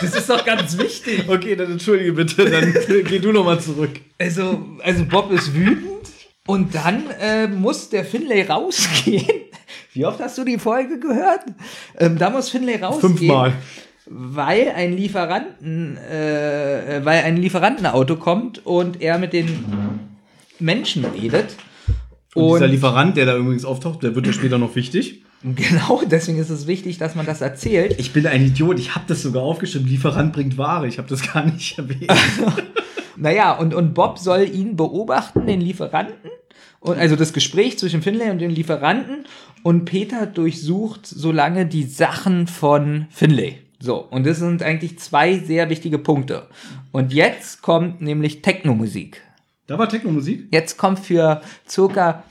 Das 0.00 0.16
ist 0.16 0.28
doch 0.28 0.44
ganz 0.44 0.76
wichtig. 0.78 1.28
Okay, 1.28 1.54
dann 1.54 1.70
entschuldige 1.70 2.12
bitte, 2.12 2.50
dann 2.50 2.74
geh 3.04 3.20
du 3.20 3.30
noch 3.30 3.44
mal 3.44 3.60
zurück. 3.60 4.00
Also, 4.18 4.66
also 4.82 5.04
Bob 5.04 5.30
ist 5.30 5.54
wütend 5.54 5.86
und 6.48 6.74
dann 6.74 7.04
äh, 7.20 7.46
muss 7.46 7.88
der 7.88 8.04
Finlay 8.04 8.42
rausgehen. 8.42 9.24
Wie 9.92 10.04
oft 10.04 10.18
hast 10.18 10.38
du 10.38 10.44
die 10.44 10.58
Folge 10.58 10.98
gehört? 10.98 11.44
Ähm, 11.98 12.18
da 12.18 12.30
muss 12.30 12.48
Finlay 12.48 12.82
rausgehen. 12.82 13.16
Fünfmal. 13.16 13.52
Weil 14.06 14.72
ein 14.74 14.96
Lieferanten, 14.96 15.96
äh, 15.96 16.98
äh, 16.98 17.04
weil 17.04 17.22
ein 17.22 17.36
Lieferantenauto 17.36 18.16
kommt 18.16 18.66
und 18.66 19.00
er 19.00 19.18
mit 19.18 19.32
den 19.32 19.48
Menschen 20.58 21.04
redet. 21.04 21.56
Und 22.34 22.54
dieser 22.54 22.64
Und 22.64 22.70
Lieferant, 22.70 23.16
der 23.16 23.26
da 23.26 23.36
übrigens 23.36 23.64
auftaucht, 23.64 24.02
der 24.02 24.14
wird 24.14 24.26
ja 24.26 24.32
später 24.32 24.58
noch 24.58 24.74
wichtig. 24.74 25.22
genau 25.42 26.02
deswegen 26.04 26.38
ist 26.38 26.50
es 26.50 26.66
wichtig, 26.66 26.98
dass 26.98 27.14
man 27.14 27.26
das 27.26 27.40
erzählt. 27.40 27.96
Ich 27.98 28.12
bin 28.12 28.26
ein 28.26 28.44
Idiot, 28.44 28.78
ich 28.78 28.94
habe 28.94 29.04
das 29.06 29.22
sogar 29.22 29.42
aufgeschrieben. 29.42 29.86
Lieferant 29.86 30.32
bringt 30.32 30.58
Ware, 30.58 30.86
ich 30.88 30.98
habe 30.98 31.08
das 31.08 31.32
gar 31.32 31.44
nicht 31.44 31.78
erwähnt. 31.78 32.12
Naja, 33.16 33.52
und, 33.52 33.74
und 33.74 33.94
Bob 33.94 34.18
soll 34.18 34.48
ihn 34.48 34.76
beobachten, 34.76 35.46
den 35.46 35.60
Lieferanten, 35.60 36.30
Und 36.80 36.98
also 36.98 37.14
das 37.14 37.32
Gespräch 37.32 37.78
zwischen 37.78 38.02
Finlay 38.02 38.30
und 38.30 38.40
dem 38.40 38.50
Lieferanten 38.50 39.26
und 39.62 39.84
Peter 39.84 40.26
durchsucht 40.26 41.06
solange 41.06 41.66
die 41.66 41.84
Sachen 41.84 42.48
von 42.48 43.06
Finlay. 43.10 43.61
So, 43.84 43.96
und 43.96 44.24
das 44.24 44.38
sind 44.38 44.62
eigentlich 44.62 45.00
zwei 45.00 45.40
sehr 45.40 45.68
wichtige 45.68 45.98
Punkte. 45.98 46.46
Und 46.92 47.12
jetzt 47.12 47.62
kommt 47.62 48.00
nämlich 48.00 48.40
Technomusik. 48.40 49.20
Da 49.66 49.76
war 49.76 49.88
Techno-Musik? 49.88 50.46
Jetzt 50.52 50.78
kommt 50.78 51.00
für 51.00 51.42
circa 51.68 52.22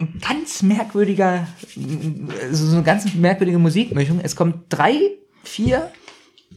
ein 0.00 0.20
ganz 0.20 0.64
merkwürdiger, 0.64 1.46
so 2.50 2.74
eine 2.74 2.82
ganz 2.82 3.14
merkwürdige 3.14 3.60
Musikmischung. 3.60 4.18
Es 4.20 4.34
kommt 4.34 4.64
drei, 4.68 4.98
vier 5.44 5.92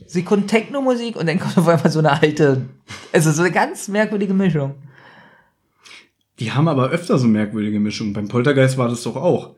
Sekunden 0.08 0.48
Techno-Musik 0.48 1.16
und 1.16 1.28
dann 1.28 1.40
kommt 1.40 1.56
auf 1.60 1.68
einmal 1.68 1.92
so 1.92 2.00
eine 2.00 2.20
alte, 2.20 2.66
also 3.12 3.32
so 3.32 3.44
eine 3.44 3.52
ganz 3.52 3.88
merkwürdige 3.88 4.34
Mischung. 4.34 4.74
Die 6.40 6.52
haben 6.52 6.68
aber 6.68 6.90
öfter 6.90 7.20
so 7.20 7.28
merkwürdige 7.28 7.80
Mischungen. 7.80 8.14
Beim 8.14 8.30
Poltergeist 8.30 8.80
war 8.80 8.90
das 8.90 9.04
doch 9.04 9.16
auch. 9.16 9.54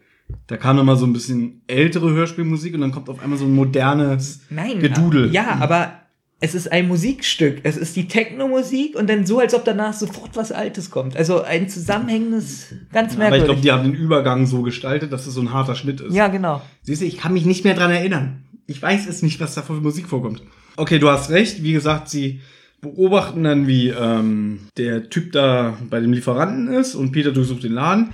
Da 0.47 0.57
kam 0.57 0.77
immer 0.79 0.95
so 0.95 1.05
ein 1.05 1.13
bisschen 1.13 1.61
ältere 1.67 2.11
Hörspielmusik 2.11 2.73
und 2.73 2.81
dann 2.81 2.91
kommt 2.91 3.09
auf 3.09 3.21
einmal 3.21 3.37
so 3.37 3.45
ein 3.45 3.53
modernes 3.53 4.41
Nein, 4.49 4.79
Gedudel. 4.79 5.31
Ja, 5.31 5.57
aber 5.59 5.93
es 6.39 6.53
ist 6.53 6.71
ein 6.71 6.87
Musikstück. 6.87 7.59
Es 7.63 7.77
ist 7.77 7.95
die 7.95 8.07
Techno-Musik 8.07 8.95
und 8.95 9.09
dann 9.09 9.25
so, 9.25 9.39
als 9.39 9.53
ob 9.53 9.65
danach 9.65 9.93
sofort 9.93 10.35
was 10.35 10.51
Altes 10.51 10.91
kommt. 10.91 11.15
Also 11.15 11.41
ein 11.43 11.69
zusammenhängendes, 11.69 12.73
ganz 12.91 13.13
aber 13.13 13.23
ich 13.25 13.29
merkwürdig. 13.29 13.45
glaube, 13.45 13.61
die 13.61 13.71
haben 13.71 13.83
den 13.83 13.93
Übergang 13.93 14.45
so 14.45 14.61
gestaltet, 14.61 15.11
dass 15.11 15.27
es 15.27 15.33
so 15.33 15.41
ein 15.41 15.53
harter 15.53 15.75
Schnitt 15.75 16.01
ist. 16.01 16.13
ja, 16.13 16.27
genau. 16.27 16.61
Siehst 16.81 17.01
du, 17.01 17.05
ich 17.05 17.17
kann 17.17 17.33
mich 17.33 17.45
nicht 17.45 17.63
mehr 17.63 17.73
dran 17.73 17.91
erinnern. 17.91 18.43
Ich 18.67 18.81
weiß 18.81 19.07
es 19.07 19.21
nicht, 19.21 19.39
was 19.39 19.55
da 19.55 19.61
für 19.61 19.73
Musik 19.73 20.07
vorkommt. 20.07 20.41
Okay, 20.75 20.99
du 20.99 21.09
hast 21.09 21.29
recht. 21.29 21.63
Wie 21.63 21.73
gesagt, 21.73 22.09
sie 22.09 22.41
beobachten 22.81 23.43
dann, 23.43 23.67
wie 23.67 23.89
ähm, 23.89 24.67
der 24.77 25.09
Typ 25.09 25.31
da 25.31 25.77
bei 25.89 25.99
dem 25.99 26.13
Lieferanten 26.13 26.67
ist 26.67 26.95
und 26.95 27.11
Peter 27.11 27.31
durchsucht 27.31 27.63
den 27.63 27.73
Laden. 27.73 28.09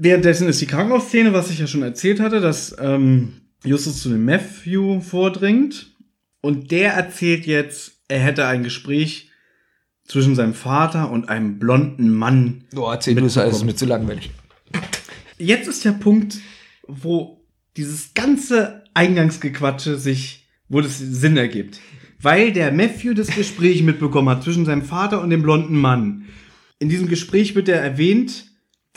Währenddessen 0.00 0.48
ist 0.48 0.60
die 0.60 0.66
Krankenhausszene, 0.66 1.32
was 1.32 1.50
ich 1.50 1.58
ja 1.58 1.66
schon 1.66 1.82
erzählt 1.82 2.20
hatte, 2.20 2.40
dass 2.40 2.76
ähm, 2.78 3.32
Justus 3.64 4.00
zu 4.00 4.10
dem 4.10 4.24
Matthew 4.24 5.00
vordringt 5.00 5.92
und 6.40 6.70
der 6.70 6.92
erzählt 6.92 7.46
jetzt, 7.46 8.00
er 8.06 8.20
hätte 8.20 8.46
ein 8.46 8.62
Gespräch 8.62 9.32
zwischen 10.04 10.36
seinem 10.36 10.54
Vater 10.54 11.10
und 11.10 11.28
einem 11.28 11.58
blonden 11.58 12.10
Mann 12.14 12.64
Oh, 12.76 12.88
erzähl 12.88 13.16
du 13.16 13.24
es, 13.24 13.36
es 13.36 13.56
ist 13.56 13.64
mir 13.64 13.74
zu 13.74 13.86
langweilig. 13.86 14.30
jetzt 15.36 15.66
ist 15.66 15.84
der 15.84 15.92
Punkt, 15.92 16.38
wo 16.86 17.44
dieses 17.76 18.14
ganze 18.14 18.84
Eingangsgequatsche 18.94 19.98
sich, 19.98 20.46
wo 20.68 20.80
das 20.80 20.98
Sinn 20.98 21.36
ergibt. 21.36 21.80
Weil 22.22 22.52
der 22.52 22.70
Matthew 22.70 23.14
das 23.14 23.34
Gespräch 23.34 23.82
mitbekommen 23.82 24.28
hat 24.28 24.44
zwischen 24.44 24.64
seinem 24.64 24.82
Vater 24.82 25.20
und 25.20 25.30
dem 25.30 25.42
blonden 25.42 25.76
Mann. 25.76 26.26
In 26.78 26.88
diesem 26.88 27.08
Gespräch 27.08 27.56
wird 27.56 27.68
er 27.68 27.80
erwähnt, 27.80 28.47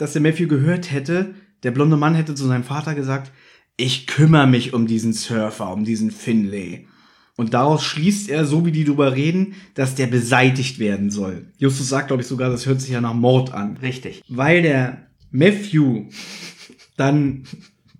dass 0.02 0.14
der 0.14 0.22
Matthew 0.22 0.48
gehört 0.48 0.90
hätte, 0.90 1.36
der 1.62 1.70
blonde 1.70 1.96
Mann 1.96 2.16
hätte 2.16 2.34
zu 2.34 2.44
seinem 2.44 2.64
Vater 2.64 2.96
gesagt, 2.96 3.30
ich 3.76 4.08
kümmere 4.08 4.48
mich 4.48 4.74
um 4.74 4.88
diesen 4.88 5.12
Surfer, 5.12 5.72
um 5.72 5.84
diesen 5.84 6.10
Finlay. 6.10 6.88
Und 7.36 7.54
daraus 7.54 7.84
schließt 7.84 8.28
er, 8.28 8.44
so 8.44 8.66
wie 8.66 8.72
die 8.72 8.82
drüber 8.82 9.14
reden, 9.14 9.54
dass 9.74 9.94
der 9.94 10.08
beseitigt 10.08 10.80
werden 10.80 11.10
soll. 11.10 11.52
Justus 11.56 11.88
sagt, 11.88 12.08
glaube 12.08 12.22
ich, 12.22 12.28
sogar, 12.28 12.50
das 12.50 12.66
hört 12.66 12.80
sich 12.80 12.90
ja 12.90 13.00
nach 13.00 13.14
Mord 13.14 13.54
an 13.54 13.76
Richtig. 13.76 14.24
weil 14.28 14.62
der 14.62 15.06
Matthew 15.30 16.06
dann 16.96 17.44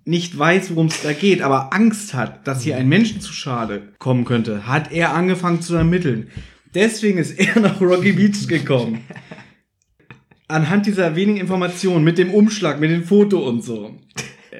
nicht 0.03 0.37
weiß, 0.37 0.71
worum 0.71 0.87
es 0.87 1.01
da 1.03 1.13
geht, 1.13 1.41
aber 1.41 1.73
Angst 1.73 2.13
hat, 2.13 2.45
dass 2.45 2.63
hier 2.63 2.75
ein 2.75 2.89
Menschen 2.89 3.21
zu 3.21 3.31
Schade 3.31 3.93
kommen 3.97 4.25
könnte, 4.25 4.67
hat 4.67 4.91
er 4.91 5.13
angefangen 5.13 5.61
zu 5.61 5.75
ermitteln. 5.75 6.27
Deswegen 6.75 7.17
ist 7.17 7.39
er 7.39 7.61
nach 7.61 7.79
Rocky 7.79 8.11
Beach 8.11 8.45
gekommen. 8.49 9.05
Anhand 10.47 10.85
dieser 10.85 11.15
wenigen 11.15 11.39
Informationen, 11.39 12.03
mit 12.03 12.17
dem 12.17 12.31
Umschlag, 12.33 12.79
mit 12.79 12.91
dem 12.91 13.03
Foto 13.03 13.47
und 13.47 13.63
so. 13.63 13.95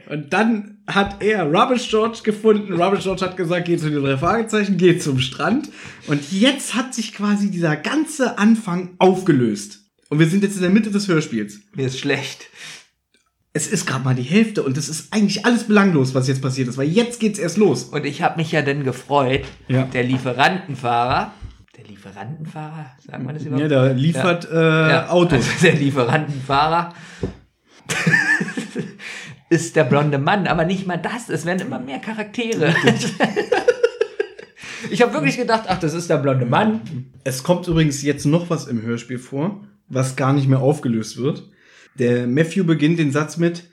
Und 0.10 0.34
dann 0.34 0.80
hat 0.88 1.22
er 1.22 1.44
Rubbish 1.46 1.90
George 1.90 2.20
gefunden. 2.24 2.74
Rubbish 2.74 3.04
George 3.04 3.22
hat 3.26 3.38
gesagt, 3.38 3.66
geh 3.66 3.78
zu 3.78 3.90
den 3.90 4.02
drei 4.04 4.18
Fragezeichen, 4.18 4.78
geh 4.78 4.98
zum 4.98 5.20
Strand. 5.20 5.70
Und 6.08 6.32
jetzt 6.32 6.74
hat 6.76 6.94
sich 6.94 7.14
quasi 7.14 7.52
dieser 7.52 7.76
ganze 7.76 8.38
Anfang 8.38 8.92
aufgelöst. 8.98 9.82
Und 10.10 10.20
wir 10.20 10.28
sind 10.28 10.44
jetzt 10.44 10.56
in 10.56 10.62
der 10.62 10.70
Mitte 10.72 10.92
des 10.92 11.08
Hörspiels 11.08 11.60
Mir 11.76 11.88
ist 11.88 12.00
schlecht. 12.00 12.48
es 13.54 13.68
ist 13.68 13.86
gerade 13.86 14.04
mal 14.04 14.16
die 14.16 14.24
Hälfte 14.24 14.64
und 14.64 14.78
es 14.78 14.90
ist 14.90 15.14
eigentlich 15.14 15.46
alles 15.46 15.66
belanglos, 15.66 16.16
was 16.16 16.28
jetzt 16.28 16.42
passiert 16.42 16.68
ist, 16.70 16.78
weil 16.78 16.90
jetzt 16.90 17.20
geht's 17.20 17.38
erst 17.40 17.58
los. 17.58 17.84
Und 17.86 18.04
ich 18.06 18.22
habe 18.24 18.38
mich 18.38 18.52
ja 18.52 18.62
dann 18.64 18.84
gefreut, 18.84 19.44
Ja. 19.68 19.84
der 19.84 20.04
Lieferantenfahrer, 20.04 21.34
der 21.84 21.90
Lieferantenfahrer, 21.92 22.86
sagt 23.06 23.24
man 23.24 23.36
das 23.36 23.44
überhaupt? 23.44 23.62
Ja, 23.62 23.68
der 23.68 23.94
liefert 23.94 24.50
Äh, 24.52 24.56
Ja, 24.90 25.10
Autos. 25.10 25.48
Also 25.50 25.66
der 25.66 25.76
Lieferantenfahrer 25.76 26.94
ist 29.50 29.76
der 29.76 29.84
blonde 29.84 30.18
Mann, 30.18 30.48
aber 30.48 30.66
nicht 30.66 30.88
mal 30.88 30.98
das. 30.98 31.30
Es 31.30 31.46
werden 31.46 31.68
immer 31.68 31.80
mehr 31.80 32.00
Charaktere. 32.00 32.74
ich 34.90 35.02
habe 35.02 35.14
wirklich 35.14 35.38
gedacht, 35.38 35.66
ach, 35.68 35.80
das 35.80 35.94
ist 35.94 36.10
der 36.10 36.18
blonde 36.18 36.46
Mann. 36.46 36.82
Es 37.24 37.44
kommt 37.44 37.68
übrigens 37.68 38.02
jetzt 38.02 38.26
noch 38.26 38.50
was 38.50 38.68
im 38.68 38.82
Hörspiel 38.82 39.20
vor, 39.20 39.64
was 39.88 40.16
gar 40.16 40.34
nicht 40.34 40.48
mehr 40.48 40.60
aufgelöst 40.60 41.18
wird. 41.18 41.50
Der 41.96 42.26
Matthew 42.28 42.64
beginnt 42.64 43.00
den 43.00 43.12
Satz 43.12 43.38
mit, 43.38 43.70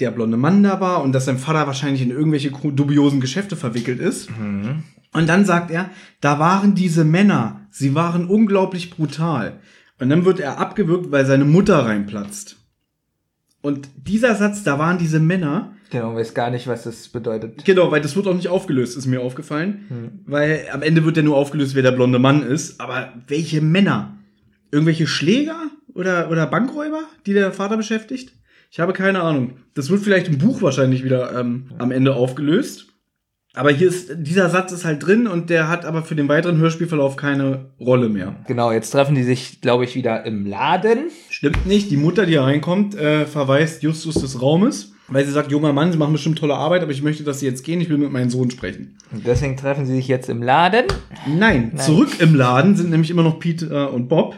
der 0.00 0.10
blonde 0.10 0.36
Mann 0.36 0.62
da 0.62 0.80
war 0.80 1.02
und 1.02 1.12
dass 1.12 1.24
sein 1.26 1.38
Vater 1.38 1.66
wahrscheinlich 1.66 2.02
in 2.02 2.10
irgendwelche 2.10 2.50
dubiosen 2.50 3.20
Geschäfte 3.20 3.56
verwickelt 3.56 3.98
ist. 4.00 4.28
Und 5.16 5.28
dann 5.28 5.46
sagt 5.46 5.70
er, 5.70 5.90
da 6.20 6.38
waren 6.38 6.74
diese 6.74 7.04
Männer, 7.04 7.66
sie 7.70 7.94
waren 7.94 8.26
unglaublich 8.26 8.90
brutal. 8.90 9.60
Und 9.98 10.10
dann 10.10 10.26
wird 10.26 10.40
er 10.40 10.58
abgewürgt, 10.58 11.10
weil 11.10 11.24
seine 11.24 11.46
Mutter 11.46 11.86
reinplatzt. 11.86 12.56
Und 13.62 13.88
dieser 13.96 14.34
Satz, 14.34 14.62
da 14.62 14.78
waren 14.78 14.98
diese 14.98 15.18
Männer, 15.18 15.72
Genau, 15.90 16.16
weiß 16.16 16.34
gar 16.34 16.50
nicht, 16.50 16.66
was 16.66 16.82
das 16.82 17.08
bedeutet. 17.08 17.64
Genau, 17.64 17.92
weil 17.92 18.00
das 18.00 18.16
wird 18.16 18.26
auch 18.26 18.34
nicht 18.34 18.48
aufgelöst, 18.48 18.96
ist 18.96 19.06
mir 19.06 19.20
aufgefallen. 19.20 20.20
Weil 20.26 20.66
am 20.72 20.82
Ende 20.82 21.04
wird 21.04 21.16
ja 21.16 21.22
nur 21.22 21.36
aufgelöst, 21.36 21.76
wer 21.76 21.82
der 21.84 21.92
blonde 21.92 22.18
Mann 22.18 22.42
ist. 22.42 22.80
Aber 22.80 23.12
welche 23.28 23.60
Männer? 23.60 24.18
Irgendwelche 24.72 25.06
Schläger 25.06 25.70
oder, 25.94 26.28
oder 26.30 26.46
Bankräuber, 26.48 27.04
die 27.24 27.34
der 27.34 27.52
Vater 27.52 27.76
beschäftigt? 27.76 28.32
Ich 28.70 28.80
habe 28.80 28.92
keine 28.92 29.22
Ahnung. 29.22 29.58
Das 29.74 29.88
wird 29.88 30.02
vielleicht 30.02 30.26
im 30.26 30.38
Buch 30.38 30.60
wahrscheinlich 30.60 31.04
wieder 31.04 31.38
ähm, 31.38 31.70
am 31.78 31.92
Ende 31.92 32.16
aufgelöst. 32.16 32.88
Aber 33.56 33.70
hier 33.70 33.88
ist, 33.88 34.10
dieser 34.18 34.50
Satz 34.50 34.70
ist 34.72 34.84
halt 34.84 35.04
drin 35.04 35.26
und 35.26 35.48
der 35.48 35.68
hat 35.68 35.86
aber 35.86 36.02
für 36.02 36.14
den 36.14 36.28
weiteren 36.28 36.58
Hörspielverlauf 36.58 37.16
keine 37.16 37.70
Rolle 37.80 38.10
mehr. 38.10 38.36
Genau, 38.46 38.70
jetzt 38.70 38.90
treffen 38.90 39.14
die 39.14 39.22
sich, 39.22 39.62
glaube 39.62 39.84
ich, 39.84 39.94
wieder 39.94 40.26
im 40.26 40.44
Laden. 40.44 41.10
Stimmt 41.30 41.66
nicht. 41.66 41.90
Die 41.90 41.96
Mutter, 41.96 42.26
die 42.26 42.32
hier 42.32 42.42
reinkommt, 42.42 42.94
äh, 42.94 43.24
verweist 43.24 43.82
Justus 43.82 44.16
des 44.16 44.42
Raumes, 44.42 44.92
weil 45.08 45.24
sie 45.24 45.32
sagt, 45.32 45.50
junger 45.50 45.72
Mann, 45.72 45.90
Sie 45.90 45.96
machen 45.96 46.12
bestimmt 46.12 46.38
tolle 46.38 46.54
Arbeit, 46.54 46.82
aber 46.82 46.92
ich 46.92 47.02
möchte, 47.02 47.24
dass 47.24 47.40
Sie 47.40 47.46
jetzt 47.46 47.64
gehen, 47.64 47.80
ich 47.80 47.88
will 47.88 47.96
mit 47.96 48.12
meinem 48.12 48.28
Sohn 48.28 48.50
sprechen. 48.50 48.98
Und 49.10 49.26
deswegen 49.26 49.56
treffen 49.56 49.86
sie 49.86 49.94
sich 49.94 50.08
jetzt 50.08 50.28
im 50.28 50.42
Laden. 50.42 50.84
Nein, 51.26 51.70
Nein. 51.72 51.78
zurück 51.78 52.10
im 52.18 52.34
Laden 52.34 52.76
sind 52.76 52.90
nämlich 52.90 53.10
immer 53.10 53.22
noch 53.22 53.38
Peter 53.38 53.90
und 53.90 54.08
Bob. 54.08 54.36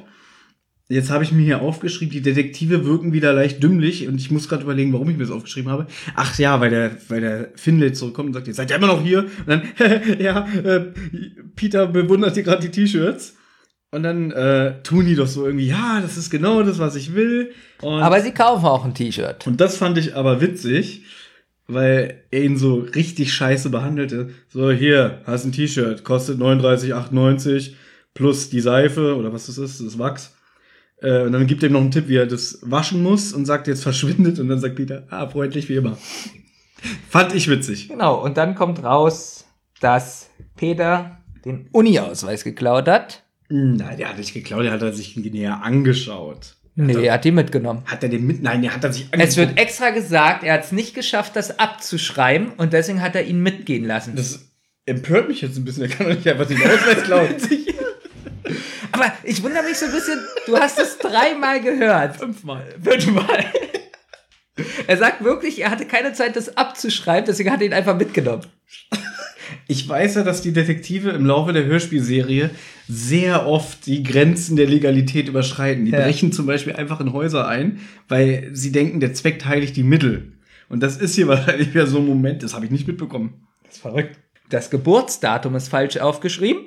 Jetzt 0.90 1.10
habe 1.10 1.22
ich 1.22 1.32
mir 1.32 1.42
hier 1.42 1.60
aufgeschrieben, 1.60 2.12
die 2.12 2.22
Detektive 2.22 2.86
wirken 2.86 3.12
wieder 3.12 3.34
leicht 3.34 3.62
dümmlich 3.62 4.08
und 4.08 4.16
ich 4.16 4.30
muss 4.30 4.48
gerade 4.48 4.62
überlegen, 4.62 4.94
warum 4.94 5.10
ich 5.10 5.18
mir 5.18 5.24
das 5.24 5.32
aufgeschrieben 5.32 5.70
habe. 5.70 5.86
Ach 6.14 6.38
ja, 6.38 6.60
weil 6.60 6.70
der, 6.70 6.96
weil 7.08 7.20
der 7.20 7.48
Finlay 7.56 7.92
zurückkommt 7.92 8.28
und 8.28 8.32
sagt, 8.32 8.48
ihr 8.48 8.54
seid 8.54 8.70
ja 8.70 8.76
immer 8.76 8.86
noch 8.86 9.02
hier. 9.02 9.24
Und 9.24 9.46
dann, 9.46 9.62
ja, 10.18 10.48
äh, 10.64 10.86
Peter 11.54 11.86
bewundert 11.86 12.34
hier 12.34 12.42
gerade 12.42 12.62
die 12.62 12.70
T-Shirts. 12.70 13.36
Und 13.90 14.02
dann 14.02 14.30
äh, 14.30 14.82
tun 14.82 15.04
die 15.04 15.14
doch 15.14 15.26
so 15.26 15.44
irgendwie, 15.46 15.66
ja, 15.66 16.00
das 16.00 16.16
ist 16.16 16.30
genau 16.30 16.62
das, 16.62 16.78
was 16.78 16.96
ich 16.96 17.14
will. 17.14 17.52
Und 17.82 18.02
Aber 18.02 18.20
sie 18.22 18.32
kaufen 18.32 18.64
auch 18.64 18.84
ein 18.86 18.94
T-Shirt. 18.94 19.46
und 19.46 19.60
das 19.60 19.76
fand 19.76 19.98
ich 19.98 20.14
aber 20.14 20.40
witzig, 20.40 21.02
weil 21.66 22.22
er 22.30 22.44
ihn 22.44 22.56
so 22.56 22.76
richtig 22.94 23.32
scheiße 23.34 23.68
behandelte. 23.68 24.30
So, 24.48 24.70
hier, 24.70 25.20
hast 25.26 25.44
ein 25.44 25.52
T-Shirt, 25.52 26.02
kostet 26.04 26.38
39,98 26.38 27.72
plus 28.14 28.48
die 28.48 28.60
Seife 28.60 29.16
oder 29.16 29.34
was 29.34 29.46
das 29.46 29.58
ist, 29.58 29.80
das 29.84 29.98
Wachs. 29.98 30.34
Äh, 31.00 31.22
und 31.22 31.32
dann 31.32 31.46
gibt 31.46 31.62
er 31.62 31.68
ihm 31.68 31.74
noch 31.74 31.80
einen 31.80 31.90
Tipp, 31.90 32.08
wie 32.08 32.16
er 32.16 32.26
das 32.26 32.58
waschen 32.62 33.02
muss 33.02 33.32
und 33.32 33.46
sagt, 33.46 33.66
jetzt 33.66 33.82
verschwindet. 33.82 34.38
Und 34.38 34.48
dann 34.48 34.60
sagt 34.60 34.76
Peter, 34.76 35.04
ah, 35.10 35.28
freundlich 35.28 35.68
wie 35.68 35.76
immer. 35.76 35.96
Fand 37.08 37.34
ich 37.34 37.48
witzig. 37.48 37.88
Genau, 37.88 38.22
und 38.22 38.36
dann 38.36 38.54
kommt 38.54 38.82
raus, 38.82 39.44
dass 39.80 40.30
Peter 40.56 41.18
den 41.44 41.68
Uni-Ausweis 41.72 42.44
geklaut 42.44 42.88
hat. 42.88 43.24
Nein, 43.48 43.96
der 43.96 44.10
hat 44.10 44.18
nicht 44.18 44.34
geklaut, 44.34 44.64
der 44.64 44.72
hat 44.72 44.82
er 44.82 44.92
sich 44.92 45.16
näher 45.16 45.62
angeschaut. 45.62 46.56
Nee, 46.74 47.06
er 47.06 47.14
hat 47.14 47.24
die 47.24 47.32
mitgenommen. 47.32 47.82
Hat 47.86 48.04
er 48.04 48.08
den 48.08 48.24
mit? 48.24 48.40
Nein, 48.40 48.62
der 48.62 48.72
hat 48.72 48.84
er 48.84 48.92
sich 48.92 49.08
Es 49.10 49.36
wird 49.36 49.58
extra 49.58 49.90
gesagt, 49.90 50.44
er 50.44 50.54
hat 50.54 50.64
es 50.64 50.70
nicht 50.70 50.94
geschafft, 50.94 51.34
das 51.34 51.58
abzuschreiben 51.58 52.50
und 52.56 52.72
deswegen 52.72 53.02
hat 53.02 53.16
er 53.16 53.24
ihn 53.24 53.42
mitgehen 53.42 53.84
lassen. 53.84 54.14
Das 54.14 54.52
empört 54.86 55.28
mich 55.28 55.40
jetzt 55.40 55.56
ein 55.56 55.64
bisschen, 55.64 55.84
er 55.84 55.88
kann 55.88 56.06
doch 56.06 56.14
nicht 56.14 56.28
einfach 56.28 56.46
den 56.46 56.58
Ausweis 56.58 57.02
klauen. 57.02 57.28
Aber 58.92 59.12
ich 59.22 59.42
wundere 59.42 59.62
mich 59.64 59.76
so 59.78 59.86
ein 59.86 59.92
bisschen, 59.92 60.18
du 60.46 60.56
hast 60.56 60.78
es 60.78 60.98
dreimal 60.98 61.60
gehört. 61.60 62.16
Fünfmal. 62.16 62.64
Fünfmal. 62.82 63.44
Er 64.86 64.96
sagt 64.96 65.22
wirklich, 65.22 65.60
er 65.60 65.70
hatte 65.70 65.86
keine 65.86 66.12
Zeit, 66.12 66.34
das 66.36 66.56
abzuschreiben, 66.56 67.26
deswegen 67.26 67.50
hat 67.50 67.60
er 67.60 67.66
ihn 67.66 67.72
einfach 67.72 67.96
mitgenommen. 67.96 68.42
Ich 69.66 69.88
weiß 69.88 70.16
ja, 70.16 70.22
dass 70.24 70.42
die 70.42 70.52
Detektive 70.52 71.10
im 71.10 71.26
Laufe 71.26 71.52
der 71.52 71.64
Hörspielserie 71.64 72.50
sehr 72.88 73.46
oft 73.46 73.86
die 73.86 74.02
Grenzen 74.02 74.56
der 74.56 74.66
Legalität 74.66 75.28
überschreiten. 75.28 75.84
Die 75.84 75.92
Ja. 75.92 76.00
brechen 76.00 76.32
zum 76.32 76.46
Beispiel 76.46 76.74
einfach 76.74 77.00
in 77.00 77.12
Häuser 77.12 77.46
ein, 77.46 77.80
weil 78.08 78.50
sie 78.52 78.72
denken, 78.72 79.00
der 79.00 79.14
Zweck 79.14 79.44
heiligt 79.44 79.76
die 79.76 79.82
Mittel. 79.82 80.32
Und 80.68 80.82
das 80.82 80.96
ist 80.96 81.14
hier 81.14 81.28
wahrscheinlich 81.28 81.72
wieder 81.72 81.86
so 81.86 81.98
ein 81.98 82.06
Moment, 82.06 82.42
das 82.42 82.54
habe 82.54 82.64
ich 82.64 82.70
nicht 82.70 82.86
mitbekommen. 82.86 83.46
Das 83.64 83.76
ist 83.76 83.82
verrückt. 83.82 84.18
Das 84.50 84.70
Geburtsdatum 84.70 85.54
ist 85.54 85.68
falsch 85.68 85.98
aufgeschrieben. 85.98 86.62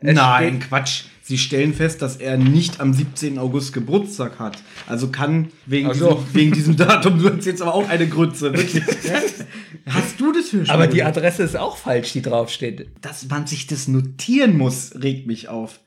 Es 0.00 0.14
Nein, 0.14 0.60
Quatsch. 0.60 1.04
Sie 1.26 1.38
stellen 1.38 1.72
fest, 1.72 2.02
dass 2.02 2.16
er 2.16 2.36
nicht 2.36 2.80
am 2.80 2.92
17. 2.92 3.38
August 3.38 3.72
Geburtstag 3.72 4.38
hat. 4.38 4.58
Also 4.86 5.08
kann 5.08 5.48
wegen, 5.64 5.88
Ach 5.90 5.94
so. 5.94 6.14
diesem, 6.16 6.34
wegen 6.34 6.52
diesem 6.52 6.76
Datum 6.76 7.22
wird 7.22 7.46
jetzt 7.46 7.62
aber 7.62 7.72
auch 7.72 7.88
eine 7.88 8.06
Grütze. 8.06 8.52
Wirklich. 8.52 8.82
Hast 9.86 10.20
du 10.20 10.32
das 10.32 10.52
Hörspiel? 10.52 10.70
Aber 10.70 10.86
die 10.86 11.02
Adresse 11.02 11.42
ist 11.42 11.56
auch 11.56 11.78
falsch, 11.78 12.12
die 12.12 12.20
draufsteht. 12.20 12.88
dass 13.00 13.26
man 13.30 13.46
sich 13.46 13.66
das 13.66 13.88
notieren 13.88 14.58
muss, 14.58 14.92
regt 15.02 15.26
mich 15.26 15.48
auf. 15.48 15.80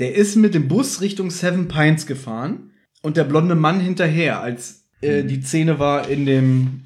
Der 0.00 0.16
ist 0.16 0.34
mit 0.34 0.54
dem 0.54 0.66
Bus 0.66 1.00
Richtung 1.00 1.30
Seven 1.30 1.68
Pines 1.68 2.06
gefahren 2.06 2.72
und 3.00 3.16
der 3.16 3.24
blonde 3.24 3.54
Mann 3.54 3.78
hinterher, 3.78 4.40
als 4.40 4.86
äh, 5.02 5.22
die 5.22 5.40
Szene 5.40 5.78
war 5.78 6.08
in 6.08 6.26
dem, 6.26 6.80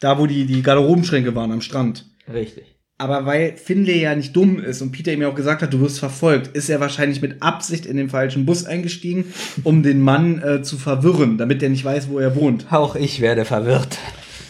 da 0.00 0.18
wo 0.18 0.26
die, 0.26 0.46
die 0.46 0.62
Garderobenschränke 0.62 1.34
waren 1.34 1.52
am 1.52 1.60
Strand. 1.60 2.06
Richtig. 2.32 2.77
Aber 3.00 3.26
weil 3.26 3.56
Finlay 3.56 4.00
ja 4.02 4.14
nicht 4.16 4.34
dumm 4.34 4.58
ist 4.58 4.82
und 4.82 4.90
Peter 4.90 5.12
ihm 5.12 5.22
ja 5.22 5.28
auch 5.28 5.34
gesagt 5.36 5.62
hat, 5.62 5.72
du 5.72 5.80
wirst 5.80 6.00
verfolgt, 6.00 6.56
ist 6.56 6.68
er 6.68 6.80
wahrscheinlich 6.80 7.22
mit 7.22 7.40
Absicht 7.42 7.86
in 7.86 7.96
den 7.96 8.10
falschen 8.10 8.44
Bus 8.44 8.64
eingestiegen, 8.64 9.32
um 9.62 9.82
den 9.84 10.00
Mann 10.00 10.42
äh, 10.42 10.62
zu 10.62 10.76
verwirren, 10.76 11.38
damit 11.38 11.62
der 11.62 11.68
nicht 11.68 11.84
weiß, 11.84 12.08
wo 12.08 12.18
er 12.18 12.34
wohnt. 12.34 12.72
Auch 12.72 12.96
ich 12.96 13.20
werde 13.20 13.44
verwirrt. 13.44 13.98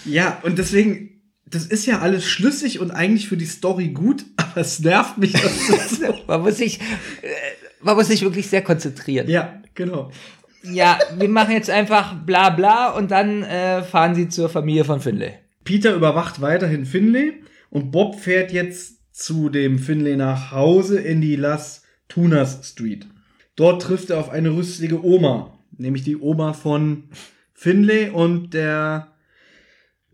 Ja, 0.06 0.38
und 0.44 0.58
deswegen, 0.58 1.20
das 1.44 1.66
ist 1.66 1.84
ja 1.84 1.98
alles 1.98 2.24
schlüssig 2.24 2.80
und 2.80 2.90
eigentlich 2.90 3.28
für 3.28 3.36
die 3.36 3.44
Story 3.44 3.88
gut, 3.88 4.24
aber 4.36 4.62
es 4.62 4.80
nervt 4.80 5.18
mich. 5.18 5.34
Man 6.26 6.40
muss 6.40 6.56
sich, 6.56 6.80
äh, 6.80 7.28
man 7.80 7.96
muss 7.96 8.08
sich 8.08 8.22
wirklich 8.22 8.48
sehr 8.48 8.62
konzentrieren. 8.62 9.28
Ja, 9.28 9.62
genau. 9.74 10.10
Ja, 10.64 10.98
wir 11.16 11.28
machen 11.28 11.52
jetzt 11.52 11.70
einfach 11.70 12.14
bla 12.24 12.50
bla 12.50 12.88
und 12.90 13.10
dann 13.10 13.44
äh, 13.44 13.82
fahren 13.82 14.16
sie 14.16 14.28
zur 14.28 14.48
Familie 14.48 14.84
von 14.84 15.00
Finlay. 15.00 15.34
Peter 15.64 15.94
überwacht 15.94 16.40
weiterhin 16.40 16.86
Finlay 16.86 17.34
und 17.70 17.90
Bob 17.90 18.18
fährt 18.18 18.52
jetzt 18.52 18.98
zu 19.12 19.48
dem 19.48 19.78
Finlay 19.78 20.16
nach 20.16 20.52
Hause 20.52 21.00
in 21.00 21.20
die 21.20 21.36
Las 21.36 21.82
Tunas 22.08 22.68
Street. 22.68 23.06
Dort 23.56 23.82
trifft 23.82 24.10
er 24.10 24.18
auf 24.18 24.30
eine 24.30 24.50
rüstige 24.50 25.04
Oma, 25.04 25.58
nämlich 25.76 26.04
die 26.04 26.16
Oma 26.16 26.52
von 26.52 27.04
Finlay 27.54 28.10
und 28.10 28.54
der 28.54 29.08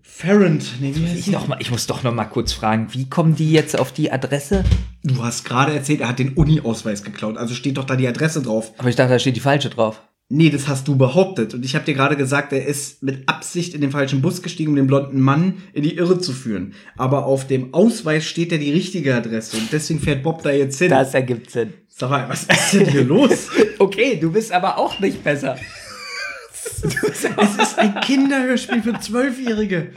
Ferrand. 0.00 0.80
Nee, 0.80 0.94
Ich, 1.14 1.26
noch 1.28 1.48
mal, 1.48 1.58
ich 1.60 1.70
muss 1.70 1.86
doch 1.86 2.02
noch 2.02 2.14
mal 2.14 2.24
kurz 2.24 2.52
fragen, 2.52 2.88
wie 2.92 3.08
kommen 3.08 3.36
die 3.36 3.52
jetzt 3.52 3.78
auf 3.78 3.92
die 3.92 4.10
Adresse? 4.10 4.64
Du 5.02 5.22
hast 5.22 5.44
gerade 5.44 5.74
erzählt, 5.74 6.00
er 6.00 6.08
hat 6.08 6.18
den 6.18 6.34
Uni-Ausweis 6.34 7.02
geklaut, 7.02 7.36
also 7.36 7.54
steht 7.54 7.76
doch 7.76 7.84
da 7.84 7.96
die 7.96 8.08
Adresse 8.08 8.40
drauf. 8.40 8.72
Aber 8.78 8.88
ich 8.88 8.96
dachte, 8.96 9.12
da 9.12 9.18
steht 9.18 9.36
die 9.36 9.40
falsche 9.40 9.70
drauf. 9.70 10.02
Nee, 10.34 10.50
das 10.50 10.66
hast 10.66 10.88
du 10.88 10.96
behauptet. 10.96 11.54
Und 11.54 11.64
ich 11.64 11.76
habe 11.76 11.84
dir 11.84 11.94
gerade 11.94 12.16
gesagt, 12.16 12.52
er 12.52 12.66
ist 12.66 13.04
mit 13.04 13.28
Absicht 13.28 13.72
in 13.72 13.80
den 13.80 13.92
falschen 13.92 14.20
Bus 14.20 14.42
gestiegen, 14.42 14.70
um 14.70 14.76
den 14.76 14.88
blonden 14.88 15.20
Mann 15.20 15.62
in 15.72 15.84
die 15.84 15.94
Irre 15.94 16.18
zu 16.18 16.32
führen. 16.32 16.74
Aber 16.96 17.26
auf 17.26 17.46
dem 17.46 17.72
Ausweis 17.72 18.24
steht 18.24 18.50
ja 18.50 18.58
die 18.58 18.72
richtige 18.72 19.14
Adresse. 19.14 19.56
Und 19.56 19.72
deswegen 19.72 20.00
fährt 20.00 20.24
Bob 20.24 20.42
da 20.42 20.50
jetzt 20.50 20.76
hin. 20.80 20.90
Das 20.90 21.14
ergibt 21.14 21.52
Sinn. 21.52 21.72
Sag 21.86 22.10
mal, 22.10 22.28
was 22.28 22.42
ist 22.42 22.72
denn 22.72 22.86
hier 22.86 23.04
los? 23.04 23.48
Okay, 23.78 24.18
du 24.20 24.32
bist 24.32 24.50
aber 24.50 24.78
auch 24.78 24.98
nicht 24.98 25.22
besser. 25.22 25.56
es 26.82 27.24
ist 27.24 27.78
ein 27.78 28.00
Kinderhörspiel 28.00 28.82
für 28.82 28.98
Zwölfjährige. 28.98 29.90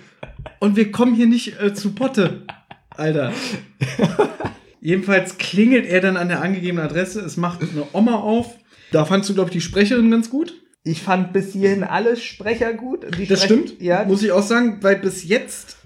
Und 0.60 0.76
wir 0.76 0.92
kommen 0.92 1.16
hier 1.16 1.28
nicht 1.28 1.60
äh, 1.60 1.74
zu 1.74 1.96
Potte. 1.96 2.44
Alter. 2.90 3.32
Jedenfalls 4.82 5.38
klingelt 5.38 5.86
er 5.86 6.02
dann 6.02 6.18
an 6.18 6.28
der 6.28 6.42
angegebenen 6.42 6.86
Adresse. 6.86 7.22
Es 7.22 7.38
macht 7.38 7.62
eine 7.62 7.88
Oma 7.94 8.16
auf. 8.16 8.56
Da 8.92 9.06
fandst 9.06 9.30
du, 9.30 9.34
glaube 9.34 9.50
ich, 9.50 9.54
die 9.54 9.62
Sprecherin 9.62 10.10
ganz 10.12 10.30
gut. 10.30 10.54
Ich 10.84 11.02
fand 11.02 11.34
bis 11.34 11.52
hierhin 11.54 11.84
alle 11.84 12.16
Sprecher 12.16 12.74
gut. 12.74 13.06
Die 13.18 13.28
Das 13.28 13.44
Sprech- 13.44 13.62
stimmt, 13.68 13.82
Ja, 13.82 14.06
muss 14.06 14.24
ich 14.24 14.32
auch 14.32 14.44
sagen, 14.44 14.78
weil 14.82 14.98
bis 14.98 15.28
jetzt, 15.28 15.78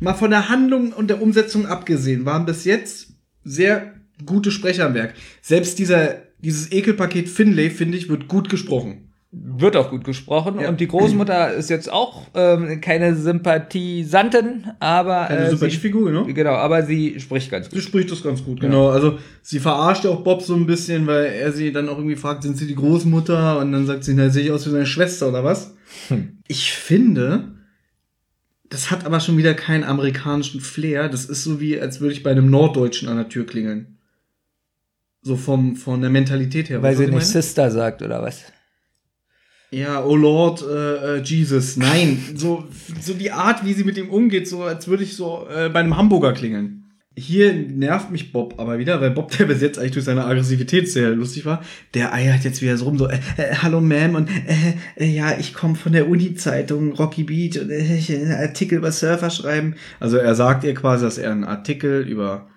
mal 0.00 0.14
von 0.14 0.30
der 0.30 0.48
Handlung 0.48 0.92
und 0.92 1.08
der 1.08 1.20
Umsetzung 1.20 1.66
abgesehen, 1.66 2.24
waren 2.24 2.46
bis 2.46 2.64
jetzt 2.64 3.08
sehr 3.42 3.94
gute 4.24 4.50
Sprecher 4.52 4.86
am 4.86 4.94
Werk. 4.94 5.14
Selbst 5.42 5.78
dieser, 5.78 6.22
dieses 6.38 6.70
Ekelpaket 6.70 7.28
Finlay, 7.28 7.70
finde 7.70 7.98
ich, 7.98 8.08
wird 8.08 8.28
gut 8.28 8.48
gesprochen. 8.48 9.12
Wird 9.36 9.76
auch 9.76 9.90
gut 9.90 10.04
gesprochen. 10.04 10.60
Ja. 10.60 10.68
Und 10.68 10.80
die 10.80 10.88
Großmutter 10.88 11.52
ist 11.54 11.70
jetzt 11.70 11.90
auch 11.90 12.26
ähm, 12.34 12.80
keine 12.80 13.14
Sympathisantin, 13.16 14.66
aber 14.80 15.26
Keine 15.26 15.40
äh, 15.40 15.44
sie, 15.44 15.50
Sympathiefigur, 15.56 16.10
ne? 16.10 16.32
genau, 16.32 16.52
aber 16.54 16.82
sie 16.84 17.18
spricht 17.20 17.50
ganz 17.50 17.66
Sie 17.70 17.76
gut. 17.76 17.82
spricht 17.82 18.10
das 18.10 18.22
ganz 18.22 18.44
gut, 18.44 18.60
genau. 18.60 18.88
Also 18.90 19.18
sie 19.42 19.60
verarscht 19.60 20.04
ja 20.04 20.10
auch 20.10 20.22
Bob 20.22 20.42
so 20.42 20.54
ein 20.54 20.66
bisschen, 20.66 21.06
weil 21.06 21.26
er 21.26 21.52
sie 21.52 21.72
dann 21.72 21.88
auch 21.88 21.98
irgendwie 21.98 22.16
fragt, 22.16 22.42
sind 22.42 22.56
sie 22.56 22.66
die 22.66 22.74
Großmutter? 22.74 23.58
Und 23.58 23.72
dann 23.72 23.86
sagt 23.86 24.04
sie, 24.04 24.14
na, 24.14 24.30
sehe 24.30 24.44
ich 24.44 24.50
aus 24.50 24.66
wie 24.66 24.70
seine 24.70 24.86
Schwester 24.86 25.28
oder 25.28 25.44
was? 25.44 25.74
Hm. 26.08 26.38
Ich 26.48 26.72
finde, 26.72 27.52
das 28.70 28.90
hat 28.90 29.06
aber 29.06 29.20
schon 29.20 29.36
wieder 29.36 29.54
keinen 29.54 29.84
amerikanischen 29.84 30.60
Flair. 30.60 31.08
Das 31.08 31.24
ist 31.26 31.44
so 31.44 31.60
wie, 31.60 31.80
als 31.80 32.00
würde 32.00 32.12
ich 32.14 32.22
bei 32.22 32.30
einem 32.30 32.50
Norddeutschen 32.50 33.08
an 33.08 33.16
der 33.16 33.28
Tür 33.28 33.46
klingeln. 33.46 33.98
So 35.22 35.36
vom, 35.36 35.76
von 35.76 36.00
der 36.00 36.10
Mentalität 36.10 36.68
her. 36.68 36.82
Weil 36.82 36.94
sie 36.96 37.02
nicht 37.02 37.08
ich 37.08 37.14
meine? 37.14 37.24
Sister 37.24 37.70
sagt, 37.70 38.02
oder 38.02 38.20
was? 38.22 38.42
Ja, 39.74 40.04
oh 40.04 40.14
Lord, 40.14 40.62
äh, 40.62 41.16
äh, 41.18 41.22
Jesus. 41.22 41.76
Nein, 41.76 42.18
so, 42.36 42.64
so 43.00 43.12
die 43.14 43.32
Art, 43.32 43.64
wie 43.64 43.72
sie 43.72 43.82
mit 43.82 43.98
ihm 43.98 44.08
umgeht, 44.08 44.46
so 44.48 44.62
als 44.62 44.86
würde 44.86 45.02
ich 45.02 45.16
so 45.16 45.48
äh, 45.52 45.68
bei 45.68 45.80
einem 45.80 45.96
Hamburger 45.96 46.32
klingeln. 46.32 46.80
Hier 47.16 47.52
nervt 47.52 48.10
mich 48.12 48.32
Bob 48.32 48.54
aber 48.58 48.78
wieder, 48.78 49.00
weil 49.00 49.10
Bob, 49.10 49.30
der 49.36 49.46
bis 49.46 49.60
jetzt 49.62 49.78
eigentlich 49.78 49.92
durch 49.92 50.04
seine 50.04 50.24
Aggressivität 50.24 50.88
sehr 50.90 51.10
lustig 51.10 51.44
war, 51.44 51.62
der 51.94 52.12
eiert 52.12 52.44
jetzt 52.44 52.62
wieder 52.62 52.76
so 52.76 52.84
rum, 52.86 52.98
so, 52.98 53.08
äh, 53.08 53.18
äh, 53.36 53.54
hallo 53.62 53.78
Ma'am 53.78 54.14
und 54.16 54.28
äh, 54.28 54.74
äh, 54.96 55.06
ja, 55.06 55.36
ich 55.38 55.54
komme 55.54 55.74
von 55.76 55.92
der 55.92 56.08
Uni-Zeitung 56.08 56.92
Rocky 56.92 57.24
Beach 57.24 57.60
und 57.60 57.70
äh, 57.70 57.96
ich 57.96 58.12
einen 58.12 58.32
Artikel 58.32 58.78
über 58.78 58.92
Surfer 58.92 59.30
schreiben. 59.30 59.74
Also 60.00 60.16
er 60.18 60.34
sagt 60.36 60.62
ihr 60.64 60.74
quasi, 60.74 61.04
dass 61.04 61.18
er 61.18 61.32
einen 61.32 61.44
Artikel 61.44 62.00
über 62.02 62.48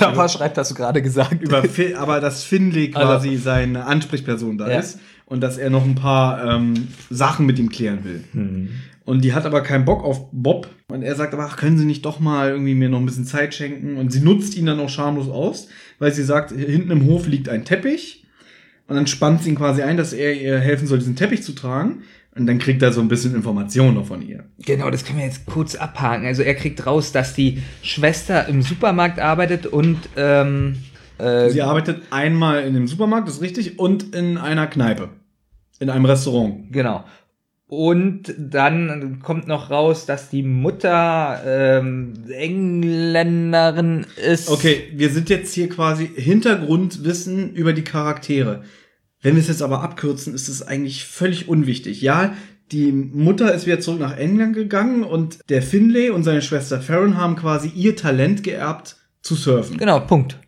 Aber 0.00 0.28
schreibt, 0.28 0.58
hast 0.58 0.70
du 0.70 0.74
gerade 0.74 1.02
gesagt. 1.02 1.40
über 1.42 1.62
aber 1.96 2.20
dass 2.20 2.42
Finley 2.44 2.92
Also- 2.94 3.06
quasi 3.08 3.36
seine 3.36 3.84
Ansprechperson 3.86 4.58
da 4.58 4.70
Ja. 4.70 4.78
ist 4.80 4.98
und 5.28 5.42
dass 5.42 5.58
er 5.58 5.70
noch 5.70 5.84
ein 5.84 5.94
paar 5.94 6.42
ähm, 6.42 6.88
Sachen 7.10 7.46
mit 7.46 7.58
ihm 7.58 7.68
klären 7.68 8.04
will. 8.04 8.24
Und 9.04 9.24
die 9.24 9.34
hat 9.34 9.44
aber 9.46 9.62
keinen 9.62 9.84
Bock 9.84 10.02
auf 10.02 10.30
Bob. 10.32 10.68
Und 10.88 11.02
er 11.02 11.14
sagt 11.14 11.34
aber, 11.34 11.44
ach, 11.44 11.56
können 11.56 11.78
Sie 11.78 11.84
nicht 11.84 12.04
doch 12.04 12.18
mal 12.18 12.50
irgendwie 12.50 12.74
mir 12.74 12.88
noch 12.88 12.98
ein 12.98 13.06
bisschen 13.06 13.26
Zeit 13.26 13.54
schenken? 13.54 13.96
Und 13.96 14.10
sie 14.10 14.20
nutzt 14.20 14.56
ihn 14.56 14.66
dann 14.66 14.80
auch 14.80 14.88
schamlos 14.88 15.28
aus, 15.28 15.68
weil 15.98 16.12
sie 16.12 16.24
sagt, 16.24 16.50
hinten 16.50 16.90
im 16.90 17.04
Hof 17.06 17.26
liegt 17.26 17.48
ein 17.48 17.64
Teppich. 17.64 18.26
Und 18.86 18.96
dann 18.96 19.06
spannt 19.06 19.42
sie 19.42 19.50
ihn 19.50 19.54
quasi 19.54 19.82
ein, 19.82 19.98
dass 19.98 20.14
er 20.14 20.34
ihr 20.34 20.58
helfen 20.58 20.86
soll, 20.86 20.98
diesen 20.98 21.16
Teppich 21.16 21.42
zu 21.42 21.52
tragen. 21.52 22.02
Und 22.34 22.46
dann 22.46 22.58
kriegt 22.58 22.82
er 22.82 22.92
so 22.92 23.00
ein 23.00 23.08
bisschen 23.08 23.34
Informationen 23.34 23.94
noch 23.94 24.06
von 24.06 24.22
ihr. 24.22 24.44
Genau, 24.64 24.90
das 24.90 25.04
können 25.04 25.18
wir 25.18 25.26
jetzt 25.26 25.44
kurz 25.44 25.74
abhaken. 25.74 26.26
Also 26.26 26.42
er 26.42 26.54
kriegt 26.54 26.86
raus, 26.86 27.12
dass 27.12 27.34
die 27.34 27.62
Schwester 27.82 28.48
im 28.48 28.62
Supermarkt 28.62 29.18
arbeitet 29.18 29.66
und 29.66 29.98
ähm, 30.16 30.76
äh, 31.18 31.50
Sie 31.50 31.62
arbeitet 31.62 32.02
einmal 32.10 32.62
in 32.62 32.74
dem 32.74 32.86
Supermarkt, 32.86 33.28
das 33.28 33.36
ist 33.36 33.42
richtig, 33.42 33.78
und 33.78 34.14
in 34.14 34.38
einer 34.38 34.66
Kneipe. 34.66 35.10
In 35.78 35.90
einem 35.90 36.04
Restaurant. 36.04 36.72
Genau. 36.72 37.04
Und 37.68 38.34
dann 38.38 39.20
kommt 39.22 39.46
noch 39.46 39.70
raus, 39.70 40.06
dass 40.06 40.30
die 40.30 40.42
Mutter 40.42 41.42
ähm, 41.46 42.14
Engländerin 42.30 44.06
ist. 44.16 44.48
Okay, 44.48 44.84
wir 44.94 45.10
sind 45.10 45.28
jetzt 45.28 45.52
hier 45.52 45.68
quasi 45.68 46.06
Hintergrundwissen 46.06 47.52
über 47.54 47.74
die 47.74 47.84
Charaktere. 47.84 48.62
Wenn 49.20 49.34
wir 49.34 49.42
es 49.42 49.48
jetzt 49.48 49.62
aber 49.62 49.82
abkürzen, 49.82 50.34
ist 50.34 50.48
es 50.48 50.66
eigentlich 50.66 51.04
völlig 51.04 51.48
unwichtig. 51.48 52.00
Ja, 52.00 52.32
die 52.72 52.90
Mutter 52.90 53.52
ist 53.52 53.66
wieder 53.66 53.80
zurück 53.80 54.00
nach 54.00 54.16
England 54.16 54.54
gegangen 54.54 55.04
und 55.04 55.38
der 55.50 55.60
Finlay 55.60 56.08
und 56.08 56.24
seine 56.24 56.40
Schwester 56.40 56.80
Farron 56.80 57.18
haben 57.18 57.36
quasi 57.36 57.68
ihr 57.68 57.96
Talent 57.96 58.42
geerbt 58.42 58.96
zu 59.20 59.34
surfen. 59.34 59.76
Genau, 59.76 60.00
Punkt. 60.00 60.38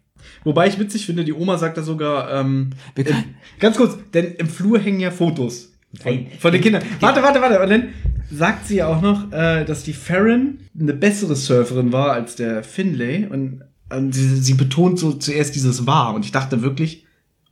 Wobei 0.45 0.69
ich 0.69 0.79
witzig 0.79 1.07
finde, 1.07 1.25
die 1.25 1.33
Oma 1.33 1.59
sagt 1.59 1.77
da 1.77 1.83
sogar, 1.83 2.33
ähm, 2.41 2.71
können- 2.95 3.35
ganz 3.59 3.77
kurz, 3.77 3.97
denn 4.15 4.35
im 4.39 4.49
Flur 4.49 4.79
hängen 4.79 5.01
ja 5.01 5.11
Fotos 5.11 5.73
von, 6.01 6.27
von 6.39 6.53
den 6.53 6.61
Kindern. 6.61 6.83
Warte, 7.01 7.23
warte, 7.23 7.41
warte. 7.41 7.61
Und 7.61 7.69
dann 7.71 7.89
sagt 8.31 8.67
sie 8.67 8.77
ja 8.77 8.87
auch 8.87 9.03
noch, 9.03 9.33
äh, 9.33 9.65
dass 9.65 9.83
die 9.83 9.93
Farron 9.93 10.59
eine 10.79 10.95
bessere 10.95 11.35
Surferin 11.37 11.93
war 11.93 12.12
als 12.12 12.37
der 12.37 12.62
Finlay. 12.62 13.27
Und, 13.27 13.62
und 13.93 14.15
sie, 14.15 14.37
sie 14.37 14.55
betont 14.55 14.99
so 14.99 15.12
zuerst 15.12 15.55
dieses 15.55 15.87
war. 15.87 16.15
Und 16.15 16.25
ich 16.25 16.33
dachte 16.33 16.62
wirklich, 16.62 17.05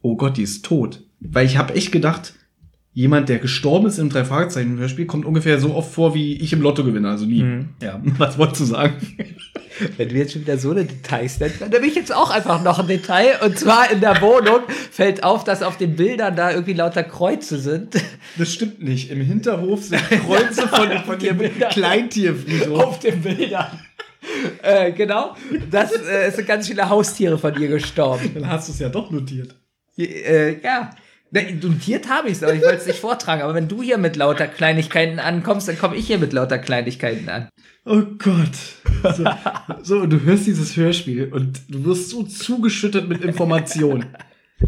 oh 0.02 0.16
Gott, 0.16 0.36
die 0.36 0.42
ist 0.42 0.64
tot. 0.64 1.02
Weil 1.20 1.46
ich 1.46 1.58
habe 1.58 1.74
echt 1.74 1.90
gedacht, 1.90 2.34
jemand, 2.94 3.28
der 3.28 3.38
gestorben 3.38 3.86
ist 3.88 3.98
im 3.98 4.08
Drei-Fragezeichen-Hörspiel, 4.08 5.06
kommt 5.06 5.24
ungefähr 5.26 5.58
so 5.60 5.74
oft 5.74 5.92
vor, 5.92 6.14
wie 6.14 6.34
ich 6.34 6.52
im 6.52 6.62
Lotto 6.62 6.84
gewinne. 6.84 7.08
Also 7.10 7.26
nie. 7.26 7.42
Mhm. 7.42 7.68
Ja, 7.82 8.00
was 8.18 8.38
wolltest 8.38 8.60
du 8.60 8.64
sagen? 8.66 8.94
Wenn 9.96 10.08
du 10.08 10.14
jetzt 10.16 10.32
schon 10.32 10.42
wieder 10.42 10.58
so 10.58 10.70
eine 10.70 10.84
Details 10.84 11.40
nennst, 11.40 11.60
dann 11.60 11.70
nehme 11.70 11.86
ich 11.86 11.94
jetzt 11.94 12.14
auch 12.14 12.30
einfach 12.30 12.62
noch 12.62 12.78
ein 12.78 12.86
Detail. 12.86 13.38
Und 13.44 13.58
zwar 13.58 13.90
in 13.90 14.00
der 14.00 14.20
Wohnung 14.20 14.60
fällt 14.90 15.24
auf, 15.24 15.44
dass 15.44 15.62
auf 15.62 15.76
den 15.76 15.96
Bildern 15.96 16.36
da 16.36 16.50
irgendwie 16.50 16.74
lauter 16.74 17.02
Kreuze 17.04 17.58
sind. 17.58 17.94
Das 18.36 18.52
stimmt 18.52 18.82
nicht. 18.82 19.10
Im 19.10 19.20
Hinterhof 19.20 19.84
sind 19.84 20.02
Kreuze 20.26 20.68
von, 20.68 20.90
von 21.04 21.18
Bilder. 21.18 21.68
Kleintierfriedhof. 21.68 22.84
auf 22.84 22.98
den 22.98 23.22
Bildern. 23.22 23.80
äh, 24.62 24.92
genau. 24.92 25.34
Das 25.70 25.92
äh, 25.92 26.30
sind 26.30 26.46
ganz 26.46 26.68
viele 26.68 26.88
Haustiere 26.88 27.38
von 27.38 27.60
ihr 27.60 27.68
gestorben. 27.68 28.30
Dann 28.34 28.48
hast 28.48 28.68
du 28.68 28.72
es 28.72 28.78
ja 28.78 28.88
doch 28.88 29.10
notiert. 29.10 29.54
Äh, 29.96 30.60
ja. 30.60 30.90
Notiert 31.30 32.08
habe 32.08 32.28
ich 32.28 32.34
es, 32.34 32.42
aber 32.42 32.54
ich 32.54 32.62
wollte 32.62 32.78
es 32.78 32.86
nicht 32.86 33.00
vortragen. 33.00 33.42
Aber 33.42 33.54
wenn 33.54 33.68
du 33.68 33.82
hier 33.82 33.98
mit 33.98 34.16
lauter 34.16 34.46
Kleinigkeiten 34.46 35.18
ankommst, 35.18 35.68
dann 35.68 35.78
komme 35.78 35.96
ich 35.96 36.06
hier 36.06 36.18
mit 36.18 36.32
lauter 36.32 36.58
Kleinigkeiten 36.58 37.28
an. 37.28 37.48
Oh 37.84 38.02
Gott. 38.18 38.50
So, 39.16 39.24
so, 39.82 40.06
du 40.06 40.20
hörst 40.22 40.46
dieses 40.46 40.76
Hörspiel 40.76 41.32
und 41.32 41.60
du 41.68 41.84
wirst 41.84 42.10
so 42.10 42.22
zugeschüttet 42.22 43.08
mit 43.08 43.22
Informationen. 43.22 44.06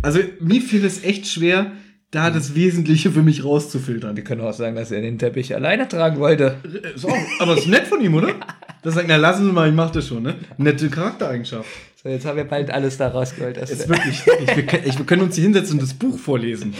Also 0.02 0.20
mir 0.40 0.60
fiel 0.60 0.84
es 0.84 1.02
echt 1.02 1.26
schwer, 1.26 1.72
da 2.10 2.30
das 2.30 2.54
Wesentliche 2.54 3.10
für 3.10 3.22
mich 3.22 3.44
rauszufiltern. 3.44 4.16
Wir 4.16 4.24
können 4.24 4.40
auch 4.40 4.52
sagen, 4.52 4.76
dass 4.76 4.90
er 4.90 5.00
den 5.00 5.18
Teppich 5.18 5.54
alleine 5.54 5.86
tragen 5.88 6.18
wollte. 6.18 6.56
Ist 6.94 7.04
auch, 7.04 7.16
aber 7.38 7.56
ist 7.56 7.68
nett 7.68 7.86
von 7.86 8.00
ihm, 8.00 8.14
oder? 8.14 8.34
Das 8.82 8.94
sagt, 8.94 9.08
na 9.08 9.16
lassen 9.16 9.44
Sie 9.44 9.52
mal, 9.52 9.68
ich 9.68 9.74
mach 9.74 9.90
das 9.90 10.08
schon, 10.08 10.22
ne? 10.22 10.36
Nette 10.56 10.88
Charaktereigenschaft. 10.88 11.68
So, 12.02 12.08
jetzt 12.08 12.24
haben 12.24 12.36
wir 12.36 12.44
bald 12.44 12.70
alles 12.70 12.96
da 12.96 13.08
rausgeholt. 13.08 13.58
Das 13.58 13.70
Ist 13.70 13.88
wirklich, 13.88 14.22
ich, 14.26 14.56
wir, 14.56 14.64
können- 14.66 14.84
ich, 14.86 14.96
wir 14.98 15.04
können 15.04 15.22
uns 15.22 15.34
hier 15.34 15.44
hinsetzen 15.44 15.74
und 15.74 15.82
das 15.82 15.92
Buch 15.94 16.18
vorlesen. 16.18 16.72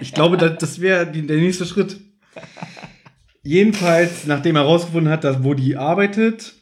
Ich 0.00 0.14
glaube, 0.14 0.36
das, 0.36 0.58
das 0.58 0.80
wäre 0.80 1.06
der 1.10 1.36
nächste 1.38 1.66
Schritt. 1.66 1.96
Jedenfalls, 3.42 4.26
nachdem 4.26 4.56
er 4.56 4.62
herausgefunden 4.62 5.10
hat, 5.12 5.24
dass 5.24 5.42
wo 5.42 5.54
die 5.54 5.76
arbeitet, 5.76 6.54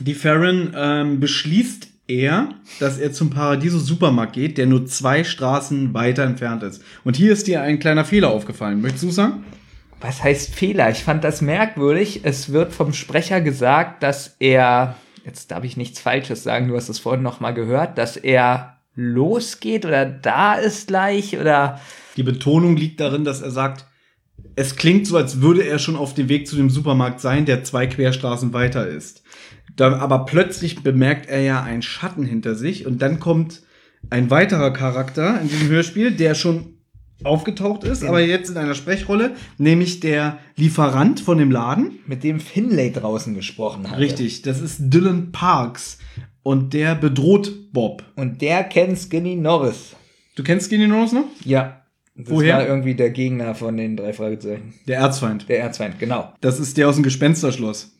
die 0.00 0.14
Farron, 0.14 0.72
ähm, 0.76 1.20
beschließt 1.20 1.86
er, 2.08 2.48
dass 2.80 2.98
er 2.98 3.12
zum 3.12 3.30
Paradiso 3.30 3.78
Supermarkt 3.78 4.32
geht, 4.32 4.58
der 4.58 4.66
nur 4.66 4.86
zwei 4.86 5.22
Straßen 5.24 5.92
weiter 5.94 6.24
entfernt 6.24 6.62
ist. 6.62 6.82
Und 7.04 7.16
hier 7.16 7.32
ist 7.32 7.46
dir 7.46 7.62
ein 7.62 7.78
kleiner 7.78 8.04
Fehler 8.04 8.30
aufgefallen. 8.30 8.80
Möchtest 8.80 9.04
du 9.04 9.10
sagen? 9.10 9.44
Was 10.00 10.22
heißt 10.22 10.54
Fehler? 10.54 10.90
Ich 10.90 11.04
fand 11.04 11.24
das 11.24 11.42
merkwürdig. 11.42 12.20
Es 12.22 12.52
wird 12.52 12.72
vom 12.72 12.92
Sprecher 12.92 13.40
gesagt, 13.40 14.02
dass 14.02 14.36
er, 14.38 14.96
jetzt 15.28 15.50
darf 15.50 15.62
ich 15.62 15.76
nichts 15.76 16.00
Falsches 16.00 16.42
sagen, 16.42 16.68
du 16.68 16.76
hast 16.76 16.88
es 16.88 16.98
vorhin 16.98 17.22
noch 17.22 17.38
mal 17.38 17.52
gehört, 17.52 17.98
dass 17.98 18.16
er 18.16 18.78
losgeht 18.94 19.84
oder 19.84 20.06
da 20.06 20.54
ist 20.54 20.88
gleich 20.88 21.38
oder 21.38 21.80
Die 22.16 22.22
Betonung 22.22 22.76
liegt 22.76 22.98
darin, 22.98 23.24
dass 23.24 23.42
er 23.42 23.50
sagt, 23.50 23.84
es 24.56 24.76
klingt 24.76 25.06
so, 25.06 25.16
als 25.16 25.40
würde 25.40 25.62
er 25.62 25.78
schon 25.78 25.96
auf 25.96 26.14
dem 26.14 26.28
Weg 26.28 26.48
zu 26.48 26.56
dem 26.56 26.70
Supermarkt 26.70 27.20
sein, 27.20 27.44
der 27.44 27.62
zwei 27.62 27.86
Querstraßen 27.86 28.52
weiter 28.52 28.88
ist. 28.88 29.22
Da, 29.76 29.98
aber 29.98 30.24
plötzlich 30.24 30.82
bemerkt 30.82 31.28
er 31.28 31.40
ja 31.40 31.62
einen 31.62 31.82
Schatten 31.82 32.24
hinter 32.24 32.54
sich 32.54 32.86
und 32.86 33.02
dann 33.02 33.20
kommt 33.20 33.62
ein 34.10 34.30
weiterer 34.30 34.72
Charakter 34.72 35.40
in 35.40 35.48
diesem 35.48 35.68
Hörspiel, 35.68 36.12
der 36.12 36.34
schon 36.34 36.77
aufgetaucht 37.24 37.84
ist, 37.84 38.04
aber 38.04 38.20
jetzt 38.20 38.50
in 38.50 38.56
einer 38.56 38.74
Sprechrolle, 38.74 39.34
nämlich 39.58 40.00
der 40.00 40.38
Lieferant 40.56 41.20
von 41.20 41.38
dem 41.38 41.50
Laden. 41.50 41.98
mit 42.06 42.22
dem 42.24 42.40
Finlay 42.40 42.90
draußen 42.92 43.34
gesprochen 43.34 43.90
hat. 43.90 43.98
Richtig, 43.98 44.42
das 44.42 44.60
ist 44.60 44.78
Dylan 44.80 45.32
Parks 45.32 45.98
und 46.42 46.74
der 46.74 46.94
bedroht 46.94 47.72
Bob. 47.72 48.04
Und 48.16 48.40
der 48.40 48.64
kennt 48.64 48.98
Skinny 48.98 49.34
Norris. 49.36 49.94
Du 50.36 50.42
kennst 50.42 50.66
Skinny 50.66 50.86
Norris 50.86 51.12
noch? 51.12 51.24
Ja. 51.44 51.82
Das 52.14 52.30
Woher? 52.30 52.56
war 52.56 52.66
irgendwie 52.66 52.94
der 52.96 53.10
Gegner 53.10 53.54
von 53.54 53.76
den 53.76 53.96
drei 53.96 54.12
Fragezeichen. 54.12 54.74
Der 54.88 54.98
Erzfeind. 54.98 55.48
Der 55.48 55.60
Erzfeind, 55.60 56.00
genau. 56.00 56.32
Das 56.40 56.58
ist 56.58 56.76
der 56.76 56.88
aus 56.88 56.96
dem 56.96 57.04
Gespensterschloss. 57.04 57.96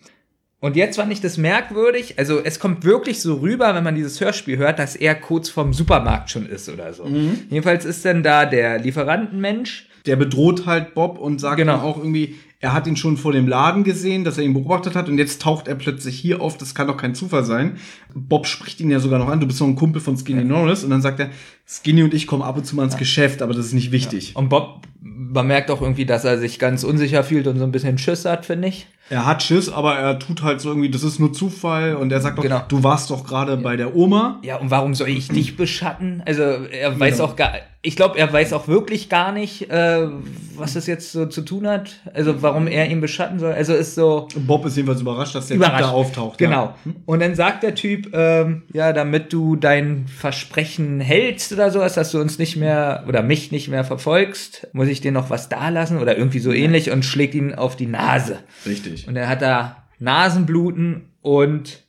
Und 0.61 0.75
jetzt 0.75 0.97
fand 0.97 1.13
ich 1.13 1.21
das 1.21 1.37
merkwürdig. 1.39 2.19
Also 2.19 2.41
es 2.43 2.59
kommt 2.59 2.85
wirklich 2.85 3.21
so 3.21 3.37
rüber, 3.37 3.75
wenn 3.77 3.85
man 3.85 3.95
dieses 3.95 4.21
Hörspiel 4.21 4.57
hört, 4.59 4.79
dass 4.81 4.97
er 4.97 5.15
kurz 5.15 5.49
vorm 5.49 5.73
Supermarkt 5.73 6.31
schon 6.31 6.47
ist 6.47 6.69
oder 6.69 6.93
so. 6.93 7.07
Jedenfalls 7.49 7.85
ist 7.85 8.05
dann 8.05 8.23
da 8.25 8.45
der 8.45 8.79
Lieferantenmensch. 8.81 9.87
der 10.07 10.17
bedroht 10.17 10.65
halt 10.67 10.95
Bob 10.95 11.19
und 11.19 11.39
sagt 11.41 11.59
Genau. 11.59 11.77
auch 11.81 11.99
irgendwie, 11.99 12.37
er 12.61 12.73
hat 12.73 12.87
ihn 12.87 12.97
schon 12.97 13.17
vor 13.19 13.33
dem 13.33 13.47
Laden 13.47 13.85
gesehen, 13.85 14.25
dass 14.25 14.39
er 14.39 14.45
ihn 14.45 14.55
beobachtet 14.55 14.97
hat 14.97 15.09
und 15.09 15.19
jetzt 15.19 15.43
taucht 15.43 15.69
er 15.69 15.75
plötzlich 15.77 16.19
hier 16.19 16.41
auf, 16.41 16.57
das 16.57 16.75
kann 16.75 16.87
doch 16.89 16.97
kein 16.97 17.15
Zufall 17.15 17.45
sein. 17.45 17.77
Bob 18.15 18.47
spricht 18.47 18.81
ihn 18.81 18.91
ja 18.91 18.99
sogar 19.01 19.19
noch 19.19 19.29
an, 19.29 19.39
du 19.39 19.47
bist 19.47 19.61
doch 19.61 19.67
ein 19.67 19.77
Kumpel 19.77 20.01
von 20.01 20.17
Skinny 20.17 20.45
Norris 20.45 20.83
und 20.83 20.91
dann 20.91 21.03
sagt 21.03 21.21
er, 21.21 21.29
Skinny 21.69 22.03
und 22.03 22.15
ich 22.15 22.27
kommen 22.27 22.43
ab 22.43 22.57
und 22.57 22.65
zu 22.65 22.75
mal 22.75 22.85
ins 22.85 22.97
Geschäft, 22.97 23.43
aber 23.43 23.53
das 23.55 23.67
ist 23.67 23.75
nicht 23.75 23.93
wichtig. 23.93 24.35
Und 24.35 24.49
Bob, 24.49 24.81
man 25.01 25.47
merkt 25.47 25.71
auch 25.71 25.83
irgendwie, 25.83 26.07
dass 26.07 26.25
er 26.25 26.39
sich 26.39 26.59
ganz 26.59 26.83
unsicher 26.85 27.23
fühlt 27.23 27.47
und 27.47 27.59
so 27.59 27.65
ein 27.65 27.71
bisschen 27.73 27.99
Schiss 27.99 28.25
hat, 28.25 28.47
finde 28.47 28.69
ich. 28.69 28.87
Er 29.11 29.25
hat 29.27 29.43
Schiss, 29.43 29.69
aber 29.71 29.95
er 29.97 30.19
tut 30.19 30.43
halt 30.43 30.61
so 30.61 30.69
irgendwie, 30.69 30.91
das 30.91 31.03
ist 31.03 31.19
nur 31.19 31.33
Zufall 31.33 31.95
und 31.97 32.13
er 32.13 32.21
sagt 32.21 32.39
doch, 32.39 32.43
Genau. 32.43 32.63
du 32.69 32.83
warst 32.83 33.11
doch 33.11 33.25
gerade 33.27 33.57
bei 33.57 33.77
der 33.77 33.95
Oma. 33.97 34.39
Ja, 34.43 34.57
und 34.57 34.71
warum 34.71 34.95
soll 34.95 35.09
ich 35.09 35.29
dich 35.29 35.57
beschatten? 35.57 36.23
Also 36.27 36.43
er 36.43 36.99
weiß 36.99 37.17
Genau. 37.17 37.29
auch 37.31 37.37
gar, 37.37 37.53
ich 37.81 37.97
glaube, 37.97 38.19
er 38.19 38.31
weiß 38.33 38.53
auch 38.53 38.69
wirklich 38.69 39.09
gar 39.09 39.33
nicht, 39.33 39.71
äh, 39.71 40.09
was 40.57 40.75
das 40.75 40.87
jetzt 40.87 41.13
so 41.13 41.27
zu 41.27 41.43
tun 41.43 41.67
hat. 41.67 41.93
Also 42.13 42.43
warum 42.43 42.67
er 42.67 42.91
ihn 42.91 43.01
beschatten 43.01 43.39
soll. 43.39 43.53
Also 43.53 43.73
ist 43.73 43.95
so 43.95 44.29
Bob 44.37 44.67
ist 44.67 44.77
jedenfalls 44.77 45.01
überrascht, 45.01 45.35
dass 45.35 45.47
der 45.47 45.57
Typ 45.57 45.65
überrascht. 45.67 45.85
da 45.85 45.91
auftaucht. 45.91 46.39
Genau. 46.39 46.75
Ja. 46.85 46.93
Und 47.07 47.21
dann 47.21 47.35
sagt 47.35 47.63
der 47.63 47.75
Typ, 47.75 48.11
ähm, 48.13 48.63
ja, 48.73 48.93
damit 48.93 49.33
du 49.33 49.57
dein 49.57 50.07
Versprechen 50.09 51.01
hältst 51.01 51.53
oder 51.53 51.71
sowas, 51.71 51.95
dass 51.95 52.11
du 52.11 52.21
uns 52.21 52.39
nicht 52.39 52.57
mehr 52.57 53.05
oder 53.09 53.23
mich 53.23 53.53
nicht 53.53 53.69
mehr 53.69 53.85
verfolgst, 53.85 54.67
muss 54.73 54.89
ich 54.89 55.01
dir 55.01 55.13
noch 55.13 55.31
was 55.31 55.49
dalassen 55.49 55.99
oder 55.99 56.17
irgendwie 56.19 56.41
so 56.41 56.53
ähnlich 56.53 56.91
und 56.91 57.05
schlägt 57.05 57.35
ihn 57.35 57.55
auf 57.55 57.77
die 57.77 57.87
Nase. 57.87 58.39
Richtig. 58.67 58.98
Und 59.07 59.17
er 59.17 59.29
hat 59.29 59.43
da 59.43 59.85
Nasenbluten 59.99 61.11
und 61.23 61.83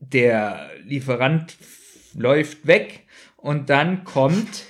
der 0.00 0.68
Lieferant 0.86 1.56
läuft 2.16 2.66
weg 2.66 3.04
und 3.36 3.70
dann 3.70 4.04
kommt 4.04 4.64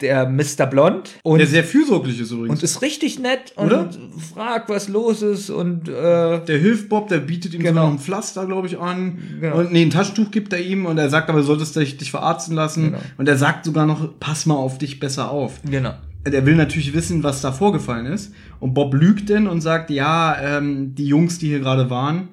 der 0.00 0.28
Mr. 0.28 0.66
Blond 0.66 1.10
und, 1.22 1.38
Der 1.38 1.46
sehr 1.46 1.62
fürsorglich 1.64 2.20
ist 2.20 2.32
übrigens. 2.32 2.50
und 2.50 2.62
ist 2.62 2.82
richtig 2.82 3.20
nett 3.20 3.52
und 3.56 3.66
Oder? 3.66 3.90
fragt, 4.34 4.68
was 4.68 4.88
los 4.88 5.22
ist 5.22 5.50
und 5.50 5.88
äh, 5.88 6.44
Der 6.44 6.58
hilft 6.58 6.88
Bob, 6.88 7.08
der 7.08 7.18
bietet 7.20 7.54
ihm 7.54 7.60
Genau. 7.60 7.72
sogar 7.74 7.84
noch 7.86 7.92
ein 7.92 7.98
Pflaster, 8.00 8.44
glaube 8.46 8.66
ich, 8.66 8.78
an. 8.78 9.18
Genau. 9.40 9.58
Und 9.60 9.72
nee, 9.72 9.82
ein 9.82 9.90
Taschentuch 9.90 10.30
gibt 10.32 10.52
er 10.52 10.60
ihm 10.60 10.84
und 10.86 10.98
er 10.98 11.08
sagt 11.10 11.30
aber, 11.30 11.38
du 11.38 11.44
solltest 11.44 11.76
dich, 11.76 11.96
dich 11.96 12.10
verarzten 12.10 12.54
lassen. 12.56 12.86
Genau. 12.86 12.98
Und 13.18 13.28
er 13.28 13.38
sagt 13.38 13.64
sogar 13.64 13.86
noch, 13.86 14.18
pass 14.18 14.46
mal 14.46 14.56
auf 14.56 14.78
dich 14.78 14.98
besser 15.00 15.30
auf. 15.30 15.60
genau. 15.64 15.94
Der 16.26 16.46
will 16.46 16.56
natürlich 16.56 16.94
wissen, 16.94 17.22
was 17.22 17.42
da 17.42 17.52
vorgefallen 17.52 18.06
ist. 18.06 18.32
Und 18.60 18.74
Bob 18.74 18.94
lügt 18.94 19.28
denn 19.28 19.46
und 19.46 19.60
sagt, 19.60 19.90
ja, 19.90 20.58
ähm, 20.58 20.94
die 20.94 21.06
Jungs, 21.06 21.38
die 21.38 21.48
hier 21.48 21.60
gerade 21.60 21.90
waren, 21.90 22.28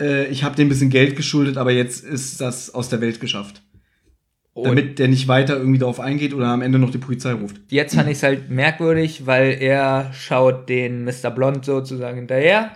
äh, 0.00 0.26
ich 0.26 0.44
habe 0.44 0.54
denen 0.56 0.66
ein 0.66 0.70
bisschen 0.70 0.90
Geld 0.90 1.16
geschuldet, 1.16 1.56
aber 1.56 1.72
jetzt 1.72 2.04
ist 2.04 2.40
das 2.40 2.74
aus 2.74 2.88
der 2.88 3.00
Welt 3.00 3.20
geschafft. 3.20 3.62
Und 4.52 4.64
Damit 4.64 4.98
der 4.98 5.08
nicht 5.08 5.28
weiter 5.28 5.56
irgendwie 5.56 5.78
darauf 5.78 6.00
eingeht 6.00 6.32
oder 6.32 6.46
am 6.46 6.62
Ende 6.62 6.78
noch 6.78 6.90
die 6.90 6.98
Polizei 6.98 7.32
ruft. 7.32 7.60
jetzt 7.68 7.94
fand 7.94 8.08
ich 8.08 8.16
es 8.16 8.22
halt 8.22 8.50
merkwürdig, 8.50 9.26
weil 9.26 9.52
er 9.60 10.10
schaut 10.14 10.70
den 10.70 11.04
Mr. 11.04 11.30
Blond 11.30 11.66
sozusagen 11.66 12.16
hinterher 12.16 12.72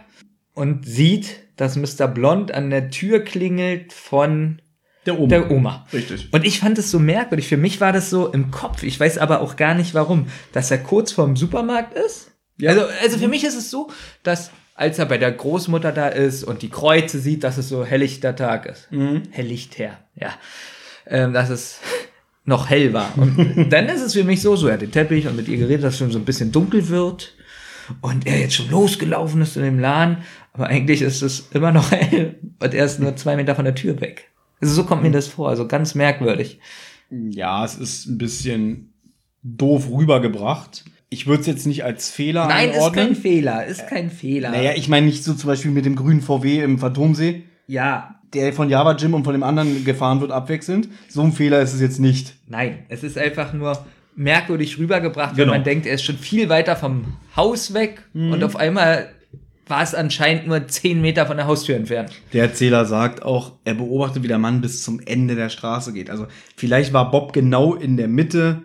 und 0.53 0.85
sieht, 0.85 1.37
dass 1.57 1.77
Mr. 1.77 2.07
Blond 2.07 2.53
an 2.53 2.69
der 2.69 2.91
Tür 2.91 3.21
klingelt 3.21 3.95
von 3.95 4.61
Der 5.07 5.19
Oma. 5.19 5.29
der 5.29 5.51
Oma. 5.51 5.87
Richtig. 5.93 6.29
Und 6.33 6.45
ich 6.45 6.61
fand 6.61 6.79
es 6.79 6.91
so 6.91 6.99
merkwürdig. 6.99 7.49
Für 7.49 7.57
mich 7.57 7.81
war 7.81 7.93
das 7.93 8.11
so 8.11 8.29
im 8.29 8.51
Kopf. 8.51 8.83
Ich 8.83 9.01
weiß 9.01 9.19
aber 9.19 9.41
auch 9.41 9.57
gar 9.57 9.75
nicht 9.75 9.95
warum, 9.95 10.27
dass 10.53 10.71
er 10.71 10.79
kurz 10.79 11.13
vorm 11.13 11.37
Supermarkt 11.37 11.97
ist. 11.97 12.33
Ja. 12.59 12.71
Also, 12.71 12.83
also 13.03 13.19
für 13.19 13.29
mich 13.29 13.45
ist 13.45 13.57
es 13.57 13.71
so, 13.71 13.91
dass 14.23 14.51
als 14.75 14.99
er 14.99 15.07
bei 15.07 15.19
der 15.19 15.33
Großmutter 15.33 15.93
da 15.93 16.09
ist 16.09 16.45
und 16.45 16.63
die 16.63 16.71
Kreuze 16.71 17.19
sieht, 17.19 17.45
dass 17.45 17.59
es 17.59 17.69
so 17.69 17.85
helllichter 17.85 18.35
Tag 18.37 18.67
ist. 18.67 18.91
Mhm. 18.91 19.23
Helllichter, 19.31 19.99
ja. 20.15 20.33
Ähm, 21.07 21.33
dass 21.33 21.51
es 21.51 21.81
noch 22.45 22.69
hell 22.69 22.93
war. 22.93 23.13
Und 23.17 23.69
dann 23.71 23.89
ist 23.89 24.03
es 24.03 24.15
für 24.15 24.25
mich 24.25 24.43
so, 24.43 24.57
so 24.57 24.69
er 24.69 24.75
hat 24.75 24.83
den 24.83 24.93
Teppich 24.93 25.27
und 25.27 25.37
mit 25.37 25.49
ihr 25.49 25.59
geredet, 25.59 25.85
dass 25.85 25.95
es 25.95 25.99
schon 25.99 26.11
so 26.11 26.19
ein 26.19 26.25
bisschen 26.25 26.53
dunkel 26.53 26.89
wird 26.89 27.35
und 28.01 28.27
er 28.27 28.39
jetzt 28.39 28.55
schon 28.55 28.71
losgelaufen 28.71 29.43
ist 29.43 29.57
in 29.57 29.65
dem 29.65 29.79
Laden, 29.79 30.19
aber 30.53 30.67
eigentlich 30.67 31.03
ist 31.03 31.23
es 31.23 31.49
immer 31.53 31.73
noch 31.73 31.91
hell 31.93 32.37
und 32.59 32.75
er 32.75 32.85
ist 32.85 33.01
nur 33.01 33.17
zwei 33.17 33.37
Meter 33.37 33.55
von 33.55 33.65
der 33.65 33.75
Tür 33.75 34.01
weg. 34.01 34.30
Also 34.61 34.75
so 34.75 34.85
kommt 34.85 35.03
mir 35.03 35.11
das 35.11 35.27
vor, 35.29 35.49
also 35.49 35.67
ganz 35.67 35.95
merkwürdig. 35.95 36.59
Ja, 37.11 37.65
es 37.65 37.77
ist 37.77 38.07
ein 38.07 38.19
bisschen 38.19 38.93
doof 39.43 39.89
rübergebracht. 39.91 40.85
Ich 41.09 41.27
würde 41.27 41.41
es 41.41 41.47
jetzt 41.47 41.67
nicht 41.67 41.83
als 41.83 42.09
Fehler 42.11 42.47
Nein, 42.47 42.69
ist 42.71 42.77
einordnen. 42.77 43.07
kein 43.07 43.17
Fehler, 43.17 43.67
ist 43.67 43.89
kein 43.89 44.11
Fehler. 44.11 44.51
Naja, 44.51 44.73
ich 44.77 44.89
meine 44.89 45.07
nicht 45.07 45.25
so 45.25 45.35
zum 45.35 45.49
Beispiel 45.49 45.71
mit 45.73 45.85
dem 45.85 45.97
grünen 45.97 46.21
VW 46.21 46.63
im 46.63 46.79
Phantomsee, 46.79 47.43
ja, 47.67 48.17
der 48.33 48.53
von 48.53 48.69
Java 48.71 48.95
Jim 48.95 49.15
und 49.15 49.25
von 49.25 49.33
dem 49.33 49.43
anderen 49.43 49.85
gefahren 49.85 50.21
wird, 50.21 50.31
abwechselnd. 50.31 50.89
So 51.09 51.23
ein 51.23 51.33
Fehler 51.33 51.61
ist 51.63 51.73
es 51.75 51.81
jetzt 51.81 51.99
nicht. 51.99 52.35
nein, 52.47 52.85
es 52.89 53.03
ist 53.03 53.19
einfach 53.19 53.53
nur 53.53 53.85
merkwürdig 54.15 54.79
rübergebracht, 54.79 55.35
Genau. 55.35 55.47
wenn 55.53 55.59
man 55.61 55.65
denkt, 55.65 55.87
er 55.87 55.95
ist 55.95 56.05
schon 56.05 56.17
viel 56.19 56.49
weiter 56.49 56.77
vom 56.77 57.17
Haus 57.35 57.75
weg 57.75 58.03
und 58.15 58.45
auf 58.45 58.55
einmal 58.57 59.09
war 59.71 59.83
es 59.83 59.95
anscheinend 59.95 60.47
nur 60.47 60.67
zehn 60.69 61.01
Meter 61.01 61.27
von 61.27 61.37
der 61.37 61.47
Haustür 61.47 61.77
entfernt. 61.77 62.13
Der 62.33 62.43
Erzähler 62.45 62.85
sagt 62.85 63.23
auch, 63.23 63.53
er 63.65 63.75
beobachtet, 63.75 64.23
wie 64.23 64.29
der 64.29 64.39
Mann 64.39 64.61
bis 64.61 64.83
zum 64.83 65.01
Ende 65.05 65.37
der 65.37 65.49
Straße 65.49 65.93
geht. 65.93 66.11
Also 66.11 66.27
vielleicht 66.57 66.93
war 66.93 67.11
Bob 67.11 67.33
genau 67.33 67.75
in 67.75 67.97
der 67.97 68.09
Mitte 68.09 68.63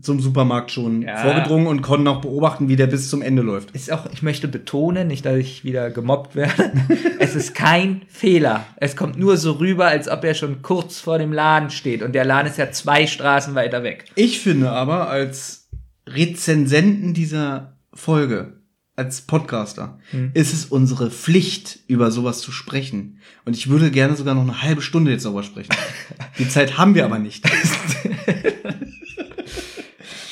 zum 0.00 0.20
Supermarkt 0.20 0.70
schon 0.70 1.02
Ja. 1.02 1.16
vorgedrungen 1.16 1.66
und 1.66 1.80
konnte 1.80 2.10
auch 2.10 2.20
beobachten, 2.20 2.68
wie 2.68 2.76
der 2.76 2.86
bis 2.86 3.08
zum 3.08 3.22
Ende 3.22 3.40
läuft. 3.40 3.70
Ist 3.70 3.90
auch, 3.90 4.06
ich 4.12 4.22
möchte 4.22 4.46
betonen, 4.46 5.08
nicht, 5.08 5.24
dass 5.24 5.36
ich 5.36 5.64
wieder 5.64 5.90
gemobbt 5.90 6.34
werde. 6.36 6.70
es 7.18 7.34
ist 7.34 7.54
kein 7.54 8.02
Fehler. 8.08 8.66
Es 8.76 8.94
kommt 8.94 9.18
nur 9.18 9.38
so 9.38 9.52
rüber, 9.52 9.86
als 9.86 10.08
ob 10.08 10.22
er 10.24 10.34
schon 10.34 10.60
kurz 10.60 11.00
vor 11.00 11.18
dem 11.18 11.32
Laden 11.32 11.70
steht. 11.70 12.02
Und 12.02 12.14
der 12.14 12.26
Laden 12.26 12.46
ist 12.46 12.58
ja 12.58 12.70
zwei 12.72 13.06
Straßen 13.06 13.54
weiter 13.54 13.82
weg. 13.82 14.04
Ich 14.16 14.40
finde 14.40 14.70
aber, 14.70 15.08
als 15.08 15.70
Rezensenten 16.06 17.14
dieser 17.14 17.78
Folge 17.94 18.60
als 18.96 19.20
Podcaster 19.20 19.98
ist 20.32 20.54
es 20.54 20.64
unsere 20.64 21.10
Pflicht, 21.10 21.80
über 21.86 22.10
sowas 22.10 22.40
zu 22.40 22.50
sprechen. 22.50 23.18
Und 23.44 23.54
ich 23.54 23.68
würde 23.68 23.90
gerne 23.90 24.16
sogar 24.16 24.34
noch 24.34 24.42
eine 24.42 24.62
halbe 24.62 24.80
Stunde 24.80 25.10
jetzt 25.10 25.26
darüber 25.26 25.42
sprechen. 25.42 25.74
Die 26.38 26.48
Zeit 26.48 26.78
haben 26.78 26.94
wir 26.94 27.04
aber 27.04 27.18
nicht. 27.18 27.46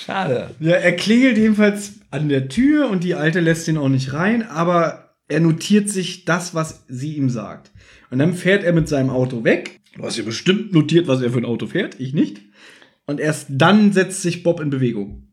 Schade. 0.04 0.50
Ja, 0.60 0.72
er 0.72 0.96
klingelt 0.96 1.36
jedenfalls 1.36 1.94
an 2.10 2.28
der 2.28 2.48
Tür 2.48 2.88
und 2.90 3.04
die 3.04 3.14
Alte 3.14 3.40
lässt 3.40 3.68
ihn 3.68 3.78
auch 3.78 3.88
nicht 3.88 4.12
rein, 4.12 4.42
aber 4.42 5.14
er 5.28 5.40
notiert 5.40 5.88
sich 5.88 6.24
das, 6.24 6.54
was 6.54 6.84
sie 6.88 7.14
ihm 7.14 7.30
sagt. 7.30 7.70
Und 8.10 8.18
dann 8.18 8.34
fährt 8.34 8.64
er 8.64 8.72
mit 8.72 8.88
seinem 8.88 9.10
Auto 9.10 9.44
weg. 9.44 9.80
Du 9.96 10.02
hast 10.04 10.18
ja 10.18 10.24
bestimmt 10.24 10.72
notiert, 10.72 11.08
was 11.08 11.22
er 11.22 11.30
für 11.30 11.38
ein 11.38 11.44
Auto 11.44 11.66
fährt, 11.66 11.98
ich 12.00 12.12
nicht. 12.12 12.42
Und 13.06 13.20
erst 13.20 13.46
dann 13.50 13.92
setzt 13.92 14.22
sich 14.22 14.42
Bob 14.42 14.60
in 14.60 14.70
Bewegung. 14.70 15.28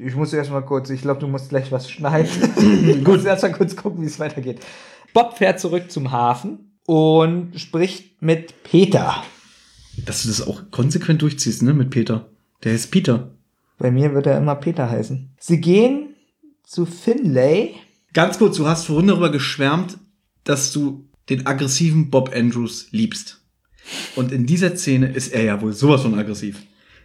Ich 0.00 0.14
muss 0.14 0.32
erst 0.32 0.50
mal 0.50 0.60
kurz, 0.60 0.90
ich 0.90 1.02
glaube, 1.02 1.20
du 1.20 1.26
musst 1.26 1.48
gleich 1.48 1.72
was 1.72 1.90
schneiden. 1.90 3.02
Gut, 3.04 3.24
erst 3.24 3.42
mal 3.42 3.52
kurz 3.52 3.74
gucken, 3.74 4.02
wie 4.02 4.06
es 4.06 4.20
weitergeht. 4.20 4.60
Bob 5.12 5.36
fährt 5.36 5.58
zurück 5.58 5.90
zum 5.90 6.12
Hafen 6.12 6.78
und 6.86 7.58
spricht 7.58 8.22
mit 8.22 8.62
Peter. 8.62 9.22
Dass 10.04 10.22
du 10.22 10.28
das 10.28 10.46
auch 10.46 10.70
konsequent 10.70 11.22
durchziehst, 11.22 11.62
ne, 11.62 11.74
mit 11.74 11.90
Peter. 11.90 12.28
Der 12.64 12.74
ist 12.74 12.90
Peter. 12.90 13.34
Bei 13.78 13.90
mir 13.90 14.14
wird 14.14 14.26
er 14.26 14.38
immer 14.38 14.54
Peter 14.54 14.90
heißen. 14.90 15.34
Sie 15.38 15.60
gehen 15.60 16.14
zu 16.64 16.86
Finlay. 16.86 17.74
Ganz 18.12 18.38
kurz, 18.38 18.56
du 18.56 18.66
hast 18.66 18.86
vorhin 18.86 19.08
darüber 19.08 19.30
geschwärmt, 19.30 19.98
dass 20.44 20.72
du 20.72 21.08
den 21.28 21.46
aggressiven 21.46 22.10
Bob 22.10 22.30
Andrews 22.34 22.88
liebst. 22.90 23.40
Und 24.16 24.32
in 24.32 24.46
dieser 24.46 24.76
Szene 24.76 25.12
ist 25.12 25.32
er 25.32 25.44
ja 25.44 25.60
wohl 25.60 25.72
sowas 25.72 26.02
von 26.02 26.18
aggressiv. 26.18 26.62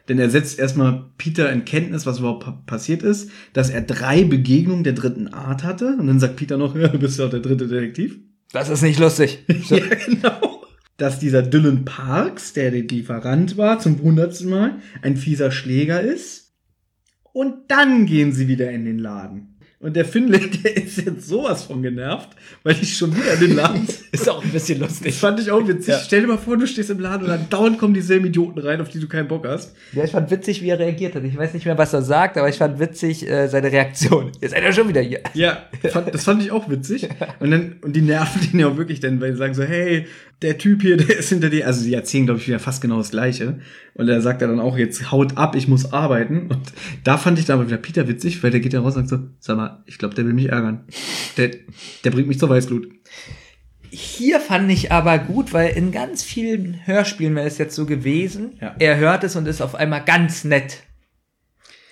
Denn 0.10 0.20
er 0.20 0.30
setzt 0.30 0.60
erstmal 0.60 1.06
Peter 1.18 1.52
in 1.52 1.66
Kenntnis, 1.66 2.06
was 2.06 2.20
überhaupt 2.20 2.44
pa 2.44 2.52
passiert 2.66 3.04
ist, 3.04 3.30
dass 3.54 3.70
er 3.70 3.82
drei 3.82 4.24
Begegnungen 4.24 4.84
der 4.84 4.94
dritten 4.94 5.30
Art 5.30 5.64
hatte. 5.64 5.96
Und 5.98 6.08
dann 6.08 6.20
sagt 6.20 6.36
Peter 6.36 6.58
noch, 6.58 6.76
ja, 6.78 6.90
du 6.90 7.00
bist 7.00 7.20
ja 7.20 7.26
auch 7.26 7.30
der 7.30 7.40
dritte 7.40 7.68
Detektiv. 7.68 8.20
Das 8.52 8.70
ist 8.70 8.82
nicht 8.82 9.00
lustig. 9.00 9.46
Ja, 9.70 9.80
genau. 10.06 10.66
Dass 10.98 11.20
dieser 11.20 11.42
Dylan 11.42 11.86
Parks, 11.86 12.54
der 12.54 12.70
der 12.70 12.84
Lieferant 12.84 13.58
war, 13.58 13.80
zum 13.80 14.00
hundertsten 14.02 14.50
Mal, 14.50 14.80
ein 15.02 15.18
fieser 15.18 15.52
Schläger 15.52 16.02
ist. 16.02 16.54
Und 17.32 17.56
dann 17.70 18.06
gehen 18.06 18.32
sie 18.32 18.48
wieder 18.48 18.70
in 18.72 18.86
den 18.86 19.00
Laden. 19.00 19.53
Und 19.84 19.98
der 19.98 20.06
Finlay, 20.06 20.50
der 20.64 20.78
ist 20.78 20.98
jetzt 20.98 21.28
sowas 21.28 21.64
von 21.64 21.82
genervt, 21.82 22.30
weil 22.64 22.76
ich 22.82 22.98
schon 22.98 23.14
wieder 23.16 23.34
in 23.34 23.40
den 23.42 23.56
Laden. 23.58 23.86
Ist 24.14 24.30
auch 24.30 24.42
ein 24.42 24.50
bisschen 24.50 24.80
Das 24.80 24.92
lustig. 24.92 25.16
fand 25.16 25.40
ich 25.42 25.52
auch 25.52 25.68
witzig. 25.68 25.90
Ja. 25.90 26.00
Stell 26.00 26.22
dir 26.22 26.28
mal 26.28 26.38
vor, 26.38 26.56
du 26.56 26.66
stehst 26.66 26.90
im 26.90 27.00
Laden 27.00 27.24
und 27.24 27.30
dann 27.30 27.50
dauernd 27.50 27.78
kommen 27.78 27.94
dieselben 27.94 28.28
Idioten 28.28 28.60
rein, 28.60 28.80
auf 28.80 28.88
die 28.88 29.00
du 29.00 29.08
keinen 29.08 29.28
Bock 29.28 29.46
hast. 29.46 29.76
Ja, 29.92 30.06
ich 30.06 30.12
fand 30.12 30.32
witzig, 30.32 30.62
wie 30.62 30.70
er 30.70 30.80
reagiert 30.80 31.16
hat. 31.16 31.24
Ich 31.26 31.36
weiß 31.36 31.54
nicht 31.54 31.66
mehr, 31.66 31.78
was 31.78 31.92
er 31.92 32.02
sagt, 32.02 32.38
aber 32.38 32.48
ich 32.48 32.58
fand 32.58 32.80
witzig 32.80 33.28
äh, 33.30 33.48
seine 33.50 33.72
Reaktion. 33.72 34.32
Jetzt 34.40 34.52
seid 34.52 34.64
ihr 34.64 34.72
schon 34.72 34.88
wieder 34.88 35.02
hier. 35.02 35.20
Ja, 35.34 35.64
fand, 35.90 36.14
das 36.14 36.24
fand 36.24 36.42
ich 36.42 36.52
auch 36.52 36.70
witzig. 36.70 37.10
Und 37.40 37.52
dann, 37.52 37.76
und 37.82 37.94
die 37.96 38.02
nerven 38.02 38.40
den 38.50 38.60
ja 38.62 38.68
auch 38.70 38.78
wirklich 38.78 39.02
dann, 39.02 39.20
weil 39.20 39.34
sie 39.34 39.38
sagen 39.40 39.54
so, 39.54 39.64
hey, 39.64 40.06
der 40.44 40.58
Typ 40.58 40.82
hier, 40.82 40.98
der 40.98 41.18
ist 41.18 41.30
hinter 41.30 41.50
dir. 41.50 41.66
Also 41.66 41.82
sie 41.82 41.94
erzählen, 41.94 42.26
glaube 42.26 42.40
ich, 42.40 42.48
wieder 42.48 42.60
fast 42.60 42.82
genau 42.82 42.98
das 42.98 43.12
Gleiche. 43.12 43.60
Und 43.96 44.08
er 44.10 44.22
sagt 44.22 44.42
ja 44.42 44.48
dann 44.48 44.60
auch, 44.60 44.78
jetzt 44.78 45.12
haut 45.12 45.38
ab, 45.38 45.56
ich 45.56 45.68
muss 45.68 45.92
arbeiten. 45.94 46.48
Und 46.52 46.74
da 47.04 47.18
fand 47.18 47.40
ich 47.40 47.46
dann 47.46 47.60
aber 47.60 47.68
wieder 47.68 47.78
Peter 47.78 48.08
witzig, 48.08 48.44
weil 48.44 48.52
der 48.52 48.60
geht 48.60 48.74
ja 48.74 48.82
raus 48.82 48.96
und 48.96 49.08
sagt 49.08 49.22
so, 49.22 49.30
sag 49.40 49.58
mal, 49.58 49.84
ich 49.88 49.98
glaube, 49.98 50.14
der 50.16 50.26
will 50.26 50.34
mich 50.34 50.50
ärgern. 50.50 50.84
Der, 51.38 51.52
der 52.04 52.12
bringt 52.12 52.28
mich 52.28 52.40
zur 52.40 52.50
Weißglut. 52.50 52.88
Hier 53.90 54.40
fand 54.40 54.72
ich 54.72 54.92
aber 54.92 55.20
gut, 55.20 55.54
weil 55.54 55.76
in 55.78 55.92
ganz 55.92 56.24
vielen 56.24 56.80
Hörspielen 56.86 57.36
wäre 57.36 57.46
es 57.46 57.60
jetzt 57.60 57.76
so 57.76 57.86
gewesen, 57.86 58.54
Ja. 58.60 58.76
er 58.80 58.98
hört 58.98 59.24
es 59.24 59.36
und 59.36 59.48
ist 59.48 59.62
auf 59.62 59.76
einmal 59.76 60.04
ganz 60.04 60.44
nett. 60.44 60.78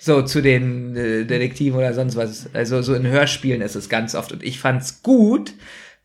So 0.00 0.22
zu 0.22 0.42
den 0.42 0.96
äh, 0.96 1.24
Detektiven 1.24 1.78
oder 1.78 1.94
sonst 1.94 2.16
was. 2.16 2.52
Also 2.54 2.82
so 2.82 2.92
in 2.94 3.06
Hörspielen 3.06 3.60
ist 3.62 3.76
es 3.76 3.88
ganz 3.88 4.16
oft. 4.16 4.32
Und 4.32 4.42
ich 4.42 4.58
fand's 4.58 5.02
gut, 5.04 5.54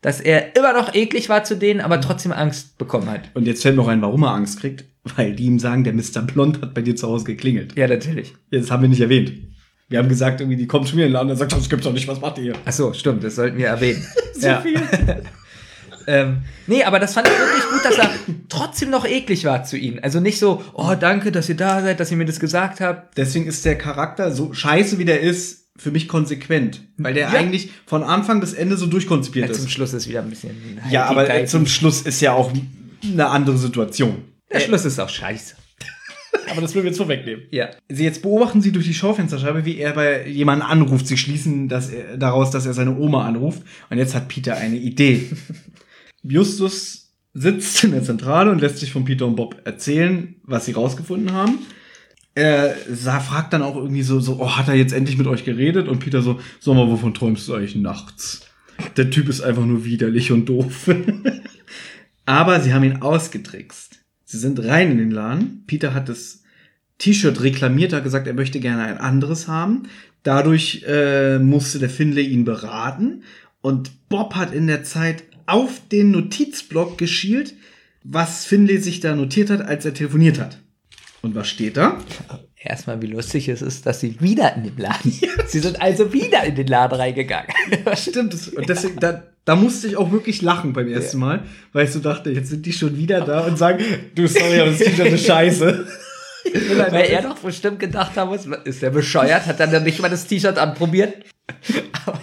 dass 0.00 0.20
er 0.20 0.56
immer 0.56 0.72
noch 0.72 0.94
eklig 0.94 1.28
war 1.28 1.44
zu 1.44 1.56
denen, 1.56 1.80
aber 1.80 2.00
trotzdem 2.00 2.32
Angst 2.32 2.78
bekommen 2.78 3.10
hat. 3.10 3.30
Und 3.34 3.46
jetzt 3.46 3.62
fällt 3.62 3.76
mir 3.76 3.82
noch 3.82 3.88
ein, 3.88 4.02
warum 4.02 4.22
er 4.22 4.32
Angst 4.32 4.60
kriegt. 4.60 4.84
Weil 5.16 5.34
die 5.34 5.44
ihm 5.44 5.58
sagen, 5.58 5.84
der 5.84 5.94
Mr. 5.94 6.22
Blond 6.22 6.60
hat 6.60 6.74
bei 6.74 6.82
dir 6.82 6.94
zu 6.94 7.08
Hause 7.08 7.24
geklingelt. 7.24 7.76
Ja, 7.76 7.88
natürlich. 7.88 8.34
Das 8.50 8.70
haben 8.70 8.82
wir 8.82 8.88
nicht 8.88 9.00
erwähnt. 9.00 9.32
Wir 9.88 9.98
haben 9.98 10.08
gesagt, 10.08 10.40
irgendwie, 10.40 10.58
die 10.58 10.66
kommt 10.66 10.86
schon 10.86 10.98
wieder 10.98 11.06
in 11.06 11.12
den 11.12 11.14
Laden 11.14 11.30
und 11.30 11.36
sagt, 11.36 11.52
das 11.52 11.68
gibt's 11.70 11.86
doch 11.86 11.94
nicht, 11.94 12.06
was 12.06 12.20
macht 12.20 12.36
ihr 12.36 12.44
hier? 12.44 12.54
Ach 12.66 12.72
so, 12.72 12.92
stimmt, 12.92 13.24
das 13.24 13.36
sollten 13.36 13.56
wir 13.56 13.68
erwähnen. 13.68 14.04
So 14.34 14.46
ja. 14.46 14.60
viel. 14.60 14.80
Ähm, 16.08 16.38
nee, 16.66 16.84
aber 16.84 17.00
das 17.00 17.12
fand 17.12 17.28
ich 17.28 17.38
wirklich 17.38 17.64
gut, 17.70 17.84
dass 17.84 17.98
er 17.98 18.10
trotzdem 18.48 18.88
noch 18.88 19.04
eklig 19.04 19.44
war 19.44 19.64
zu 19.64 19.76
ihnen. 19.76 19.98
Also 19.98 20.20
nicht 20.20 20.38
so, 20.38 20.64
oh, 20.72 20.94
danke, 20.98 21.30
dass 21.30 21.50
ihr 21.50 21.56
da 21.56 21.82
seid, 21.82 22.00
dass 22.00 22.10
ihr 22.10 22.16
mir 22.16 22.24
das 22.24 22.40
gesagt 22.40 22.80
habt. 22.80 23.18
Deswegen 23.18 23.46
ist 23.46 23.66
der 23.66 23.76
Charakter, 23.76 24.32
so 24.32 24.54
scheiße 24.54 24.98
wie 24.98 25.04
der 25.04 25.20
ist, 25.20 25.67
für 25.78 25.90
mich 25.90 26.08
konsequent. 26.08 26.82
Weil 26.98 27.14
der 27.14 27.28
Ja. 27.32 27.38
eigentlich 27.38 27.70
von 27.86 28.02
Anfang 28.02 28.40
bis 28.40 28.52
Ende 28.52 28.76
so 28.76 28.86
durchkonzipiert 28.86 29.48
Ja, 29.48 29.54
zum 29.54 29.64
ist. 29.66 29.72
Schluss 29.72 29.94
ist 29.94 30.08
wieder 30.08 30.20
ein 30.22 30.28
bisschen. 30.30 30.50
Ja, 30.90 31.06
aber 31.06 31.22
äh, 31.24 31.28
Heidi-Deidi. 31.30 31.46
zum 31.48 31.66
Schluss 31.66 32.02
ist 32.02 32.20
ja 32.20 32.32
auch 32.32 32.52
eine 33.02 33.26
andere 33.28 33.56
Situation. 33.56 34.16
Der 34.52 34.60
Schluss 34.60 34.84
ist 34.84 34.98
auch 34.98 35.08
scheiße. 35.08 35.54
Aber 36.50 36.60
das 36.62 36.74
will 36.74 36.82
wir 36.82 36.88
jetzt 36.90 36.96
vorwegnehmen. 36.98 37.44
Ja. 37.50 37.68
Sie 37.90 38.04
jetzt 38.04 38.22
beobachten 38.22 38.60
Sie 38.62 38.72
durch 38.72 38.86
die 38.86 38.94
Schaufensterscheibe, 38.94 39.64
wie 39.66 39.76
er 39.78 39.92
bei 39.92 40.26
jemanden 40.26 40.62
anruft. 40.62 41.06
Sie 41.06 41.16
schließen 41.18 41.68
das, 41.68 41.90
äh, 41.90 42.16
daraus, 42.18 42.50
dass 42.50 42.64
er 42.66 42.72
seine 42.72 42.96
Oma 42.96 43.26
anruft. 43.26 43.62
Und 43.90 43.98
jetzt 43.98 44.14
hat 44.14 44.28
Peter 44.28 44.56
eine 44.56 44.76
Idee. 44.76 45.28
Justus 46.22 47.12
sitzt 47.34 47.84
in 47.84 47.92
der 47.92 48.02
Zentrale 48.02 48.50
und 48.50 48.60
lässt 48.60 48.78
sich 48.78 48.92
von 48.92 49.04
Peter 49.04 49.26
und 49.26 49.36
Bob 49.36 49.60
erzählen, 49.64 50.36
was 50.42 50.64
sie 50.66 50.72
rausgefunden 50.72 51.32
haben. 51.32 51.58
Er 52.38 53.20
fragt 53.20 53.52
dann 53.52 53.62
auch 53.62 53.74
irgendwie 53.74 54.02
so, 54.02 54.20
so, 54.20 54.38
oh, 54.40 54.56
hat 54.56 54.68
er 54.68 54.74
jetzt 54.74 54.92
endlich 54.92 55.18
mit 55.18 55.26
euch 55.26 55.44
geredet? 55.44 55.88
Und 55.88 55.98
Peter 55.98 56.22
so, 56.22 56.38
sag 56.60 56.74
mal, 56.74 56.88
wovon 56.88 57.12
träumst 57.12 57.48
du 57.48 57.54
eigentlich 57.54 57.74
nachts? 57.74 58.46
Der 58.96 59.10
Typ 59.10 59.28
ist 59.28 59.40
einfach 59.40 59.64
nur 59.64 59.84
widerlich 59.84 60.30
und 60.30 60.48
doof. 60.48 60.88
Aber 62.26 62.60
sie 62.60 62.72
haben 62.72 62.84
ihn 62.84 63.02
ausgetrickst. 63.02 63.98
Sie 64.24 64.38
sind 64.38 64.62
rein 64.64 64.92
in 64.92 64.98
den 64.98 65.10
Laden. 65.10 65.64
Peter 65.66 65.94
hat 65.94 66.08
das 66.08 66.42
T-Shirt 66.98 67.42
reklamiert, 67.42 67.92
hat 67.92 68.04
gesagt, 68.04 68.28
er 68.28 68.34
möchte 68.34 68.60
gerne 68.60 68.82
ein 68.82 68.98
anderes 68.98 69.48
haben. 69.48 69.88
Dadurch 70.22 70.84
äh, 70.86 71.40
musste 71.40 71.80
der 71.80 71.90
Finlay 71.90 72.26
ihn 72.26 72.44
beraten. 72.44 73.24
Und 73.62 74.08
Bob 74.08 74.36
hat 74.36 74.54
in 74.54 74.68
der 74.68 74.84
Zeit 74.84 75.24
auf 75.46 75.80
den 75.90 76.12
Notizblock 76.12 76.98
geschielt, 76.98 77.54
was 78.04 78.44
Finlay 78.44 78.76
sich 78.76 79.00
da 79.00 79.16
notiert 79.16 79.50
hat, 79.50 79.62
als 79.62 79.84
er 79.84 79.94
telefoniert 79.94 80.38
hat. 80.38 80.58
Und 81.20 81.34
was 81.34 81.48
steht 81.48 81.76
da? 81.76 81.98
Erstmal, 82.56 83.02
wie 83.02 83.06
lustig 83.06 83.48
es 83.48 83.62
ist, 83.62 83.86
dass 83.86 84.00
sie 84.00 84.20
wieder 84.20 84.54
in 84.56 84.64
den 84.64 84.76
Laden. 84.76 85.12
Sie 85.46 85.58
sind 85.58 85.80
also 85.80 86.12
wieder 86.12 86.44
in 86.44 86.54
den 86.54 86.66
Laden 86.66 86.98
reingegangen. 86.98 87.52
Stimmt, 87.94 88.34
und 88.54 88.68
deswegen, 88.68 89.00
da, 89.00 89.24
da 89.44 89.56
musste 89.56 89.88
ich 89.88 89.96
auch 89.96 90.12
wirklich 90.12 90.42
lachen 90.42 90.72
beim 90.72 90.88
ersten 90.88 91.18
Mal, 91.18 91.44
weil 91.72 91.86
ich 91.86 91.92
so 91.92 92.00
dachte, 92.00 92.30
jetzt 92.30 92.50
sind 92.50 92.66
die 92.66 92.72
schon 92.72 92.96
wieder 92.96 93.20
da 93.20 93.40
und 93.40 93.58
sagen, 93.58 93.82
du, 94.14 94.26
sorry, 94.26 94.60
aber 94.60 94.70
das 94.70 94.78
T-Shirt 94.78 95.12
ist 95.12 95.26
scheiße. 95.26 95.86
Ich 96.44 96.68
will 96.68 96.80
ein 96.80 96.92
Weil 96.92 97.10
er 97.10 97.22
doch 97.22 97.38
bestimmt 97.38 97.78
gedacht 97.80 98.16
haben 98.16 98.30
muss, 98.30 98.46
ist 98.64 98.82
der 98.82 98.90
bescheuert, 98.90 99.46
hat 99.46 99.60
dann 99.60 99.82
nicht 99.82 100.00
mal 100.00 100.08
das 100.08 100.26
T-Shirt 100.26 100.58
anprobiert. 100.58 101.14
Aber, 102.04 102.20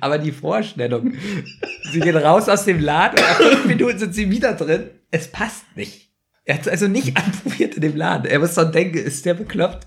aber 0.00 0.18
die 0.18 0.32
Vorstellung, 0.32 1.14
sie 1.92 2.00
gehen 2.00 2.16
raus 2.16 2.48
aus 2.48 2.64
dem 2.64 2.80
Laden 2.80 3.18
und 3.18 3.24
nach 3.28 3.36
fünf 3.36 3.64
Minuten 3.66 3.98
sind 3.98 4.14
sie 4.14 4.30
wieder 4.30 4.54
drin. 4.54 4.84
Es 5.10 5.28
passt 5.28 5.64
nicht. 5.76 6.07
Er 6.48 6.54
hat 6.54 6.62
es 6.62 6.68
also 6.68 6.88
nicht 6.88 7.14
anprobiert 7.24 7.74
in 7.74 7.82
dem 7.82 7.94
Laden. 7.96 8.24
Er 8.24 8.38
muss 8.38 8.54
dann 8.54 8.72
denken, 8.72 8.96
ist 8.96 9.24
der 9.26 9.34
bekloppt? 9.34 9.86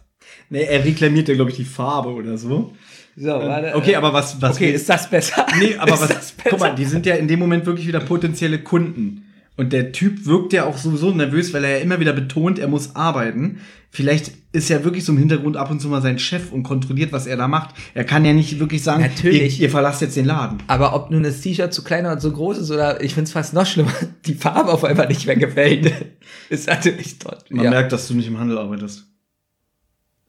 Nee, 0.49 0.63
er 0.63 0.85
reklamiert 0.85 1.27
ja, 1.27 1.33
glaube 1.33 1.49
ich, 1.49 1.57
die 1.57 1.65
Farbe 1.65 2.09
oder 2.09 2.37
so. 2.37 2.73
So, 3.15 3.29
warte. 3.29 3.75
Okay, 3.75 3.95
aber 3.95 4.13
was, 4.13 4.39
was 4.41 4.55
Okay, 4.57 4.71
ist 4.71 4.87
das 4.87 5.09
besser? 5.09 5.45
Nee, 5.59 5.75
aber 5.75 5.91
was, 5.99 6.35
guck 6.47 6.59
mal, 6.59 6.75
die 6.75 6.85
sind 6.85 7.07
ja 7.07 7.15
in 7.15 7.27
dem 7.27 7.39
Moment 7.39 7.65
wirklich 7.65 7.87
wieder 7.87 7.99
potenzielle 7.99 8.59
Kunden. 8.59 9.25
Und 9.61 9.73
der 9.73 9.91
Typ 9.91 10.25
wirkt 10.25 10.53
ja 10.53 10.65
auch 10.65 10.75
sowieso 10.75 11.11
nervös, 11.11 11.53
weil 11.53 11.63
er 11.63 11.77
ja 11.77 11.83
immer 11.83 11.99
wieder 11.99 12.13
betont, 12.13 12.57
er 12.57 12.67
muss 12.67 12.95
arbeiten. 12.95 13.59
Vielleicht 13.91 14.31
ist 14.53 14.69
ja 14.69 14.83
wirklich 14.83 15.05
so 15.05 15.11
im 15.11 15.19
Hintergrund 15.19 15.55
ab 15.55 15.69
und 15.69 15.79
zu 15.79 15.87
mal 15.87 16.01
sein 16.01 16.17
Chef 16.17 16.51
und 16.51 16.63
kontrolliert, 16.63 17.11
was 17.11 17.27
er 17.27 17.37
da 17.37 17.47
macht. 17.47 17.75
Er 17.93 18.03
kann 18.03 18.25
ja 18.25 18.33
nicht 18.33 18.59
wirklich 18.59 18.81
sagen, 18.81 19.03
Natürlich. 19.03 19.59
Ihr, 19.59 19.65
ihr 19.65 19.69
verlasst 19.69 20.01
jetzt 20.01 20.17
den 20.17 20.25
Laden. 20.25 20.63
Aber 20.65 20.95
ob 20.95 21.11
nun 21.11 21.21
das 21.21 21.41
T-Shirt 21.41 21.71
zu 21.71 21.83
klein 21.83 22.07
oder 22.07 22.17
zu 22.17 22.31
groß 22.31 22.57
ist 22.57 22.71
oder 22.71 23.03
ich 23.03 23.13
finde 23.13 23.27
es 23.27 23.33
fast 23.33 23.53
noch 23.53 23.67
schlimmer, 23.67 23.93
die 24.25 24.33
Farbe 24.33 24.71
auf 24.71 24.83
einmal 24.83 25.07
nicht 25.09 25.27
mehr 25.27 25.35
gefällt, 25.35 25.93
ist 26.49 26.67
natürlich 26.67 27.19
dort. 27.19 27.51
Man 27.51 27.65
ja. 27.65 27.69
merkt, 27.69 27.91
dass 27.91 28.07
du 28.07 28.15
nicht 28.15 28.27
im 28.27 28.39
Handel 28.39 28.57
arbeitest. 28.57 29.11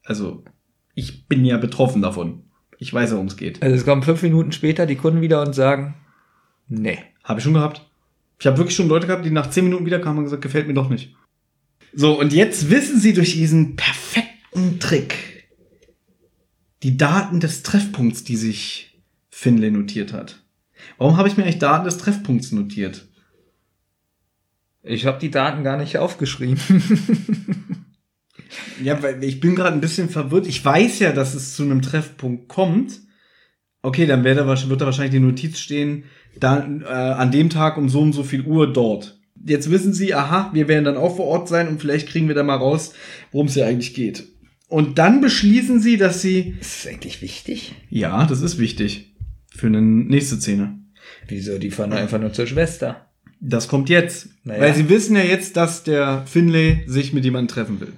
Also, 0.04 0.44
ich 0.94 1.26
bin 1.26 1.46
ja 1.46 1.56
betroffen 1.56 2.02
davon. 2.02 2.42
Ich 2.76 2.92
weiß, 2.92 3.12
worum 3.12 3.28
es 3.28 3.38
geht. 3.38 3.62
Also 3.62 3.76
es 3.76 3.86
kommen 3.86 4.02
fünf 4.02 4.22
Minuten 4.22 4.52
später 4.52 4.84
die 4.84 4.96
Kunden 4.96 5.22
wieder 5.22 5.40
und 5.40 5.54
sagen, 5.54 5.94
nee. 6.68 6.98
Habe 7.24 7.40
ich 7.40 7.44
schon 7.44 7.54
gehabt. 7.54 7.88
Ich 8.42 8.46
habe 8.48 8.58
wirklich 8.58 8.74
schon 8.74 8.88
Leute 8.88 9.06
gehabt, 9.06 9.24
die 9.24 9.30
nach 9.30 9.50
zehn 9.50 9.62
Minuten 9.62 9.86
wiederkamen 9.86 10.18
und 10.18 10.24
gesagt, 10.24 10.42
gefällt 10.42 10.66
mir 10.66 10.74
doch 10.74 10.88
nicht. 10.88 11.14
So, 11.92 12.18
und 12.18 12.32
jetzt 12.32 12.70
wissen 12.70 12.98
sie 12.98 13.12
durch 13.12 13.34
diesen 13.34 13.76
perfekten 13.76 14.80
Trick 14.80 15.46
die 16.82 16.96
Daten 16.96 17.38
des 17.38 17.62
Treffpunkts, 17.62 18.24
die 18.24 18.34
sich 18.34 19.00
Finlay 19.30 19.70
notiert 19.70 20.12
hat. 20.12 20.42
Warum 20.98 21.18
habe 21.18 21.28
ich 21.28 21.36
mir 21.36 21.44
eigentlich 21.44 21.60
Daten 21.60 21.84
des 21.84 21.98
Treffpunkts 21.98 22.50
notiert? 22.50 23.06
Ich 24.82 25.06
habe 25.06 25.20
die 25.20 25.30
Daten 25.30 25.62
gar 25.62 25.76
nicht 25.76 25.98
aufgeschrieben. 25.98 26.58
Ja, 28.82 29.02
weil 29.02 29.22
ich 29.24 29.40
bin 29.40 29.54
gerade 29.54 29.74
ein 29.74 29.80
bisschen 29.80 30.10
verwirrt. 30.10 30.46
Ich 30.46 30.62
weiß 30.62 30.98
ja, 30.98 31.12
dass 31.12 31.34
es 31.34 31.54
zu 31.54 31.62
einem 31.62 31.80
Treffpunkt 31.80 32.48
kommt, 32.48 33.00
Okay, 33.84 34.06
dann 34.06 34.22
wird 34.22 34.38
da, 34.38 34.46
wird 34.46 34.80
da 34.80 34.86
wahrscheinlich 34.86 35.10
die 35.10 35.20
Notiz 35.20 35.58
stehen, 35.58 36.04
dann, 36.38 36.82
äh, 36.82 36.86
an 36.86 37.30
dem 37.30 37.50
Tag 37.50 37.76
um 37.76 37.88
so 37.88 38.00
und 38.00 38.12
so 38.12 38.22
viel 38.24 38.42
Uhr 38.42 38.72
dort. 38.72 39.18
Jetzt 39.44 39.70
wissen 39.70 39.92
sie, 39.92 40.14
aha, 40.14 40.50
wir 40.52 40.68
werden 40.68 40.84
dann 40.84 40.96
auch 40.96 41.16
vor 41.16 41.26
Ort 41.26 41.48
sein 41.48 41.68
und 41.68 41.80
vielleicht 41.80 42.08
kriegen 42.08 42.28
wir 42.28 42.34
da 42.34 42.42
mal 42.42 42.56
raus, 42.56 42.92
worum 43.32 43.48
es 43.48 43.54
hier 43.54 43.66
eigentlich 43.66 43.94
geht. 43.94 44.24
Und 44.68 44.98
dann 44.98 45.20
beschließen 45.20 45.80
sie, 45.80 45.96
dass 45.96 46.22
sie. 46.22 46.54
Ist 46.60 46.84
das 46.84 46.92
eigentlich 46.92 47.20
wichtig? 47.20 47.74
Ja, 47.90 48.24
das 48.24 48.40
ist 48.40 48.58
wichtig. 48.58 49.12
Für 49.50 49.66
eine 49.66 49.82
nächste 49.82 50.36
Szene. 50.36 50.78
Wieso? 51.28 51.58
Die 51.58 51.70
fahren 51.70 51.92
einfach 51.92 52.18
nur 52.18 52.32
zur 52.32 52.46
Schwester. 52.46 53.08
Das 53.40 53.68
kommt 53.68 53.88
jetzt. 53.90 54.28
Naja. 54.44 54.62
Weil 54.62 54.74
sie 54.74 54.88
wissen 54.88 55.16
ja 55.16 55.22
jetzt, 55.24 55.56
dass 55.56 55.82
der 55.82 56.24
Finlay 56.26 56.84
sich 56.86 57.12
mit 57.12 57.24
jemandem 57.24 57.54
treffen 57.54 57.80
will. 57.80 57.92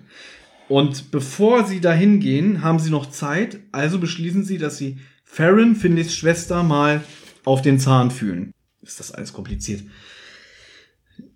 Und 0.68 1.10
bevor 1.10 1.64
sie 1.64 1.80
dahin 1.80 2.18
gehen, 2.18 2.62
haben 2.62 2.78
sie 2.78 2.90
noch 2.90 3.10
Zeit. 3.10 3.58
Also 3.70 3.98
beschließen 3.98 4.44
sie, 4.44 4.58
dass 4.58 4.78
sie 4.78 4.98
Farron, 5.22 5.76
Finlays 5.76 6.14
Schwester, 6.14 6.62
mal 6.62 7.02
auf 7.44 7.62
den 7.62 7.78
Zahn 7.78 8.10
fühlen. 8.10 8.52
Ist 8.82 9.00
das 9.00 9.12
alles 9.12 9.32
kompliziert? 9.32 9.82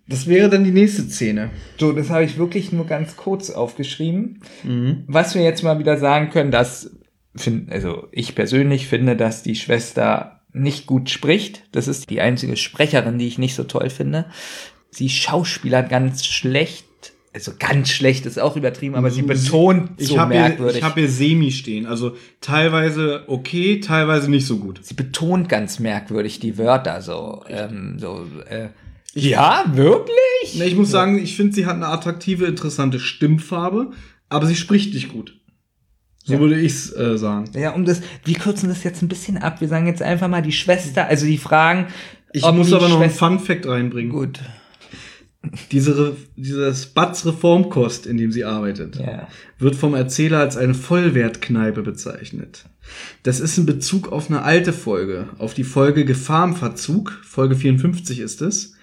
Das 0.07 0.27
wäre 0.27 0.49
dann 0.49 0.63
die 0.63 0.71
nächste 0.71 1.03
Szene. 1.03 1.51
So, 1.77 1.91
das 1.91 2.09
habe 2.09 2.23
ich 2.23 2.37
wirklich 2.37 2.71
nur 2.71 2.85
ganz 2.85 3.15
kurz 3.15 3.51
aufgeschrieben. 3.51 4.41
Was 5.07 5.35
wir 5.35 5.43
jetzt 5.43 5.63
mal 5.63 5.79
wieder 5.79 5.97
sagen 5.97 6.31
können, 6.31 6.51
dass, 6.51 6.91
find, 7.35 7.71
also 7.71 8.07
ich 8.11 8.33
persönlich 8.33 8.87
finde, 8.87 9.15
dass 9.15 9.43
die 9.43 9.55
Schwester 9.55 10.41
nicht 10.51 10.87
gut 10.87 11.09
spricht. 11.11 11.63
Das 11.71 11.87
ist 11.87 12.09
die 12.09 12.21
einzige 12.21 12.57
Sprecherin, 12.57 13.19
die 13.19 13.27
ich 13.27 13.37
nicht 13.37 13.55
so 13.55 13.63
toll 13.63 13.91
finde. 13.91 14.25
Sie 14.89 15.09
schauspielert 15.09 15.89
ganz 15.89 16.25
schlecht. 16.25 16.85
Also 17.47 17.53
ganz 17.57 17.89
schlecht 17.89 18.25
ist 18.25 18.39
auch 18.39 18.55
übertrieben, 18.57 18.95
aber 18.95 19.09
sie 19.11 19.21
betont 19.21 19.91
ich 19.97 20.07
so 20.09 20.19
hab 20.19 20.29
merkwürdig. 20.29 20.77
Ich 20.77 20.83
habe 20.83 20.99
hier 20.99 21.09
Semi 21.09 21.51
stehen. 21.51 21.85
Also 21.85 22.15
teilweise 22.41 23.23
okay, 23.27 23.79
teilweise 23.79 24.29
nicht 24.29 24.45
so 24.45 24.57
gut. 24.57 24.79
sie 24.83 24.93
betont 24.93 25.47
ganz 25.49 25.79
merkwürdig 25.79 26.39
die 26.39 26.57
Wörter 26.57 27.01
so. 27.01 27.43
Ähm, 27.47 27.97
so 27.97 28.25
äh, 28.49 28.69
ja, 29.13 29.65
wirklich? 29.73 30.55
Ne, 30.55 30.65
Ich 30.65 30.75
muss 30.75 30.91
sagen, 30.91 31.17
ich 31.17 31.35
finde, 31.35 31.53
sie 31.55 31.65
hat 31.65 31.75
eine 31.75 31.87
attraktive, 31.87 32.45
interessante 32.45 32.99
Stimmfarbe, 32.99 33.91
aber 34.29 34.45
sie 34.45 34.55
spricht 34.55 34.93
nicht 34.93 35.09
gut. 35.11 35.39
So 36.25 36.33
Ja. 36.33 36.39
würde 36.39 36.59
ich's 36.59 36.91
äh, 36.95 37.17
sagen. 37.17 37.45
Ja, 37.55 37.71
um 37.71 37.85
das, 37.85 38.01
wir 38.25 38.35
kürzen 38.35 38.69
das 38.69 38.83
jetzt 38.83 39.01
ein 39.01 39.07
bisschen 39.07 39.37
ab. 39.37 39.61
Wir 39.61 39.67
sagen 39.67 39.87
jetzt 39.87 40.01
einfach 40.01 40.27
mal 40.27 40.41
die 40.41 40.51
Schwester, 40.51 41.05
also 41.07 41.25
die 41.25 41.37
Fragen. 41.39 41.87
Ich 42.33 42.43
muss 42.51 42.71
aber 42.73 42.87
noch 42.89 42.99
einen 42.99 43.09
Schwester- 43.09 43.27
Fun 43.29 43.39
Fact 43.39 43.65
reinbringen. 43.65 44.11
Gut. 44.11 44.39
Diese, 45.71 46.17
dieses 46.35 46.87
Batz 46.87 47.25
Reformkost, 47.25 48.05
in 48.05 48.17
dem 48.17 48.31
sie 48.31 48.43
arbeitet, 48.43 48.97
Ja. 48.97 49.27
wird 49.57 49.75
vom 49.75 49.93
Erzähler 49.95 50.39
als 50.39 50.57
eine 50.57 50.73
Vollwertkneipe 50.73 51.81
bezeichnet. 51.81 52.65
Das 53.23 53.39
ist 53.39 53.57
in 53.57 53.65
Bezug 53.65 54.11
auf 54.11 54.29
eine 54.29 54.41
alte 54.41 54.73
Folge, 54.73 55.29
auf 55.37 55.53
die 55.53 55.63
Folge 55.63 56.03
Gefahr 56.03 56.45
im 56.45 56.55
Verzug, 56.55 57.11
Folge 57.23 57.55
54 57.55 58.19
ist 58.19 58.41
es. 58.41 58.73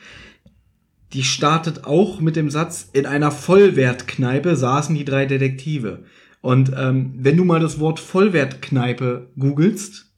Die 1.12 1.24
startet 1.24 1.84
auch 1.84 2.20
mit 2.20 2.36
dem 2.36 2.50
Satz, 2.50 2.88
in 2.92 3.04
einer 3.06 3.30
Vollwertkneipe 3.30 4.56
saßen 4.56 4.94
die 4.94 5.04
drei 5.04 5.26
Detektive. 5.26 6.04
Und 6.40 6.72
ähm, 6.76 7.14
wenn 7.18 7.36
du 7.36 7.44
mal 7.44 7.60
das 7.60 7.78
Wort 7.80 8.00
Vollwertkneipe 8.00 9.30
googelst, 9.38 10.10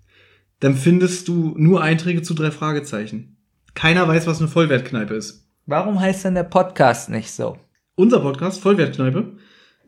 dann 0.60 0.76
findest 0.76 1.26
du 1.28 1.54
nur 1.56 1.82
Einträge 1.82 2.22
zu 2.22 2.34
drei 2.34 2.50
Fragezeichen. 2.50 3.36
Keiner 3.74 4.06
weiß, 4.06 4.26
was 4.26 4.38
eine 4.38 4.48
Vollwertkneipe 4.48 5.14
ist. 5.14 5.47
Warum 5.70 6.00
heißt 6.00 6.24
denn 6.24 6.34
der 6.34 6.44
Podcast 6.44 7.10
nicht 7.10 7.30
so? 7.30 7.58
Unser 7.94 8.20
Podcast, 8.20 8.58
Vollwertkneipe, 8.62 9.36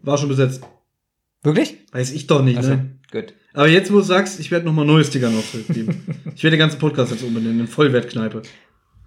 war 0.03 0.19
schon 0.19 0.29
besetzt. 0.29 0.63
Wirklich? 1.43 1.79
Weiß 1.93 2.13
ich 2.13 2.27
doch 2.27 2.43
nicht, 2.43 2.59
Also, 2.59 2.73
ne? 2.75 2.99
gut. 3.11 3.33
Aber 3.55 3.67
jetzt, 3.67 3.91
wo 3.91 3.97
du 3.97 4.03
sagst, 4.03 4.39
ich 4.41 4.51
werde 4.51 4.67
nochmal 4.67 4.85
neue 4.85 5.03
Sticker 5.05 5.31
noch 5.31 5.43
zurückgeben. 5.43 6.05
ich 6.37 6.43
werde 6.45 6.59
den 6.59 6.61
ganzen 6.61 6.79
Podcast 6.79 7.13
jetzt 7.13 7.23
umbenennen 7.25 7.61
in 7.61 7.67
Vollwertkneipe. 7.67 8.43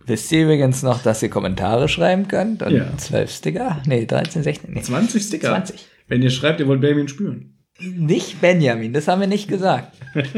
Wisst 0.08 0.32
ihr 0.32 0.46
übrigens 0.46 0.82
noch, 0.82 1.04
dass 1.04 1.22
ihr 1.22 1.30
Kommentare 1.30 1.88
schreiben 1.88 2.28
könnt? 2.28 2.64
Und 2.64 2.72
Ja. 2.74 2.98
12 2.98 3.30
Sticker? 3.32 3.80
Nee, 3.86 4.08
13, 4.08 4.42
16, 4.42 4.74
nee. 4.74 4.82
20 4.82 5.22
Sticker. 5.22 5.50
20. 5.50 5.86
Wenn 6.08 6.24
ihr 6.24 6.32
schreibt, 6.32 6.60
ihr 6.60 6.68
wollt 6.68 6.82
Benjamin 6.82 7.08
spüren. 7.08 7.54
Nicht 7.80 8.42
Benjamin, 8.42 8.94
das 8.94 9.08
haben 9.08 9.22
wir 9.22 9.28
nicht 9.28 9.48
gesagt. 9.48 9.96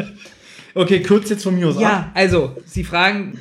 Okay, 0.77 1.01
kurz 1.01 1.29
jetzt 1.29 1.43
von 1.43 1.55
mir 1.55 1.69
aus 1.69 1.77
ab. 1.77 1.81
Ja, 1.81 2.11
also, 2.13 2.57
sie 2.65 2.83
fragen 2.83 3.39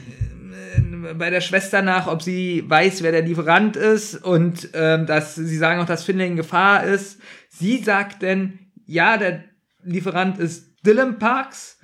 bei 1.18 1.30
der 1.30 1.40
Schwester 1.40 1.82
nach, 1.82 2.06
ob 2.06 2.22
sie 2.22 2.64
weiß, 2.66 3.02
wer 3.02 3.12
der 3.12 3.22
Lieferant 3.22 3.76
ist 3.76 4.14
und 4.24 4.70
ähm, 4.74 5.06
dass 5.06 5.34
sie 5.34 5.56
sagen 5.56 5.80
auch, 5.80 5.86
dass 5.86 6.04
Finlay 6.04 6.26
in 6.26 6.36
Gefahr 6.36 6.84
ist. 6.84 7.18
Sie 7.48 7.78
sagt 7.78 8.22
denn, 8.22 8.58
ja, 8.86 9.16
der 9.16 9.44
Lieferant 9.84 10.38
ist 10.38 10.72
Dylan 10.84 11.18
Parks. 11.18 11.78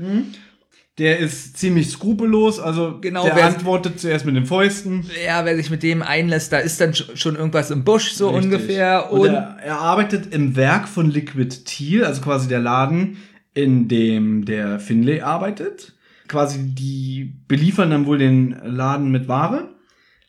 Der 0.99 1.19
ist 1.19 1.57
ziemlich 1.57 1.89
skrupellos, 1.91 2.61
also 2.61 2.99
Genau, 3.01 3.25
der 3.25 3.37
wer- 3.37 3.47
antwortet 3.47 3.99
zuerst 4.01 4.27
mit 4.27 4.37
den 4.37 4.45
Fäusten. 4.45 5.07
Ja, 5.25 5.45
wer 5.47 5.57
sich 5.57 5.71
mit 5.71 5.83
dem 5.83 6.03
einlässt, 6.03 6.53
da 6.53 6.59
ist 6.59 6.81
dann 6.81 6.93
sch- 6.93 7.17
schon 7.17 7.37
irgendwas 7.37 7.71
im 7.71 7.85
Busch 7.85 8.13
so 8.13 8.29
Richtig. 8.31 8.45
ungefähr. 8.53 9.11
Und, 9.13 9.21
Und, 9.21 9.27
er, 9.35 9.57
er 9.65 9.79
arbeitet 9.79 10.35
im 10.35 10.57
Werk 10.57 10.89
von 10.89 11.09
Liquid 11.11 11.65
Teal, 11.65 12.05
also 12.05 12.21
quasi 12.21 12.49
der 12.49 12.59
Laden, 12.61 13.17
in 13.55 13.89
dem 13.89 14.45
der 14.45 14.79
Finlay 14.79 15.23
arbeitet. 15.23 15.95
Quasi 16.31 16.75
die 16.77 17.35
beliefern 17.49 17.91
dann 17.91 18.07
wohl 18.07 18.19
den 18.19 18.53
Laden 18.63 19.11
mit 19.11 19.27
Ware. 19.27 19.75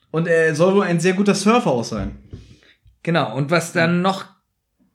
Und 0.09 0.27
er 0.27 0.55
soll 0.55 0.73
wohl 0.73 0.83
ein 0.83 0.99
sehr 0.99 1.13
guter 1.13 1.35
Surfer 1.35 1.69
auch 1.69 1.83
sein. 1.83 2.17
genau, 3.03 3.35
und 3.37 3.51
was 3.51 3.71
dann 3.71 4.01
noch 4.01 4.25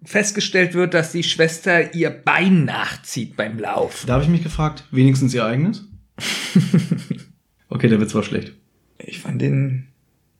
festgestellt 0.03 0.75
wird, 0.75 0.95
dass 0.95 1.13
die 1.13 1.23
Schwester 1.23 1.95
ihr 1.95 2.11
Bein 2.11 2.65
nachzieht 2.65 3.37
beim 3.37 3.57
Laufen. 3.61 4.09
Da 4.09 4.15
habe 4.15 4.25
ich 4.25 4.29
mich 4.29 4.43
gefragt, 4.43 4.85
wenigstens 4.91 5.33
ihr 5.33 5.45
eigenes? 5.45 5.85
okay, 7.69 7.89
der 7.89 8.01
Witz 8.01 8.13
war 8.13 8.25
schlecht. 8.25 8.55
Ich 8.99 9.21
fand 9.21 9.41
den 9.41 9.87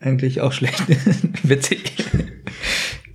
eigentlich 0.01 0.41
auch 0.41 0.53
schlecht. 0.53 0.83
Witzig. 1.45 1.93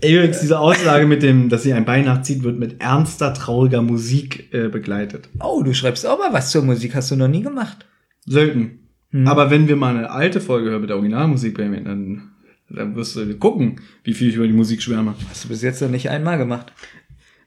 Übrigens, 0.03 0.39
diese 0.39 0.59
Aussage 0.59 1.05
mit 1.05 1.21
dem, 1.21 1.49
dass 1.49 1.63
sie 1.63 1.73
ein 1.73 1.85
Bein 1.85 2.05
nachzieht, 2.05 2.43
wird 2.43 2.57
mit 2.57 2.81
ernster, 2.81 3.33
trauriger 3.33 3.81
Musik 3.81 4.51
äh, 4.53 4.67
begleitet. 4.67 5.29
Oh, 5.39 5.61
du 5.63 5.73
schreibst 5.73 6.05
auch 6.07 6.17
mal 6.17 6.33
was 6.33 6.51
zur 6.51 6.63
Musik, 6.63 6.95
hast 6.95 7.11
du 7.11 7.15
noch 7.15 7.27
nie 7.27 7.43
gemacht. 7.43 7.85
Selten. 8.25 8.79
Hm. 9.11 9.27
Aber 9.27 9.51
wenn 9.51 9.67
wir 9.67 9.75
mal 9.75 9.95
eine 9.95 10.09
alte 10.09 10.41
Folge 10.41 10.71
hören 10.71 10.81
mit 10.81 10.89
der 10.89 10.97
Originalmusik, 10.97 11.55
Benjamin, 11.55 11.85
dann, 11.85 12.31
dann 12.69 12.95
wirst 12.95 13.15
du 13.15 13.35
gucken, 13.35 13.81
wie 14.03 14.13
viel 14.13 14.29
ich 14.29 14.35
über 14.35 14.47
die 14.47 14.53
Musik 14.53 14.81
schwärme. 14.81 15.15
Hast 15.29 15.43
du 15.43 15.49
bis 15.49 15.61
jetzt 15.61 15.81
noch 15.81 15.89
nicht 15.89 16.09
einmal 16.09 16.37
gemacht. 16.37 16.71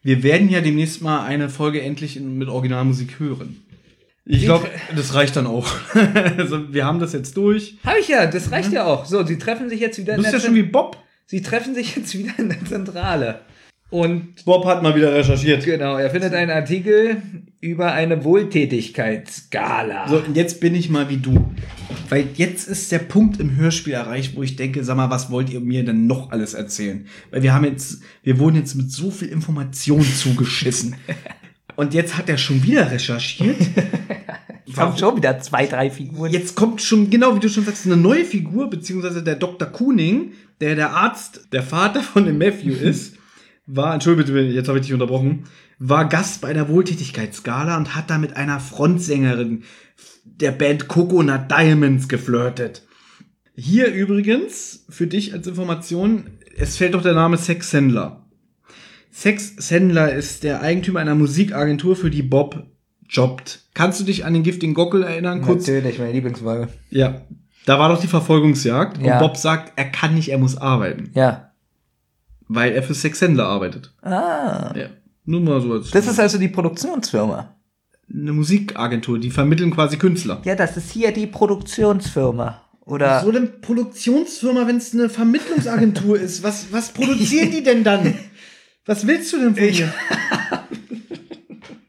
Wir 0.03 0.23
werden 0.23 0.49
ja 0.49 0.61
demnächst 0.61 1.03
mal 1.03 1.25
eine 1.25 1.49
Folge 1.49 1.81
endlich 1.81 2.21
mit 2.21 2.49
Originalmusik 2.49 3.19
hören. 3.19 3.57
Ich 4.27 4.45
glaube, 4.45 4.69
das 4.95 5.15
reicht 5.15 5.37
dann 5.37 5.47
auch. 5.47 5.67
also, 6.39 6.73
wir 6.73 6.87
haben 6.87 6.99
das 6.99 7.13
jetzt 7.13 7.37
durch. 7.37 7.77
Habe 7.85 7.99
ich 7.99 8.09
ja, 8.09 8.27
das 8.27 8.51
reicht 8.51 8.73
ja 8.73 8.85
auch. 8.85 9.05
So, 9.05 9.25
sie 9.25 9.39
treffen 9.39 9.69
sich 9.69 9.81
jetzt 9.81 9.99
wieder 9.99 10.17
Du 10.17 10.23
bist 10.23 10.33
ja 10.33 10.41
schon 10.41 10.55
wie 10.55 10.63
Bob. 10.63 11.04
Sie 11.27 11.43
treffen 11.43 11.75
sich 11.75 11.97
jetzt 11.97 12.17
wieder 12.17 12.39
in 12.39 12.51
der 12.51 12.65
Zentrale. 12.65 13.41
Und 13.91 14.45
Bob 14.45 14.67
hat 14.67 14.83
mal 14.83 14.97
wieder 14.97 15.15
recherchiert. 15.15 15.65
genau, 15.65 15.97
er 15.97 16.11
findet 16.11 16.35
einen 16.35 16.51
Artikel 16.51 17.23
über 17.61 17.93
eine 17.93 18.25
Wohltätigkeitsskala. 18.25 20.09
So, 20.09 20.19
und 20.19 20.37
jetzt 20.37 20.61
bin 20.61 20.75
ich 20.75 20.91
mal 20.91 21.09
wie 21.09 21.19
du. 21.19 21.55
Weil 22.09 22.27
jetzt 22.35 22.69
ist 22.69 22.91
der 22.93 22.99
Punkt 22.99 23.41
im 23.41 23.57
Hörspiel 23.57 23.95
erreicht, 23.95 24.37
wo 24.37 24.43
ich 24.43 24.57
denke, 24.57 24.85
sag 24.85 24.97
mal, 24.97 25.11
was 25.11 25.31
wollt 25.31 25.49
ihr 25.49 25.61
mir 25.61 25.85
denn 25.85 26.07
noch 26.07 26.33
alles 26.33 26.55
erzählen? 26.55 27.07
Weil 27.31 27.43
wir 27.43 27.55
haben 27.55 27.65
jetzt, 27.65 28.03
wir 28.23 28.39
wurden 28.39 28.57
jetzt 28.57 28.75
mit 28.75 28.91
so 28.91 29.11
viel 29.11 29.29
Information 29.29 30.03
zugeschissen. 30.15 30.97
Und 31.77 31.95
jetzt 31.95 32.19
hat 32.19 32.29
er 32.29 32.37
schon 32.37 32.63
wieder 32.63 32.91
recherchiert. 32.91 33.57
Es 34.67 34.81
kommen 34.81 34.97
schon 34.97 35.17
wieder 35.17 35.39
zwei, 35.41 35.67
drei 35.67 35.91
Figuren. 35.91 36.33
Jetzt 36.33 36.57
kommt 36.57 36.81
schon, 36.83 37.11
genau 37.11 37.37
wie 37.37 37.41
du 37.41 37.49
schon 37.49 37.65
sagst, 37.65 37.87
eine 37.87 37.97
neue 37.97 38.25
Figur, 38.25 38.69
beziehungsweise 38.69 39.23
der 39.23 39.37
Dr. 39.37 39.69
Kuning, 39.69 40.33
der 40.61 40.75
der 40.77 40.91
Arzt, 40.91 41.49
der 41.53 41.63
Vater 41.63 42.03
von 42.03 42.25
dem 42.27 42.39
Matthew 42.39 42.73
ist, 42.83 43.17
war, 43.67 43.95
entschuldige 43.95 44.33
bitte, 44.33 44.53
jetzt 44.53 44.69
habe 44.69 44.79
ich 44.79 44.85
dich 44.85 44.93
unterbrochen, 44.93 45.45
war 45.79 46.09
Gast 46.09 46.41
bei 46.41 46.53
der 46.53 46.69
Wohltätigkeitsskala 46.69 47.77
und 47.77 47.95
hat 47.95 48.11
da 48.11 48.19
mit 48.19 48.37
einer 48.37 48.61
Frontsängerin 48.61 49.65
der 50.25 50.53
Band 50.53 50.89
Coconut 50.89 51.51
Diamonds 51.51 52.09
geflirtet. 52.09 52.83
Hier 53.57 53.93
übrigens, 53.93 54.85
für 54.89 55.07
dich 55.07 55.33
als 55.33 55.47
Information, 55.47 56.39
es 56.57 56.77
fällt 56.77 56.95
doch 56.95 57.03
der 57.03 57.15
Name 57.15 57.37
Sex 57.37 57.71
Sendler. 57.71 58.27
Sex 59.11 59.55
Sendler 59.57 60.13
ist 60.13 60.43
der 60.43 60.61
Eigentümer 60.61 61.01
einer 61.01 61.15
Musikagentur, 61.15 61.95
für 61.95 62.11
die 62.11 62.23
Bob 62.23 62.67
jobbt. 63.09 63.61
Kannst 63.75 64.01
du 64.01 64.05
dich 64.05 64.25
an 64.25 64.35
den 64.35 64.43
giftigen 64.43 64.75
Gockel 64.75 65.03
erinnern? 65.05 65.43
Kurz, 65.43 65.67
Natürlich, 65.67 65.99
meine 65.99 66.13
Lieblingsfolge. 66.13 66.69
ja. 66.91 67.23
Da 67.67 67.79
war 67.79 67.89
doch 67.89 68.01
die 68.01 68.07
Verfolgungsjagd 68.09 69.01
Ja. 69.03 69.15
und 69.15 69.19
Bob 69.21 69.37
sagt, 69.37 69.73
er 69.77 69.87
kann 69.87 70.15
nicht, 70.15 70.29
er 70.29 70.39
muss 70.39 70.57
arbeiten, 70.57 71.11
Ja. 71.15 71.53
weil 72.49 72.73
er 72.73 72.83
für 72.83 72.95
Sex 72.95 73.19
Sendler 73.21 73.47
arbeitet. 73.47 73.95
Ah. 74.03 74.73
Ja. 74.77 74.87
Nur 75.25 75.41
mal 75.41 75.61
so 75.61 75.73
als 75.73 75.91
Das 75.91 76.07
ist 76.07 76.21
also 76.21 76.37
die 76.39 76.49
Produktionsfirma. 76.49 77.55
eine 78.13 78.33
Musikagentur, 78.35 79.19
die 79.19 79.31
vermitteln 79.31 79.71
quasi 79.75 79.97
Künstler. 79.97 80.43
Ja, 80.45 80.55
das 80.55 80.77
ist 80.77 80.91
hier 80.91 81.13
die 81.13 81.27
Produktionsfirma. 81.27 82.61
Oder 82.87 83.23
So 83.23 83.31
eine 83.31 83.41
Produktionsfirma, 83.47 84.67
wenn 84.67 84.77
es 84.77 84.93
eine 84.93 85.09
Vermittlungsagentur 85.09 86.21
ist, 86.21 86.43
was, 86.43 86.67
was 86.71 86.91
produzieren 86.93 87.51
die 87.51 87.63
denn 87.63 87.83
dann? 87.83 88.13
Was 88.85 89.07
willst 89.07 89.33
du 89.33 89.39
denn 89.39 89.55
von 89.57 89.65
mir? 89.65 89.95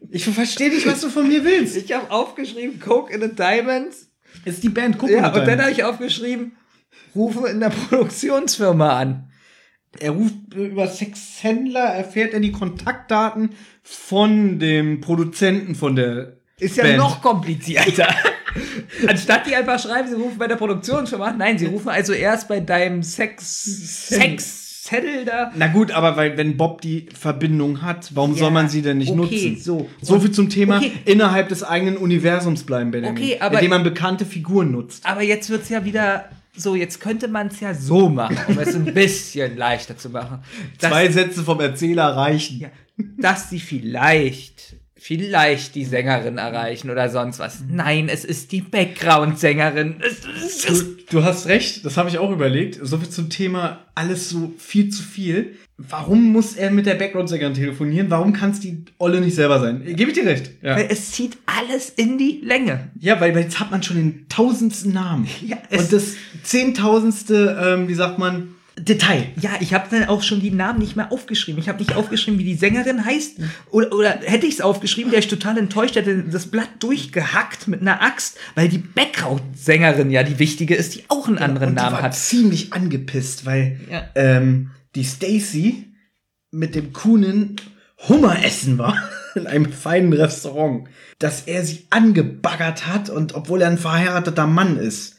Ich 0.10 0.24
verstehe 0.24 0.70
nicht, 0.70 0.88
was 0.88 1.02
du 1.02 1.10
von 1.10 1.28
mir 1.28 1.44
willst. 1.44 1.76
Ich 1.76 1.92
habe 1.92 2.10
aufgeschrieben, 2.10 2.80
Coke 2.80 3.14
in 3.14 3.20
the 3.22 3.36
Diamonds. 3.36 4.05
Ist 4.44 4.64
die 4.64 4.70
Band 4.70 4.98
Coke 4.98 5.14
Ja, 5.14 5.34
und 5.34 5.48
dann 5.48 5.62
habe 5.62 5.72
ich 5.72 5.84
aufgeschrieben, 5.84 6.54
rufe 7.16 7.48
in 7.48 7.60
der 7.60 7.70
Produktionsfirma 7.90 9.00
an. 9.00 9.32
Er 10.00 10.12
ruft 10.12 10.54
über 10.54 10.88
Sexhändler, 10.88 11.86
erfährt 11.86 12.34
er 12.34 12.42
die 12.42 12.52
Kontaktdaten 12.52 13.52
von 13.82 14.60
dem 14.60 15.00
Produzenten 15.00 15.74
von 15.76 15.96
der 15.96 16.38
Ist 16.60 16.76
ja 16.76 16.84
Band. 16.84 16.98
noch 16.98 17.22
komplizierter. 17.22 18.14
Anstatt 19.08 19.48
die 19.48 19.56
einfach 19.56 19.80
schreiben, 19.80 20.10
sie 20.10 20.16
rufen 20.16 20.38
bei 20.38 20.48
der 20.48 20.56
Produktionsfirma 20.58 21.28
an. 21.28 21.38
Nein, 21.38 21.58
sie 21.58 21.68
rufen 21.68 21.90
also 21.90 22.12
erst 22.14 22.48
bei 22.50 22.60
deinem 22.60 23.04
Sex, 23.04 24.10
Sex-Zettel 24.90 25.26
da. 25.26 25.52
Na 25.56 25.68
gut, 25.68 25.92
aber 25.92 26.16
weil, 26.16 26.38
wenn 26.38 26.58
Bob 26.58 26.82
die 26.82 27.08
Verbindung 27.18 27.82
hat, 27.82 28.12
warum 28.16 28.34
Ja, 28.34 28.38
soll 28.40 28.52
man 28.52 28.70
sie 28.70 28.82
denn 28.82 29.00
nicht 29.00 29.12
okay, 29.12 29.50
nutzen? 29.50 29.58
so. 29.62 29.90
so 30.02 30.20
viel 30.20 30.32
zum 30.32 30.50
Thema 30.50 30.78
Okay. 30.78 30.92
innerhalb 31.06 31.50
des 31.50 31.64
eigenen 31.64 31.98
Universums 31.98 32.64
bleiben, 32.64 32.92
Benjamin. 32.92 33.22
Okay, 33.22 33.38
aber- 33.40 33.56
indem 33.56 33.70
man 33.72 33.84
bekannte 33.84 34.26
Figuren 34.26 34.72
nutzt. 34.72 35.06
Aber 35.06 35.22
jetzt 35.24 35.50
wird's 35.50 35.70
ja 35.70 35.84
wieder 35.86 36.26
so, 36.58 36.76
jetzt 36.76 37.02
könnte 37.02 37.28
man 37.28 37.48
es 37.48 37.60
ja 37.60 37.74
so 37.74 38.08
machen, 38.10 38.38
um 38.48 38.58
es 38.60 38.74
ein 38.76 38.86
bisschen 38.94 39.58
leichter 39.58 39.98
zu 39.98 40.10
machen. 40.10 40.40
Dass, 40.80 40.90
Zwei 40.92 41.10
Sätze 41.10 41.44
vom 41.44 41.60
Erzähler 41.60 42.16
reichen. 42.16 42.60
ja, 42.62 42.70
dass 43.18 43.50
sie 43.50 43.60
vielleicht, 43.60 44.78
vielleicht 45.08 45.76
die 45.76 45.86
Sängerin 45.86 46.40
erreichen 46.40 46.90
oder 46.90 47.10
sonst 47.10 47.38
was. 47.38 47.60
Nein, 47.70 48.10
es 48.10 48.26
ist 48.26 48.52
die 48.52 48.62
Background-Sängerin. 48.62 49.98
Du, 50.68 50.74
du 51.12 51.24
hast 51.24 51.46
recht, 51.46 51.86
das 51.86 51.96
habe 51.98 52.10
ich 52.10 52.18
auch 52.18 52.32
überlegt. 52.32 52.80
So 52.82 52.98
viel 52.98 53.10
zum 53.10 53.30
Thema 53.30 53.86
alles 53.94 54.30
so 54.32 54.52
viel 54.58 54.90
zu 54.90 55.04
viel. 55.04 55.58
Warum 55.78 56.32
muss 56.32 56.56
er 56.56 56.72
mit 56.72 56.88
der 56.88 56.96
Background-Sängerin 56.96 57.54
telefonieren? 57.54 58.10
Warum 58.10 58.34
kann 58.34 58.50
es 58.50 58.62
die 58.62 58.84
Olle 58.98 59.22
nicht 59.22 59.36
selber 59.36 59.60
sein? 59.60 59.84
Gebe 59.86 60.10
ich 60.10 60.18
dir 60.18 60.26
recht. 60.26 60.50
Ja. 60.64 60.76
weil 60.76 60.88
es 60.90 61.12
zieht 61.12 61.38
alles 61.46 61.92
in 61.92 62.18
die 62.18 62.42
Länge. 62.44 62.90
Ja, 63.00 63.22
weil, 63.22 63.36
weil 63.36 63.44
jetzt 63.44 63.60
hat 63.60 63.70
man 63.70 63.84
schon 63.84 63.98
den 63.98 64.26
tausendsten 64.28 64.92
Namen. 64.92 65.28
Ja, 65.46 65.58
es- 65.70 65.82
und 65.82 65.94
das 65.94 66.14
zehntausendste, 66.42 67.58
ähm, 67.64 67.88
wie 67.88 67.94
sagt 67.94 68.18
man, 68.18 68.55
Detail. 68.78 69.28
Ja, 69.40 69.52
ich 69.62 69.74
habe 69.74 69.88
dann 69.90 70.10
auch 70.10 70.22
schon 70.22 70.42
die 70.42 70.52
Namen 70.52 70.80
nicht 70.80 70.96
mehr 70.98 71.12
aufgeschrieben. 71.12 71.62
Ich 71.62 71.70
habe 71.70 71.80
nicht 71.80 71.96
aufgeschrieben, 71.96 72.40
wie 72.40 72.44
die 72.44 72.56
Sängerin 72.56 73.06
heißt. 73.06 73.38
Oder, 73.72 73.94
oder 73.94 74.10
hätte 74.24 74.46
ich 74.48 74.56
es 74.56 74.62
aufgeschrieben, 74.62 75.12
wäre 75.12 75.22
ich 75.22 75.30
total 75.30 75.58
enttäuscht, 75.58 75.96
hätte 75.96 76.24
das 76.24 76.48
Blatt 76.48 76.70
durchgehackt 76.80 77.68
mit 77.70 77.80
einer 77.82 78.02
Axt, 78.02 78.38
weil 78.54 78.68
die 78.68 78.78
Background-Sängerin 78.80 80.12
ja 80.12 80.24
die 80.24 80.40
wichtige 80.40 80.76
ist, 80.76 80.96
die 80.96 81.04
auch 81.08 81.28
einen 81.28 81.38
anderen 81.38 81.70
und 81.70 81.76
die 81.76 81.82
Namen 81.84 81.96
war 81.96 82.02
hat. 82.04 82.16
ziemlich 82.16 82.74
angepisst, 82.74 83.46
weil 83.46 83.80
Ja. 83.90 84.04
ähm, 84.16 84.72
die 84.96 85.04
Stacy 85.06 85.86
mit 86.52 86.76
dem 86.76 86.94
Kuhnen 86.94 87.56
Hummer 88.10 88.44
essen 88.44 88.78
war 88.78 88.98
in 89.36 89.48
einem 89.48 89.72
feinen 89.72 90.12
Restaurant, 90.14 90.88
dass 91.20 91.44
er 91.48 91.64
sie 91.64 91.86
angebaggert 91.90 92.88
hat 92.88 93.10
und 93.10 93.36
obwohl 93.36 93.62
er 93.62 93.70
ein 93.70 93.78
verheirateter 93.78 94.48
Mann 94.48 94.78
ist. 94.78 95.15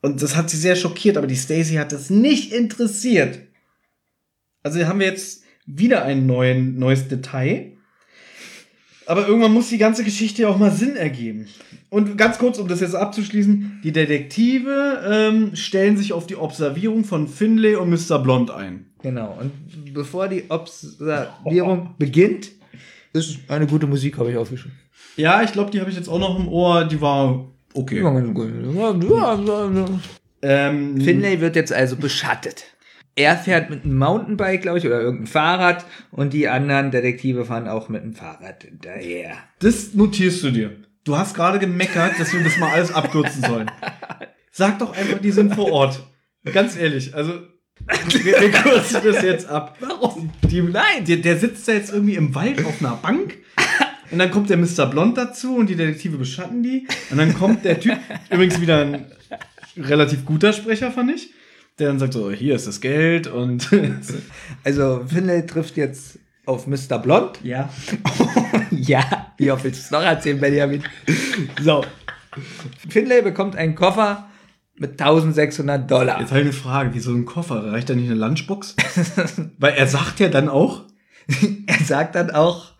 Und 0.00 0.22
das 0.22 0.36
hat 0.36 0.48
sie 0.50 0.56
sehr 0.56 0.76
schockiert, 0.76 1.16
aber 1.16 1.26
die 1.26 1.36
Stacy 1.36 1.74
hat 1.74 1.92
das 1.92 2.10
nicht 2.10 2.52
interessiert. 2.52 3.40
Also 4.62 4.84
haben 4.86 5.00
wir 5.00 5.06
jetzt 5.06 5.42
wieder 5.66 6.04
ein 6.04 6.26
neuen, 6.26 6.78
neues 6.78 7.08
Detail. 7.08 7.72
Aber 9.06 9.26
irgendwann 9.26 9.52
muss 9.52 9.70
die 9.70 9.78
ganze 9.78 10.04
Geschichte 10.04 10.42
ja 10.42 10.48
auch 10.48 10.58
mal 10.58 10.70
Sinn 10.70 10.94
ergeben. 10.94 11.48
Und 11.88 12.18
ganz 12.18 12.38
kurz, 12.38 12.58
um 12.58 12.68
das 12.68 12.80
jetzt 12.80 12.94
abzuschließen, 12.94 13.80
die 13.82 13.92
Detektive 13.92 15.02
ähm, 15.08 15.56
stellen 15.56 15.96
sich 15.96 16.12
auf 16.12 16.26
die 16.26 16.36
Observierung 16.36 17.04
von 17.04 17.26
Finlay 17.26 17.76
und 17.76 17.88
Mr. 17.88 18.18
Blond 18.18 18.50
ein. 18.50 18.86
Genau. 19.02 19.38
Und 19.40 19.94
bevor 19.94 20.28
die 20.28 20.44
Observierung 20.50 21.94
beginnt, 21.98 22.50
ist 23.14 23.38
eine 23.48 23.66
gute 23.66 23.86
Musik, 23.86 24.18
habe 24.18 24.30
ich 24.30 24.36
aufgeschrieben. 24.36 24.76
Ja, 25.16 25.42
ich 25.42 25.52
glaube, 25.52 25.70
die 25.70 25.80
habe 25.80 25.90
ich 25.90 25.96
jetzt 25.96 26.08
auch 26.08 26.18
noch 26.18 26.38
im 26.38 26.48
Ohr. 26.48 26.84
Die 26.84 27.00
war 27.00 27.50
okay. 27.78 28.00
Ähm, 30.42 31.00
Finlay 31.00 31.40
wird 31.40 31.56
jetzt 31.56 31.72
also 31.72 31.96
beschattet. 31.96 32.64
Er 33.16 33.36
fährt 33.36 33.68
mit 33.68 33.84
einem 33.84 33.98
Mountainbike, 33.98 34.62
glaube 34.62 34.78
ich, 34.78 34.86
oder 34.86 35.00
irgendein 35.00 35.26
Fahrrad 35.26 35.84
und 36.12 36.32
die 36.32 36.48
anderen 36.48 36.92
Detektive 36.92 37.44
fahren 37.44 37.66
auch 37.66 37.88
mit 37.88 38.04
dem 38.04 38.14
Fahrrad 38.14 38.62
hinterher. 38.62 39.32
Das 39.58 39.94
notierst 39.94 40.44
du 40.44 40.50
dir. 40.52 40.76
Du 41.02 41.16
hast 41.16 41.34
gerade 41.34 41.58
gemeckert, 41.58 42.12
dass 42.20 42.32
wir 42.32 42.44
das 42.44 42.58
mal 42.58 42.70
alles 42.70 42.94
abkürzen 42.94 43.42
sollen. 43.42 43.70
Sag 44.52 44.78
doch 44.78 44.96
einfach, 44.96 45.18
die 45.18 45.32
sind 45.32 45.54
vor 45.54 45.72
Ort. 45.72 46.06
Ganz 46.52 46.76
ehrlich, 46.76 47.14
also 47.14 47.32
wir, 47.86 48.40
wir 48.40 48.50
kürzen 48.50 49.00
das 49.04 49.22
jetzt 49.22 49.48
ab. 49.48 49.76
Warum? 49.80 50.30
Die, 50.48 50.62
Nein, 50.62 51.04
der, 51.06 51.16
der 51.16 51.38
sitzt 51.38 51.66
da 51.66 51.72
jetzt 51.72 51.92
irgendwie 51.92 52.14
im 52.14 52.34
Wald 52.34 52.64
auf 52.64 52.80
einer 52.80 52.96
Bank. 52.96 53.38
Und 54.10 54.18
dann 54.18 54.30
kommt 54.30 54.50
der 54.50 54.56
Mr. 54.56 54.86
Blond 54.86 55.16
dazu 55.18 55.56
und 55.56 55.68
die 55.68 55.76
Detektive 55.76 56.16
beschatten 56.16 56.62
die. 56.62 56.86
Und 57.10 57.18
dann 57.18 57.34
kommt 57.34 57.64
der 57.64 57.78
Typ, 57.78 57.98
übrigens 58.30 58.60
wieder 58.60 58.80
ein 58.80 59.06
relativ 59.76 60.24
guter 60.24 60.52
Sprecher, 60.52 60.90
fand 60.90 61.10
ich, 61.10 61.30
der 61.78 61.88
dann 61.88 61.98
sagt 61.98 62.14
so, 62.14 62.30
hier 62.30 62.54
ist 62.54 62.66
das 62.66 62.80
Geld 62.80 63.26
und 63.26 63.68
Also 64.64 65.04
Finlay 65.06 65.46
trifft 65.46 65.76
jetzt 65.76 66.18
auf 66.46 66.66
Mr. 66.66 66.98
Blond. 66.98 67.38
ja. 67.42 67.68
ja, 68.70 69.32
wie 69.36 69.50
oft 69.50 69.64
willst 69.64 69.80
du 69.80 69.84
es 69.84 69.90
noch 69.90 70.02
erzählen, 70.02 70.40
Benjamin? 70.40 70.82
So. 71.62 71.84
Finlay 72.88 73.22
bekommt 73.22 73.56
einen 73.56 73.74
Koffer 73.74 74.28
mit 74.76 74.92
1600 74.92 75.90
Dollar. 75.90 76.20
Jetzt 76.20 76.30
habe 76.30 76.40
ich 76.40 76.46
eine 76.46 76.52
Frage, 76.54 76.94
wie 76.94 77.00
so 77.00 77.12
ein 77.12 77.24
Koffer, 77.24 77.72
reicht 77.72 77.90
da 77.90 77.94
nicht 77.94 78.10
eine 78.10 78.18
Lunchbox? 78.18 78.76
Weil 79.58 79.74
er 79.74 79.86
sagt 79.86 80.20
ja 80.20 80.28
dann 80.28 80.48
auch, 80.48 80.84
Er 81.66 81.84
sagt 81.84 82.14
dann 82.14 82.30
auch, 82.30 82.72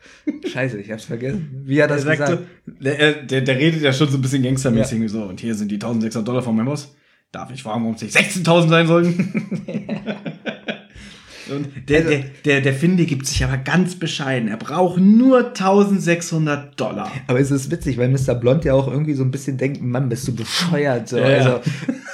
scheiße, 0.46 0.78
ich 0.78 0.90
hab's 0.90 1.04
vergessen. 1.04 1.62
Wie 1.64 1.82
hat 1.82 1.90
er 1.90 1.96
das 1.96 2.06
gesagt? 2.06 2.42
der, 2.66 3.12
der, 3.22 3.40
der 3.40 3.58
redet 3.58 3.82
ja 3.82 3.92
schon 3.92 4.08
so 4.08 4.18
ein 4.18 4.22
bisschen 4.22 4.42
gangstermäßig 4.42 5.10
so, 5.10 5.24
und 5.24 5.40
hier 5.40 5.54
sind 5.54 5.70
die 5.70 5.76
1600 5.76 6.26
Dollar 6.26 6.42
von 6.42 6.56
meinem 6.56 6.66
Boss. 6.66 6.94
Darf 7.32 7.50
ich 7.52 7.62
fragen, 7.62 7.82
warum 7.82 7.94
es 7.94 8.02
nicht 8.02 8.16
16.000 8.16 8.68
sein 8.68 8.86
sollten? 8.86 9.62
Der, 11.88 12.02
der, 12.02 12.24
der, 12.44 12.60
der 12.60 12.72
Finde 12.74 13.04
gibt 13.06 13.26
sich 13.26 13.42
aber 13.44 13.56
ganz 13.56 13.94
bescheiden. 13.96 14.48
Er 14.48 14.56
braucht 14.56 14.98
nur 15.00 15.48
1600 15.48 16.78
Dollar. 16.80 17.10
Aber 17.26 17.40
es 17.40 17.50
ist 17.50 17.70
witzig, 17.70 17.98
weil 17.98 18.08
Mr. 18.08 18.34
Blond 18.34 18.64
ja 18.64 18.74
auch 18.74 18.88
irgendwie 18.88 19.14
so 19.14 19.22
ein 19.24 19.30
bisschen 19.30 19.56
denkt, 19.58 19.82
Mann, 19.82 20.08
bist 20.08 20.26
du 20.28 20.34
bescheuert. 20.34 21.08
So. 21.08 21.18
Ja, 21.18 21.28
ja. 21.30 21.36
Also, 21.38 21.60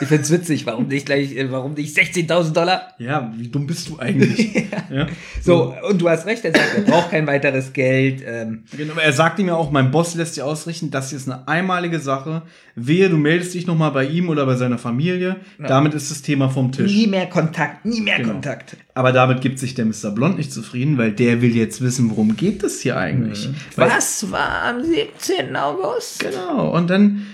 ich 0.01 0.09
find's 0.09 0.31
witzig, 0.31 0.67
warum 0.67 0.89
nicht 0.89 1.07
gleich, 1.07 1.37
äh, 1.37 1.51
warum 1.51 1.75
nicht 1.75 1.97
16.000 1.97 2.53
Dollar? 2.53 2.89
Ja, 2.99 3.33
wie 3.37 3.49
dumm 3.49 3.67
bist 3.67 3.89
du 3.89 3.99
eigentlich? 3.99 4.55
ja. 4.91 5.07
So, 5.43 5.75
und 5.89 6.01
du 6.01 6.09
hast 6.09 6.27
recht, 6.27 6.45
er 6.45 6.53
sagt, 6.53 6.75
er 6.77 6.83
braucht 6.83 7.11
kein 7.11 7.27
weiteres 7.27 7.73
Geld. 7.73 8.23
Ähm, 8.27 8.65
Genau, 8.77 8.95
er 8.95 9.13
sagte 9.13 9.43
mir 9.43 9.57
auch, 9.57 9.71
mein 9.71 9.91
Boss 9.91 10.15
lässt 10.15 10.37
dir 10.37 10.45
ausrichten, 10.47 10.91
das 10.91 11.11
hier 11.11 11.19
ist 11.19 11.29
eine 11.29 11.47
einmalige 11.49 11.99
Sache. 12.01 12.43
Wehe, 12.77 13.09
du 13.09 13.17
meldest 13.17 13.55
dich 13.55 13.67
nochmal 13.67 13.93
bei 13.93 14.05
ihm 14.07 14.29
oder 14.29 14.47
bei 14.47 14.57
seiner 14.57 14.79
Familie. 14.79 15.37
Damit 15.59 15.95
ist 15.95 16.11
das 16.11 16.23
Thema 16.23 16.49
vom 16.49 16.73
Tisch. 16.73 16.93
nie 16.93 17.07
mehr 17.07 17.27
Kontakt, 17.27 17.85
nie 17.85 18.01
mehr 18.01 18.19
Genau. 18.19 18.33
Kontakt. 18.33 18.77
Aber 18.97 19.11
damit 19.13 19.41
gibt 19.41 19.59
sich 19.59 19.75
der 19.75 19.85
Mr. 19.87 20.11
Blond 20.15 20.39
nicht 20.39 20.53
zufrieden, 20.53 20.99
weil 20.99 21.11
der 21.13 21.43
will 21.43 21.55
jetzt 21.57 21.81
wissen, 21.81 22.11
worum 22.11 22.37
geht 22.37 22.63
es 22.63 22.81
hier 22.81 22.97
eigentlich. 22.97 23.49
Weil- 23.75 23.91
Was 23.91 24.31
war 24.31 24.63
am 24.63 24.85
17. 24.85 25.57
August? 25.57 26.21
Genau. 26.21 26.71
Und 26.71 26.89
dann 26.91 27.27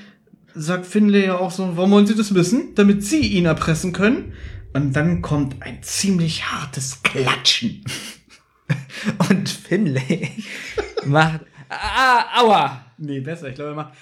sagt 0.54 0.86
Finlay 0.86 1.26
ja 1.26 1.36
auch 1.38 1.50
so, 1.50 1.76
warum 1.76 1.90
wollen 1.90 2.06
Sie 2.06 2.14
das 2.16 2.34
wissen? 2.34 2.74
Damit 2.76 3.04
Sie 3.04 3.20
ihn 3.20 3.44
erpressen 3.44 3.92
können. 3.92 4.32
Und 4.72 4.94
dann 4.94 5.20
kommt 5.20 5.62
ein 5.62 5.82
ziemlich 5.82 6.44
hartes 6.50 7.02
Klatschen. 7.02 7.84
Und 9.28 9.48
Finlay 9.48 10.30
macht, 11.04 11.40
ah, 11.68 12.40
aua. 12.40 12.84
Nee, 12.98 13.20
besser. 13.20 13.48
Ich 13.48 13.54
glaube, 13.56 13.70
er 13.72 13.74
macht, 13.76 13.92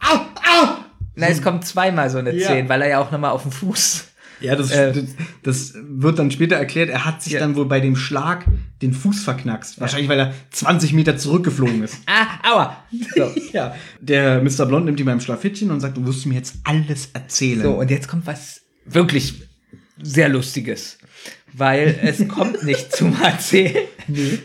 au, 0.00 0.14
au. 0.16 0.68
Na, 1.16 1.26
es 1.28 1.42
kommt 1.42 1.64
zweimal 1.66 2.08
so 2.10 2.18
eine 2.18 2.34
Ja. 2.34 2.48
10, 2.48 2.68
weil 2.68 2.82
er 2.82 2.88
ja 2.88 2.98
auch 3.00 3.10
nochmal 3.12 3.30
auf 3.30 3.42
den 3.42 3.52
Fuß. 3.52 4.08
Ja, 4.40 4.56
das, 4.56 4.70
Äh. 4.70 4.92
das, 4.92 5.04
das 5.42 5.74
wird 5.82 6.18
dann 6.18 6.30
später 6.30 6.56
erklärt. 6.56 6.90
Er 6.90 7.04
hat 7.04 7.22
sich 7.22 7.34
Ja. 7.34 7.40
dann 7.40 7.56
wohl 7.56 7.66
bei 7.66 7.80
dem 7.80 7.96
Schlag 7.96 8.44
den 8.82 8.92
Fuß 8.92 9.22
verknackst. 9.24 9.80
Wahrscheinlich, 9.80 10.08
weil 10.08 10.18
er 10.18 10.34
20 10.50 10.92
Meter 10.92 11.16
zurückgeflogen 11.16 11.82
ist. 11.82 11.98
Ah, 12.06 12.52
aua. 12.52 12.76
So. 13.16 13.30
Ja. 13.52 13.74
Der 14.00 14.42
Mr. 14.42 14.66
Blond 14.66 14.86
nimmt 14.86 14.98
ihn 15.00 15.06
beim 15.06 15.20
Schlafittchen 15.20 15.70
und 15.70 15.80
sagt, 15.80 15.96
du 15.96 16.04
wirst 16.06 16.26
mir 16.26 16.34
jetzt 16.34 16.56
alles 16.64 17.10
erzählen. 17.14 17.62
So, 17.62 17.72
und 17.74 17.90
jetzt 17.90 18.08
kommt 18.08 18.26
was 18.26 18.62
wirklich 18.84 19.42
sehr 20.02 20.28
Lustiges. 20.28 20.98
Weil 21.56 21.98
es 22.02 22.26
kommt 22.28 22.64
nicht 22.64 22.90
zum 22.96 23.16
Erzählen. 23.22 23.84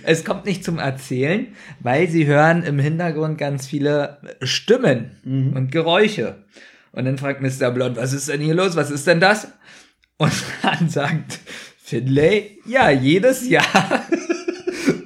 Es 0.03 0.23
kommt 0.23 0.45
nicht 0.45 0.63
zum 0.63 0.77
Erzählen, 0.77 1.47
weil 1.79 2.07
sie 2.07 2.27
hören 2.27 2.61
im 2.61 2.77
Hintergrund 2.77 3.39
ganz 3.39 3.65
viele 3.65 4.19
Stimmen 4.43 5.51
und 5.55 5.71
Geräusche. 5.71 6.43
Und 6.91 7.05
dann 7.05 7.17
fragt 7.17 7.41
Mr. 7.41 7.71
Blond, 7.71 7.97
was 7.97 8.13
ist 8.13 8.29
denn 8.29 8.41
hier 8.41 8.53
los? 8.53 8.75
Was 8.75 8.91
ist 8.91 9.07
denn 9.07 9.19
das? 9.19 9.47
Und 10.19 10.33
dann 10.61 10.89
sagt 10.89 11.39
Finlay, 11.81 12.59
ja, 12.65 12.91
jedes 12.91 13.49
Jahr 13.49 13.63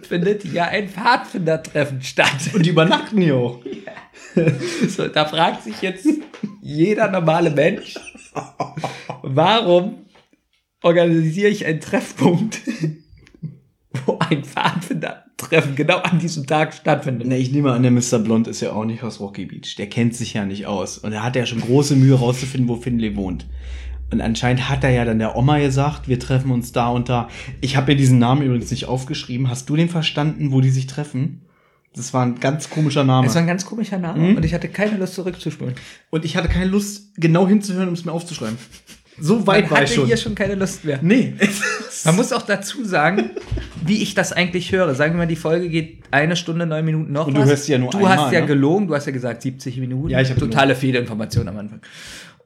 findet 0.10 0.42
hier 0.44 0.66
ein 0.66 0.90
Pfadfindertreffen 0.90 2.02
statt. 2.02 2.50
Und 2.54 2.66
die 2.66 2.72
übernachten 2.72 3.22
hier 3.22 3.38
auch. 3.38 3.62
So, 4.88 5.08
da 5.10 5.26
fragt 5.26 5.64
sich 5.64 5.84
jetzt 5.84 6.08
jeder 6.60 7.12
normale 7.12 7.52
Mensch, 7.52 7.94
warum 9.22 10.06
organisiere 10.82 11.50
ich 11.50 11.68
einen 11.68 11.80
Treffpunkt, 11.80 12.60
wo 14.08 14.18
ein 14.18 14.44
Pfadfindertreffen 14.44 15.24
Treffen 15.38 15.76
genau 15.76 15.98
an 15.98 16.20
diesem 16.20 16.48
Tag 16.48 16.74
stattfindet. 16.74 17.28
Ne, 17.28 17.38
ich 17.38 17.52
nehme 17.52 17.72
an, 17.72 17.84
der 17.84 17.92
Mr. 17.92 18.20
Blond 18.20 18.48
ist 18.48 18.62
ja 18.62 18.72
auch 18.74 18.86
nicht 18.86 19.04
aus 19.04 19.20
Rocky 19.20 19.46
Beach. 19.46 19.76
Der 19.76 19.88
kennt 19.88 20.16
sich 20.16 20.34
ja 20.34 20.46
nicht 20.46 20.66
aus. 20.66 20.98
Und 20.98 21.14
er 21.14 21.24
hat 21.24 21.36
ja 21.36 21.46
schon 21.46 21.62
große 21.62 21.96
Mühe 21.96 22.16
rauszufinden, 22.16 22.70
wo 22.70 22.76
Finlay 22.76 23.16
wohnt. 23.16 23.46
Und 24.14 24.22
anscheinend 24.22 24.70
hat 24.70 24.84
er 24.84 24.92
ja 24.92 25.06
dann 25.06 25.18
der 25.18 25.36
Oma 25.36 25.58
gesagt, 25.58 26.08
wir 26.08 26.20
treffen 26.20 26.52
uns 26.52 26.72
da 26.72 26.88
und 26.90 27.10
da. 27.10 27.30
Ich 27.62 27.76
habe 27.76 27.92
mir 27.92 27.98
diesen 27.98 28.20
Namen 28.20 28.44
übrigens 28.44 28.70
nicht 28.70 28.86
aufgeschrieben. 28.88 29.50
Hast 29.50 29.68
du 29.70 29.76
den 29.76 29.90
verstanden, 29.90 30.52
wo 30.52 30.62
die 30.62 30.70
sich 30.70 30.86
treffen? 30.86 31.42
Das 31.96 32.14
war 32.14 32.24
ein 32.26 32.40
ganz 32.40 32.70
komischer 32.70 33.04
Name. 33.04 33.26
Es 33.28 33.34
war 33.34 33.42
ein 33.42 33.48
ganz 33.48 33.66
komischer 33.66 33.98
Name 33.98 34.20
Mhm. 34.20 34.38
und 34.38 34.46
ich 34.46 34.54
hatte 34.54 34.68
keine 34.68 34.98
Lust 34.98 35.16
zurückzuspulen. 35.16 35.74
Und 36.12 36.26
ich 36.26 36.38
hatte 36.38 36.48
keine 36.48 36.66
Lust, 36.66 37.16
genau 37.18 37.48
hinzuhören, 37.48 37.88
um 37.88 37.94
es 37.96 38.06
mir 38.06 38.12
aufzuschreiben. 38.12 38.58
So 39.20 39.46
weit 39.48 39.64
Man 39.66 39.72
war 39.72 39.84
ich 39.84 39.94
schon. 39.94 40.06
hier 40.08 40.18
schon 40.18 40.34
keine 40.36 40.56
Lust 40.56 40.86
mehr. 40.86 41.00
Nee. 41.02 41.34
Man 42.06 42.16
muss 42.16 42.32
auch 42.34 42.42
dazu 42.44 42.84
sagen, 42.86 43.32
wie 43.86 44.02
ich 44.04 44.14
das 44.16 44.32
eigentlich 44.32 44.72
höre. 44.72 44.94
Sagen 44.96 45.14
wir 45.14 45.18
mal, 45.20 45.28
die 45.28 45.36
Folge 45.36 45.70
geht 45.70 46.04
eine 46.12 46.36
Stunde, 46.36 46.66
neun 46.68 46.84
Minuten 46.86 47.12
noch. 47.12 47.28
Und 47.28 47.36
du 47.36 47.42
was. 47.42 47.50
hörst 47.50 47.68
ja 47.68 47.78
nur 47.80 47.90
Du 47.92 47.98
einmal, 47.98 48.18
hast 48.18 48.32
ja 48.34 48.42
ne? 48.42 48.48
gelogen, 48.48 48.88
du 48.88 48.96
hast 48.96 49.06
ja 49.08 49.12
gesagt 49.12 49.42
70 49.44 49.78
Minuten. 49.78 50.10
Ja, 50.10 50.20
ich 50.22 50.30
hab 50.32 50.38
Totale 50.38 50.76
Fehlinformation 50.76 51.48
am 51.48 51.58
Anfang. 51.58 51.82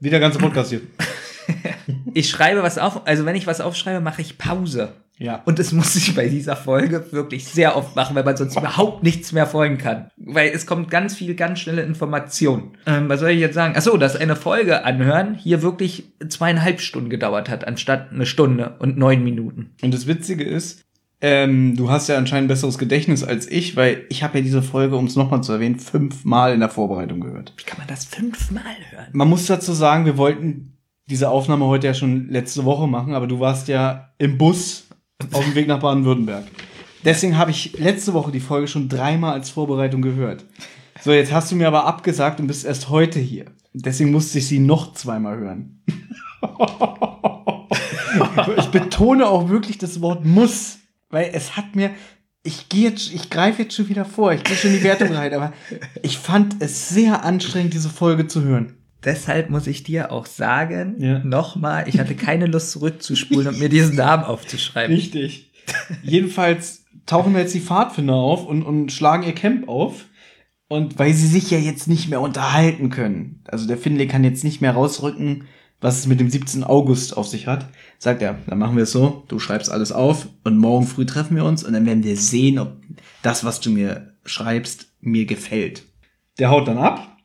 Wie 0.01 0.09
der 0.09 0.19
ganze 0.19 0.39
Podcast 0.39 0.69
hier. 0.71 0.81
Ich 2.13 2.29
schreibe 2.29 2.63
was 2.63 2.79
auf, 2.79 3.05
also 3.05 3.25
wenn 3.25 3.35
ich 3.35 3.45
was 3.45 3.61
aufschreibe, 3.61 4.01
mache 4.01 4.21
ich 4.21 4.37
Pause. 4.39 4.93
Ja. 5.19 5.41
Und 5.45 5.57
das 5.57 5.71
muss 5.71 5.95
ich 5.95 6.15
bei 6.15 6.27
dieser 6.27 6.55
Folge 6.55 7.05
wirklich 7.11 7.45
sehr 7.45 7.75
oft 7.75 7.95
machen, 7.95 8.15
weil 8.15 8.23
man 8.23 8.37
sonst 8.37 8.55
überhaupt 8.55 9.03
nichts 9.03 9.31
mehr 9.31 9.47
folgen 9.47 9.77
kann. 9.77 10.09
Weil 10.17 10.49
es 10.49 10.65
kommt 10.65 10.91
ganz 10.91 11.15
viel, 11.15 11.33
ganz 11.35 11.59
schnelle 11.59 11.81
Information. 11.81 12.77
Ähm, 12.85 13.09
was 13.09 13.19
soll 13.19 13.31
ich 13.31 13.39
jetzt 13.39 13.55
sagen? 13.55 13.75
Achso, 13.75 13.97
dass 13.97 14.15
eine 14.15 14.35
Folge 14.35 14.85
anhören 14.85 15.33
hier 15.35 15.61
wirklich 15.61 16.05
zweieinhalb 16.27 16.81
Stunden 16.81 17.09
gedauert 17.09 17.49
hat, 17.49 17.67
anstatt 17.67 18.11
eine 18.11 18.25
Stunde 18.25 18.75
und 18.79 18.97
neun 18.97 19.23
Minuten. 19.23 19.71
Und 19.81 19.93
das 19.93 20.05
Witzige 20.05 20.43
ist, 20.43 20.81
ähm, 21.19 21.75
du 21.75 21.89
hast 21.89 22.09
ja 22.09 22.17
anscheinend 22.17 22.45
ein 22.45 22.49
besseres 22.49 22.77
Gedächtnis 22.77 23.23
als 23.23 23.49
ich, 23.49 23.75
weil 23.75 24.05
ich 24.09 24.21
habe 24.21 24.37
ja 24.37 24.43
diese 24.43 24.61
Folge, 24.61 24.97
um 24.97 25.05
es 25.05 25.15
nochmal 25.15 25.41
zu 25.41 25.51
erwähnen, 25.51 25.79
fünfmal 25.79 26.53
in 26.53 26.59
der 26.59 26.69
Vorbereitung 26.69 27.21
gehört. 27.21 27.53
Wie 27.57 27.63
kann 27.63 27.79
man 27.79 27.87
das 27.87 28.05
fünfmal 28.05 28.63
hören? 28.91 29.07
Man 29.13 29.27
muss 29.27 29.47
dazu 29.47 29.73
sagen, 29.73 30.05
wir 30.05 30.17
wollten 30.17 30.76
diese 31.09 31.29
Aufnahme 31.29 31.65
heute 31.65 31.87
ja 31.87 31.93
schon 31.93 32.29
letzte 32.29 32.65
Woche 32.65 32.87
machen, 32.87 33.13
aber 33.13 33.27
du 33.27 33.39
warst 33.39 33.67
ja 33.67 34.09
im 34.17 34.37
Bus 34.37 34.87
auf 35.31 35.43
dem 35.43 35.55
Weg 35.55 35.67
nach 35.67 35.79
Baden-Württemberg. 35.79 36.45
Deswegen 37.03 37.37
habe 37.37 37.51
ich 37.51 37.77
letzte 37.79 38.13
Woche 38.13 38.31
die 38.31 38.39
Folge 38.39 38.67
schon 38.67 38.89
dreimal 38.89 39.33
als 39.33 39.49
Vorbereitung 39.49 40.01
gehört. 40.01 40.45
So, 41.01 41.13
jetzt 41.13 41.31
hast 41.31 41.51
du 41.51 41.55
mir 41.55 41.67
aber 41.67 41.85
abgesagt 41.85 42.39
und 42.39 42.47
bist 42.47 42.65
erst 42.65 42.89
heute 42.89 43.19
hier. 43.19 43.45
Deswegen 43.73 44.11
musste 44.11 44.39
ich 44.39 44.47
sie 44.47 44.59
noch 44.59 44.93
zweimal 44.93 45.37
hören. 45.37 45.83
ich 48.57 48.65
betone 48.67 49.27
auch 49.27 49.49
wirklich 49.49 49.77
das 49.77 50.01
Wort 50.01 50.25
muss, 50.25 50.79
weil 51.09 51.29
es 51.33 51.55
hat 51.55 51.75
mir, 51.75 51.91
ich 52.43 52.69
gehe 52.69 52.89
jetzt, 52.89 53.13
ich 53.13 53.29
greife 53.29 53.63
jetzt 53.63 53.75
schon 53.75 53.89
wieder 53.89 54.05
vor, 54.05 54.33
ich 54.33 54.43
gehe 54.43 54.55
schon 54.55 54.71
in 54.71 54.77
die 54.77 54.83
Wertung 54.83 55.13
rein, 55.13 55.33
aber 55.33 55.53
ich 56.01 56.17
fand 56.17 56.55
es 56.59 56.89
sehr 56.89 57.23
anstrengend, 57.23 57.73
diese 57.73 57.89
Folge 57.89 58.27
zu 58.27 58.43
hören. 58.43 58.76
Deshalb 59.07 59.49
muss 59.49 59.65
ich 59.67 59.81
dir 59.83 60.11
auch 60.11 60.25
sagen, 60.27 60.95
Ja. 60.99 61.19
nochmal, 61.23 61.87
ich 61.87 61.97
hatte 61.99 62.13
keine 62.13 62.45
Lust 62.45 62.71
zurückzuspulen 62.71 63.47
und 63.47 63.59
mir 63.59 63.69
diesen 63.69 63.95
Namen 64.05 64.23
aufzuschreiben. 64.25 64.95
Richtig. 64.95 65.49
Jedenfalls 66.03 66.83
tauchen 67.05 67.33
wir 67.33 67.41
jetzt 67.41 67.55
die 67.55 67.61
Pfadfinder 67.61 68.13
auf 68.15 68.45
und, 68.45 68.63
und 68.63 68.91
schlagen 68.91 69.23
ihr 69.23 69.33
Camp 69.33 69.67
auf. 69.67 70.05
Und 70.69 70.99
weil 70.99 71.13
sie 71.13 71.27
sich 71.27 71.49
ja 71.49 71.57
jetzt 71.57 71.87
nicht 71.87 72.09
mehr 72.09 72.19
unterhalten 72.19 72.89
können, 72.89 73.41
also 73.47 73.65
der 73.67 73.77
Finlay 73.77 74.05
kann 74.07 74.25
jetzt 74.25 74.43
nicht 74.43 74.59
mehr 74.59 74.73
rausrücken, 74.73 75.45
was 75.79 75.99
es 75.99 76.07
mit 76.07 76.19
dem 76.19 76.29
17. 76.29 76.65
August 76.65 77.15
auf 77.15 77.25
sich 77.27 77.47
hat, 77.47 77.67
sagt 77.99 78.21
er, 78.21 78.39
dann 78.47 78.57
machen 78.59 78.75
wir 78.75 78.83
es 78.83 78.91
so, 78.91 79.23
du 79.29 79.39
schreibst 79.39 79.71
alles 79.71 79.93
auf 79.93 80.27
und 80.43 80.57
morgen 80.57 80.85
früh 80.85 81.05
treffen 81.05 81.37
wir 81.37 81.45
uns 81.45 81.63
und 81.63 81.71
dann 81.71 81.85
werden 81.85 82.03
wir 82.03 82.17
sehen, 82.17 82.59
ob 82.59 82.73
das, 83.21 83.45
was 83.45 83.61
du 83.61 83.69
mir 83.69 84.11
schreibst, 84.25 84.87
mir 84.99 85.25
gefällt. 85.25 85.83
Der 86.37 86.49
haut 86.49 86.67
dann 86.67 86.79
ab. 86.79 87.16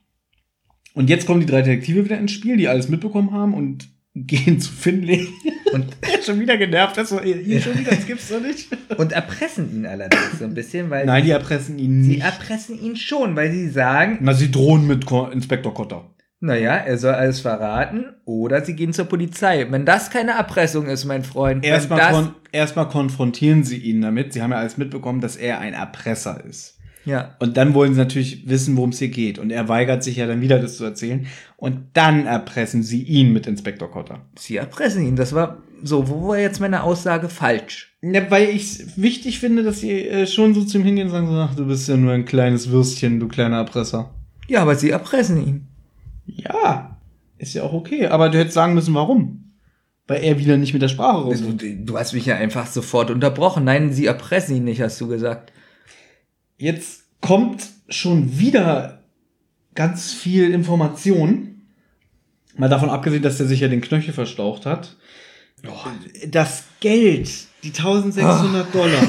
Und 0.94 1.08
jetzt 1.10 1.26
kommen 1.26 1.40
die 1.40 1.46
drei 1.46 1.62
Detektive 1.62 2.04
wieder 2.04 2.18
ins 2.18 2.32
Spiel, 2.32 2.56
die 2.56 2.68
alles 2.68 2.88
mitbekommen 2.88 3.32
haben 3.32 3.54
und 3.54 3.88
gehen 4.14 4.60
zu 4.60 4.70
Finlay. 4.70 5.26
Und, 5.72 5.86
Er 6.02 6.18
ist 6.18 6.26
schon 6.26 6.38
wieder 6.38 6.58
genervt, 6.58 6.98
das 6.98 7.12
war, 7.12 7.22
hier 7.22 7.60
schon 7.62 7.78
wieder, 7.78 7.92
das 7.92 8.06
gibt's 8.06 8.28
doch 8.28 8.40
nicht. 8.42 8.68
und 8.98 9.12
erpressen 9.12 9.74
ihn 9.74 9.86
allerdings 9.86 10.38
so 10.38 10.44
ein 10.44 10.52
bisschen, 10.54 10.90
weil 10.90 11.06
Nein, 11.06 11.24
die 11.24 11.30
erpressen 11.30 11.78
ihn 11.78 12.02
sie 12.04 12.08
nicht. 12.10 12.22
erpressen 12.24 12.78
ihn 12.78 12.96
schon, 12.96 13.34
weil 13.36 13.50
sie 13.52 13.68
sagen, 13.70 14.18
Na, 14.20 14.34
sie 14.34 14.50
drohen 14.50 14.86
mit 14.86 15.06
Ko 15.06 15.28
Inspektor 15.28 15.72
Kotter. 15.72 16.10
naja, 16.40 16.74
er 16.74 16.98
soll 16.98 17.14
alles 17.14 17.40
verraten 17.40 18.04
oder 18.26 18.62
sie 18.62 18.74
gehen 18.76 18.92
zur 18.92 19.06
Polizei. 19.06 19.66
Wenn 19.70 19.86
das 19.86 20.10
keine 20.10 20.32
Erpressung 20.32 20.86
ist, 20.88 21.06
mein 21.06 21.24
Freund, 21.24 21.64
Erstmal 21.64 22.12
kon 22.12 22.34
erstmal 22.52 22.88
konfrontieren 22.88 23.64
sie 23.64 23.78
ihn 23.78 24.02
damit. 24.02 24.34
Sie 24.34 24.42
haben 24.42 24.50
ja 24.50 24.58
alles 24.58 24.76
mitbekommen, 24.76 25.22
dass 25.22 25.36
er 25.36 25.58
ein 25.60 25.72
Erpresser 25.72 26.44
ist. 26.44 26.78
Ja, 27.04 27.34
Und 27.40 27.56
dann 27.56 27.74
wollen 27.74 27.94
sie 27.94 27.98
natürlich 28.00 28.48
wissen, 28.48 28.76
worum 28.76 28.90
es 28.90 28.98
hier 28.98 29.08
geht. 29.08 29.38
Und 29.38 29.50
er 29.50 29.68
weigert 29.68 30.04
sich 30.04 30.16
ja 30.16 30.26
dann 30.26 30.40
wieder, 30.40 30.58
das 30.58 30.76
zu 30.76 30.84
erzählen. 30.84 31.26
Und 31.56 31.88
dann 31.94 32.26
erpressen 32.26 32.82
sie 32.82 33.02
ihn 33.02 33.32
mit 33.32 33.46
Inspektor 33.46 33.90
Kotter. 33.90 34.20
sie 34.38 34.56
erpressen 34.56 35.06
ihn. 35.06 35.16
Das 35.16 35.32
war 35.32 35.58
so, 35.82 36.08
wo 36.08 36.28
war 36.28 36.38
jetzt 36.38 36.60
meine 36.60 36.84
Aussage 36.84 37.28
falsch? 37.28 37.96
Ja, 38.02 38.30
weil 38.30 38.48
ich 38.50 38.62
es 38.62 39.00
wichtig 39.02 39.40
finde, 39.40 39.62
dass 39.64 39.80
sie 39.80 40.06
äh, 40.06 40.26
schon 40.28 40.54
so 40.54 40.64
zu 40.64 40.78
ihm 40.78 40.84
hingehen 40.84 41.06
und 41.08 41.12
sagen, 41.12 41.26
so, 41.26 41.34
ach, 41.34 41.54
du 41.56 41.66
bist 41.66 41.88
ja 41.88 41.96
nur 41.96 42.12
ein 42.12 42.24
kleines 42.24 42.70
Würstchen, 42.70 43.18
du 43.18 43.26
kleiner 43.28 43.56
Erpresser. 43.56 44.14
Ja, 44.48 44.62
aber 44.62 44.76
sie 44.76 44.90
erpressen 44.90 45.44
ihn. 45.44 45.66
Ja, 46.26 46.98
ist 47.38 47.54
ja 47.54 47.62
auch 47.64 47.72
okay. 47.72 48.06
Aber 48.06 48.28
du 48.28 48.38
hättest 48.38 48.54
sagen 48.54 48.74
müssen, 48.74 48.94
warum. 48.94 49.38
Weil 50.06 50.22
er 50.24 50.38
wieder 50.38 50.56
nicht 50.56 50.72
mit 50.72 50.82
der 50.82 50.88
Sprache 50.88 51.22
Du, 51.22 51.28
rauskommt. 51.30 51.62
du 51.84 51.98
hast 51.98 52.12
mich 52.12 52.26
ja 52.26 52.36
einfach 52.36 52.66
sofort 52.66 53.10
unterbrochen. 53.10 53.64
Nein, 53.64 53.92
sie 53.92 54.06
erpressen 54.06 54.56
ihn 54.56 54.64
nicht, 54.64 54.80
hast 54.80 55.00
du 55.00 55.08
gesagt. 55.08 55.51
Jetzt 56.62 57.02
kommt 57.20 57.64
schon 57.88 58.38
wieder 58.38 59.02
ganz 59.74 60.12
viel 60.12 60.52
Information. 60.52 61.62
Mal 62.56 62.68
davon 62.68 62.88
abgesehen, 62.88 63.24
dass 63.24 63.40
er 63.40 63.46
sich 63.46 63.58
ja 63.58 63.66
den 63.66 63.80
Knöchel 63.80 64.14
verstaucht 64.14 64.64
hat. 64.64 64.96
Das 66.28 66.62
Geld, 66.78 67.30
die 67.64 67.68
1600 67.76 68.72
Dollar, 68.72 69.02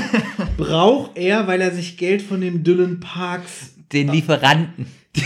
braucht 0.57 1.15
er, 1.15 1.45
weil 1.45 1.61
er 1.61 1.69
sich 1.69 1.95
Geld 1.97 2.23
von 2.23 2.41
dem 2.41 2.63
Dylan 2.63 2.99
Parks, 2.99 3.75
Den 3.91 4.07
Lieferanten. 4.07 4.88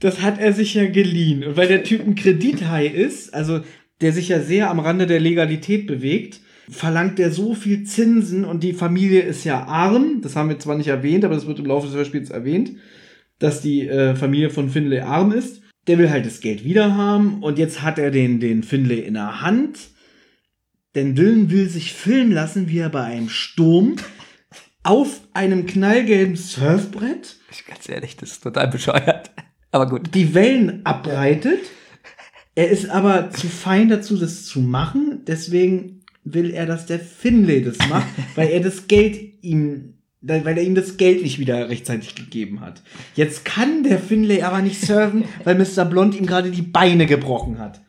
das 0.00 0.20
hat 0.20 0.40
er 0.40 0.54
sich 0.54 0.74
ja 0.74 0.86
geliehen. 0.86 1.44
Und 1.44 1.56
weil 1.56 1.68
der 1.68 1.84
Typ 1.84 2.04
ein 2.04 2.16
Kredithai 2.16 2.88
ist, 2.88 3.32
also 3.32 3.60
der 4.00 4.12
sich 4.12 4.26
ja 4.26 4.40
sehr 4.40 4.70
am 4.70 4.80
Rande 4.80 5.06
der 5.06 5.20
Legalität 5.20 5.86
bewegt, 5.86 6.40
verlangt 6.70 7.18
er 7.18 7.30
so 7.30 7.54
viel 7.54 7.84
Zinsen 7.84 8.44
und 8.44 8.62
die 8.62 8.72
Familie 8.72 9.22
ist 9.22 9.44
ja 9.44 9.64
arm. 9.64 10.20
Das 10.22 10.36
haben 10.36 10.48
wir 10.48 10.58
zwar 10.58 10.76
nicht 10.76 10.88
erwähnt, 10.88 11.24
aber 11.24 11.34
das 11.34 11.46
wird 11.46 11.58
im 11.58 11.66
Laufe 11.66 11.86
des 11.86 11.96
Hörspiels 11.96 12.30
erwähnt, 12.30 12.72
dass 13.38 13.60
die 13.60 13.88
äh, 13.88 14.14
Familie 14.14 14.50
von 14.50 14.70
Finlay 14.70 15.00
arm 15.00 15.32
ist. 15.32 15.62
Der 15.86 15.98
will 15.98 16.10
halt 16.10 16.26
das 16.26 16.40
Geld 16.40 16.64
wieder 16.64 16.96
haben 16.96 17.42
und 17.42 17.58
jetzt 17.58 17.82
hat 17.82 17.98
er 17.98 18.10
den, 18.10 18.40
den 18.40 18.62
Finlay 18.62 19.00
in 19.00 19.14
der 19.14 19.40
Hand. 19.40 19.78
Denn 20.94 21.14
Dylan 21.14 21.50
will 21.50 21.68
sich 21.68 21.92
filmen 21.92 22.32
lassen, 22.32 22.68
wie 22.68 22.78
er 22.78 22.90
bei 22.90 23.04
einem 23.04 23.28
Sturm 23.28 23.96
auf 24.82 25.20
einem 25.34 25.66
knallgelben 25.66 26.36
Surfbrett 26.36 27.36
Ich 27.50 27.66
ganz 27.66 27.88
ehrlich, 27.88 28.16
das 28.16 28.32
ist 28.32 28.42
total 28.42 28.68
bescheuert. 28.68 29.30
Aber 29.70 29.86
gut. 29.86 30.14
die 30.14 30.34
Wellen 30.34 30.84
abreitet. 30.84 31.60
Er 32.54 32.70
ist 32.70 32.88
aber 32.90 33.30
zu 33.30 33.46
fein 33.46 33.88
dazu, 33.88 34.16
das 34.16 34.44
zu 34.46 34.60
machen. 34.60 35.22
Deswegen 35.26 35.97
will 36.34 36.50
er, 36.50 36.66
dass 36.66 36.86
der 36.86 37.00
Finlay 37.00 37.62
das 37.62 37.78
macht, 37.88 38.06
weil 38.34 38.48
er 38.48 38.60
das 38.60 38.88
Geld 38.88 39.18
ihm, 39.42 39.94
weil 40.20 40.58
er 40.58 40.64
ihm 40.64 40.74
das 40.74 40.96
Geld 40.96 41.22
nicht 41.22 41.38
wieder 41.38 41.68
rechtzeitig 41.68 42.14
gegeben 42.14 42.60
hat. 42.60 42.82
Jetzt 43.14 43.44
kann 43.44 43.82
der 43.82 43.98
Finlay 43.98 44.42
aber 44.42 44.62
nicht 44.62 44.80
surfen, 44.80 45.24
weil 45.44 45.56
Mr. 45.56 45.84
Blond 45.84 46.14
ihm 46.14 46.26
gerade 46.26 46.50
die 46.50 46.62
Beine 46.62 47.06
gebrochen 47.06 47.58
hat. 47.58 47.80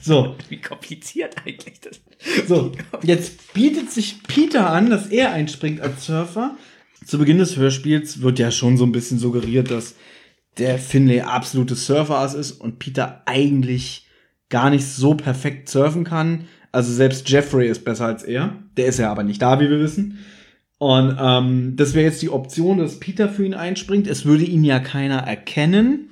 So, 0.00 0.36
Wie 0.48 0.60
kompliziert 0.60 1.36
eigentlich 1.44 1.80
das? 1.80 2.00
so, 2.46 2.72
jetzt 3.02 3.52
bietet 3.54 3.90
sich 3.90 4.22
Peter 4.26 4.70
an, 4.70 4.90
dass 4.90 5.06
er 5.06 5.32
einspringt 5.32 5.80
als 5.80 6.06
Surfer. 6.06 6.56
Zu 7.04 7.18
Beginn 7.18 7.38
des 7.38 7.56
Hörspiels 7.56 8.20
wird 8.20 8.38
ja 8.38 8.50
schon 8.50 8.76
so 8.76 8.84
ein 8.84 8.92
bisschen 8.92 9.18
suggeriert, 9.18 9.70
dass 9.70 9.94
der 10.58 10.78
Finlay 10.78 11.20
absolutes 11.20 11.86
Surferass 11.86 12.34
ist 12.34 12.52
und 12.52 12.78
Peter 12.78 13.22
eigentlich 13.26 14.06
gar 14.48 14.70
nicht 14.70 14.86
so 14.86 15.14
perfekt 15.14 15.68
surfen 15.68 16.04
kann. 16.04 16.48
Also 16.76 16.92
selbst 16.92 17.26
Jeffrey 17.30 17.68
ist 17.68 17.86
besser 17.86 18.04
als 18.04 18.22
er. 18.22 18.52
Der 18.76 18.84
ist 18.84 18.98
ja 18.98 19.10
aber 19.10 19.22
nicht 19.22 19.40
da, 19.40 19.58
wie 19.60 19.70
wir 19.70 19.80
wissen. 19.80 20.18
Und 20.76 21.16
ähm, 21.18 21.72
das 21.74 21.94
wäre 21.94 22.04
jetzt 22.04 22.20
die 22.20 22.28
Option, 22.28 22.76
dass 22.76 23.00
Peter 23.00 23.30
für 23.30 23.46
ihn 23.46 23.54
einspringt. 23.54 24.06
Es 24.06 24.26
würde 24.26 24.44
ihn 24.44 24.62
ja 24.62 24.78
keiner 24.78 25.20
erkennen, 25.20 26.10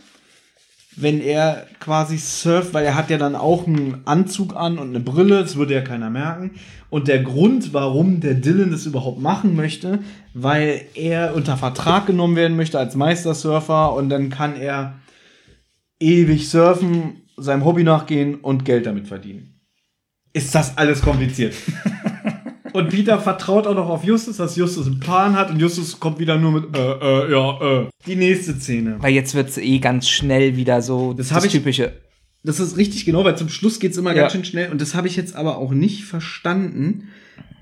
wenn 0.97 1.21
er 1.21 1.67
quasi 1.81 2.17
surft, 2.17 2.73
weil 2.73 2.87
er 2.87 2.95
hat 2.95 3.11
ja 3.11 3.19
dann 3.19 3.35
auch 3.35 3.67
einen 3.67 4.07
Anzug 4.07 4.57
an 4.57 4.79
und 4.79 4.89
eine 4.89 5.01
Brille, 5.01 5.43
das 5.43 5.57
würde 5.57 5.75
ja 5.75 5.83
keiner 5.83 6.09
merken. 6.09 6.53
Und 6.89 7.09
der 7.09 7.23
Grund, 7.23 7.75
warum 7.75 8.21
der 8.21 8.33
Dylan 8.33 8.71
das 8.71 8.87
überhaupt 8.87 9.21
machen 9.21 9.55
möchte, 9.57 9.99
weil 10.33 10.81
er 10.95 11.35
unter 11.35 11.59
Vertrag 11.59 12.07
genommen 12.07 12.37
werden 12.37 12.57
möchte 12.57 12.79
als 12.79 12.95
Meistersurfer 12.95 13.93
und 13.93 14.09
dann 14.09 14.31
kann 14.31 14.57
er 14.57 14.95
ewig 16.01 16.49
surfen, 16.49 17.21
seinem 17.37 17.67
Hobby 17.67 17.83
nachgehen 17.83 18.37
und 18.37 18.65
Geld 18.65 18.87
damit 18.87 19.09
verdienen. 19.09 19.54
Ist 20.35 20.55
das 20.55 20.77
alles 20.77 21.01
kompliziert? 21.01 21.55
Und 22.75 22.89
Peter 22.91 23.21
vertraut 23.21 23.69
auch 23.69 23.75
noch 23.75 23.89
auf 23.89 24.03
Justus, 24.05 24.37
dass 24.39 24.57
Justus 24.57 24.89
einen 24.89 24.99
Plan 24.99 25.37
hat 25.37 25.49
und 25.49 25.61
Justus 25.61 26.01
kommt 26.01 26.19
wieder 26.19 26.37
nur 26.37 26.51
mit, 26.51 26.77
äh, 26.77 26.81
äh, 26.81 27.31
ja, 27.31 27.83
äh. 27.83 27.89
Die 28.05 28.17
nächste 28.17 28.53
Szene. 28.55 28.97
Weil 28.99 29.13
jetzt 29.15 29.37
wird's 29.37 29.57
eh 29.59 29.79
ganz 29.79 30.09
schnell 30.09 30.57
wieder 30.57 30.83
so 30.83 31.13
Das 31.13 31.31
hab 31.31 31.45
ich- 31.45 31.53
typische. 31.53 31.93
Das 32.43 32.59
ist 32.59 32.77
richtig 32.77 33.05
genau, 33.07 33.23
weil 33.25 33.39
zum 33.39 33.49
Schluss 33.49 33.79
geht's 33.79 33.97
immer 33.97 34.13
Ja. 34.13 34.23
ganz 34.23 34.33
schön 34.33 34.45
schnell 34.45 34.73
und 34.73 34.81
das 34.81 34.97
habe 34.97 35.07
ich 35.07 35.15
jetzt 35.15 35.37
aber 35.37 35.57
auch 35.59 35.71
nicht 35.71 36.03
verstanden. 36.05 37.11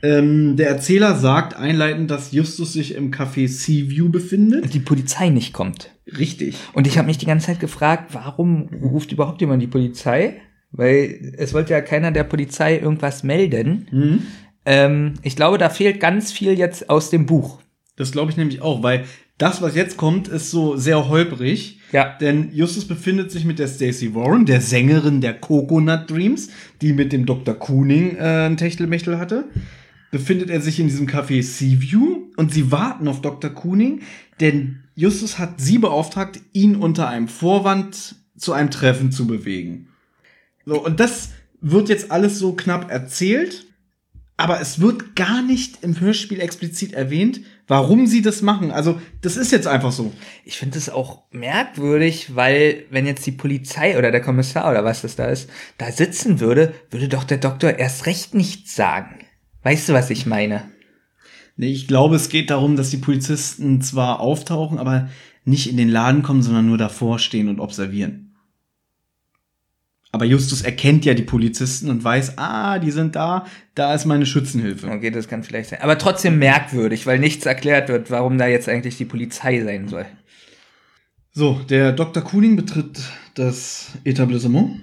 Ähm, 0.03 0.57
der 0.57 0.69
Erzähler 0.71 1.15
sagt 1.15 1.55
einleitend, 1.57 2.11
dass 2.11 2.33
Justus 2.33 2.73
sich 2.73 2.95
im 2.95 3.11
Café 3.13 3.47
Seaview 3.49 4.09
befindet. 4.09 4.73
Die 4.73 4.81
Polizei 4.81 5.29
nicht 5.29 5.53
kommt. 5.53 5.91
Richtig. 6.19 6.57
Und 6.73 6.87
ich 6.87 6.97
habe 6.97 7.07
mich 7.07 7.19
die 7.19 7.27
ganze 7.27 7.49
Zeit 7.49 7.61
gefragt, 7.61 8.15
warum 8.15 8.71
ruft 8.83 9.13
überhaupt 9.13 9.43
jemand 9.43 9.63
die 9.63 9.67
Polizei? 9.69 10.41
Weil 10.73 11.35
es 11.37 11.53
wollte 11.53 11.75
ja 11.75 11.81
keiner 11.81 12.11
der 12.11 12.25
Polizei 12.25 12.79
irgendwas 12.79 13.23
melden. 13.23 13.87
Mhm. 13.91 14.23
Ähm, 14.65 15.15
ich 15.23 15.37
glaube, 15.37 15.59
da 15.59 15.69
fehlt 15.69 16.01
ganz 16.01 16.33
viel 16.33 16.59
jetzt 16.59 16.89
aus 16.89 17.11
dem 17.11 17.27
Buch. 17.27 17.61
Das 17.97 18.13
glaube 18.13 18.31
ich 18.31 18.37
nämlich 18.37 18.63
auch, 18.63 18.83
weil 18.83 19.05
das, 19.39 19.61
was 19.61 19.75
jetzt 19.75 19.97
kommt, 19.97 20.29
ist 20.29 20.51
so 20.51 20.77
sehr 20.77 21.09
holprig. 21.09 21.81
Ja. 21.91 22.17
Denn 22.21 22.51
Justus 22.55 22.87
befindet 22.87 23.31
sich 23.31 23.45
mit 23.45 23.59
der 23.59 23.69
Stacey 23.69 24.15
Warren, 24.15 24.47
der 24.47 24.61
Sängerin 24.61 25.21
der 25.21 25.35
Coconut 25.35 26.11
Dreams, 26.11 26.49
die 26.81 26.93
mit 26.93 27.13
dem 27.13 27.27
Dr. 27.27 27.55
Cooning 27.55 28.17
äh, 28.17 28.47
ein 28.47 28.57
Techtelmechtel 28.57 29.19
hatte. 29.19 29.45
Befindet 30.11 30.51
er 30.51 30.61
sich 30.61 30.79
in 30.79 30.87
diesem 30.87 31.07
Café 31.07 31.43
Seaview 31.43 32.29
und 32.37 32.53
sie 32.53 32.71
warten 32.71 33.09
auf 33.09 33.21
Dr. 33.21 33.51
Cooning, 33.51 34.01
denn 34.41 34.85
Justus 34.95 35.39
hat 35.39 35.61
sie 35.61 35.79
beauftragt, 35.79 36.41
ihn 36.53 36.77
unter 36.77 37.09
einem 37.09 37.29
Vorwand 37.29 38.17
zu 38.37 38.53
einem 38.53 38.71
Treffen 38.71 39.11
zu 39.11 39.27
bewegen. 39.27 39.89
So, 40.65 40.85
und 40.85 41.01
das 41.01 41.31
wird 41.61 41.89
jetzt 41.89 42.11
alles 42.11 42.39
so 42.39 42.53
knapp 42.55 42.91
erzählt, 42.91 43.67
aber 44.37 44.61
es 44.61 44.81
wird 44.81 45.15
gar 45.15 45.43
nicht 45.43 45.83
im 45.83 46.01
Hörspiel 46.01 46.41
explizit 46.41 46.95
erwähnt, 46.95 47.43
warum 47.69 48.07
sie 48.07 48.23
das 48.23 48.43
machen. 48.43 48.71
Also, 48.71 49.01
das 49.21 49.37
ist 49.37 49.53
jetzt 49.53 49.67
einfach 49.67 49.93
so. 49.93 50.13
Ich 50.45 50.59
finde 50.59 50.79
es 50.79 50.91
auch 50.91 51.23
merkwürdig, 51.31 52.35
weil 52.35 52.87
wenn 52.91 53.07
jetzt 53.07 53.25
die 53.27 53.33
Polizei 53.33 53.97
oder 53.97 54.11
der 54.11 54.23
Kommissar 54.23 54.71
oder 54.71 54.85
was 54.85 55.03
das 55.03 55.17
da 55.17 55.27
ist, 55.27 55.49
da 55.79 55.93
sitzen 55.93 56.41
würde, 56.41 56.75
würde 56.91 57.09
doch 57.09 57.25
der 57.25 57.39
Doktor 57.39 57.79
erst 57.79 58.07
recht 58.07 58.35
nichts 58.35 58.75
sagen. 58.75 59.21
Weißt 59.63 59.89
du, 59.89 59.93
was 59.93 60.11
ich 60.11 60.27
meine? 60.27 60.73
Nee, 61.57 61.71
ich 61.71 61.87
glaube, 61.87 62.17
es 62.17 62.29
geht 62.29 62.51
darum, 62.51 62.77
dass 62.77 62.91
die 62.91 62.97
Polizisten 62.97 63.81
zwar 63.81 64.21
auftauchen, 64.21 64.79
aber 64.79 65.09
nicht 65.45 65.69
in 65.69 65.77
den 65.77 65.89
Laden 65.89 66.23
kommen, 66.23 66.43
sondern 66.43 66.67
nur 66.67 66.79
davor 66.79 67.19
stehen 67.19 67.49
und 67.49 67.61
observieren. 67.61 68.32
Aber 70.15 70.27
Justus 70.27 70.61
erkennt 70.61 71.07
ja 71.07 71.15
die 71.15 71.23
Polizisten 71.23 71.89
und 71.89 72.05
weiß, 72.05 72.37
ah, 72.37 72.79
die 72.79 72.91
sind 72.91 73.17
da, 73.17 73.47
da 73.75 73.95
ist 73.95 74.05
meine 74.05 74.27
Schützenhilfe. 74.27 74.89
Okay, 74.89 75.11
das 75.11 75.27
kann 75.27 75.43
vielleicht 75.43 75.71
sein. 75.71 75.81
Aber 75.81 75.97
trotzdem 75.97 76.39
merkwürdig, 76.39 77.07
weil 77.07 77.19
nichts 77.19 77.47
erklärt 77.47 77.89
wird, 77.89 78.11
warum 78.11 78.37
da 78.37 78.47
jetzt 78.47 78.69
eigentlich 78.69 78.99
die 78.99 79.07
Polizei 79.07 79.65
sein 79.65 79.89
soll. 79.89 80.05
So, 81.33 81.63
der 81.71 81.93
Dr. 81.93 82.23
Cooning 82.23 82.57
betritt 82.57 83.01
das 83.35 83.93
Etablissement 84.05 84.83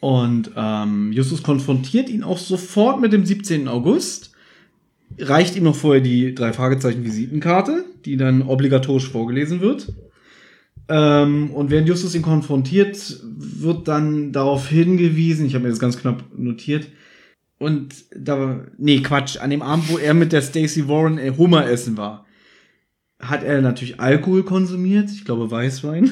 und 0.00 0.52
ähm, 0.56 1.12
Justus 1.12 1.42
konfrontiert 1.42 2.08
ihn 2.08 2.24
auch 2.24 2.38
sofort 2.38 2.98
mit 2.98 3.12
dem 3.12 3.26
17. 3.26 3.68
August, 3.68 4.32
reicht 5.18 5.56
ihm 5.56 5.64
noch 5.64 5.76
vorher 5.76 6.00
die 6.00 6.34
drei 6.34 6.54
Fragezeichen 6.54 7.04
Visitenkarte, 7.04 7.84
die 8.06 8.16
dann 8.16 8.40
obligatorisch 8.40 9.10
vorgelesen 9.10 9.60
wird. 9.60 9.92
Ähm, 10.90 11.52
und 11.52 11.70
während 11.70 11.88
Justus 11.88 12.16
ihn 12.16 12.22
konfrontiert, 12.22 13.20
wird 13.22 13.86
dann 13.86 14.32
darauf 14.32 14.68
hingewiesen, 14.68 15.46
ich 15.46 15.54
habe 15.54 15.62
mir 15.62 15.70
das 15.70 15.78
ganz 15.78 15.96
knapp 15.96 16.24
notiert, 16.36 16.88
und 17.58 17.94
da, 18.16 18.66
nee, 18.78 19.00
Quatsch, 19.00 19.36
an 19.36 19.50
dem 19.50 19.60
Abend, 19.60 19.90
wo 19.90 19.98
er 19.98 20.14
mit 20.14 20.32
der 20.32 20.40
Stacey 20.40 20.88
Warren 20.88 21.18
äh, 21.18 21.32
Hummer 21.36 21.68
essen 21.68 21.96
war, 21.96 22.26
hat 23.20 23.44
er 23.44 23.60
natürlich 23.60 24.00
Alkohol 24.00 24.44
konsumiert, 24.44 25.10
ich 25.10 25.24
glaube 25.24 25.50
Weißwein, 25.50 26.10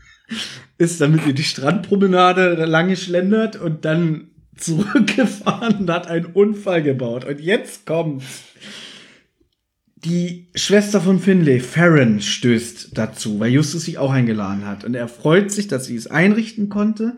ist 0.78 1.00
dann 1.00 1.12
mit 1.12 1.26
ihr 1.26 1.34
die 1.34 1.44
Strandpromenade 1.44 2.64
lang 2.64 2.88
geschlendert 2.88 3.60
und 3.60 3.84
dann 3.84 4.30
zurückgefahren 4.56 5.80
und 5.80 5.90
hat 5.90 6.08
einen 6.08 6.26
Unfall 6.26 6.82
gebaut. 6.82 7.26
Und 7.26 7.40
jetzt 7.40 7.86
kommt 7.86 8.24
die 10.04 10.48
Schwester 10.54 11.00
von 11.00 11.20
Finlay, 11.20 11.60
Farron, 11.60 12.20
stößt 12.20 12.96
dazu, 12.96 13.38
weil 13.40 13.50
Justus 13.50 13.84
sie 13.84 13.98
auch 13.98 14.10
eingeladen 14.10 14.66
hat. 14.66 14.84
Und 14.84 14.94
er 14.94 15.08
freut 15.08 15.50
sich, 15.50 15.68
dass 15.68 15.86
sie 15.86 15.96
es 15.96 16.06
einrichten 16.06 16.68
konnte. 16.68 17.16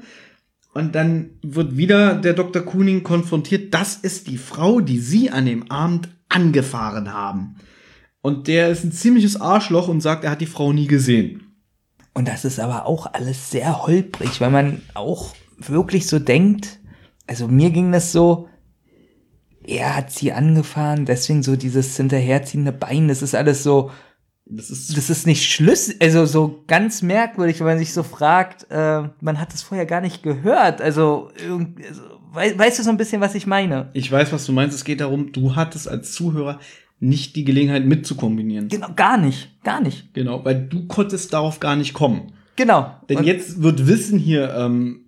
Und 0.74 0.94
dann 0.94 1.30
wird 1.42 1.76
wieder 1.76 2.14
der 2.14 2.32
Dr. 2.32 2.62
Cooning 2.62 3.02
konfrontiert. 3.02 3.74
Das 3.74 3.96
ist 3.96 4.26
die 4.26 4.38
Frau, 4.38 4.80
die 4.80 4.98
sie 4.98 5.30
an 5.30 5.46
dem 5.46 5.70
Abend 5.70 6.08
angefahren 6.28 7.12
haben. 7.12 7.56
Und 8.20 8.48
der 8.48 8.70
ist 8.70 8.84
ein 8.84 8.92
ziemliches 8.92 9.40
Arschloch 9.40 9.88
und 9.88 10.00
sagt, 10.00 10.24
er 10.24 10.30
hat 10.30 10.40
die 10.40 10.46
Frau 10.46 10.72
nie 10.72 10.86
gesehen. 10.86 11.54
Und 12.14 12.28
das 12.28 12.44
ist 12.44 12.60
aber 12.60 12.86
auch 12.86 13.12
alles 13.12 13.50
sehr 13.50 13.86
holprig, 13.86 14.40
weil 14.40 14.50
man 14.50 14.82
auch 14.94 15.34
wirklich 15.58 16.06
so 16.06 16.18
denkt, 16.18 16.78
also 17.26 17.48
mir 17.48 17.70
ging 17.70 17.92
das 17.92 18.12
so, 18.12 18.48
er 19.66 19.96
hat 19.96 20.10
sie 20.12 20.32
angefahren, 20.32 21.04
deswegen 21.06 21.42
so 21.42 21.56
dieses 21.56 21.96
hinterherziehende 21.96 22.72
Bein, 22.72 23.08
das 23.08 23.22
ist 23.22 23.34
alles 23.34 23.62
so, 23.62 23.90
Das 24.46 24.70
ist 24.70 24.96
das 24.96 25.08
ist 25.10 25.26
nicht 25.26 25.44
schlüssig, 25.50 25.96
also 26.00 26.26
so 26.26 26.64
ganz 26.66 27.02
merkwürdig, 27.02 27.60
wenn 27.60 27.66
man 27.66 27.78
sich 27.78 27.92
so 27.92 28.02
fragt, 28.02 28.66
äh, 28.70 29.02
man 29.20 29.38
hat 29.40 29.54
es 29.54 29.62
vorher 29.62 29.86
gar 29.86 30.00
nicht 30.00 30.22
gehört, 30.22 30.80
also, 30.80 31.30
also 31.38 31.60
wei 32.32 32.58
weißt 32.58 32.78
du 32.78 32.82
so 32.82 32.90
ein 32.90 32.96
bisschen, 32.96 33.20
was 33.20 33.34
ich 33.34 33.46
meine? 33.46 33.90
Ich 33.92 34.10
weiß, 34.10 34.32
was 34.32 34.46
du 34.46 34.52
meinst. 34.52 34.74
Es 34.74 34.84
geht 34.84 35.00
darum, 35.00 35.32
du 35.32 35.54
hattest 35.54 35.86
als 35.88 36.12
Zuhörer 36.12 36.58
nicht 36.98 37.36
die 37.36 37.44
Gelegenheit 37.44 37.84
mitzukombinieren. 37.84 38.68
Genau, 38.68 38.88
gar 38.94 39.16
nicht, 39.18 39.62
gar 39.64 39.80
nicht. 39.80 40.14
Genau, 40.14 40.44
weil 40.44 40.66
du 40.66 40.86
konntest 40.86 41.32
darauf 41.32 41.60
gar 41.60 41.76
nicht 41.76 41.94
kommen. 41.94 42.32
Genau. 42.56 42.94
Denn 43.08 43.18
Und- 43.18 43.24
jetzt 43.24 43.62
wird 43.62 43.86
Wissen 43.86 44.18
hier 44.18 44.54
ähm, 44.54 45.06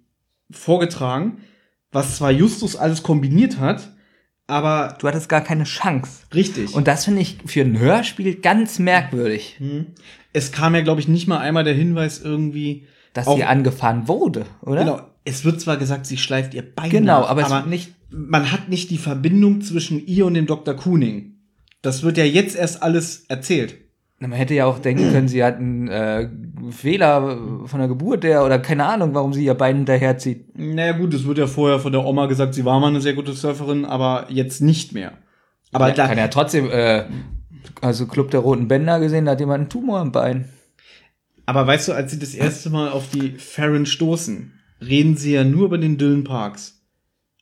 vorgetragen, 0.50 1.38
was 1.92 2.16
zwar 2.16 2.30
Justus 2.30 2.76
alles 2.76 3.02
kombiniert 3.02 3.58
hat, 3.58 3.90
aber 4.46 4.96
du 5.00 5.08
hattest 5.08 5.28
gar 5.28 5.40
keine 5.40 5.64
Chance. 5.64 6.22
richtig. 6.34 6.74
Und 6.74 6.86
das 6.86 7.04
finde 7.06 7.20
ich 7.22 7.38
für 7.46 7.62
ein 7.62 7.78
Hörspiel 7.78 8.36
ganz 8.36 8.78
merkwürdig, 8.78 9.56
Hm. 9.58 9.86
es 10.32 10.52
kam 10.52 10.74
ja, 10.74 10.82
glaube 10.82 11.00
ich, 11.00 11.08
nicht 11.08 11.26
mal 11.26 11.38
einmal 11.38 11.64
der 11.64 11.74
Hinweis 11.74 12.20
irgendwie. 12.22 12.86
dass 13.14 13.32
sie 13.32 13.44
angefahren 13.44 14.08
wurde, 14.08 14.44
oder? 14.62 14.80
Genau, 14.84 15.00
es 15.24 15.44
wird 15.44 15.60
zwar 15.60 15.76
gesagt, 15.76 16.04
sie 16.04 16.16
schleift 16.18 16.52
ihr 16.52 16.62
Bein 16.74 16.90
Genau, 16.90 17.20
nach, 17.20 17.28
aber 17.30 17.42
es 17.42 17.50
wird 17.50 17.66
nicht- 17.68 17.94
Man 18.10 18.50
hat 18.50 18.68
nicht 18.68 18.90
die 18.90 18.98
Verbindung 18.98 19.60
zwischen 19.60 20.04
ihr 20.04 20.26
und 20.26 20.34
dem 20.34 20.46
Dr. 20.46 20.74
Cooning. 20.74 21.34
Das 21.82 22.02
wird 22.02 22.16
ja 22.18 22.24
jetzt 22.24 22.56
erst 22.56 22.82
alles 22.82 23.24
erzählt. 23.28 23.76
Man 24.28 24.38
hätte 24.38 24.54
ja 24.54 24.66
auch 24.66 24.78
denken 24.78 25.12
können, 25.12 25.28
sie 25.28 25.44
hat 25.44 25.56
einen 25.56 25.88
äh, 25.88 26.28
Fehler 26.70 27.38
von 27.66 27.78
der 27.78 27.88
Geburt 27.88 28.24
der 28.24 28.44
oder 28.44 28.58
keine 28.58 28.86
Ahnung, 28.86 29.14
warum 29.14 29.32
sie 29.32 29.44
ihr 29.44 29.54
Bein 29.54 29.76
hinterherzieht. 29.76 30.56
Naja 30.58 30.92
gut, 30.92 31.12
es 31.14 31.26
wird 31.26 31.38
ja 31.38 31.46
vorher 31.46 31.78
von 31.78 31.92
der 31.92 32.04
Oma 32.04 32.26
gesagt, 32.26 32.54
sie 32.54 32.64
war 32.64 32.80
mal 32.80 32.88
eine 32.88 33.00
sehr 33.00 33.14
gute 33.14 33.32
Surferin, 33.32 33.84
aber 33.84 34.26
jetzt 34.28 34.60
nicht 34.62 34.92
mehr. 34.92 35.12
Aber 35.72 35.88
Ja, 35.88 35.94
da, 35.94 36.06
kann 36.06 36.18
ja 36.18 36.28
trotzdem, 36.28 36.70
äh, 36.70 37.04
also 37.80 38.06
Club 38.06 38.30
der 38.30 38.40
Roten 38.40 38.68
Bänder 38.68 39.00
gesehen, 39.00 39.24
da 39.24 39.32
hat 39.32 39.40
jemand 39.40 39.60
einen 39.60 39.68
Tumor 39.68 40.00
im 40.00 40.12
Bein. 40.12 40.48
aber 41.46 41.66
weißt 41.66 41.88
du, 41.88 41.92
als 41.92 42.10
sie 42.10 42.18
das 42.18 42.34
erste 42.34 42.70
Mal 42.70 42.90
auf 42.90 43.10
die 43.10 43.32
Farron 43.32 43.86
stoßen, 43.86 44.52
reden 44.80 45.16
sie 45.16 45.32
ja 45.32 45.44
nur 45.44 45.66
über 45.66 45.78
den 45.78 45.98
Dylan 45.98 46.24
Parks. 46.24 46.73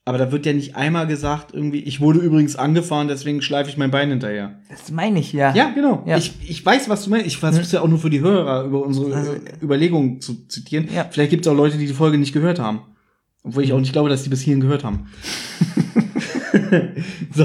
Aber 0.05 0.19
da 0.19 0.33
wird 0.33 0.47
ja 0.47 0.53
nicht 0.53 0.75
einmal 0.75 1.07
gesagt, 1.07 1.55
irgendwie, 1.55 1.79
ich 1.79 2.01
wurde 2.01 2.19
übrigens 2.19 2.57
angefahren, 2.57 3.07
deswegen 3.07 3.41
schleife 3.41 3.71
ich 3.71 3.77
mein 3.77 3.93
Bein 3.93 4.09
hinterher. 4.11 4.59
Das 4.69 4.91
meine 4.91 5.21
ich 5.21 5.33
ja. 5.33 5.55
Ja, 5.55 5.71
genau. 5.71 6.03
Ja. 6.07 6.17
Ich, 6.17 6.33
ich 6.45 6.67
weiß, 6.67 6.89
was 6.89 7.05
du 7.05 7.11
meinst. 7.11 7.27
Ich 7.27 7.37
versuche 7.37 7.65
ja 7.77 7.83
auch 7.83 7.89
nur 7.89 8.01
für 8.01 8.11
die 8.11 8.21
Hörer 8.21 8.65
über 8.65 8.85
unsere 8.85 9.15
Also- 9.15 9.37
Überlegungen 9.63 10.21
zu 10.21 10.49
zitieren. 10.49 10.89
Ja. 10.93 11.07
Vielleicht 11.09 11.31
gibt 11.31 11.47
es 11.47 11.53
auch 11.53 11.57
Leute, 11.57 11.79
die 11.79 11.87
die 11.87 11.93
Folge 11.95 12.19
nicht 12.19 12.33
gehört 12.33 12.59
haben. 12.59 12.81
Obwohl 13.45 13.63
ich 13.63 13.73
auch 13.73 13.79
nicht 13.79 13.93
glaube, 13.93 14.09
dass 14.09 14.25
die 14.25 14.29
bis 14.29 14.41
hierhin 14.41 14.61
gehört 14.61 14.83
haben. 14.83 15.07
so. 17.35 17.45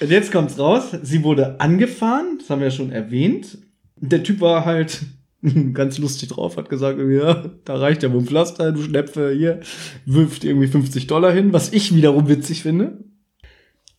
Und 0.00 0.10
jetzt 0.10 0.32
kommt's 0.32 0.58
raus. 0.58 0.96
Sie 1.02 1.22
wurde 1.22 1.60
angefahren. 1.60 2.38
Das 2.38 2.48
haben 2.50 2.60
wir 2.60 2.68
ja 2.68 2.70
schon 2.74 2.90
erwähnt. 2.92 3.58
Der 3.96 4.22
Typ 4.22 4.40
war 4.40 4.64
halt 4.64 5.02
ganz 5.72 5.98
lustig 5.98 6.28
drauf, 6.28 6.56
hat 6.56 6.68
gesagt, 6.68 6.98
ja, 6.98 7.44
da 7.64 7.74
reicht 7.76 8.02
ja 8.02 8.12
wohl 8.12 8.20
ein 8.20 8.26
Pflaster, 8.26 8.72
du 8.72 8.82
Schnäpfe 8.82 9.32
hier, 9.32 9.60
wirft 10.06 10.44
irgendwie 10.44 10.68
50 10.68 11.08
Dollar 11.08 11.32
hin, 11.32 11.52
was 11.52 11.72
ich 11.72 11.94
wiederum 11.94 12.28
witzig 12.28 12.62
finde. 12.62 13.04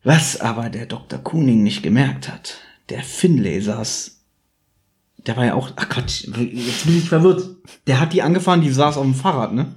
Was 0.03 0.39
aber 0.39 0.69
der 0.69 0.85
Dr. 0.85 1.19
Cooning 1.19 1.63
nicht 1.63 1.83
gemerkt 1.83 2.31
hat, 2.31 2.57
der 2.89 3.03
Finlay 3.03 3.59
saß, 3.59 4.21
der 5.25 5.37
war 5.37 5.45
ja 5.45 5.53
auch, 5.53 5.71
ach 5.75 5.89
Gott, 5.89 6.11
jetzt 6.11 6.85
bin 6.85 6.97
ich 6.97 7.09
verwirrt. 7.09 7.57
Der 7.87 7.99
hat 7.99 8.13
die 8.13 8.21
angefahren, 8.21 8.61
die 8.61 8.69
saß 8.69 8.97
auf 8.97 9.05
dem 9.05 9.15
Fahrrad, 9.15 9.53
ne? 9.53 9.75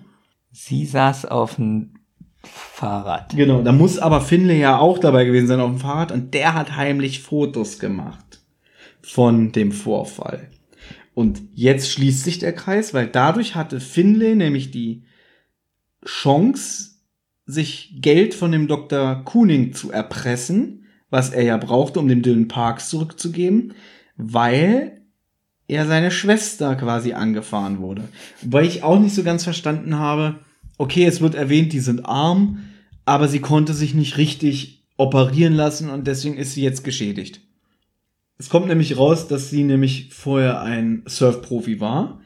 Sie 0.50 0.84
saß 0.84 1.26
auf 1.26 1.56
dem 1.56 1.94
Fahrrad. 2.42 3.36
Genau, 3.36 3.62
da 3.62 3.72
muss 3.72 3.98
aber 3.98 4.20
Finlay 4.20 4.60
ja 4.60 4.78
auch 4.78 4.98
dabei 4.98 5.24
gewesen 5.24 5.46
sein 5.46 5.60
auf 5.60 5.70
dem 5.70 5.80
Fahrrad 5.80 6.12
und 6.12 6.34
der 6.34 6.54
hat 6.54 6.76
heimlich 6.76 7.20
Fotos 7.22 7.78
gemacht 7.78 8.40
von 9.02 9.52
dem 9.52 9.70
Vorfall. 9.72 10.48
Und 11.16 11.40
jetzt 11.54 11.90
schließt 11.90 12.24
sich 12.24 12.40
der 12.40 12.52
Kreis, 12.52 12.92
weil 12.92 13.06
dadurch 13.06 13.54
hatte 13.54 13.80
Finlay 13.80 14.34
nämlich 14.34 14.70
die 14.70 15.04
Chance, 16.04 16.90
sich 17.46 17.94
Geld 18.02 18.34
von 18.34 18.52
dem 18.52 18.68
Dr. 18.68 19.22
Kuning 19.24 19.72
zu 19.72 19.90
erpressen, 19.90 20.84
was 21.08 21.30
er 21.30 21.42
ja 21.42 21.56
brauchte, 21.56 22.00
um 22.00 22.08
dem 22.08 22.20
Dylan 22.20 22.48
Parks 22.48 22.90
zurückzugeben, 22.90 23.72
weil 24.18 25.00
er 25.68 25.86
seine 25.86 26.10
Schwester 26.10 26.76
quasi 26.76 27.14
angefahren 27.14 27.78
wurde. 27.78 28.02
Wobei 28.42 28.64
ich 28.64 28.82
auch 28.82 29.00
nicht 29.00 29.14
so 29.14 29.22
ganz 29.22 29.42
verstanden 29.42 29.98
habe, 29.98 30.40
okay, 30.76 31.06
es 31.06 31.22
wird 31.22 31.34
erwähnt, 31.34 31.72
die 31.72 31.80
sind 31.80 32.04
arm, 32.04 32.64
aber 33.06 33.26
sie 33.28 33.40
konnte 33.40 33.72
sich 33.72 33.94
nicht 33.94 34.18
richtig 34.18 34.84
operieren 34.98 35.54
lassen 35.54 35.88
und 35.88 36.06
deswegen 36.06 36.36
ist 36.36 36.52
sie 36.52 36.62
jetzt 36.62 36.84
geschädigt. 36.84 37.40
Es 38.38 38.48
kommt 38.48 38.66
nämlich 38.66 38.98
raus, 38.98 39.28
dass 39.28 39.50
sie 39.50 39.64
nämlich 39.64 40.10
vorher 40.12 40.60
ein 40.60 41.02
Surfprofi 41.06 41.80
war 41.80 42.20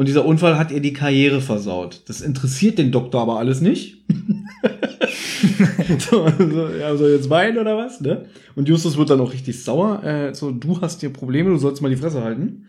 und 0.00 0.06
dieser 0.06 0.24
Unfall 0.24 0.58
hat 0.58 0.70
ihr 0.70 0.80
die 0.80 0.94
Karriere 0.94 1.42
versaut. 1.42 2.04
Das 2.06 2.22
interessiert 2.22 2.78
den 2.78 2.90
Doktor 2.90 3.20
aber 3.20 3.38
alles 3.38 3.60
nicht. 3.60 3.98
so, 5.98 6.22
also, 6.24 6.68
ja, 6.70 6.96
soll 6.96 7.10
jetzt 7.10 7.28
weinen 7.28 7.58
oder 7.58 7.76
was, 7.76 8.00
ne? 8.00 8.24
Und 8.54 8.66
Justus 8.66 8.96
wird 8.96 9.10
dann 9.10 9.20
auch 9.20 9.34
richtig 9.34 9.62
sauer. 9.62 10.02
Äh, 10.02 10.34
so, 10.34 10.52
du 10.52 10.80
hast 10.80 11.00
hier 11.00 11.10
Probleme, 11.10 11.50
du 11.50 11.58
sollst 11.58 11.82
mal 11.82 11.90
die 11.90 11.98
Fresse 11.98 12.24
halten. 12.24 12.66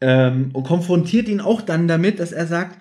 Ähm, 0.00 0.52
und 0.54 0.64
konfrontiert 0.64 1.28
ihn 1.28 1.42
auch 1.42 1.60
dann 1.60 1.86
damit, 1.86 2.18
dass 2.18 2.32
er 2.32 2.46
sagt, 2.46 2.78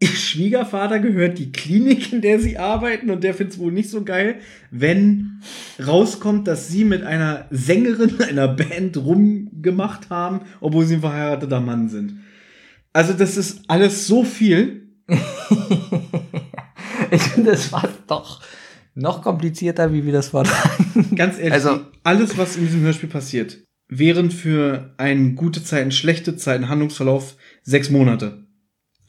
ihr 0.00 0.08
Schwiegervater 0.08 1.00
gehört 1.00 1.38
die 1.38 1.50
Klinik, 1.50 2.12
in 2.12 2.20
der 2.20 2.38
sie 2.38 2.58
arbeiten 2.58 3.10
und 3.10 3.24
der 3.24 3.34
findet 3.34 3.54
es 3.54 3.58
wohl 3.58 3.72
nicht 3.72 3.90
so 3.90 4.04
geil, 4.04 4.36
wenn 4.70 5.40
rauskommt, 5.84 6.46
dass 6.46 6.68
sie 6.68 6.84
mit 6.84 7.02
einer 7.02 7.46
Sängerin 7.50 8.20
einer 8.28 8.48
Band 8.48 8.96
rumgemacht 8.96 10.10
haben, 10.10 10.42
obwohl 10.60 10.84
sie 10.84 10.94
ein 10.94 11.00
verheirateter 11.00 11.60
Mann 11.60 11.88
sind. 11.88 12.20
Also 12.92 13.12
das 13.12 13.36
ist 13.36 13.62
alles 13.68 14.06
so 14.06 14.24
viel. 14.24 14.88
ich 17.10 17.22
finde, 17.22 17.52
das 17.52 17.72
war 17.72 17.88
doch 18.06 18.42
noch 18.94 19.22
komplizierter, 19.22 19.92
wie 19.92 20.04
wir 20.04 20.12
das 20.12 20.28
fordern. 20.28 20.52
Ganz 21.14 21.38
ehrlich, 21.38 21.52
also, 21.52 21.80
alles, 22.02 22.36
was 22.36 22.56
in 22.56 22.66
diesem 22.66 22.80
Hörspiel 22.80 23.08
passiert, 23.08 23.58
wären 23.88 24.30
für 24.30 24.94
eine 24.98 25.34
gute 25.34 25.62
Zeit, 25.62 25.82
eine 25.82 25.92
schlechte 25.92 26.36
Zeit, 26.36 26.56
einen 26.56 26.68
Handlungsverlauf 26.68 27.36
sechs 27.62 27.90
Monate. 27.90 28.47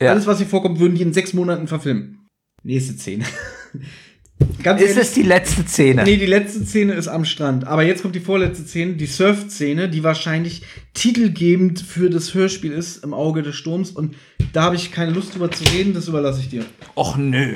Ja. 0.01 0.11
Alles, 0.11 0.27
was 0.27 0.38
hier 0.38 0.47
vorkommt, 0.47 0.80
würden 0.80 0.95
die 0.95 1.01
in 1.01 1.13
sechs 1.13 1.34
Monaten 1.34 1.67
verfilmen. 1.67 2.27
Nächste 2.63 2.93
Szene. 2.93 3.26
Ganz 4.63 4.81
ist 4.81 4.89
ehrlich, 4.89 5.03
es 5.03 5.13
die 5.13 5.23
letzte 5.23 5.67
Szene? 5.67 6.03
Nee, 6.03 6.17
die 6.17 6.26
letzte 6.26 6.65
Szene 6.65 6.93
ist 6.93 7.07
am 7.07 7.26
Strand. 7.26 7.67
Aber 7.67 7.84
jetzt 7.84 8.01
kommt 8.01 8.15
die 8.15 8.21
vorletzte 8.21 8.65
Szene, 8.65 8.93
die 8.93 9.05
Surf-Szene, 9.05 9.89
die 9.89 10.03
wahrscheinlich 10.03 10.63
titelgebend 10.93 11.81
für 11.81 12.09
das 12.09 12.34
Hörspiel 12.34 12.71
ist, 12.71 13.03
im 13.03 13.13
Auge 13.13 13.41
des 13.41 13.55
Sturms. 13.55 13.91
Und 13.91 14.15
da 14.53 14.63
habe 14.63 14.76
ich 14.76 14.91
keine 14.91 15.11
Lust 15.11 15.34
drüber 15.34 15.51
zu 15.51 15.63
reden, 15.73 15.93
das 15.93 16.07
überlasse 16.07 16.39
ich 16.39 16.49
dir. 16.49 16.65
Och 16.95 17.17
nö. 17.17 17.55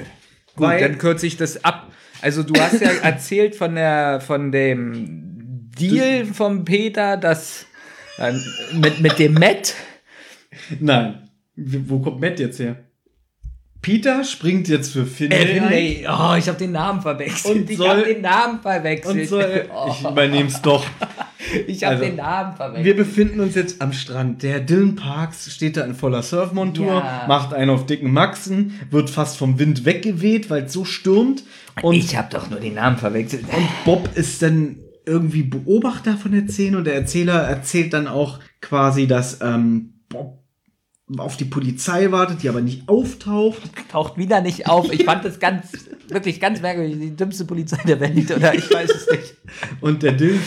Gut, 0.55 0.67
Weil, 0.67 0.81
dann 0.81 0.97
kürze 0.97 1.25
ich 1.25 1.37
das 1.37 1.63
ab. 1.63 1.91
Also 2.21 2.43
du 2.43 2.53
hast 2.59 2.81
ja 2.81 2.91
erzählt 3.01 3.55
von 3.55 3.75
der, 3.75 4.21
von 4.21 4.51
dem 4.51 5.71
Deal 5.77 6.25
vom 6.25 6.63
Peter, 6.65 7.17
dass 7.17 7.65
äh, 8.17 8.33
mit, 8.73 8.99
mit 8.99 9.19
dem 9.19 9.33
Matt. 9.33 9.73
Nein. 10.79 11.22
Wo 11.55 11.99
kommt 11.99 12.19
Matt 12.19 12.39
jetzt 12.39 12.59
her? 12.59 12.77
Peter 13.83 14.23
springt 14.23 14.69
jetzt 14.69 14.93
für 14.93 15.05
Finlay. 15.05 15.41
Äh, 15.41 15.45
Finlay. 15.45 16.07
Oh, 16.07 16.35
ich 16.37 16.47
habe 16.47 16.57
den 16.57 16.71
Namen 16.71 17.01
verwechselt. 17.01 17.55
Und 17.55 17.69
ich 17.69 17.79
habe 17.79 18.03
den 18.03 18.21
Namen 18.21 18.61
verwechselt. 18.61 19.27
Soll, 19.27 19.69
oh. 19.75 19.91
Ich 19.91 20.09
übernehme 20.09 20.47
es 20.47 20.61
doch. 20.61 20.85
Ich 21.67 21.83
habe 21.83 21.95
also, 21.95 22.05
den 22.05 22.15
Namen 22.15 22.55
verwechselt. 22.55 22.85
Wir 22.85 22.95
befinden 22.95 23.41
uns 23.41 23.53
jetzt 23.53 23.81
am 23.81 23.91
Strand. 23.91 24.41
Der 24.43 24.61
Dylan 24.61 24.95
Parks 24.95 25.53
steht 25.53 25.75
da 25.75 25.83
in 25.83 25.93
voller 25.93 26.23
Surfmontur, 26.23 26.93
ja. 26.93 27.25
macht 27.27 27.53
einen 27.53 27.69
auf 27.69 27.85
dicken 27.85 28.11
Maxen, 28.11 28.79
wird 28.89 29.09
fast 29.09 29.37
vom 29.37 29.59
Wind 29.59 29.83
weggeweht, 29.83 30.49
weil 30.49 30.63
es 30.63 30.73
so 30.73 30.85
stürmt. 30.85 31.43
Und 31.81 31.95
ich 31.95 32.15
habe 32.15 32.29
doch 32.31 32.49
nur 32.49 32.61
den 32.61 32.75
Namen 32.75 32.97
verwechselt. 32.97 33.43
Und 33.43 33.67
Bob 33.83 34.09
ist 34.15 34.41
dann 34.41 34.77
irgendwie 35.05 35.43
Beobachter 35.43 36.15
von 36.15 36.31
der 36.31 36.47
Szene 36.47 36.77
und 36.77 36.85
der 36.85 36.95
Erzähler 36.95 37.41
erzählt 37.41 37.93
dann 37.93 38.07
auch 38.07 38.39
quasi, 38.61 39.05
dass 39.05 39.41
ähm, 39.41 39.95
Bob 40.07 40.42
auf 41.17 41.37
die 41.37 41.45
Polizei 41.45 42.11
wartet, 42.11 42.43
die 42.43 42.49
aber 42.49 42.61
nicht 42.61 42.87
auftaucht. 42.87 43.61
Taucht 43.91 44.17
wieder 44.17 44.41
nicht 44.41 44.67
auf. 44.67 44.91
Ich 44.91 45.03
fand 45.03 45.25
das 45.25 45.39
ganz, 45.39 45.71
wirklich 46.07 46.39
ganz 46.39 46.61
merkwürdig. 46.61 46.97
Die 46.99 47.15
dümmste 47.15 47.45
Polizei 47.45 47.81
der 47.85 47.99
Welt 47.99 48.31
oder 48.31 48.53
ich 48.53 48.71
weiß 48.71 48.89
es 48.89 49.09
nicht. 49.09 49.35
Und 49.81 50.03
der 50.03 50.13
Dill 50.13 50.39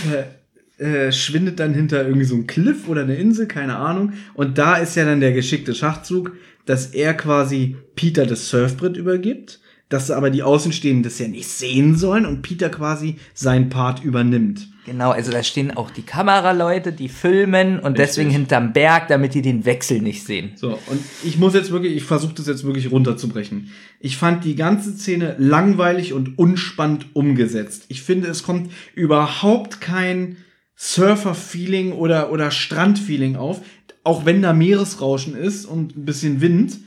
äh, 0.79 1.11
schwindet 1.13 1.61
dann 1.61 1.75
hinter 1.75 2.07
irgendwie 2.07 2.27
so 2.27 2.35
einem 2.35 2.47
Cliff 2.47 2.89
oder 2.89 3.03
eine 3.03 3.17
Insel, 3.17 3.47
keine 3.47 3.77
Ahnung. 3.77 4.13
Und 4.35 4.59
da 4.59 4.77
ist 4.77 4.97
ja 4.97 5.05
dann 5.05 5.21
der 5.21 5.33
geschickte 5.33 5.75
Schachzug, 5.75 6.33
dass 6.67 6.87
er 6.87 7.15
quasi 7.15 7.77
Peter 7.95 8.27
das 8.27 8.49
Surfbrett 8.51 8.97
übergibt 8.97 9.61
dass 9.89 10.11
aber 10.11 10.31
die 10.31 10.43
Außenstehenden 10.43 11.05
das 11.05 11.19
ja 11.19 11.29
nicht 11.29 11.49
sehen 11.49 11.97
sollen 11.97 12.27
und 12.27 12.43
Peter 12.43 12.69
quasi 12.69 13.17
seinen 13.35 13.69
Part 13.69 14.03
übernimmt. 14.03 14.69
Genau, 14.85 15.11
also 15.11 15.33
da 15.33 15.43
stehen 15.43 15.77
auch 15.77 15.91
die 15.91 16.03
Kameraleute, 16.03 16.93
die 16.93 17.09
filmen 17.09 17.81
und 17.81 17.93
Richtig. 17.93 18.07
deswegen 18.07 18.31
hinterm 18.31 18.73
Berg, 18.73 19.09
damit 19.09 19.35
die 19.35 19.43
den 19.43 19.65
Wechsel 19.65 20.01
nicht 20.01 20.25
sehen. 20.25 20.53
So, 20.55 20.79
und 20.87 21.01
ich 21.25 21.39
muss 21.39 21.55
jetzt 21.55 21.73
wirklich, 21.73 21.97
ich 21.97 22.05
versuche 22.05 22.35
das 22.35 22.47
jetzt 22.47 22.65
wirklich 22.65 22.93
runterzubrechen. 22.93 23.73
Ich 23.99 24.17
fand 24.17 24.45
die 24.45 24.55
ganze 24.55 24.93
Szene 24.93 25.35
langweilig 25.39 26.13
und 26.13 26.39
unspannend 26.39 27.07
umgesetzt. 27.15 27.87
Ich 27.89 28.03
finde, 28.03 28.29
es 28.29 28.45
kommt 28.45 28.71
überhaupt 28.95 29.81
kein 29.81 30.37
Surfer-Feeling 30.77 31.93
oder, 31.93 32.31
oder 32.31 32.53
Strand-Feeling 32.53 33.35
auf, 33.35 33.63
auch 34.05 34.25
wenn 34.25 34.41
da 34.41 34.53
Meeresrauschen 34.53 35.35
ist 35.35 35.65
und 35.65 35.97
ein 35.97 36.05
bisschen 36.05 36.41
Wind 36.41 36.79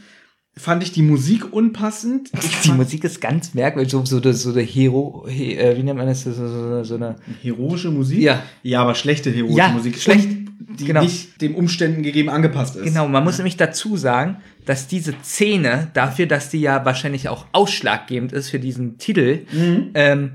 fand 0.59 0.83
ich 0.83 0.91
die 0.91 1.01
Musik 1.01 1.53
unpassend. 1.53 2.31
Ich 2.43 2.59
die 2.61 2.71
Musik 2.73 3.05
ist 3.05 3.21
ganz 3.21 3.53
merkwürdig, 3.53 3.91
so, 3.91 4.03
so, 4.03 4.19
so 4.33 4.51
eine 4.51 4.61
Hero, 4.61 5.25
he, 5.27 5.55
äh, 5.55 5.77
wie 5.77 5.83
nennt 5.83 5.97
man 5.97 6.07
das, 6.07 6.23
so, 6.23 6.33
so, 6.33 6.83
so 6.83 6.95
eine 6.95 7.15
heroische 7.41 7.91
Musik? 7.91 8.19
Ja. 8.19 8.43
Ja, 8.61 8.81
aber 8.81 8.93
schlechte 8.93 9.31
heroische 9.31 9.57
ja, 9.57 9.69
Musik. 9.69 9.97
schlecht. 9.97 10.27
Die 10.77 10.85
genau. 10.85 11.01
nicht 11.01 11.41
den 11.41 11.55
Umständen 11.55 12.03
gegeben 12.03 12.29
angepasst 12.29 12.75
ist. 12.75 12.83
Genau, 12.83 13.07
man 13.07 13.23
muss 13.23 13.37
nämlich 13.37 13.57
dazu 13.57 13.95
sagen, 13.97 14.37
dass 14.65 14.87
diese 14.87 15.13
Szene, 15.23 15.89
dafür, 15.93 16.25
dass 16.25 16.49
die 16.49 16.59
ja 16.59 16.83
wahrscheinlich 16.85 17.29
auch 17.29 17.45
ausschlaggebend 17.53 18.33
ist 18.33 18.49
für 18.49 18.59
diesen 18.59 18.97
Titel, 18.97 19.45
mhm. 19.51 19.91
ähm, 19.93 20.31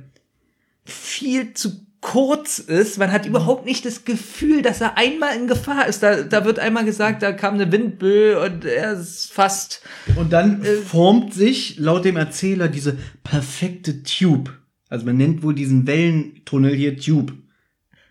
viel 0.85 1.53
zu 1.53 1.84
kurz 2.05 2.59
ist. 2.59 2.99
Man 2.99 3.11
hat 3.11 3.25
überhaupt 3.25 3.65
nicht 3.65 3.87
das 3.87 4.05
Gefühl, 4.05 4.61
dass 4.61 4.83
er 4.83 4.99
einmal 4.99 5.35
in 5.37 5.49
Gefahr 5.49 5.87
ist. 5.89 6.03
Da, 6.03 6.23
da 6.23 6.45
wird 6.45 6.59
einmal 6.59 6.85
gesagt, 6.85 7.23
da 7.23 7.33
kam 7.33 7.55
eine 7.55 7.73
Windböe 7.73 8.39
und 8.41 8.67
er 8.67 8.93
ist 8.93 9.33
fast. 9.33 9.81
Und 10.15 10.31
dann 10.33 10.63
äh, 10.63 10.77
formt 10.77 11.33
sich 11.33 11.79
laut 11.79 12.05
dem 12.05 12.19
Erzähler 12.19 12.69
diese 12.69 12.99
perfekte 13.25 14.03
Tube. 14.03 14.53
Also 14.91 15.07
man 15.07 15.17
nennt 15.17 15.43
wohl 15.43 15.55
diesen 15.55 15.87
Wellentunnel 15.87 16.75
hier 16.75 16.99
Tube. 16.99 17.33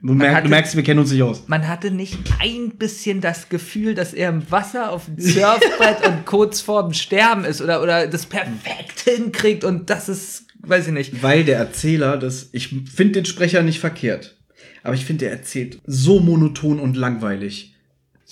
Du, 0.01 0.13
merk, 0.13 0.33
hatte, 0.33 0.43
du, 0.45 0.49
merkst, 0.49 0.75
wir 0.75 0.83
kennen 0.83 0.99
uns 0.99 1.11
nicht 1.11 1.21
aus. 1.21 1.43
Man 1.47 1.67
hatte 1.67 1.91
nicht 1.91 2.17
ein 2.41 2.71
bisschen 2.77 3.21
das 3.21 3.47
Gefühl, 3.47 3.93
dass 3.93 4.13
er 4.15 4.29
im 4.29 4.51
Wasser 4.51 4.91
auf 4.91 5.05
dem 5.05 5.19
Surfbrett 5.19 6.05
und 6.07 6.25
kurz 6.25 6.61
vorm 6.61 6.93
Sterben 6.93 7.45
ist 7.45 7.61
oder, 7.61 7.81
oder 7.83 8.07
das 8.07 8.25
perfekt 8.25 9.01
hinkriegt 9.01 9.63
und 9.63 9.91
das 9.91 10.09
ist 10.09 10.47
weiß 10.63 10.87
ich 10.87 10.93
nicht. 10.93 11.21
Weil 11.23 11.43
der 11.43 11.57
Erzähler, 11.57 12.17
das, 12.17 12.49
ich 12.51 12.69
finde 12.69 13.13
den 13.13 13.25
Sprecher 13.25 13.61
nicht 13.61 13.79
verkehrt. 13.79 14.37
Aber 14.81 14.95
ich 14.95 15.05
finde, 15.05 15.25
der 15.25 15.31
erzählt 15.31 15.79
so 15.85 16.19
monoton 16.19 16.79
und 16.79 16.97
langweilig. 16.97 17.72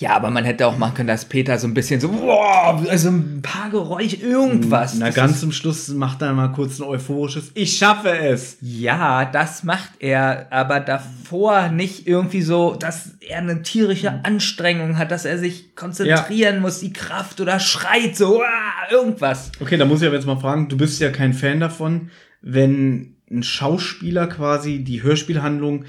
Ja, 0.02 0.16
aber 0.16 0.30
man 0.30 0.44
hätte 0.44 0.66
auch 0.66 0.78
machen 0.78 0.94
können, 0.94 1.06
dass 1.06 1.26
Peter 1.26 1.60
so 1.60 1.68
ein 1.68 1.74
bisschen 1.74 2.00
so, 2.00 2.08
boah, 2.08 2.84
also 2.88 3.08
ein 3.08 3.40
paar 3.40 3.70
Geräusche, 3.70 4.16
irgendwas. 4.16 4.96
Na, 4.98 5.10
ganz 5.10 5.38
zum 5.38 5.52
Schluss 5.52 5.86
macht 5.90 6.22
er 6.22 6.32
mal 6.32 6.48
kurz 6.48 6.80
ein 6.80 6.82
euphorisches, 6.82 7.52
ich 7.54 7.76
schaffe 7.78 8.10
es. 8.10 8.56
Ja, 8.60 9.24
das 9.24 9.62
macht 9.62 9.90
er, 10.00 10.48
aber 10.50 10.80
davor 10.80 11.68
nicht 11.68 12.08
irgendwie 12.08 12.42
so, 12.42 12.74
dass 12.74 13.12
er 13.20 13.38
eine 13.38 13.62
tierische 13.62 14.24
Anstrengung 14.24 14.98
hat, 14.98 15.12
dass 15.12 15.24
er 15.24 15.38
sich 15.38 15.76
konzentrieren 15.76 16.56
ja. 16.56 16.60
muss, 16.60 16.80
die 16.80 16.92
Kraft 16.92 17.40
oder 17.40 17.60
schreit 17.60 18.16
so, 18.16 18.42
ah, 18.42 18.90
irgendwas. 18.90 19.52
Okay, 19.60 19.76
da 19.76 19.84
muss 19.84 20.00
ich 20.00 20.08
aber 20.08 20.16
jetzt 20.16 20.26
mal 20.26 20.40
fragen, 20.40 20.68
du 20.68 20.76
bist 20.76 21.00
ja 21.00 21.10
kein 21.10 21.32
Fan 21.32 21.60
davon, 21.60 22.10
wenn 22.40 23.14
ein 23.30 23.44
Schauspieler 23.44 24.26
quasi 24.26 24.82
die 24.82 25.04
Hörspielhandlung 25.04 25.84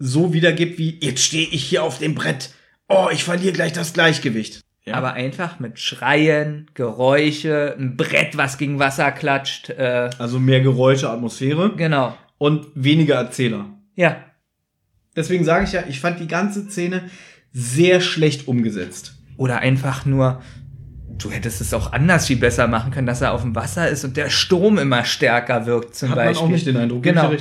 so 0.00 0.32
wiedergibt 0.32 0.76
wie, 0.76 0.98
jetzt 1.00 1.22
stehe 1.22 1.46
ich 1.46 1.62
hier 1.62 1.84
auf 1.84 2.00
dem 2.00 2.16
Brett 2.16 2.50
oh, 2.88 3.08
ich 3.12 3.24
verliere 3.24 3.52
gleich 3.52 3.72
das 3.72 3.92
Gleichgewicht. 3.92 4.60
Ja. 4.84 4.94
Aber 4.94 5.14
einfach 5.14 5.60
mit 5.60 5.78
Schreien, 5.78 6.70
Geräusche, 6.74 7.74
ein 7.78 7.96
Brett, 7.96 8.36
was 8.36 8.58
gegen 8.58 8.78
Wasser 8.78 9.10
klatscht. 9.12 9.70
Äh 9.70 10.10
also 10.18 10.38
mehr 10.38 10.60
Geräusche, 10.60 11.08
Atmosphäre. 11.08 11.74
Genau. 11.74 12.16
Und 12.36 12.66
weniger 12.74 13.14
Erzähler. 13.14 13.66
Ja. 13.94 14.16
Deswegen 15.16 15.44
sage 15.44 15.64
ich 15.64 15.72
ja, 15.72 15.84
ich 15.88 16.00
fand 16.00 16.20
die 16.20 16.26
ganze 16.26 16.68
Szene 16.68 17.08
sehr 17.52 18.00
schlecht 18.00 18.46
umgesetzt. 18.46 19.14
Oder 19.36 19.60
einfach 19.60 20.04
nur, 20.04 20.42
du 21.16 21.30
hättest 21.30 21.60
es 21.60 21.72
auch 21.72 21.92
anders 21.92 22.26
viel 22.26 22.36
besser 22.36 22.68
machen 22.68 22.92
können, 22.92 23.06
dass 23.06 23.22
er 23.22 23.32
auf 23.32 23.42
dem 23.42 23.54
Wasser 23.54 23.88
ist 23.88 24.04
und 24.04 24.16
der 24.16 24.28
Sturm 24.28 24.78
immer 24.78 25.04
stärker 25.04 25.64
wirkt, 25.64 25.94
zum 25.94 26.10
Hat 26.10 26.16
Beispiel. 26.16 26.34
Hat 26.34 26.42
man 26.42 26.44
auch 26.44 26.52
nicht 26.52 26.66
den 26.66 26.76
Eindruck. 26.76 27.02
Genau. 27.02 27.32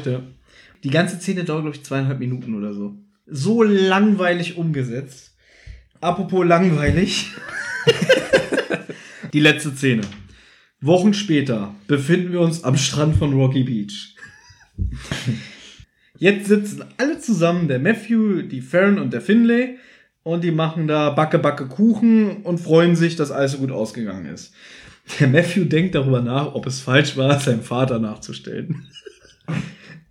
Die 0.84 0.90
ganze 0.90 1.18
Szene 1.18 1.44
dauert, 1.44 1.64
glaube 1.64 1.76
ich, 1.76 1.84
zweieinhalb 1.84 2.20
Minuten 2.20 2.56
oder 2.56 2.74
so. 2.74 2.96
So 3.26 3.64
langweilig 3.64 4.58
umgesetzt. 4.58 5.33
Apropos 6.04 6.46
langweilig. 6.46 7.32
die 9.34 9.40
letzte 9.40 9.72
Szene. 9.72 10.02
Wochen 10.82 11.14
später 11.14 11.74
befinden 11.88 12.34
wir 12.34 12.42
uns 12.42 12.66
am 12.66 12.76
Strand 12.76 13.16
von 13.16 13.32
Rocky 13.32 13.64
Beach. 13.64 14.14
Jetzt 16.18 16.48
sitzen 16.48 16.84
alle 16.98 17.20
zusammen, 17.20 17.70
der 17.70 17.80
Matthew, 17.80 18.42
die 18.42 18.60
Farron 18.60 19.00
und 19.00 19.14
der 19.14 19.22
Finlay, 19.22 19.78
und 20.24 20.44
die 20.44 20.52
machen 20.52 20.90
da 20.90 21.10
Backe, 21.10 21.40
Backe 21.40 21.68
Kuchen 21.68 22.44
und 22.44 22.60
freuen 22.60 22.98
sich, 22.98 23.16
dass 23.16 23.32
alles 23.32 23.54
so 23.54 23.60
gut 23.60 23.72
ausgegangen 23.72 24.26
ist. 24.26 24.54
Der 25.22 25.30
Matthew 25.30 25.64
denkt 25.64 25.96
darüber 25.96 26.22
nach, 26.22 26.54
ob 26.54 26.68
es 26.68 26.82
falsch 26.82 27.16
war, 27.16 27.40
seinem 27.40 27.62
Vater 27.62 28.00
nachzustellen. 28.00 28.88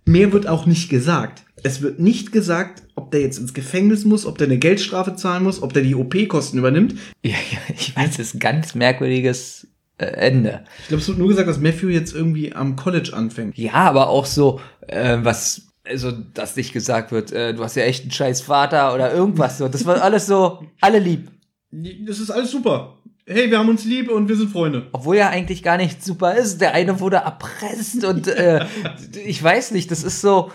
Mehr 0.05 0.33
wird 0.33 0.47
auch 0.47 0.65
nicht 0.65 0.89
gesagt. 0.89 1.43
Es 1.61 1.81
wird 1.81 1.99
nicht 1.99 2.31
gesagt, 2.31 2.82
ob 3.03 3.11
der 3.11 3.21
jetzt 3.21 3.37
ins 3.37 3.53
Gefängnis 3.53 4.05
muss, 4.05 4.25
ob 4.25 4.37
der 4.37 4.47
eine 4.47 4.57
Geldstrafe 4.57 5.15
zahlen 5.15 5.43
muss, 5.43 5.61
ob 5.61 5.73
der 5.73 5.83
die 5.83 5.95
OP-Kosten 5.95 6.57
übernimmt. 6.57 6.95
Ja, 7.25 7.37
ja, 7.51 7.57
ich 7.73 7.95
weiß, 7.95 8.17
das 8.17 8.27
ist 8.27 8.33
ein 8.35 8.39
ganz 8.39 8.75
merkwürdiges 8.75 9.67
äh, 9.97 10.05
Ende. 10.05 10.65
Ich 10.81 10.87
glaube, 10.89 11.01
es 11.01 11.07
wird 11.07 11.17
nur 11.17 11.29
gesagt, 11.29 11.47
dass 11.47 11.59
Matthew 11.59 11.87
jetzt 11.87 12.13
irgendwie 12.13 12.53
am 12.53 12.75
College 12.75 13.11
anfängt. 13.13 13.57
Ja, 13.57 13.73
aber 13.73 14.09
auch 14.09 14.25
so, 14.25 14.59
äh, 14.87 15.19
was, 15.21 15.67
also, 15.85 16.11
dass 16.11 16.57
nicht 16.57 16.73
gesagt 16.73 17.11
wird, 17.13 17.31
äh, 17.31 17.53
du 17.53 17.63
hast 17.63 17.75
ja 17.75 17.83
echt 17.83 18.03
einen 18.03 18.11
scheiß 18.11 18.41
Vater 18.41 18.93
oder 18.93 19.13
irgendwas 19.13 19.57
so. 19.57 19.69
Das 19.69 19.85
war 19.85 20.01
alles 20.01 20.27
so, 20.27 20.65
alle 20.81 20.99
lieb. 20.99 21.29
Das 21.71 22.19
ist 22.19 22.29
alles 22.29 22.51
super. 22.51 22.97
Hey, 23.25 23.49
wir 23.49 23.57
haben 23.57 23.69
uns 23.69 23.85
lieb 23.85 24.11
und 24.11 24.27
wir 24.27 24.35
sind 24.35 24.51
Freunde. 24.51 24.87
Obwohl 24.91 25.15
ja 25.15 25.29
eigentlich 25.29 25.63
gar 25.63 25.77
nicht 25.77 26.03
super 26.03 26.35
ist. 26.35 26.59
Der 26.59 26.73
eine 26.73 26.99
wurde 26.99 27.17
erpresst 27.17 28.03
und 28.03 28.27
äh, 28.27 28.65
ich 29.25 29.41
weiß 29.41 29.71
nicht, 29.71 29.91
das 29.91 30.03
ist 30.03 30.19
so. 30.19 30.51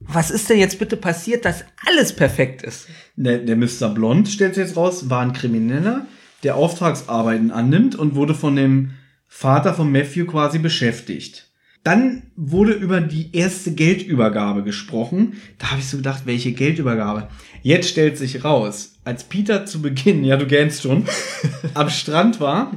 Was 0.00 0.30
ist 0.30 0.48
denn 0.48 0.58
jetzt 0.58 0.78
bitte 0.78 0.96
passiert, 0.96 1.44
dass 1.44 1.64
alles 1.86 2.14
perfekt 2.14 2.62
ist? 2.62 2.88
Der, 3.16 3.38
der 3.38 3.56
Mr. 3.56 3.90
Blond, 3.94 4.28
stellt 4.28 4.54
sich 4.54 4.64
jetzt 4.64 4.76
raus, 4.76 5.10
war 5.10 5.20
ein 5.20 5.34
Krimineller, 5.34 6.06
der 6.42 6.56
Auftragsarbeiten 6.56 7.50
annimmt 7.50 7.94
und 7.94 8.14
wurde 8.14 8.34
von 8.34 8.56
dem 8.56 8.92
Vater 9.28 9.74
von 9.74 9.92
Matthew 9.92 10.26
quasi 10.26 10.58
beschäftigt. 10.58 11.50
Dann 11.84 12.24
wurde 12.36 12.72
über 12.72 13.00
die 13.00 13.34
erste 13.34 13.72
Geldübergabe 13.72 14.62
gesprochen. 14.62 15.34
Da 15.58 15.70
habe 15.70 15.80
ich 15.80 15.88
so 15.88 15.96
gedacht, 15.98 16.22
welche 16.26 16.52
Geldübergabe? 16.52 17.28
Jetzt 17.62 17.88
stellt 17.88 18.18
sich 18.18 18.44
raus, 18.44 18.98
als 19.04 19.24
Peter 19.24 19.64
zu 19.64 19.80
Beginn, 19.80 20.24
ja 20.24 20.36
du 20.36 20.46
gähnst 20.46 20.82
schon, 20.82 21.06
am 21.74 21.88
Strand 21.88 22.40
war 22.40 22.72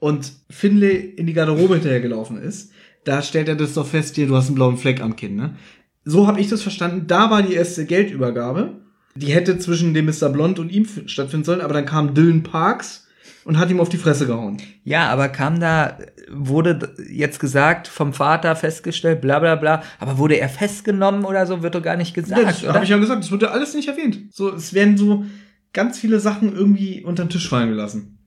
und 0.00 0.32
Finlay 0.48 0.96
in 0.96 1.26
die 1.26 1.32
Garderobe 1.32 1.74
hinterhergelaufen 1.74 2.38
ist, 2.38 2.72
da 3.04 3.22
stellt 3.22 3.48
er 3.48 3.56
das 3.56 3.74
doch 3.74 3.86
fest, 3.86 4.16
hier, 4.16 4.26
du 4.26 4.36
hast 4.36 4.46
einen 4.46 4.56
blauen 4.56 4.76
Fleck 4.76 5.00
am 5.00 5.16
Kinn, 5.16 5.36
ne? 5.36 5.56
So 6.04 6.26
habe 6.26 6.40
ich 6.40 6.48
das 6.48 6.62
verstanden. 6.62 7.06
Da 7.06 7.30
war 7.30 7.42
die 7.42 7.54
erste 7.54 7.84
Geldübergabe. 7.84 8.80
Die 9.14 9.32
hätte 9.32 9.58
zwischen 9.58 9.92
dem 9.92 10.06
Mr. 10.06 10.28
Blond 10.28 10.58
und 10.58 10.70
ihm 10.70 10.86
stattfinden 11.06 11.44
sollen, 11.44 11.60
aber 11.60 11.74
dann 11.74 11.84
kam 11.84 12.14
Dylan 12.14 12.42
Parks 12.42 13.08
und 13.44 13.58
hat 13.58 13.70
ihm 13.70 13.80
auf 13.80 13.88
die 13.88 13.96
Fresse 13.96 14.26
gehauen. 14.26 14.58
Ja, 14.84 15.08
aber 15.08 15.28
kam 15.28 15.60
da, 15.60 15.98
wurde 16.30 16.94
jetzt 17.10 17.40
gesagt, 17.40 17.88
vom 17.88 18.12
Vater 18.12 18.54
festgestellt, 18.54 19.20
bla 19.20 19.38
bla 19.38 19.56
bla, 19.56 19.82
aber 19.98 20.18
wurde 20.18 20.36
er 20.36 20.48
festgenommen 20.48 21.24
oder 21.24 21.46
so, 21.46 21.62
wird 21.62 21.74
doch 21.74 21.82
gar 21.82 21.96
nicht 21.96 22.14
gesagt, 22.14 22.40
Ja, 22.40 22.46
das 22.46 22.62
habe 22.74 22.84
ich 22.84 22.90
ja 22.90 22.98
gesagt, 22.98 23.24
das 23.24 23.32
wurde 23.32 23.50
alles 23.50 23.74
nicht 23.74 23.88
erwähnt. 23.88 24.32
So, 24.32 24.54
es 24.54 24.74
werden 24.74 24.96
so 24.96 25.24
ganz 25.72 25.98
viele 25.98 26.20
Sachen 26.20 26.54
irgendwie 26.54 27.02
unter 27.02 27.24
den 27.24 27.30
Tisch 27.30 27.48
fallen 27.48 27.70
gelassen. 27.70 28.18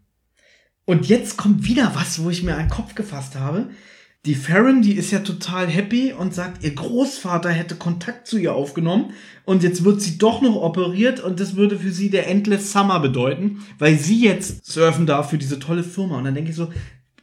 Und 0.85 1.07
jetzt 1.07 1.37
kommt 1.37 1.65
wieder 1.65 1.91
was, 1.95 2.21
wo 2.21 2.29
ich 2.29 2.43
mir 2.43 2.55
einen 2.55 2.69
Kopf 2.69 2.95
gefasst 2.95 3.35
habe. 3.39 3.69
Die 4.25 4.35
Farron, 4.35 4.81
die 4.81 4.93
ist 4.93 5.11
ja 5.11 5.19
total 5.19 5.67
happy 5.67 6.13
und 6.13 6.33
sagt, 6.33 6.63
ihr 6.63 6.73
Großvater 6.73 7.49
hätte 7.49 7.75
Kontakt 7.75 8.25
zu 8.25 8.37
ihr 8.37 8.53
aufgenommen 8.53 9.11
und 9.43 9.63
jetzt 9.63 9.83
wird 9.83 10.01
sie 10.01 10.17
doch 10.17 10.41
noch 10.41 10.55
operiert 10.55 11.19
und 11.19 11.41
das 11.41 11.57
würde 11.57 11.77
für 11.77 11.91
sie 11.91 12.09
der 12.09 12.29
Endless 12.29 12.71
Summer 12.71 13.01
bedeuten, 13.01 13.65
weil 13.79 13.97
sie 13.97 14.23
jetzt 14.23 14.65
surfen 14.65 15.05
darf 15.05 15.29
für 15.29 15.37
diese 15.37 15.59
tolle 15.59 15.83
Firma. 15.83 16.19
Und 16.19 16.23
dann 16.23 16.35
denke 16.35 16.51
ich 16.51 16.55
so, 16.55 16.71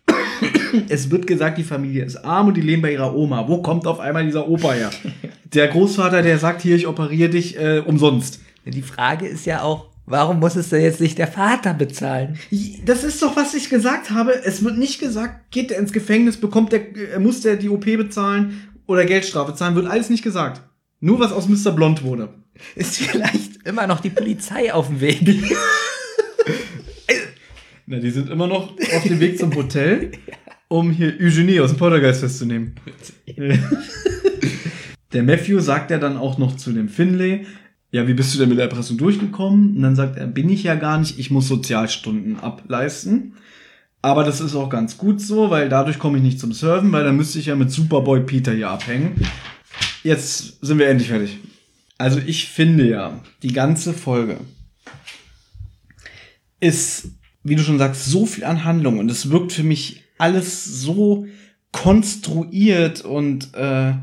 es 0.90 1.10
wird 1.10 1.26
gesagt, 1.26 1.56
die 1.56 1.64
Familie 1.64 2.04
ist 2.04 2.16
arm 2.16 2.48
und 2.48 2.58
die 2.58 2.60
leben 2.60 2.82
bei 2.82 2.92
ihrer 2.92 3.14
Oma. 3.14 3.48
Wo 3.48 3.62
kommt 3.62 3.86
auf 3.86 3.98
einmal 3.98 4.26
dieser 4.26 4.46
Opa 4.46 4.72
her? 4.72 4.90
Der 5.54 5.68
Großvater, 5.68 6.22
der 6.22 6.38
sagt, 6.38 6.62
hier, 6.62 6.76
ich 6.76 6.86
operiere 6.86 7.30
dich 7.30 7.58
äh, 7.58 7.82
umsonst. 7.84 8.40
Die 8.64 8.82
Frage 8.82 9.26
ist 9.26 9.46
ja 9.46 9.62
auch, 9.62 9.89
warum 10.06 10.40
muss 10.40 10.56
es 10.56 10.70
denn 10.70 10.82
jetzt 10.82 11.00
nicht 11.00 11.18
der 11.18 11.26
Vater 11.26 11.74
bezahlen? 11.74 12.38
Das 12.84 13.04
ist 13.04 13.22
doch, 13.22 13.36
was 13.36 13.54
ich 13.54 13.70
gesagt 13.70 14.10
habe. 14.10 14.32
Es 14.44 14.64
wird 14.64 14.78
nicht 14.78 15.00
gesagt, 15.00 15.50
geht 15.50 15.70
er 15.70 15.78
ins 15.78 15.92
Gefängnis, 15.92 16.36
bekommt 16.36 16.72
der, 16.72 16.96
äh, 16.96 17.18
muss 17.18 17.40
der 17.40 17.56
die 17.56 17.68
OP 17.68 17.84
bezahlen 17.84 18.68
oder 18.86 19.04
Geldstrafe 19.04 19.54
zahlen, 19.54 19.74
wird 19.76 19.86
alles 19.86 20.10
nicht 20.10 20.22
gesagt. 20.22 20.62
Nur 21.00 21.20
was 21.20 21.32
aus 21.32 21.48
Mr. 21.48 21.72
Blond 21.72 22.02
wurde. 22.02 22.28
Ist 22.74 22.98
vielleicht 22.98 23.66
immer 23.66 23.86
noch 23.86 24.00
die 24.00 24.10
Polizei 24.10 24.72
auf 24.72 24.88
dem 24.88 25.00
Weg? 25.00 25.22
Na, 27.86 27.98
die 27.98 28.10
sind 28.10 28.28
immer 28.30 28.46
noch 28.46 28.76
auf 28.94 29.02
dem 29.02 29.18
Weg 29.18 29.38
zum 29.38 29.54
Hotel, 29.54 30.12
um 30.68 30.90
hier 30.90 31.14
Eugenie 31.20 31.60
aus 31.60 31.70
dem 31.70 31.78
Poltergeist 31.78 32.20
festzunehmen. 32.20 32.74
der 35.12 35.22
Matthew 35.22 35.60
sagt 35.60 35.90
ja 35.90 35.98
dann 35.98 36.16
auch 36.16 36.38
noch 36.38 36.56
zu 36.56 36.72
dem 36.72 36.88
Finlay, 36.88 37.46
ja, 37.92 38.06
wie 38.06 38.14
bist 38.14 38.34
du 38.34 38.38
denn 38.38 38.48
mit 38.48 38.58
der 38.58 38.66
Erpressung 38.66 38.98
durchgekommen? 38.98 39.76
Und 39.76 39.82
dann 39.82 39.96
sagt 39.96 40.16
er, 40.16 40.26
bin 40.26 40.48
ich 40.48 40.62
ja 40.62 40.76
gar 40.76 40.98
nicht, 40.98 41.18
ich 41.18 41.30
muss 41.30 41.48
Sozialstunden 41.48 42.38
ableisten. 42.38 43.34
Aber 44.02 44.24
das 44.24 44.40
ist 44.40 44.54
auch 44.54 44.70
ganz 44.70 44.96
gut 44.96 45.20
so, 45.20 45.50
weil 45.50 45.68
dadurch 45.68 45.98
komme 45.98 46.18
ich 46.18 46.24
nicht 46.24 46.40
zum 46.40 46.52
Surfen, 46.52 46.92
weil 46.92 47.04
dann 47.04 47.16
müsste 47.16 47.38
ich 47.38 47.46
ja 47.46 47.56
mit 47.56 47.70
Superboy 47.70 48.20
Peter 48.20 48.52
hier 48.52 48.70
abhängen. 48.70 49.20
Jetzt 50.02 50.64
sind 50.64 50.78
wir 50.78 50.88
endlich 50.88 51.08
fertig. 51.08 51.38
Also 51.98 52.18
ich 52.24 52.48
finde 52.48 52.88
ja, 52.88 53.20
die 53.42 53.52
ganze 53.52 53.92
Folge 53.92 54.38
ist, 56.60 57.10
wie 57.42 57.56
du 57.56 57.62
schon 57.62 57.78
sagst, 57.78 58.06
so 58.06 58.24
viel 58.24 58.44
an 58.44 58.64
Handlung 58.64 58.98
und 58.98 59.10
es 59.10 59.30
wirkt 59.30 59.52
für 59.52 59.62
mich 59.62 60.04
alles 60.16 60.64
so 60.64 61.26
konstruiert 61.72 63.02
und 63.02 63.54
äh, 63.54 63.94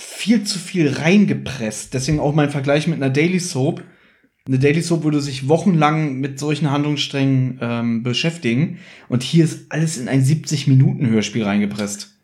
viel 0.00 0.44
zu 0.44 0.58
viel 0.58 0.88
reingepresst. 0.88 1.94
Deswegen 1.94 2.20
auch 2.20 2.34
mein 2.34 2.50
Vergleich 2.50 2.86
mit 2.86 2.96
einer 2.96 3.10
Daily 3.10 3.38
Soap. 3.38 3.82
Eine 4.46 4.58
Daily 4.58 4.80
Soap 4.80 5.04
würde 5.04 5.20
sich 5.20 5.48
wochenlang 5.48 6.18
mit 6.20 6.38
solchen 6.38 6.70
Handlungssträngen 6.70 7.58
ähm, 7.60 8.02
beschäftigen. 8.02 8.78
Und 9.08 9.22
hier 9.22 9.44
ist 9.44 9.70
alles 9.70 9.98
in 9.98 10.08
ein 10.08 10.24
70-Minuten-Hörspiel 10.24 11.44
reingepresst. 11.44 12.16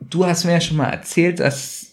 Du 0.00 0.26
hast 0.26 0.44
mir 0.44 0.52
ja 0.52 0.60
schon 0.60 0.76
mal 0.76 0.90
erzählt, 0.90 1.38
dass 1.38 1.92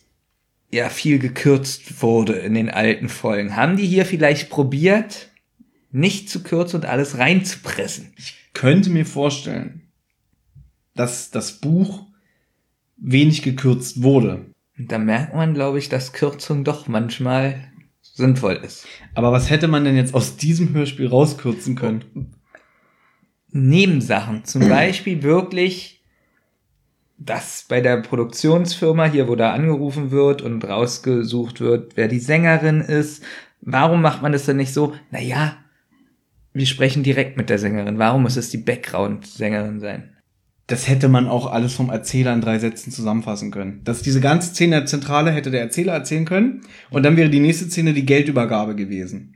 ja 0.72 0.90
viel 0.90 1.20
gekürzt 1.20 2.02
wurde 2.02 2.34
in 2.34 2.56
den 2.56 2.70
alten 2.70 3.10
Folgen. 3.10 3.56
Haben 3.56 3.78
die 3.78 3.88
hier 3.88 4.06
vielleicht 4.06 4.50
probiert, 4.50 5.30
nicht 5.92 6.30
zu 6.30 6.42
kürzen 6.42 6.78
und 6.78 6.86
alles 6.86 7.18
reinzupressen? 7.18 8.14
Könnte 8.54 8.90
mir 8.90 9.06
vorstellen, 9.06 9.84
dass 10.96 11.32
das 11.32 11.54
Buch 11.62 12.08
wenig 12.98 13.42
gekürzt 13.42 14.02
wurde. 14.02 14.49
Und 14.80 14.92
da 14.92 14.98
merkt 14.98 15.36
man, 15.36 15.54
glaube 15.54 15.78
ich, 15.78 15.90
dass 15.90 16.14
Kürzung 16.14 16.64
doch 16.64 16.88
manchmal 16.88 17.70
sinnvoll 18.02 18.54
ist. 18.54 18.88
Aber 19.14 19.32
was 19.32 19.50
hätte 19.50 19.68
man 19.68 19.84
denn 19.84 19.98
jetzt 19.98 20.16
aus 20.16 20.38
diesem 20.38 20.74
Hörspiel 20.74 21.08
rauskürzen 21.08 21.76
können? 21.76 22.34
Nebensachen. 23.52 24.46
Zum 24.46 24.70
Beispiel 24.70 25.22
wirklich, 25.22 26.02
dass 27.18 27.66
bei 27.68 27.82
der 27.82 27.98
Produktionsfirma 27.98 29.06
hier, 29.06 29.28
wo 29.28 29.36
da 29.36 29.52
angerufen 29.52 30.12
wird 30.12 30.42
und 30.42 30.64
rausgesucht 30.64 31.60
wird, 31.60 31.98
wer 31.98 32.08
die 32.08 32.20
Sängerin 32.20 32.80
ist. 32.80 33.24
Warum 33.62 34.02
macht 34.02 34.22
man 34.22 34.32
das 34.32 34.46
denn 34.46 34.58
nicht 34.58 34.74
so? 34.74 34.94
Naja, 35.12 35.58
wir 36.54 36.66
sprechen 36.66 37.04
direkt 37.04 37.36
mit 37.36 37.50
der 37.50 37.60
Sängerin. 37.60 38.00
Warum 38.00 38.22
muss 38.22 38.38
es 38.38 38.50
die 38.50 38.58
Background-Sängerin 38.58 39.82
sein? 39.82 40.16
Das 40.70 40.88
hätte 40.88 41.10
man 41.10 41.28
auch 41.28 41.52
alles 41.52 41.74
vom 41.74 41.90
Erzähler 41.90 42.32
in 42.32 42.42
drei 42.42 42.60
Sätzen 42.60 42.92
zusammenfassen 42.92 43.50
können. 43.50 43.82
Dass 43.86 44.04
diese 44.04 44.22
ganze 44.22 44.50
Szene 44.50 44.76
der 44.76 44.86
Zentrale 44.86 45.32
hätte 45.32 45.50
der 45.50 45.62
Erzähler 45.62 45.94
erzählen 45.94 46.26
können 46.26 46.62
und 46.92 47.02
dann 47.02 47.18
wäre 47.18 47.32
die 47.32 47.40
nächste 47.40 47.66
Szene 47.66 47.94
die 47.94 48.06
Geldübergabe 48.06 48.76
gewesen. 48.76 49.34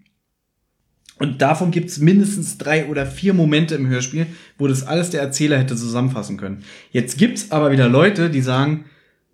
Und 1.18 1.42
davon 1.42 1.72
gibt's 1.72 1.98
mindestens 1.98 2.60
drei 2.60 2.86
oder 2.86 3.08
vier 3.08 3.34
Momente 3.34 3.74
im 3.74 3.88
Hörspiel, 3.88 4.28
wo 4.60 4.68
das 4.68 4.86
alles 4.86 5.10
der 5.10 5.22
Erzähler 5.22 5.58
hätte 5.58 5.76
zusammenfassen 5.76 6.38
können. 6.38 6.64
Jetzt 6.92 7.18
gibt's 7.18 7.52
aber 7.52 7.72
wieder 7.72 7.90
Leute, 7.90 8.30
die 8.30 8.42
sagen, 8.42 8.86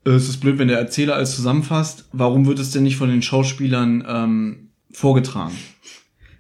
äh, 0.05 0.11
es 0.11 0.29
ist 0.29 0.37
blöd, 0.37 0.57
wenn 0.57 0.69
der 0.69 0.79
Erzähler 0.79 1.15
alles 1.15 1.35
zusammenfasst. 1.35 2.07
Warum 2.13 2.45
wird 2.45 2.59
es 2.59 2.71
denn 2.71 2.83
nicht 2.83 2.95
von 2.95 3.09
den 3.09 3.21
Schauspielern 3.21 4.05
ähm, 4.07 4.69
vorgetragen? 4.91 5.55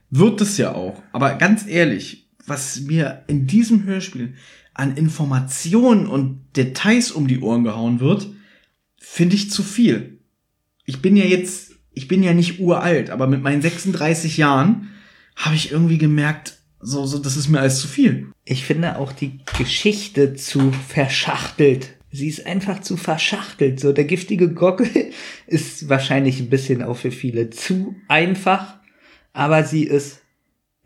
Wird 0.09 0.39
es 0.39 0.57
ja 0.57 0.73
auch. 0.73 1.03
Aber 1.11 1.35
ganz 1.35 1.67
ehrlich, 1.67 2.29
was 2.47 2.79
mir 2.81 3.23
in 3.27 3.45
diesem 3.45 3.83
Hörspiel 3.83 4.35
an 4.79 4.95
Informationen 4.95 6.07
und 6.07 6.45
Details 6.55 7.11
um 7.11 7.27
die 7.27 7.39
Ohren 7.41 7.63
gehauen 7.63 7.99
wird, 7.99 8.29
finde 8.97 9.35
ich 9.35 9.51
zu 9.51 9.61
viel. 9.61 10.19
Ich 10.85 11.01
bin 11.01 11.15
ja 11.15 11.25
jetzt, 11.25 11.73
ich 11.93 12.07
bin 12.07 12.23
ja 12.23 12.33
nicht 12.33 12.59
uralt, 12.59 13.09
aber 13.09 13.27
mit 13.27 13.43
meinen 13.43 13.61
36 13.61 14.37
Jahren 14.37 14.89
habe 15.35 15.55
ich 15.55 15.71
irgendwie 15.71 15.97
gemerkt, 15.97 16.57
so, 16.79 17.05
so, 17.05 17.19
das 17.19 17.35
ist 17.35 17.49
mir 17.49 17.59
alles 17.59 17.79
zu 17.79 17.87
viel. 17.87 18.31
Ich 18.45 18.63
finde 18.63 18.97
auch 18.97 19.11
die 19.11 19.39
Geschichte 19.57 20.35
zu 20.35 20.71
verschachtelt. 20.71 21.97
Sie 22.11 22.27
ist 22.27 22.45
einfach 22.45 22.81
zu 22.81 22.95
verschachtelt. 22.95 23.79
So, 23.79 23.91
der 23.91 24.05
giftige 24.05 24.53
Gockel 24.53 24.89
ist 25.47 25.89
wahrscheinlich 25.89 26.39
ein 26.39 26.49
bisschen 26.49 26.81
auch 26.81 26.95
für 26.95 27.11
viele 27.11 27.49
zu 27.49 27.95
einfach, 28.07 28.79
aber 29.33 29.65
sie 29.65 29.83
ist 29.83 30.21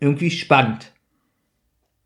irgendwie 0.00 0.32
spannend. 0.32 0.93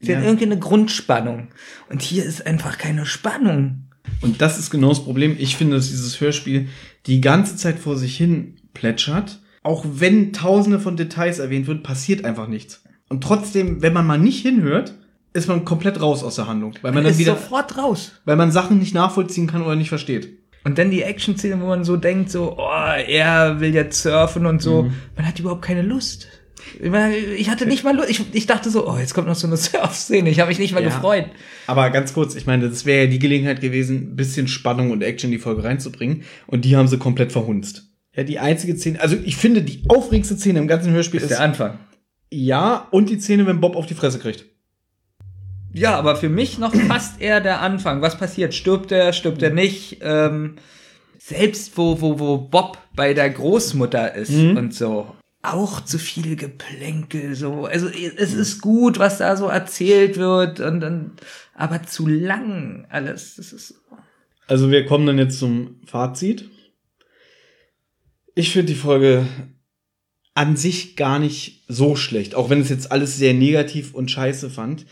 Sie 0.01 0.13
Ja. 0.13 0.19
hat 0.19 0.25
irgendwie 0.25 0.47
eine 0.47 0.59
Grundspannung. 0.59 1.49
Und 1.91 2.03
hier 2.03 2.25
ist 2.25 2.47
einfach 2.47 2.79
keine 2.79 3.05
Spannung. 3.07 3.85
Und 4.23 4.41
das 4.41 4.59
ist 4.59 4.71
genau 4.71 4.89
das 4.91 5.05
Problem. 5.05 5.37
Ich 5.39 5.57
finde, 5.57 5.77
dass 5.77 5.89
dieses 5.89 6.21
Hörspiel 6.21 6.69
die 7.07 7.21
ganze 7.21 7.57
Zeit 7.57 7.79
vor 7.79 7.97
sich 7.97 8.17
hin 8.17 8.57
plätschert. 8.75 9.41
Auch 9.63 9.85
wenn 9.87 10.33
tausende 10.33 10.79
von 10.81 10.97
Details 10.97 11.39
erwähnt 11.41 11.67
wird, 11.67 11.83
passiert 11.83 12.25
einfach 12.25 12.49
nichts. 12.49 12.83
Und 13.09 13.23
trotzdem, 13.23 13.83
wenn 13.83 13.93
man 13.93 14.07
mal 14.07 14.19
nicht 14.19 14.41
hinhört, 14.43 14.95
ist 15.35 15.49
man 15.49 15.65
komplett 15.65 16.01
raus 16.01 16.23
aus 16.23 16.37
der 16.37 16.47
Handlung. 16.47 16.73
Weil 16.81 16.93
man 16.93 16.95
Man 16.95 17.05
dann 17.05 17.13
ist 17.13 17.19
wieder, 17.19 17.35
sofort 17.35 17.77
raus. 17.77 18.13
weil 18.25 18.37
man 18.37 18.51
Sachen 18.51 18.79
nicht 18.79 18.95
nachvollziehen 18.95 19.47
kann 19.47 19.63
oder 19.63 19.77
nicht 19.77 19.89
versteht. 19.91 20.39
Und 20.65 20.79
dann 20.79 20.91
die 20.91 21.03
Action-Szene, 21.03 21.61
wo 21.61 21.67
man 21.67 21.85
so 21.85 21.97
denkt, 21.97 22.31
so, 22.31 22.57
oh, 22.59 22.93
er 23.07 23.61
will 23.61 23.75
jetzt 23.75 24.03
surfen 24.03 24.47
und 24.47 24.61
so. 24.63 24.85
Mhm. 24.85 24.93
Man 25.17 25.27
hat 25.27 25.39
überhaupt 25.39 25.63
keine 25.63 25.83
Lust. 25.83 26.29
Ich 27.37 27.51
hatte 27.51 27.67
nicht 27.67 27.85
mal 27.85 27.95
Lust. 27.97 28.11
Ich, 28.11 28.23
ich 28.33 28.47
dachte 28.47 28.71
so, 28.71 28.89
oh, 28.89 28.97
jetzt 28.99 29.15
kommt 29.15 29.27
noch 29.29 29.35
so 29.35 29.47
eine 29.47 29.57
Surf-Szene. 29.59 30.31
Ich 30.31 30.41
habe 30.41 30.49
mich 30.49 30.59
nicht 30.59 30.73
mal 30.75 30.83
Ja. 30.83 30.89
gefreut. 30.89 31.27
Aber 31.67 31.91
ganz 31.91 32.13
kurz, 32.15 32.35
ich 32.35 32.47
meine, 32.47 32.69
das 32.69 32.85
wäre 32.87 33.05
ja 33.05 33.11
die 33.11 33.19
Gelegenheit 33.19 33.61
gewesen, 33.61 34.13
ein 34.13 34.17
bisschen 34.17 34.49
Spannung 34.49 34.91
und 34.91 35.03
Action 35.03 35.29
in 35.31 35.33
die 35.39 35.43
Folge 35.43 35.65
reinzubringen. 35.65 36.23
Und 36.47 36.65
die 36.65 36.77
haben 36.77 36.89
sie 36.89 36.99
komplett 36.99 37.33
verhunzt. 37.33 37.85
Ja, 38.15 38.25
die 38.25 38.39
einzige 38.39 38.77
Szene, 38.77 39.01
also 39.01 39.17
ich 39.25 39.37
finde, 39.37 39.63
die 39.63 39.83
aufregendste 39.89 40.37
Szene 40.37 40.59
im 40.59 40.67
ganzen 40.69 40.93
Hörspiel 40.93 41.21
ist, 41.21 41.33
Anfang. 41.39 41.79
ja, 42.31 42.89
und 42.91 43.09
die 43.11 43.19
Szene, 43.21 43.47
wenn 43.47 43.61
Bob 43.61 43.77
auf 43.77 43.87
die 43.87 43.95
Fresse 43.95 44.19
kriegt. 44.19 44.45
Ja, 45.73 45.97
aber 45.97 46.17
für 46.17 46.29
mich 46.29 46.59
noch 46.59 46.75
fast 46.75 47.21
eher 47.21 47.41
der 47.41 47.61
Anfang. 47.61 48.01
Was 48.03 48.19
passiert? 48.19 48.55
Stirbt 48.55 48.91
er, 48.91 49.13
stirbt 49.13 49.43
er 49.43 49.51
nicht? 49.51 49.99
Ähm, 50.03 50.57
selbst 51.19 51.77
wo, 51.77 52.01
wo, 52.01 52.19
wo 52.19 52.39
Bob 52.39 52.79
bei 52.97 53.13
der 53.15 53.29
Großmutter 53.31 54.15
ist 54.15 54.31
Mhm. 54.33 54.57
und 54.57 54.75
so. 54.75 55.15
Auch 55.43 55.85
zu 55.85 55.99
viel 55.99 56.35
Geplänkel, 56.35 57.35
so. 57.35 57.67
Also, 57.67 57.89
es 57.89 58.35
ist 58.35 58.61
gut, 58.61 58.99
was 58.99 59.19
da 59.19 59.37
so 59.37 59.47
erzählt 59.47 60.17
wird 60.17 60.61
und, 60.61 60.83
und 60.83 61.13
aber 61.55 61.85
zu 61.85 62.07
lang 62.07 62.87
alles. 62.89 63.37
Das 63.37 63.53
ist, 63.53 63.75
Also 64.49 64.71
wir 64.71 64.85
kommen 64.85 65.07
dann 65.07 65.19
jetzt 65.19 65.39
zum 65.39 65.81
Fazit. 65.87 66.51
Ich 68.35 68.51
finde 68.51 68.73
die 68.73 68.79
Folge 68.79 69.27
an 70.35 70.57
sich 70.57 70.95
gar 70.95 71.19
nicht 71.19 71.65
so 71.67 71.97
schlecht, 71.97 72.37
auch 72.37 72.49
wenn 72.49 72.61
es 72.61 72.69
jetzt 72.69 72.93
alles 72.93 73.17
sehr 73.17 73.35
negativ 73.35 73.93
und 73.93 74.11
scheiße 74.11 74.51
fand, 74.51 74.87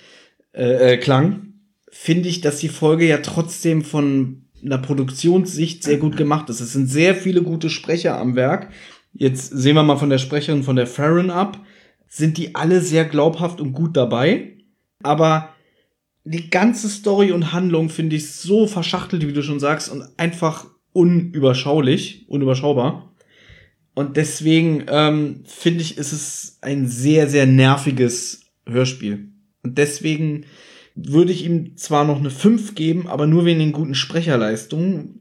äh, 0.53 0.95
äh, 0.95 0.97
klang, 0.97 1.55
finde 1.89 2.29
ich, 2.29 2.41
dass 2.41 2.59
die 2.59 2.69
Folge 2.69 3.07
ja 3.07 3.19
trotzdem 3.19 3.85
von 3.85 4.47
einer 4.65 4.79
Produktionssicht 4.79 5.85
sehr 5.85 5.99
gut 5.99 6.17
gemacht 6.17 6.51
ist. 6.51 6.61
Es 6.61 6.73
sind 6.73 6.89
sehr 6.89 7.15
viele 7.15 7.43
gute 7.43 7.71
Sprecher 7.71 8.19
am 8.19 8.35
Werk. 8.35 8.73
Jetzt 9.19 9.51
sehen 9.51 9.77
wir 9.77 9.83
mal 9.83 9.97
von 9.97 10.11
der 10.11 10.19
Sprecherin 10.19 10.63
von 10.63 10.77
der 10.77 10.87
Farron 10.87 11.31
ab. 11.31 11.61
Sind 12.09 12.39
die 12.39 12.55
alle 12.55 12.81
sehr 12.81 13.05
glaubhaft 13.05 13.61
und 13.61 13.73
gut 13.73 13.97
dabei. 13.97 14.59
Aber 15.03 15.51
die 16.25 16.51
ganze 16.51 16.89
Story 16.89 17.33
und 17.33 17.53
Handlung 17.53 17.89
finde 17.89 18.17
ich 18.17 18.31
so 18.33 18.67
verschachtelt, 18.67 19.27
wie 19.27 19.33
du 19.33 19.43
schon 19.43 19.61
sagst, 19.61 19.91
und 19.91 20.05
einfach 20.17 20.67
unüberschaulich, 20.93 22.25
unüberschaubar. 22.29 23.13
Und 23.95 24.17
deswegen 24.17 24.85
ähm, 24.89 25.45
finde 25.47 25.83
ich, 25.83 25.99
ist 25.99 26.13
es 26.13 26.59
ein 26.61 26.87
sehr, 26.87 27.29
sehr 27.29 27.47
nerviges 27.47 28.43
Hörspiel. 28.67 29.29
Und 29.63 29.79
deswegen 29.79 30.45
würde 30.95 31.33
ich 31.33 31.45
ihm 31.45 31.77
zwar 31.77 32.05
noch 32.05 32.19
eine 32.19 32.31
5 32.31 32.75
geben, 32.75 33.07
aber 33.07 33.27
nur 33.27 33.45
wegen 33.45 33.61
den 33.61 33.73
guten 33.73 33.95
Sprecherleistungen. 33.95 35.21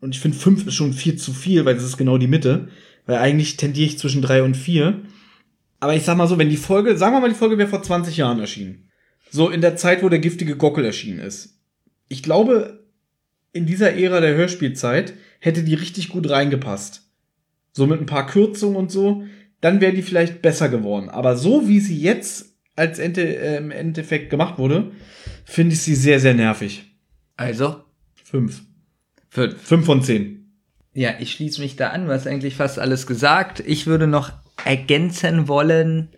Und 0.00 0.14
ich 0.14 0.20
finde 0.20 0.38
5 0.38 0.66
ist 0.66 0.74
schon 0.74 0.92
viel 0.92 1.16
zu 1.16 1.32
viel, 1.32 1.64
weil 1.64 1.74
das 1.74 1.84
ist 1.84 1.98
genau 1.98 2.16
die 2.18 2.28
Mitte. 2.28 2.68
Weil 3.06 3.18
eigentlich 3.18 3.56
tendiere 3.56 3.86
ich 3.86 3.98
zwischen 3.98 4.22
3 4.22 4.42
und 4.42 4.56
4. 4.56 5.02
Aber 5.80 5.94
ich 5.94 6.04
sag 6.04 6.16
mal 6.16 6.26
so, 6.26 6.38
wenn 6.38 6.50
die 6.50 6.56
Folge, 6.56 6.96
sagen 6.96 7.14
wir 7.14 7.20
mal, 7.20 7.28
die 7.28 7.34
Folge 7.34 7.58
wäre 7.58 7.68
vor 7.68 7.82
20 7.82 8.16
Jahren 8.16 8.40
erschienen. 8.40 8.90
So 9.30 9.48
in 9.48 9.60
der 9.60 9.76
Zeit, 9.76 10.02
wo 10.02 10.08
der 10.08 10.18
giftige 10.18 10.56
Gockel 10.56 10.84
erschienen 10.84 11.20
ist. 11.20 11.58
Ich 12.08 12.22
glaube, 12.22 12.84
in 13.52 13.66
dieser 13.66 13.94
Ära 13.94 14.20
der 14.20 14.34
Hörspielzeit 14.34 15.14
hätte 15.38 15.62
die 15.62 15.74
richtig 15.74 16.08
gut 16.08 16.28
reingepasst. 16.28 17.08
So 17.72 17.86
mit 17.86 18.00
ein 18.00 18.06
paar 18.06 18.26
Kürzungen 18.26 18.76
und 18.76 18.90
so, 18.90 19.24
dann 19.60 19.80
wäre 19.80 19.92
die 19.92 20.02
vielleicht 20.02 20.42
besser 20.42 20.68
geworden. 20.68 21.08
Aber 21.08 21.36
so 21.36 21.68
wie 21.68 21.80
sie 21.80 22.00
jetzt 22.00 22.54
als 22.76 22.98
Ende, 22.98 23.22
äh, 23.22 23.56
im 23.58 23.70
Endeffekt 23.70 24.30
gemacht 24.30 24.58
wurde, 24.58 24.92
finde 25.44 25.74
ich 25.74 25.82
sie 25.82 25.94
sehr, 25.94 26.20
sehr 26.20 26.34
nervig. 26.34 26.84
also, 27.36 27.84
Fünf. 28.24 28.62
für, 29.28 29.50
Fünf 29.56 29.86
von 29.86 30.02
zehn. 30.02 30.39
Ja, 31.00 31.14
ich 31.18 31.32
schließe 31.32 31.62
mich 31.62 31.76
da 31.76 31.88
an, 31.88 32.06
du 32.06 32.12
hast 32.12 32.26
eigentlich 32.26 32.56
fast 32.56 32.78
alles 32.78 33.06
gesagt. 33.06 33.60
Ich 33.60 33.86
würde 33.86 34.06
noch 34.06 34.32
ergänzen 34.66 35.48
wollen, 35.48 36.10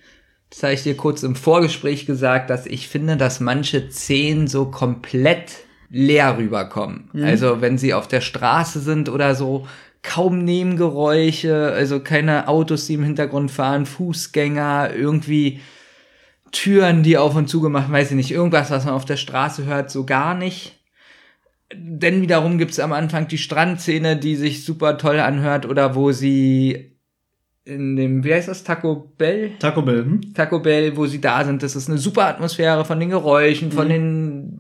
das 0.50 0.64
habe 0.64 0.72
ich 0.74 0.82
dir 0.82 0.96
kurz 0.96 1.22
im 1.22 1.36
Vorgespräch 1.36 2.04
gesagt, 2.04 2.50
dass 2.50 2.66
ich 2.66 2.88
finde, 2.88 3.16
dass 3.16 3.38
manche 3.38 3.90
Szenen 3.92 4.48
so 4.48 4.66
komplett 4.72 5.58
leer 5.88 6.36
rüberkommen. 6.36 7.10
Also 7.22 7.60
wenn 7.60 7.78
sie 7.78 7.94
auf 7.94 8.08
der 8.08 8.20
Straße 8.20 8.80
sind 8.80 9.08
oder 9.08 9.36
so, 9.36 9.68
kaum 10.02 10.44
Nebengeräusche, 10.44 11.72
also 11.72 12.00
keine 12.00 12.48
Autos, 12.48 12.88
die 12.88 12.94
im 12.94 13.04
Hintergrund 13.04 13.52
fahren, 13.52 13.86
Fußgänger, 13.86 14.90
irgendwie 14.96 15.60
Türen, 16.50 17.04
die 17.04 17.18
auf 17.18 17.36
und 17.36 17.48
zu 17.48 17.60
gemacht, 17.60 17.92
weiß 17.92 18.10
ich 18.10 18.16
nicht, 18.16 18.32
irgendwas, 18.32 18.72
was 18.72 18.84
man 18.84 18.94
auf 18.94 19.04
der 19.04 19.16
Straße 19.16 19.64
hört, 19.64 19.92
so 19.92 20.04
gar 20.04 20.34
nicht. 20.34 20.81
Denn 21.74 22.22
wiederum 22.22 22.58
gibt's 22.58 22.78
am 22.78 22.92
Anfang 22.92 23.28
die 23.28 23.38
Strandszene, 23.38 24.16
die 24.16 24.36
sich 24.36 24.64
super 24.64 24.98
toll 24.98 25.20
anhört, 25.20 25.66
oder 25.66 25.94
wo 25.94 26.12
sie 26.12 26.92
in 27.64 27.96
dem, 27.96 28.24
wie 28.24 28.34
heißt 28.34 28.48
das, 28.48 28.64
Taco 28.64 29.12
Bell? 29.16 29.52
Taco 29.58 29.82
Bell, 29.82 30.04
hm? 30.04 30.34
Taco 30.34 30.58
Bell, 30.58 30.96
wo 30.96 31.06
sie 31.06 31.20
da 31.20 31.44
sind. 31.44 31.62
Das 31.62 31.76
ist 31.76 31.88
eine 31.88 31.98
super 31.98 32.26
Atmosphäre 32.26 32.84
von 32.84 32.98
den 32.98 33.10
Geräuschen, 33.10 33.70
von 33.70 33.88
den 33.88 34.58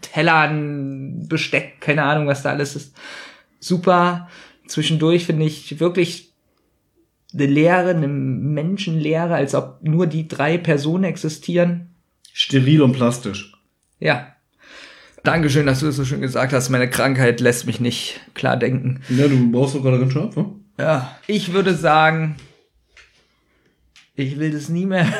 Tellern, 0.00 1.26
Besteck, 1.28 1.80
keine 1.80 2.04
Ahnung, 2.04 2.26
was 2.26 2.42
da 2.42 2.50
alles 2.50 2.76
ist. 2.76 2.94
Super. 3.58 4.28
Zwischendurch 4.68 5.26
finde 5.26 5.46
ich 5.46 5.80
wirklich 5.80 6.32
eine 7.32 7.46
Leere, 7.46 7.90
eine 7.90 8.08
Menschenleere, 8.08 9.34
als 9.34 9.54
ob 9.54 9.78
nur 9.82 10.06
die 10.06 10.28
drei 10.28 10.56
Personen 10.56 11.04
existieren. 11.04 11.94
Steril 12.32 12.82
und 12.82 12.92
plastisch. 12.92 13.52
Ja. 13.98 14.33
Dankeschön, 15.24 15.64
dass 15.64 15.80
du 15.80 15.88
es 15.88 15.96
so 15.96 16.04
schön 16.04 16.20
gesagt 16.20 16.52
hast. 16.52 16.68
Meine 16.68 16.88
Krankheit 16.88 17.40
lässt 17.40 17.66
mich 17.66 17.80
nicht 17.80 18.20
klar 18.34 18.58
denken. 18.58 19.00
Ja, 19.08 19.26
du 19.26 19.50
brauchst 19.50 19.74
doch 19.74 19.82
gerade 19.82 19.98
ganz 19.98 20.12
schön 20.12 20.22
ab, 20.22 20.36
ne? 20.36 20.54
Ja, 20.78 21.18
ich 21.26 21.54
würde 21.54 21.74
sagen, 21.74 22.36
ich 24.14 24.38
will 24.38 24.50
das 24.50 24.68
nie 24.68 24.84
mehr. 24.84 25.10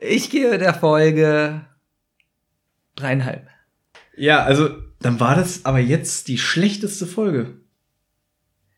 ich 0.00 0.30
gebe 0.30 0.58
der 0.58 0.74
Folge 0.74 1.62
dreieinhalb. 2.94 3.48
Ja, 4.16 4.44
also, 4.44 4.70
dann 5.00 5.18
war 5.18 5.34
das 5.34 5.64
aber 5.64 5.80
jetzt 5.80 6.28
die 6.28 6.38
schlechteste 6.38 7.04
Folge, 7.04 7.58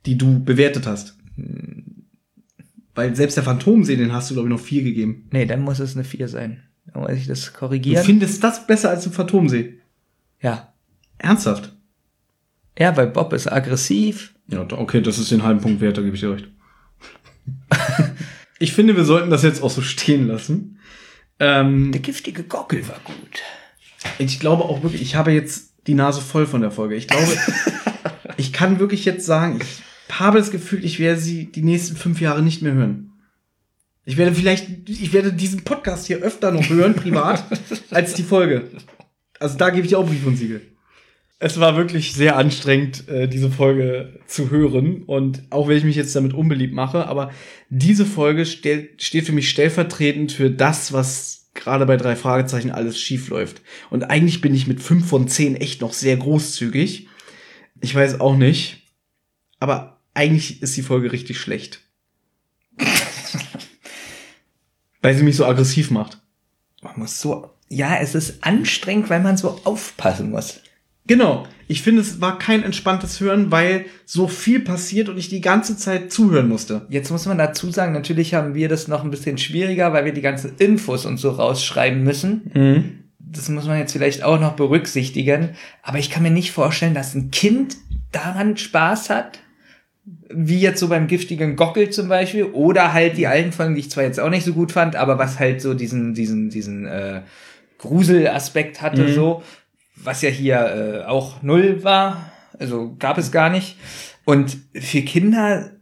die 0.06 0.16
du 0.16 0.42
bewertet 0.42 0.86
hast. 0.86 1.18
Weil 2.94 3.14
selbst 3.14 3.36
der 3.36 3.44
Phantomsee, 3.44 3.96
den 3.96 4.14
hast 4.14 4.30
du, 4.30 4.34
glaube 4.34 4.48
ich, 4.48 4.54
noch 4.54 4.64
vier 4.64 4.82
gegeben. 4.82 5.28
Nee, 5.30 5.44
dann 5.44 5.60
muss 5.60 5.78
es 5.78 5.94
eine 5.94 6.04
vier 6.04 6.28
sein. 6.28 6.62
Dann 6.92 7.02
muss 7.02 7.12
ich 7.12 7.26
das 7.26 7.46
Du 7.52 7.58
korrigieren. 7.58 8.04
findest 8.04 8.42
das 8.44 8.66
besser 8.66 8.90
als 8.90 9.04
den 9.04 9.12
Phantomsee? 9.12 9.78
ja. 10.40 10.72
Ernsthaft? 11.18 11.72
Ja, 12.78 12.94
weil 12.94 13.06
Bob 13.06 13.32
ist 13.32 13.50
aggressiv. 13.50 14.34
Ja, 14.48 14.66
okay, 14.70 15.00
das 15.00 15.18
ist 15.18 15.30
den 15.30 15.42
halben 15.42 15.60
Punkt 15.62 15.80
wert, 15.80 15.96
da 15.96 16.02
gebe 16.02 16.14
ich 16.14 16.20
dir 16.20 16.32
recht. 16.32 16.46
ich 18.58 18.72
finde, 18.74 18.96
wir 18.96 19.04
sollten 19.04 19.30
das 19.30 19.42
jetzt 19.42 19.62
auch 19.62 19.70
so 19.70 19.80
stehen 19.82 20.26
lassen. 20.28 20.78
Ähm, 21.40 21.90
Der 21.92 22.00
giftige 22.02 22.42
Gockel 22.42 22.86
war 22.88 23.00
gut. 23.04 23.42
ich 24.18 24.40
glaube 24.40 24.64
auch 24.64 24.82
wirklich, 24.82 25.02
ich 25.02 25.14
habe 25.16 25.32
jetzt 25.32 25.72
die 25.86 25.94
Nase 25.94 26.20
voll 26.20 26.46
von 26.46 26.60
der 26.60 26.70
Folge. 26.70 26.96
Ich 26.96 27.08
glaube, 27.08 27.34
ich 28.36 28.52
kann 28.52 28.78
wirklich 28.78 29.04
jetzt 29.04 29.24
sagen, 29.26 29.58
ich 29.62 29.82
habe 30.18 30.38
das 30.38 30.50
Gefühl, 30.50 30.84
ich 30.84 30.98
werde 30.98 31.20
sie 31.20 31.46
die 31.50 31.62
nächsten 31.62 31.96
fünf 31.96 32.20
Jahre 32.20 32.42
nicht 32.42 32.60
mehr 32.62 32.74
hören. 32.74 33.12
Ich 34.08 34.16
werde 34.16 34.34
vielleicht, 34.34 34.88
ich 34.88 35.12
werde 35.12 35.32
diesen 35.32 35.64
Podcast 35.64 36.06
hier 36.06 36.18
öfter 36.18 36.52
noch 36.52 36.68
hören, 36.70 36.94
privat, 36.94 37.44
als 37.90 38.14
die 38.14 38.22
Folge. 38.22 38.70
Also 39.40 39.58
da 39.58 39.70
gebe 39.70 39.84
ich 39.84 39.96
auch 39.96 40.06
Brief 40.06 40.24
und 40.24 40.36
Siegel. 40.36 40.62
Es 41.40 41.58
war 41.58 41.76
wirklich 41.76 42.14
sehr 42.14 42.36
anstrengend, 42.36 43.08
äh, 43.08 43.28
diese 43.28 43.50
Folge 43.50 44.20
zu 44.26 44.50
hören. 44.50 45.02
Und 45.02 45.42
auch 45.50 45.66
wenn 45.66 45.76
ich 45.76 45.84
mich 45.84 45.96
jetzt 45.96 46.14
damit 46.14 46.34
unbeliebt 46.34 46.72
mache, 46.72 47.08
aber 47.08 47.32
diese 47.68 48.06
Folge 48.06 48.46
steht 48.46 49.26
für 49.26 49.32
mich 49.32 49.50
stellvertretend 49.50 50.30
für 50.30 50.50
das, 50.50 50.92
was 50.92 51.50
gerade 51.54 51.84
bei 51.84 51.96
drei 51.96 52.14
Fragezeichen 52.14 52.70
alles 52.70 53.00
schief 53.00 53.28
läuft. 53.28 53.60
Und 53.90 54.04
eigentlich 54.04 54.40
bin 54.40 54.54
ich 54.54 54.68
mit 54.68 54.80
fünf 54.80 55.08
von 55.08 55.26
zehn 55.26 55.56
echt 55.56 55.80
noch 55.80 55.92
sehr 55.92 56.16
großzügig. 56.16 57.08
Ich 57.80 57.94
weiß 57.94 58.20
auch 58.20 58.36
nicht. 58.36 58.84
Aber 59.58 60.00
eigentlich 60.14 60.62
ist 60.62 60.76
die 60.76 60.82
Folge 60.82 61.10
richtig 61.10 61.40
schlecht. 61.40 61.80
Weil 65.06 65.14
sie 65.14 65.22
mich 65.22 65.36
so 65.36 65.46
aggressiv 65.46 65.92
macht. 65.92 66.18
Man 66.82 66.94
muss 66.96 67.20
so, 67.20 67.48
ja, 67.68 67.96
es 68.00 68.16
ist 68.16 68.42
anstrengend, 68.42 69.08
weil 69.08 69.20
man 69.20 69.36
so 69.36 69.60
aufpassen 69.62 70.32
muss. 70.32 70.62
Genau. 71.06 71.46
Ich 71.68 71.82
finde, 71.82 72.00
es 72.00 72.20
war 72.20 72.40
kein 72.40 72.64
entspanntes 72.64 73.20
Hören, 73.20 73.52
weil 73.52 73.84
so 74.04 74.26
viel 74.26 74.58
passiert 74.58 75.08
und 75.08 75.16
ich 75.16 75.28
die 75.28 75.40
ganze 75.40 75.76
Zeit 75.76 76.10
zuhören 76.10 76.48
musste. 76.48 76.86
Jetzt 76.88 77.12
muss 77.12 77.24
man 77.24 77.38
dazu 77.38 77.70
sagen, 77.70 77.92
natürlich 77.92 78.34
haben 78.34 78.56
wir 78.56 78.68
das 78.68 78.88
noch 78.88 79.04
ein 79.04 79.12
bisschen 79.12 79.38
schwieriger, 79.38 79.92
weil 79.92 80.06
wir 80.06 80.12
die 80.12 80.22
ganzen 80.22 80.56
Infos 80.58 81.06
und 81.06 81.18
so 81.18 81.30
rausschreiben 81.30 82.02
müssen. 82.02 83.04
Das 83.20 83.48
muss 83.48 83.66
man 83.66 83.78
jetzt 83.78 83.92
vielleicht 83.92 84.24
auch 84.24 84.40
noch 84.40 84.54
berücksichtigen. 84.54 85.50
Aber 85.84 86.00
ich 86.00 86.10
kann 86.10 86.24
mir 86.24 86.32
nicht 86.32 86.50
vorstellen, 86.50 86.94
dass 86.94 87.14
ein 87.14 87.30
Kind 87.30 87.76
daran 88.10 88.56
Spaß 88.56 89.10
hat, 89.10 89.38
wie 90.28 90.60
jetzt 90.60 90.80
so 90.80 90.88
beim 90.88 91.08
giftigen 91.08 91.56
Gockel 91.56 91.90
zum 91.90 92.08
Beispiel, 92.08 92.44
oder 92.44 92.92
halt 92.92 93.16
die 93.16 93.26
alten 93.26 93.52
Folgen, 93.52 93.74
die 93.74 93.80
ich 93.80 93.90
zwar 93.90 94.04
jetzt 94.04 94.20
auch 94.20 94.30
nicht 94.30 94.44
so 94.44 94.52
gut 94.52 94.72
fand, 94.72 94.94
aber 94.94 95.18
was 95.18 95.38
halt 95.40 95.60
so 95.60 95.74
diesen, 95.74 96.14
diesen, 96.14 96.50
diesen 96.50 96.86
äh, 96.86 97.22
Gruselaspekt 97.78 98.82
hatte, 98.82 99.12
so, 99.12 99.42
was 99.96 100.22
ja 100.22 100.30
hier 100.30 101.02
äh, 101.04 101.04
auch 101.06 101.42
null 101.42 101.82
war, 101.82 102.30
also 102.58 102.94
gab 102.98 103.18
es 103.18 103.32
gar 103.32 103.50
nicht. 103.50 103.76
Und 104.24 104.56
für 104.74 105.02
Kinder, 105.02 105.72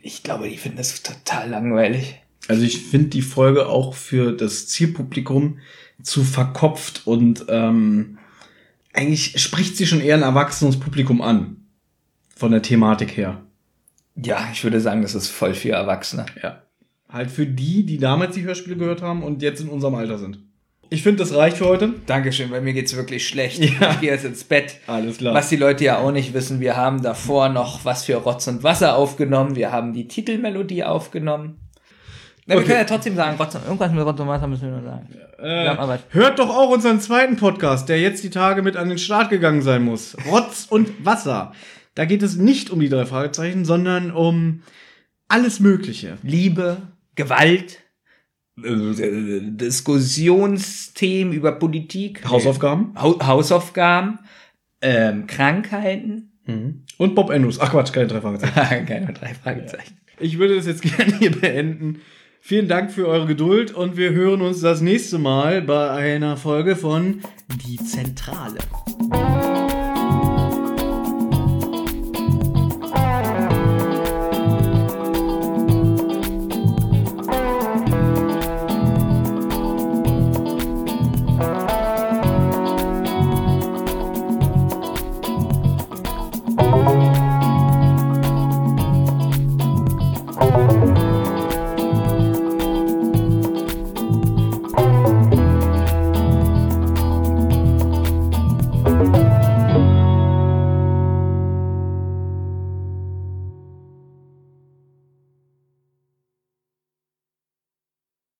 ich 0.00 0.22
glaube, 0.22 0.48
die 0.48 0.56
finden 0.56 0.78
das 0.78 1.02
total 1.02 1.48
langweilig. 1.48 2.20
Also 2.48 2.64
ich 2.64 2.82
finde 2.82 3.08
die 3.08 3.22
Folge 3.22 3.66
auch 3.68 3.94
für 3.94 4.32
das 4.32 4.66
Zielpublikum 4.68 5.58
zu 6.02 6.24
verkopft 6.24 7.02
und 7.06 7.46
ähm, 7.48 8.18
eigentlich 8.92 9.40
spricht 9.40 9.76
sie 9.76 9.86
schon 9.86 10.00
eher 10.00 10.16
ein 10.16 10.22
erwachsenes 10.22 10.78
Publikum 10.78 11.22
an. 11.22 11.61
Von 12.36 12.52
der 12.52 12.62
Thematik 12.62 13.16
her. 13.16 13.40
Ja, 14.16 14.48
ich 14.52 14.62
würde 14.64 14.80
sagen, 14.80 15.02
das 15.02 15.14
ist 15.14 15.28
voll 15.28 15.54
für 15.54 15.70
Erwachsene. 15.70 16.26
Ja. 16.42 16.62
Halt 17.08 17.30
für 17.30 17.46
die, 17.46 17.84
die 17.84 17.98
damals 17.98 18.34
die 18.34 18.42
Hörspiele 18.42 18.76
gehört 18.76 19.02
haben 19.02 19.22
und 19.22 19.42
jetzt 19.42 19.60
in 19.60 19.68
unserem 19.68 19.94
Alter 19.94 20.18
sind. 20.18 20.38
Ich 20.90 21.02
finde, 21.02 21.20
das 21.20 21.34
reicht 21.34 21.56
für 21.56 21.66
heute. 21.66 21.94
Dankeschön, 22.06 22.50
bei 22.50 22.60
mir 22.60 22.74
geht's 22.74 22.94
wirklich 22.94 23.26
schlecht. 23.26 23.64
Ja. 23.80 23.92
Ich 23.92 24.00
gehe 24.00 24.10
jetzt 24.10 24.26
ins 24.26 24.44
Bett. 24.44 24.76
Alles 24.86 25.16
klar. 25.18 25.32
Was 25.32 25.48
die 25.48 25.56
Leute 25.56 25.84
ja 25.84 25.98
auch 25.98 26.12
nicht 26.12 26.34
wissen, 26.34 26.60
wir 26.60 26.76
haben 26.76 27.02
davor 27.02 27.48
noch 27.48 27.86
was 27.86 28.04
für 28.04 28.16
Rotz 28.16 28.46
und 28.46 28.62
Wasser 28.62 28.96
aufgenommen. 28.96 29.56
Wir 29.56 29.72
haben 29.72 29.94
die 29.94 30.06
Titelmelodie 30.06 30.84
aufgenommen. 30.84 31.58
Na, 32.44 32.54
Wir 32.54 32.58
Okay. 32.58 32.66
können 32.66 32.78
ja 32.80 32.84
trotzdem 32.84 33.16
sagen, 33.16 33.38
Rotz 33.38 33.54
und, 33.54 33.64
irgendwas 33.64 33.92
mit 33.92 34.04
Rotz 34.04 34.20
und 34.20 34.28
Wasser 34.28 34.46
müssen 34.48 34.62
wir 34.64 34.70
nur 34.72 34.82
sagen. 34.82 35.08
Äh, 35.38 35.98
hört 36.10 36.38
doch 36.38 36.50
auch 36.50 36.70
unseren 36.70 37.00
zweiten 37.00 37.36
Podcast, 37.36 37.88
der 37.88 37.98
jetzt 38.00 38.22
die 38.22 38.30
Tage 38.30 38.62
mit 38.62 38.76
an 38.76 38.88
den 38.90 38.98
Start 38.98 39.30
gegangen 39.30 39.62
sein 39.62 39.82
muss. 39.84 40.14
Rotz 40.30 40.66
und 40.68 41.04
Wasser. 41.04 41.52
Da 41.94 42.04
geht 42.04 42.22
es 42.22 42.36
nicht 42.36 42.70
um 42.70 42.80
die 42.80 42.88
drei 42.88 43.06
Fragezeichen, 43.06 43.64
sondern 43.64 44.10
um 44.10 44.62
alles 45.28 45.60
Mögliche. 45.60 46.18
Liebe, 46.22 46.78
Gewalt, 47.14 47.80
äh, 48.62 49.40
Diskussionsthemen 49.42 51.32
über 51.32 51.52
Politik, 51.52 52.28
Hausaufgaben. 52.28 52.94
Hau 52.96 53.18
Hausaufgaben, 53.20 54.18
ähm, 54.80 55.26
Krankheiten. 55.26 56.32
Und 56.98 57.14
Bob 57.14 57.30
Andrews. 57.30 57.60
Ach 57.60 57.70
Quatsch, 57.70 57.92
keine 57.92 58.08
drei 58.08 58.20
Fragezeichen. 58.20 58.86
Keine 58.86 59.12
drei 59.12 59.34
Fragezeichen. 59.34 59.98
Ich 60.18 60.38
würde 60.38 60.56
das 60.56 60.66
jetzt 60.66 60.82
gerne 60.96 61.16
hier 61.18 61.30
beenden. 61.30 62.00
Vielen 62.40 62.66
Dank 62.66 62.90
für 62.90 63.06
eure 63.06 63.26
Geduld 63.26 63.72
und 63.72 63.96
wir 63.96 64.10
hören 64.10 64.42
uns 64.42 64.60
das 64.60 64.80
nächste 64.80 65.18
Mal 65.18 65.62
bei 65.62 65.90
einer 65.90 66.36
Folge 66.36 66.74
von 66.74 67.20
Die 67.64 67.76
Zentrale. 67.76 68.58